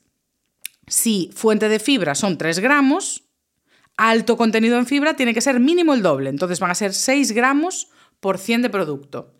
si 0.86 1.32
fuente 1.34 1.70
de 1.70 1.80
fibra 1.80 2.14
son 2.14 2.38
3 2.38 2.60
gramos, 2.60 3.24
alto 3.98 4.38
contenido 4.38 4.78
en 4.78 4.86
fibra 4.86 5.16
tiene 5.16 5.34
que 5.34 5.42
ser 5.42 5.60
mínimo 5.60 5.96
el 5.96 6.04
doble. 6.04 6.30
Entonces 6.30 6.60
van 6.60 6.70
a 6.70 6.76
ser 6.76 6.94
6 6.94 7.32
gramos 7.32 7.90
por 8.20 8.38
100 8.38 8.62
de 8.62 8.70
producto. 8.70 9.34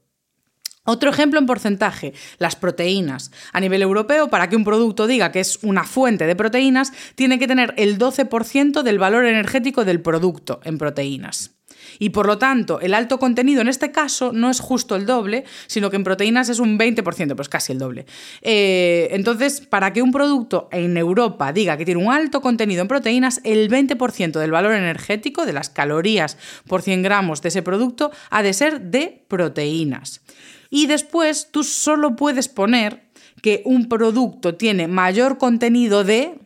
Otro 0.84 1.12
ejemplo 1.12 1.40
en 1.40 1.46
porcentaje, 1.46 2.14
las 2.40 2.56
proteínas. 2.56 3.30
A 3.54 3.60
nivel 3.60 3.84
europeo, 3.84 4.30
para 4.30 4.50
que 4.50 4.56
un 4.56 4.64
producto 4.64 5.06
diga 5.06 5.32
que 5.32 5.42
es 5.42 5.60
una 5.62 5.84
fuente 5.84 6.26
de 6.26 6.36
proteínas, 6.36 6.92
tiene 7.14 7.38
que 7.38 7.48
tener 7.48 7.76
el 7.78 8.00
12% 8.00 8.82
del 8.82 8.98
valor 8.98 9.26
energético 9.26 9.86
del 9.86 10.02
producto 10.02 10.60
en 10.64 10.80
proteínas. 10.80 11.57
Y 12.00 12.10
por 12.10 12.28
lo 12.28 12.38
tanto, 12.38 12.80
el 12.80 12.94
alto 12.94 13.20
contenido 13.20 13.62
en 13.62 13.68
este 13.68 13.92
caso 13.92 14.32
no 14.34 14.50
es 14.50 14.60
justo 14.60 14.96
el 14.96 15.06
doble, 15.06 15.46
sino 15.68 15.90
que 15.90 15.96
en 15.96 16.04
proteínas 16.04 16.50
es 16.50 16.60
un 16.60 16.78
20%, 16.78 17.36
pues 17.36 17.50
casi 17.50 17.74
el 17.74 17.80
doble. 17.80 18.06
Eh, 18.42 19.10
entonces, 19.12 19.62
para 19.62 19.94
que 19.94 20.02
un 20.02 20.12
producto 20.12 20.70
en 20.72 20.98
Europa 20.98 21.52
diga 21.54 21.78
que 21.78 21.86
tiene 21.86 22.04
un 22.04 22.12
alto 22.12 22.42
contenido 22.42 22.82
en 22.82 22.88
proteínas, 22.88 23.42
el 23.44 23.70
20% 23.70 24.40
del 24.40 24.52
valor 24.52 24.74
energético, 24.74 25.46
de 25.46 25.54
las 25.54 25.70
calorías 25.70 26.38
por 26.68 26.82
100 26.82 27.04
gramos 27.04 27.42
de 27.42 27.50
ese 27.50 27.62
producto, 27.62 28.12
ha 28.30 28.44
de 28.44 28.54
ser 28.54 28.82
de 28.82 29.24
proteínas. 29.28 30.22
Y 30.70 30.88
después 30.88 31.50
tú 31.52 31.64
solo 31.64 32.16
puedes 32.16 32.50
poner 32.50 33.08
que 33.42 33.62
un 33.66 33.88
producto 33.88 34.56
tiene 34.56 34.88
mayor 34.88 35.38
contenido 35.38 36.04
de 36.04 36.40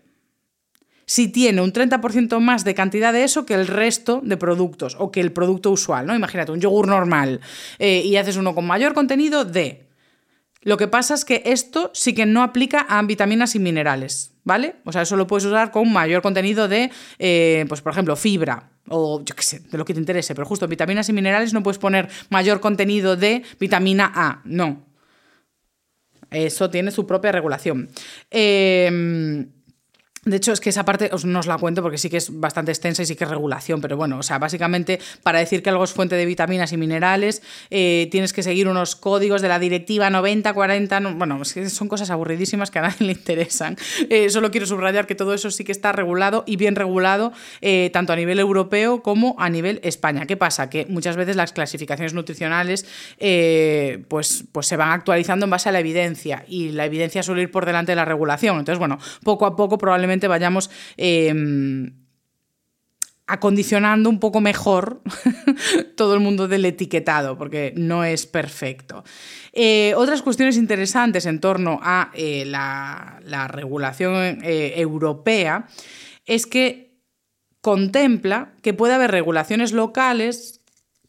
si 1.05 1.27
tiene 1.27 1.61
un 1.61 1.73
30% 1.73 2.39
más 2.39 2.63
de 2.63 2.73
cantidad 2.73 3.13
de 3.13 3.23
eso 3.23 3.45
que 3.45 3.53
el 3.53 3.67
resto 3.67 4.21
de 4.23 4.37
productos 4.37 4.95
o 4.99 5.11
que 5.11 5.19
el 5.19 5.31
producto 5.31 5.71
usual, 5.71 6.07
¿no? 6.07 6.15
Imagínate, 6.15 6.51
un 6.51 6.61
yogur 6.61 6.87
normal 6.87 7.41
eh, 7.79 8.01
y 8.03 8.15
haces 8.15 8.37
uno 8.37 8.55
con 8.55 8.65
mayor 8.65 8.93
contenido 8.93 9.45
de... 9.45 9.87
Lo 10.63 10.77
que 10.77 10.87
pasa 10.87 11.15
es 11.15 11.25
que 11.25 11.41
esto 11.45 11.89
sí 11.93 12.13
que 12.13 12.27
no 12.27 12.43
aplica 12.43 12.81
a 12.81 13.01
vitaminas 13.01 13.55
y 13.55 13.59
minerales, 13.59 14.35
¿vale? 14.43 14.75
O 14.85 14.91
sea, 14.91 15.01
eso 15.01 15.15
lo 15.17 15.25
puedes 15.25 15.45
usar 15.45 15.71
con 15.71 15.91
mayor 15.91 16.21
contenido 16.21 16.67
de, 16.67 16.91
eh, 17.17 17.65
pues 17.67 17.81
por 17.81 17.91
ejemplo, 17.91 18.15
fibra 18.15 18.69
o 18.87 19.23
yo 19.23 19.35
qué 19.35 19.43
sé, 19.43 19.59
de 19.59 19.77
lo 19.77 19.85
que 19.85 19.93
te 19.93 19.99
interese, 19.99 20.35
pero 20.35 20.45
justo 20.45 20.67
vitaminas 20.67 21.09
y 21.09 21.13
minerales 21.13 21.53
no 21.53 21.63
puedes 21.63 21.79
poner 21.79 22.09
mayor 22.29 22.59
contenido 22.59 23.15
de 23.15 23.43
vitamina 23.59 24.11
A, 24.13 24.41
no. 24.45 24.85
Eso 26.29 26.69
tiene 26.69 26.91
su 26.91 27.05
propia 27.05 27.31
regulación. 27.31 27.89
Eh, 28.29 29.47
de 30.23 30.37
hecho, 30.37 30.51
es 30.51 30.59
que 30.59 30.69
esa 30.69 30.85
parte 30.85 31.09
os, 31.13 31.25
no 31.25 31.39
os 31.39 31.47
la 31.47 31.57
cuento 31.57 31.81
porque 31.81 31.97
sí 31.97 32.07
que 32.07 32.17
es 32.17 32.39
bastante 32.39 32.71
extensa 32.71 33.01
y 33.01 33.07
sí 33.07 33.15
que 33.15 33.23
es 33.23 33.29
regulación, 33.29 33.81
pero 33.81 33.97
bueno, 33.97 34.19
o 34.19 34.23
sea, 34.23 34.37
básicamente 34.37 34.99
para 35.23 35.39
decir 35.39 35.63
que 35.63 35.71
algo 35.71 35.83
es 35.83 35.93
fuente 35.93 36.15
de 36.15 36.27
vitaminas 36.27 36.71
y 36.73 36.77
minerales, 36.77 37.41
eh, 37.71 38.07
tienes 38.11 38.31
que 38.31 38.43
seguir 38.43 38.67
unos 38.67 38.95
códigos 38.95 39.41
de 39.41 39.47
la 39.47 39.57
directiva 39.57 40.11
90, 40.11 40.53
40, 40.53 40.99
bueno, 41.15 41.41
es 41.41 41.53
que 41.53 41.67
son 41.71 41.87
cosas 41.87 42.11
aburridísimas 42.11 42.69
que 42.69 42.77
a 42.77 42.83
nadie 42.83 43.07
le 43.07 43.13
interesan. 43.13 43.77
Eh, 44.11 44.29
solo 44.29 44.51
quiero 44.51 44.67
subrayar 44.67 45.07
que 45.07 45.15
todo 45.15 45.33
eso 45.33 45.49
sí 45.49 45.63
que 45.63 45.71
está 45.71 45.91
regulado 45.91 46.43
y 46.45 46.55
bien 46.55 46.75
regulado, 46.75 47.33
eh, 47.61 47.89
tanto 47.91 48.13
a 48.13 48.15
nivel 48.15 48.37
europeo 48.37 49.01
como 49.01 49.35
a 49.39 49.49
nivel 49.49 49.79
España. 49.81 50.27
¿Qué 50.27 50.37
pasa? 50.37 50.69
Que 50.69 50.85
muchas 50.85 51.15
veces 51.15 51.35
las 51.35 51.51
clasificaciones 51.51 52.13
nutricionales 52.13 52.85
pues, 54.07 54.43
pues 54.51 54.67
se 54.67 54.77
van 54.77 54.91
actualizando 54.91 55.45
en 55.45 55.49
base 55.49 55.69
a 55.69 55.71
la 55.71 55.79
evidencia 55.79 56.45
y 56.47 56.69
la 56.69 56.85
evidencia 56.85 57.23
suele 57.23 57.41
ir 57.41 57.51
por 57.51 57.65
delante 57.65 57.93
de 57.93 57.95
la 57.95 58.05
regulación. 58.05 58.59
Entonces, 58.59 58.77
bueno, 58.77 58.99
poco 59.23 59.47
a 59.47 59.55
poco 59.55 59.79
probablemente 59.79 60.10
vayamos 60.19 60.69
em, 60.97 61.93
acondicionando 63.31 64.09
un 64.09 64.19
poco 64.19 64.41
mejor 64.41 65.01
todo 65.95 66.15
el 66.15 66.19
mundo 66.19 66.49
del 66.49 66.65
etiquetado, 66.65 67.37
porque 67.37 67.73
no 67.77 68.03
es 68.03 68.25
perfecto. 68.25 69.05
Eh, 69.53 69.93
otras 69.95 70.21
cuestiones 70.21 70.57
interesantes 70.57 71.25
en 71.25 71.39
torno 71.39 71.79
a 71.81 72.11
eh, 72.13 72.43
la, 72.45 73.21
regulación 73.47 74.39
eh, 74.43 74.73
europea 74.75 75.67
es 76.25 76.45
que 76.45 76.91
contempla 77.61 78.53
que 78.61 78.73
puede 78.73 78.95
haber 78.95 79.11
regulaciones 79.11 79.71
locales 79.71 80.59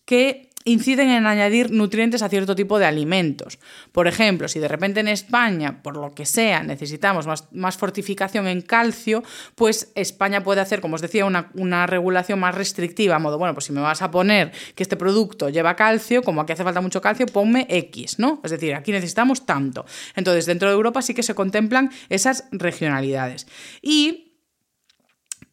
que 0.05 0.52
inciden 0.65 1.11
en 1.11 1.27
añadir 1.27 1.71
nutrientes 1.71 2.23
a 2.23 2.29
cierto 2.29 2.55
tipo 2.55 2.79
de 2.79 2.87
alimentos. 2.87 3.59
Por 3.93 4.07
ejemplo, 4.07 4.49
si 4.49 4.59
de 4.59 4.69
repente 4.69 5.01
en 5.01 5.09
España, 5.09 5.83
por 5.83 5.97
lo 5.97 6.13
que 6.13 6.27
sea, 6.27 6.63
necesitamos 6.63 7.27
más, 7.53 7.77
fortificación 7.77 8.47
en 8.47 8.63
calcio, 8.63 9.23
pues 9.55 9.93
España 9.95 10.43
puede 10.43 10.61
hacer, 10.61 10.81
como 10.81 10.95
os 10.95 11.01
decía, 11.01 11.25
una, 11.25 11.51
una, 11.55 11.87
regulación 11.87 12.39
más 12.39 12.55
restrictiva, 12.55 13.17
a 13.17 13.19
modo, 13.19 13.39
bueno, 13.39 13.55
pues 13.55 13.67
si 13.67 13.73
me 13.73 13.81
vas 13.81 14.03
a 14.03 14.11
poner 14.11 14.53
que 14.75 14.83
este 14.83 14.97
producto 14.97 15.49
lleva 15.49 15.75
calcio, 15.75 16.23
como 16.23 16.41
aquí 16.41 16.53
hace 16.53 16.65
falta 16.65 16.81
mucho 16.81 17.01
calcio, 17.01 17.27
ponme 17.27 17.67
X, 17.69 18.19
¿no? 18.19 18.41
Es 18.45 18.51
decir, 18.51 18.75
aquí 18.75 18.93
necesitamos 18.93 19.47
tanto. 19.47 19.85
Entonces, 20.15 20.47
dentro 20.47 20.69
de 20.69 20.75
Europa 20.75 21.03
sí 21.03 21.15
que 21.15 21.23
se 21.23 21.35
contemplan 21.35 21.91
esas 22.09 22.45
regionalidades. 22.53 23.47
Y 23.81 24.32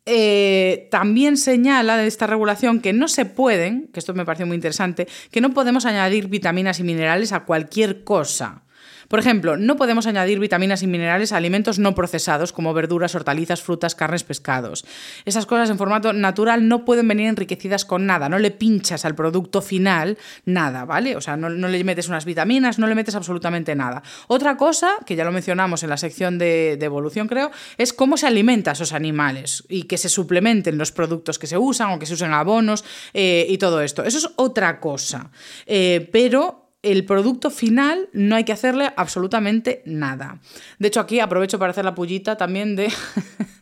eh, 0.10 0.88
también 0.90 1.38
señala 1.38 1.96
de 1.96 2.08
esta 2.08 2.26
regulación 2.26 2.82
que 2.82 2.94
no 2.94 3.08
se 3.08 3.26
pueden, 3.26 3.88
que 3.94 4.00
esto 4.00 4.14
me 4.14 4.26
parece 4.26 4.46
muy 4.46 4.56
interesante, 4.56 5.08
que 5.30 5.40
no 5.40 5.54
podemos 5.54 5.86
añadir 5.86 6.28
vitaminas 6.28 6.80
y 6.80 6.84
minerales 6.84 7.32
a 7.32 7.46
cualquier 7.46 8.04
cosa. 8.04 8.64
Por 9.10 9.20
ejemplo, 9.20 9.58
no 9.58 9.76
podemos 9.76 10.06
añadir 10.06 10.40
vitaminas 10.40 10.84
y 10.84 10.88
minerales 10.88 11.34
a 11.34 11.38
alimentos 11.38 11.80
no 11.80 11.96
procesados 11.96 12.54
como 12.54 12.74
verduras, 12.76 13.16
hortalizas, 13.16 13.62
frutas, 13.62 13.96
carnes, 13.96 14.24
pescados. 14.24 14.86
Esas 15.26 15.48
cosas 15.48 15.72
en 15.72 15.80
formato 15.80 16.14
natural 16.14 16.68
no 16.68 16.86
pueden 16.86 17.08
venir 17.08 17.28
enriquecidas 17.28 17.86
con 17.86 18.06
nada, 18.06 18.30
no 18.30 18.38
le 18.38 18.52
pinchas 18.52 19.06
al 19.06 19.16
producto 19.16 19.64
final 19.64 20.18
nada, 20.46 20.86
¿vale? 20.86 21.16
O 21.16 21.22
sea, 21.22 21.36
no, 21.38 21.50
le 21.50 21.84
metes 21.84 22.08
unas 22.08 22.24
vitaminas, 22.24 22.78
no 22.78 22.86
le 22.86 22.94
metes 22.94 23.16
absolutamente 23.16 23.76
nada. 23.76 24.04
Otra 24.28 24.58
cosa, 24.58 24.92
que 25.08 25.16
ya 25.16 25.24
lo 25.24 25.32
mencionamos 25.32 25.82
en 25.82 25.90
la 25.90 25.98
sección 25.98 26.38
de, 26.38 26.78
evolución 26.80 27.28
creo, 27.28 27.52
es 27.78 27.94
cómo 27.94 28.16
se 28.16 28.28
alimenta 28.28 28.72
esos 28.72 28.94
animales 28.94 29.64
y 29.70 29.84
que 29.84 29.98
se 29.98 30.10
suplementen 30.10 30.78
los 30.78 30.92
productos 30.92 31.40
que 31.40 31.48
se 31.48 31.58
usan 31.58 31.92
o 31.92 32.00
que 32.00 32.06
se 32.06 32.14
usen 32.14 32.32
abonos 32.32 32.86
eh, 33.14 33.48
y 33.50 33.58
todo 33.58 33.82
esto. 33.82 34.04
Eso 34.04 34.20
es 34.20 34.30
otra 34.36 34.80
cosa. 34.80 35.32
Eh, 35.66 36.08
pero 36.12 36.69
el 36.82 37.06
producto 37.06 37.50
final 37.50 38.10
no 38.14 38.36
hay 38.36 38.46
que 38.46 38.54
hacerle 38.54 38.92
absolutamente 38.96 39.82
nada. 39.86 40.40
De 40.78 40.88
hecho, 40.88 41.02
aquí 41.02 41.20
aprovecho 41.20 41.60
para 41.60 41.72
hacer 41.72 41.86
la 41.86 41.96
pullita 41.96 42.38
también 42.38 42.76
de 42.76 42.92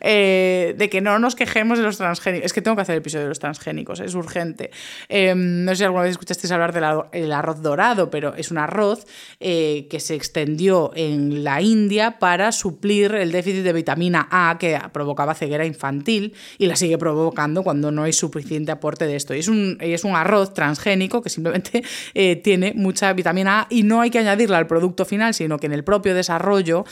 Eh, 0.00 0.74
de 0.76 0.90
que 0.90 1.00
no 1.00 1.18
nos 1.18 1.34
quejemos 1.34 1.78
de 1.78 1.84
los 1.84 1.96
transgénicos. 1.96 2.46
Es 2.46 2.52
que 2.52 2.62
tengo 2.62 2.76
que 2.76 2.82
hacer 2.82 2.94
el 2.94 3.00
episodio 3.00 3.24
de 3.24 3.28
los 3.28 3.38
transgénicos, 3.38 4.00
es 4.00 4.14
urgente. 4.14 4.70
Em, 5.08 5.64
no 5.64 5.72
sé 5.72 5.76
si 5.76 5.84
alguna 5.84 6.02
vez 6.02 6.12
escuchasteis 6.12 6.50
hablar 6.52 6.72
del 6.72 7.32
arroz 7.32 7.62
dorado, 7.62 8.10
pero 8.10 8.34
es 8.34 8.50
un 8.50 8.58
arroz 8.58 9.06
eh, 9.40 9.86
que 9.90 10.00
se 10.00 10.14
extendió 10.14 10.92
en 10.94 11.44
la 11.44 11.60
India 11.60 12.18
para 12.18 12.52
suplir 12.52 13.14
el 13.14 13.32
déficit 13.32 13.62
de 13.62 13.72
vitamina 13.72 14.28
A 14.30 14.56
que 14.58 14.78
provocaba 14.92 15.34
ceguera 15.34 15.64
infantil 15.64 16.34
y 16.58 16.66
la 16.66 16.76
sigue 16.76 16.98
provocando 16.98 17.62
cuando 17.62 17.90
no 17.90 18.02
hay 18.02 18.12
suficiente 18.12 18.72
aporte 18.72 19.06
de 19.06 19.16
esto. 19.16 19.34
Y 19.34 19.40
es 19.40 19.48
un, 19.48 19.78
es 19.80 20.04
un 20.04 20.16
arroz 20.16 20.54
transgénico 20.54 21.22
que 21.22 21.30
simplemente 21.30 21.82
eh, 22.14 22.36
tiene 22.36 22.72
mucha 22.74 23.12
vitamina 23.12 23.60
A 23.60 23.66
y 23.70 23.82
no 23.82 24.00
hay 24.00 24.10
que 24.10 24.18
añadirla 24.18 24.58
al 24.58 24.66
producto 24.66 25.04
final, 25.04 25.34
sino 25.34 25.58
que 25.58 25.66
en 25.66 25.72
el 25.72 25.84
propio 25.84 26.14
desarrollo 26.14 26.84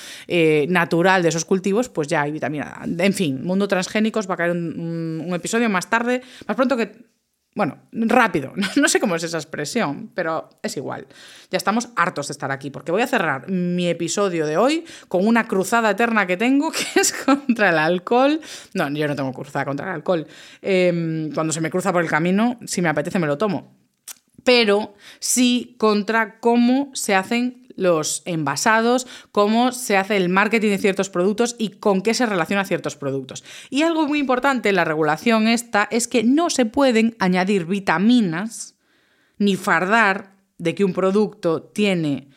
natural 0.68 1.22
de 1.22 1.28
esos 1.28 1.44
cultivos, 1.44 1.88
pues 1.88 2.08
ya 2.08 2.22
hay 2.22 2.32
vitamina 2.32 2.51
en 2.54 3.12
fin, 3.12 3.44
mundo 3.44 3.68
transgénicos 3.68 4.28
va 4.28 4.34
a 4.34 4.36
caer 4.36 4.50
un, 4.52 5.30
episodio 5.32 5.68
más 5.70 5.88
tarde, 5.88 6.22
más 6.46 6.56
pronto 6.56 6.76
que 6.76 7.12
bueno, 7.54 7.78
rápido, 7.92 8.54
no 8.76 8.88
sé 8.88 8.98
cómo 8.98 9.14
es 9.14 9.22
esa 9.24 9.36
expresión, 9.36 10.10
pero 10.14 10.48
es 10.62 10.76
igual. 10.76 11.06
Ya 11.50 11.58
estamos 11.58 11.90
hartos 11.96 12.28
de 12.28 12.32
estar 12.32 12.50
aquí, 12.50 12.70
porque 12.70 12.92
voy 12.92 13.02
a 13.02 13.06
cerrar 13.06 13.50
mi 13.50 13.88
episodio 13.88 14.46
de 14.46 14.56
hoy 14.56 14.84
con 15.08 15.26
una 15.26 15.46
cruzada 15.46 15.90
eterna 15.90 16.26
que 16.26 16.38
tengo, 16.38 16.72
que 16.72 17.00
es 17.00 17.12
contra 17.12 17.68
el 17.68 17.78
alcohol. 17.78 18.40
No, 18.72 18.88
yo 18.90 19.06
no 19.06 19.16
tengo 19.16 19.32
cruzada 19.32 19.66
contra 19.66 19.88
el 19.88 19.94
alcohol. 19.96 20.26
Em, 20.62 21.30
cuando 21.32 21.52
se 21.52 21.60
me 21.60 21.70
cruza 21.70 21.92
por 21.92 22.02
el 22.02 22.08
camino, 22.08 22.58
si 22.64 22.80
me 22.80 22.88
apetece 22.88 23.18
me 23.18 23.26
lo 23.26 23.36
tomo. 23.36 23.76
Pero 24.44 24.94
sí 25.20 25.76
contra 25.78 26.40
cómo 26.40 26.90
se 26.94 27.14
hacen 27.14 27.61
los 27.76 28.22
envasados, 28.24 29.06
cómo 29.30 29.72
se 29.72 29.96
hace 29.96 30.16
el 30.16 30.28
marketing 30.28 30.70
de 30.70 30.78
ciertos 30.78 31.10
productos 31.10 31.56
y 31.58 31.70
con 31.70 32.02
qué 32.02 32.14
se 32.14 32.26
relaciona 32.26 32.64
ciertos 32.64 32.96
productos. 32.96 33.44
Y 33.70 33.82
algo 33.82 34.06
muy 34.06 34.18
importante 34.18 34.68
en 34.68 34.76
la 34.76 34.84
regulación 34.84 35.48
esta 35.48 35.88
es 35.90 36.08
que 36.08 36.24
no 36.24 36.50
se 36.50 36.66
pueden 36.66 37.16
añadir 37.18 37.66
vitaminas 37.66 38.76
ni 39.38 39.56
fardar 39.56 40.32
de 40.58 40.74
que 40.74 40.84
un 40.84 40.92
producto 40.92 41.62
tiene 41.62 42.28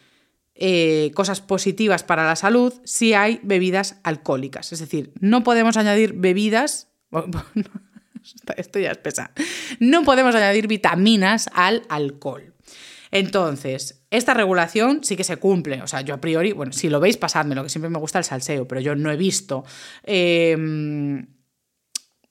eh, 0.55 1.11
cosas 1.13 1.41
positivas 1.41 2.03
para 2.03 2.25
la 2.25 2.35
salud 2.35 2.73
si 2.85 3.13
hay 3.13 3.39
bebidas 3.43 3.99
alcohólicas. 4.03 4.71
Es 4.71 4.79
decir, 4.79 5.11
no 5.19 5.43
podemos 5.43 5.77
añadir 5.77 6.13
bebidas... 6.13 6.87
Esto 8.57 8.79
ya 8.79 8.89
es 8.91 8.97
pesa. 8.97 9.31
No 9.79 10.03
podemos 10.03 10.33
añadir 10.33 10.67
vitaminas 10.67 11.47
al 11.53 11.83
alcohol. 11.89 12.54
Entonces, 13.19 14.05
esta 14.11 14.33
regulación 14.33 15.03
sí 15.03 15.15
que 15.15 15.23
se 15.23 15.37
cumple. 15.37 15.81
O 15.81 15.87
sea, 15.87 16.01
yo 16.01 16.13
a 16.13 16.21
priori, 16.21 16.51
bueno, 16.51 16.73
si 16.73 16.89
lo 16.89 16.99
veis, 16.99 17.17
pasadme, 17.17 17.55
lo 17.55 17.63
que 17.63 17.69
siempre 17.69 17.89
me 17.89 17.99
gusta 17.99 18.19
el 18.19 18.25
salseo, 18.25 18.67
pero 18.67 18.81
yo 18.81 18.95
no 18.95 19.11
he 19.11 19.15
visto. 19.15 19.63
Em, 20.03 21.25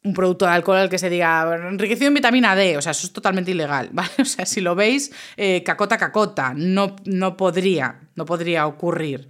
un 0.05 0.13
producto 0.13 0.45
de 0.45 0.53
alcohol 0.53 0.77
al 0.77 0.91
que 0.91 0.99
se 0.99 1.09
diga 1.09 1.59
enriquecido 1.71 2.09
en 2.09 2.15
vitamina 2.15 2.55
D, 2.55 2.77
o 2.77 2.83
sea, 2.83 2.93
eso 2.93 3.07
es 3.07 3.13
totalmente 3.13 3.51
ilegal, 3.51 3.89
¿vale? 3.93 4.11
O 4.21 4.25
sea, 4.25 4.45
si 4.45 4.61
lo 4.61 4.75
veis, 4.75 5.11
eh, 5.37 5.63
cacota, 5.65 5.97
cacota, 5.97 6.53
no, 6.55 6.97
no 7.07 7.37
podría, 7.37 8.01
no 8.15 8.27
podría 8.27 8.67
ocurrir. 8.67 9.27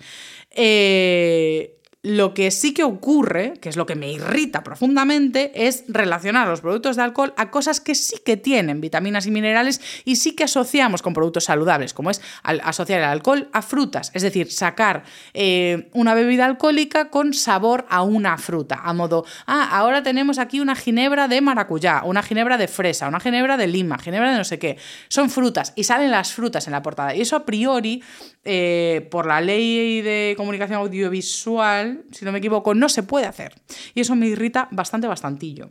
Eh, 0.50 1.80
lo 2.04 2.34
que 2.34 2.50
sí 2.50 2.74
que 2.74 2.84
ocurre, 2.84 3.54
que 3.62 3.70
es 3.70 3.76
lo 3.76 3.86
que 3.86 3.94
me 3.94 4.12
irrita 4.12 4.62
profundamente, 4.62 5.66
es 5.66 5.84
relacionar 5.88 6.46
los 6.46 6.60
productos 6.60 6.96
de 6.96 7.02
alcohol 7.02 7.32
a 7.38 7.50
cosas 7.50 7.80
que 7.80 7.94
sí 7.94 8.16
que 8.22 8.36
tienen 8.36 8.82
vitaminas 8.82 9.24
y 9.24 9.30
minerales 9.30 9.80
y 10.04 10.16
sí 10.16 10.36
que 10.36 10.44
asociamos 10.44 11.00
con 11.00 11.14
productos 11.14 11.44
saludables, 11.44 11.94
como 11.94 12.10
es 12.10 12.20
asociar 12.42 13.00
el 13.00 13.06
alcohol 13.06 13.48
a 13.54 13.62
frutas, 13.62 14.10
es 14.12 14.22
decir, 14.22 14.52
sacar 14.52 15.04
eh, 15.32 15.88
una 15.94 16.12
bebida 16.12 16.44
alcohólica 16.44 17.08
con 17.08 17.32
sabor 17.32 17.86
a 17.88 18.02
una 18.02 18.36
fruta, 18.36 18.82
a 18.84 18.92
modo, 18.92 19.24
ah, 19.46 19.70
ahora 19.72 20.02
tenemos 20.02 20.38
aquí 20.38 20.60
una 20.60 20.76
ginebra 20.76 21.26
de 21.26 21.40
maracuyá, 21.40 22.02
una 22.04 22.22
ginebra 22.22 22.58
de 22.58 22.68
fresa, 22.68 23.08
una 23.08 23.18
ginebra 23.18 23.56
de 23.56 23.66
lima, 23.66 23.96
ginebra 23.98 24.30
de 24.30 24.36
no 24.36 24.44
sé 24.44 24.58
qué, 24.58 24.76
son 25.08 25.30
frutas 25.30 25.72
y 25.74 25.84
salen 25.84 26.10
las 26.10 26.34
frutas 26.34 26.66
en 26.66 26.72
la 26.72 26.82
portada 26.82 27.14
y 27.14 27.22
eso 27.22 27.34
a 27.34 27.46
priori, 27.46 28.02
eh, 28.44 29.08
por 29.10 29.26
la 29.26 29.40
ley 29.40 30.02
de 30.02 30.34
comunicación 30.36 30.78
audiovisual, 30.78 32.04
si 32.12 32.24
no 32.24 32.32
me 32.32 32.38
equivoco, 32.38 32.74
no 32.74 32.88
se 32.88 33.02
puede 33.02 33.26
hacer. 33.26 33.54
Y 33.94 34.00
eso 34.00 34.14
me 34.16 34.26
irrita 34.26 34.68
bastante, 34.70 35.06
bastantillo. 35.06 35.70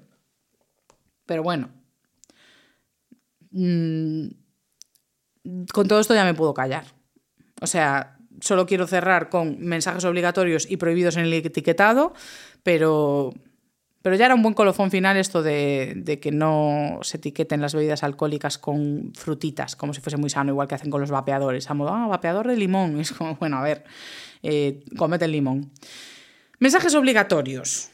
Pero 1.25 1.43
bueno. 1.43 1.69
Mm, 3.51 4.27
con 5.71 5.87
todo 5.87 5.99
esto 5.99 6.15
ya 6.15 6.25
me 6.25 6.33
puedo 6.33 6.53
callar. 6.53 6.85
O 7.61 7.67
sea, 7.67 8.17
solo 8.41 8.65
quiero 8.65 8.87
cerrar 8.87 9.29
con 9.29 9.59
mensajes 9.59 10.03
obligatorios 10.05 10.69
y 10.69 10.77
prohibidos 10.77 11.17
en 11.17 11.25
el 11.25 11.33
etiquetado, 11.33 12.13
pero, 12.63 13.33
pero 14.03 14.17
ya 14.17 14.25
era 14.25 14.35
un 14.35 14.43
buen 14.43 14.53
colofón 14.53 14.91
final 14.91 15.15
esto 15.15 15.41
de, 15.41 16.19
que 16.21 16.31
no 16.33 16.99
se 17.03 17.15
etiqueten 17.15 17.61
las 17.61 17.73
bebidas 17.73 18.03
alcohólicas 18.03 18.57
con 18.57 19.13
frutitas, 19.15 19.77
como 19.77 19.93
si 19.93 20.01
fuese 20.01 20.17
muy 20.17 20.29
sano, 20.29 20.51
igual 20.51 20.67
que 20.67 20.75
hacen 20.75 20.91
con 20.91 20.99
los 20.99 21.09
vapeadores. 21.09 21.69
A 21.69 21.73
modo, 21.73 21.93
ah, 21.93 22.07
vapeador 22.07 22.49
de 22.49 22.57
limón. 22.57 22.99
es 22.99 23.13
como, 23.13 23.35
bueno, 23.35 23.57
a 23.57 23.61
ver, 23.61 23.85
eh, 24.43 24.83
comete 24.97 25.23
el 25.23 25.31
limón. 25.31 25.71
Mensajes 26.59 26.93
obligatorios. 26.95 27.91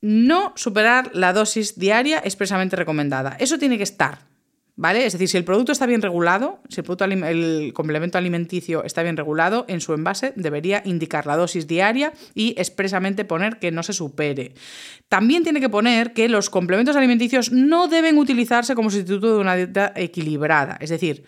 No 0.00 0.52
superar 0.56 1.12
la 1.14 1.32
dosis 1.32 1.78
diaria 1.78 2.18
expresamente 2.24 2.74
recomendada. 2.74 3.36
Eso 3.38 3.56
tiene 3.56 3.76
que 3.76 3.84
estar. 3.84 4.31
¿Vale? 4.74 5.04
Es 5.04 5.12
decir, 5.12 5.28
si 5.28 5.36
el 5.36 5.44
producto 5.44 5.70
está 5.70 5.84
bien 5.84 6.00
regulado, 6.00 6.60
si 6.70 6.80
el, 6.80 6.84
producto, 6.84 7.04
el 7.04 7.72
complemento 7.74 8.16
alimenticio 8.16 8.84
está 8.84 9.02
bien 9.02 9.18
regulado, 9.18 9.66
en 9.68 9.82
su 9.82 9.92
envase 9.92 10.32
debería 10.34 10.82
indicar 10.86 11.26
la 11.26 11.36
dosis 11.36 11.66
diaria 11.66 12.14
y 12.34 12.54
expresamente 12.56 13.26
poner 13.26 13.58
que 13.58 13.70
no 13.70 13.82
se 13.82 13.92
supere. 13.92 14.54
También 15.08 15.42
tiene 15.42 15.60
que 15.60 15.68
poner 15.68 16.14
que 16.14 16.26
los 16.30 16.48
complementos 16.48 16.96
alimenticios 16.96 17.52
no 17.52 17.86
deben 17.86 18.16
utilizarse 18.16 18.74
como 18.74 18.90
sustituto 18.90 19.34
de 19.34 19.40
una 19.40 19.56
dieta 19.56 19.92
equilibrada. 19.94 20.78
Es 20.80 20.88
decir, 20.88 21.24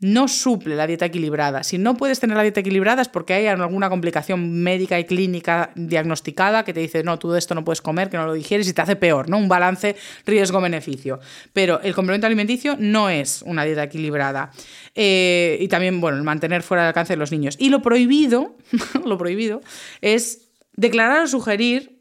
no 0.00 0.28
suple 0.28 0.74
la 0.74 0.86
dieta 0.86 1.06
equilibrada. 1.06 1.62
Si 1.62 1.78
no 1.78 1.96
puedes 1.96 2.20
tener 2.20 2.36
la 2.36 2.42
dieta 2.42 2.60
equilibrada 2.60 3.00
es 3.00 3.08
porque 3.08 3.34
hay 3.34 3.46
alguna 3.46 3.88
complicación 3.88 4.62
médica 4.62 4.98
y 4.98 5.04
clínica 5.04 5.70
diagnosticada 5.76 6.64
que 6.64 6.74
te 6.74 6.80
dice, 6.80 7.02
no, 7.02 7.18
tú 7.18 7.34
esto 7.34 7.54
no 7.54 7.64
puedes 7.64 7.80
comer, 7.80 8.10
que 8.10 8.16
no 8.16 8.26
lo 8.26 8.34
digieres 8.34 8.68
y 8.68 8.72
te 8.72 8.82
hace 8.82 8.96
peor, 8.96 9.30
¿no? 9.30 9.38
Un 9.38 9.48
balance 9.48 9.96
riesgo-beneficio. 10.26 11.20
Pero 11.52 11.80
el 11.80 11.94
complemento 11.94 12.26
alimenticio 12.26 12.76
no 12.78 13.08
es 13.08 13.42
una 13.42 13.64
dieta 13.64 13.84
equilibrada. 13.84 14.50
Eh, 14.94 15.58
y 15.60 15.68
también, 15.68 16.00
bueno, 16.00 16.18
el 16.18 16.24
mantener 16.24 16.62
fuera 16.62 16.82
del 16.82 16.88
alcance 16.88 17.14
de 17.14 17.18
los 17.18 17.32
niños. 17.32 17.56
Y 17.58 17.70
lo 17.70 17.80
prohibido, 17.80 18.56
lo 19.04 19.16
prohibido, 19.16 19.62
es 20.00 20.48
declarar 20.76 21.22
o 21.22 21.28
sugerir 21.28 21.93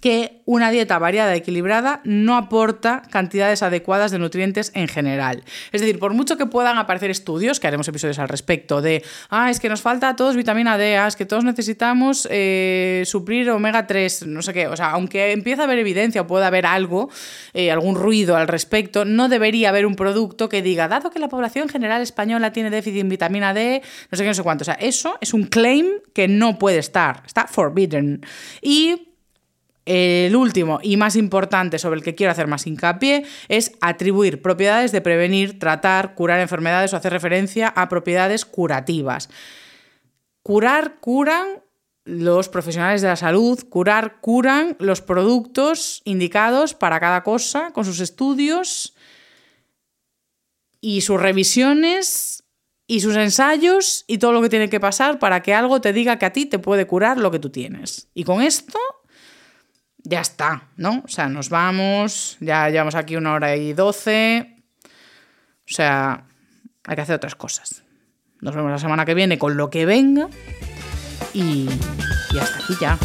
que 0.00 0.42
una 0.44 0.70
dieta 0.70 0.98
variada 0.98 1.34
y 1.34 1.38
equilibrada 1.38 2.00
no 2.04 2.36
aporta 2.36 3.02
cantidades 3.10 3.62
adecuadas 3.62 4.10
de 4.10 4.18
nutrientes 4.18 4.72
en 4.74 4.88
general. 4.88 5.44
Es 5.72 5.80
decir, 5.80 5.98
por 5.98 6.14
mucho 6.14 6.36
que 6.36 6.46
puedan 6.46 6.78
aparecer 6.78 7.10
estudios, 7.10 7.60
que 7.60 7.66
haremos 7.66 7.88
episodios 7.88 8.18
al 8.18 8.28
respecto, 8.28 8.80
de, 8.80 9.04
ah, 9.30 9.50
es 9.50 9.60
que 9.60 9.68
nos 9.68 9.82
falta 9.82 10.08
a 10.08 10.16
todos 10.16 10.36
vitamina 10.36 10.78
D, 10.78 10.96
ah, 10.96 11.06
es 11.06 11.16
que 11.16 11.26
todos 11.26 11.44
necesitamos 11.44 12.26
eh, 12.30 13.02
suplir 13.06 13.50
omega 13.50 13.86
3, 13.86 14.26
no 14.26 14.42
sé 14.42 14.52
qué, 14.52 14.68
o 14.68 14.76
sea, 14.76 14.90
aunque 14.90 15.32
empiece 15.32 15.60
a 15.60 15.64
haber 15.64 15.78
evidencia 15.78 16.22
o 16.22 16.26
pueda 16.26 16.46
haber 16.46 16.66
algo, 16.66 17.10
eh, 17.52 17.70
algún 17.70 17.94
ruido 17.94 18.36
al 18.36 18.48
respecto, 18.48 19.04
no 19.04 19.28
debería 19.28 19.68
haber 19.68 19.86
un 19.86 19.96
producto 19.96 20.48
que 20.48 20.62
diga, 20.62 20.88
dado 20.88 21.10
que 21.10 21.18
la 21.18 21.28
población 21.28 21.68
general 21.68 22.02
española 22.02 22.52
tiene 22.52 22.70
déficit 22.70 23.00
en 23.00 23.08
vitamina 23.08 23.54
D, 23.54 23.82
no 24.10 24.16
sé 24.16 24.24
qué, 24.24 24.28
no 24.28 24.34
sé 24.34 24.42
cuánto. 24.42 24.62
O 24.62 24.64
sea, 24.64 24.74
eso 24.74 25.18
es 25.20 25.34
un 25.34 25.44
claim 25.44 25.86
que 26.14 26.28
no 26.28 26.58
puede 26.58 26.78
estar, 26.78 27.22
está 27.26 27.46
forbidden. 27.46 28.24
Y 28.62 29.07
el 29.88 30.36
último 30.36 30.80
y 30.82 30.98
más 30.98 31.16
importante 31.16 31.78
sobre 31.78 31.96
el 31.96 32.04
que 32.04 32.14
quiero 32.14 32.30
hacer 32.30 32.46
más 32.46 32.66
hincapié 32.66 33.24
es 33.48 33.72
atribuir 33.80 34.42
propiedades 34.42 34.92
de 34.92 35.00
prevenir, 35.00 35.58
tratar, 35.58 36.14
curar 36.14 36.40
enfermedades 36.40 36.92
o 36.92 36.96
hacer 36.98 37.12
referencia 37.12 37.68
a 37.68 37.88
propiedades 37.88 38.44
curativas. 38.44 39.30
Curar, 40.42 40.96
curan 41.00 41.62
los 42.04 42.50
profesionales 42.50 43.00
de 43.00 43.08
la 43.08 43.16
salud, 43.16 43.58
curar, 43.70 44.20
curan 44.20 44.76
los 44.78 45.00
productos 45.00 46.02
indicados 46.04 46.74
para 46.74 47.00
cada 47.00 47.22
cosa 47.22 47.70
con 47.72 47.86
sus 47.86 48.00
estudios 48.00 48.94
y 50.82 51.00
sus 51.00 51.18
revisiones 51.18 52.44
y 52.86 53.00
sus 53.00 53.16
ensayos 53.16 54.04
y 54.06 54.18
todo 54.18 54.32
lo 54.32 54.42
que 54.42 54.50
tiene 54.50 54.68
que 54.68 54.80
pasar 54.80 55.18
para 55.18 55.42
que 55.42 55.54
algo 55.54 55.80
te 55.80 55.94
diga 55.94 56.18
que 56.18 56.26
a 56.26 56.32
ti 56.32 56.44
te 56.44 56.58
puede 56.58 56.86
curar 56.86 57.16
lo 57.16 57.30
que 57.30 57.38
tú 57.38 57.48
tienes. 57.48 58.08
Y 58.12 58.24
con 58.24 58.42
esto 58.42 58.78
ya 60.08 60.22
está, 60.22 60.62
¿no? 60.76 61.02
O 61.04 61.08
sea, 61.08 61.28
nos 61.28 61.50
vamos, 61.50 62.38
ya 62.40 62.70
llevamos 62.70 62.94
aquí 62.94 63.14
una 63.16 63.34
hora 63.34 63.54
y 63.56 63.74
doce. 63.74 64.56
O 64.84 65.70
sea, 65.70 66.24
hay 66.86 66.96
que 66.96 67.02
hacer 67.02 67.16
otras 67.16 67.34
cosas. 67.34 67.84
Nos 68.40 68.54
vemos 68.54 68.70
la 68.70 68.78
semana 68.78 69.04
que 69.04 69.12
viene 69.12 69.38
con 69.38 69.58
lo 69.58 69.68
que 69.68 69.84
venga. 69.84 70.28
Y, 71.34 71.68
hasta 72.40 72.58
aquí 72.58 72.74
ya. 72.80 72.98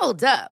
Hold 0.00 0.24
up. 0.24 0.59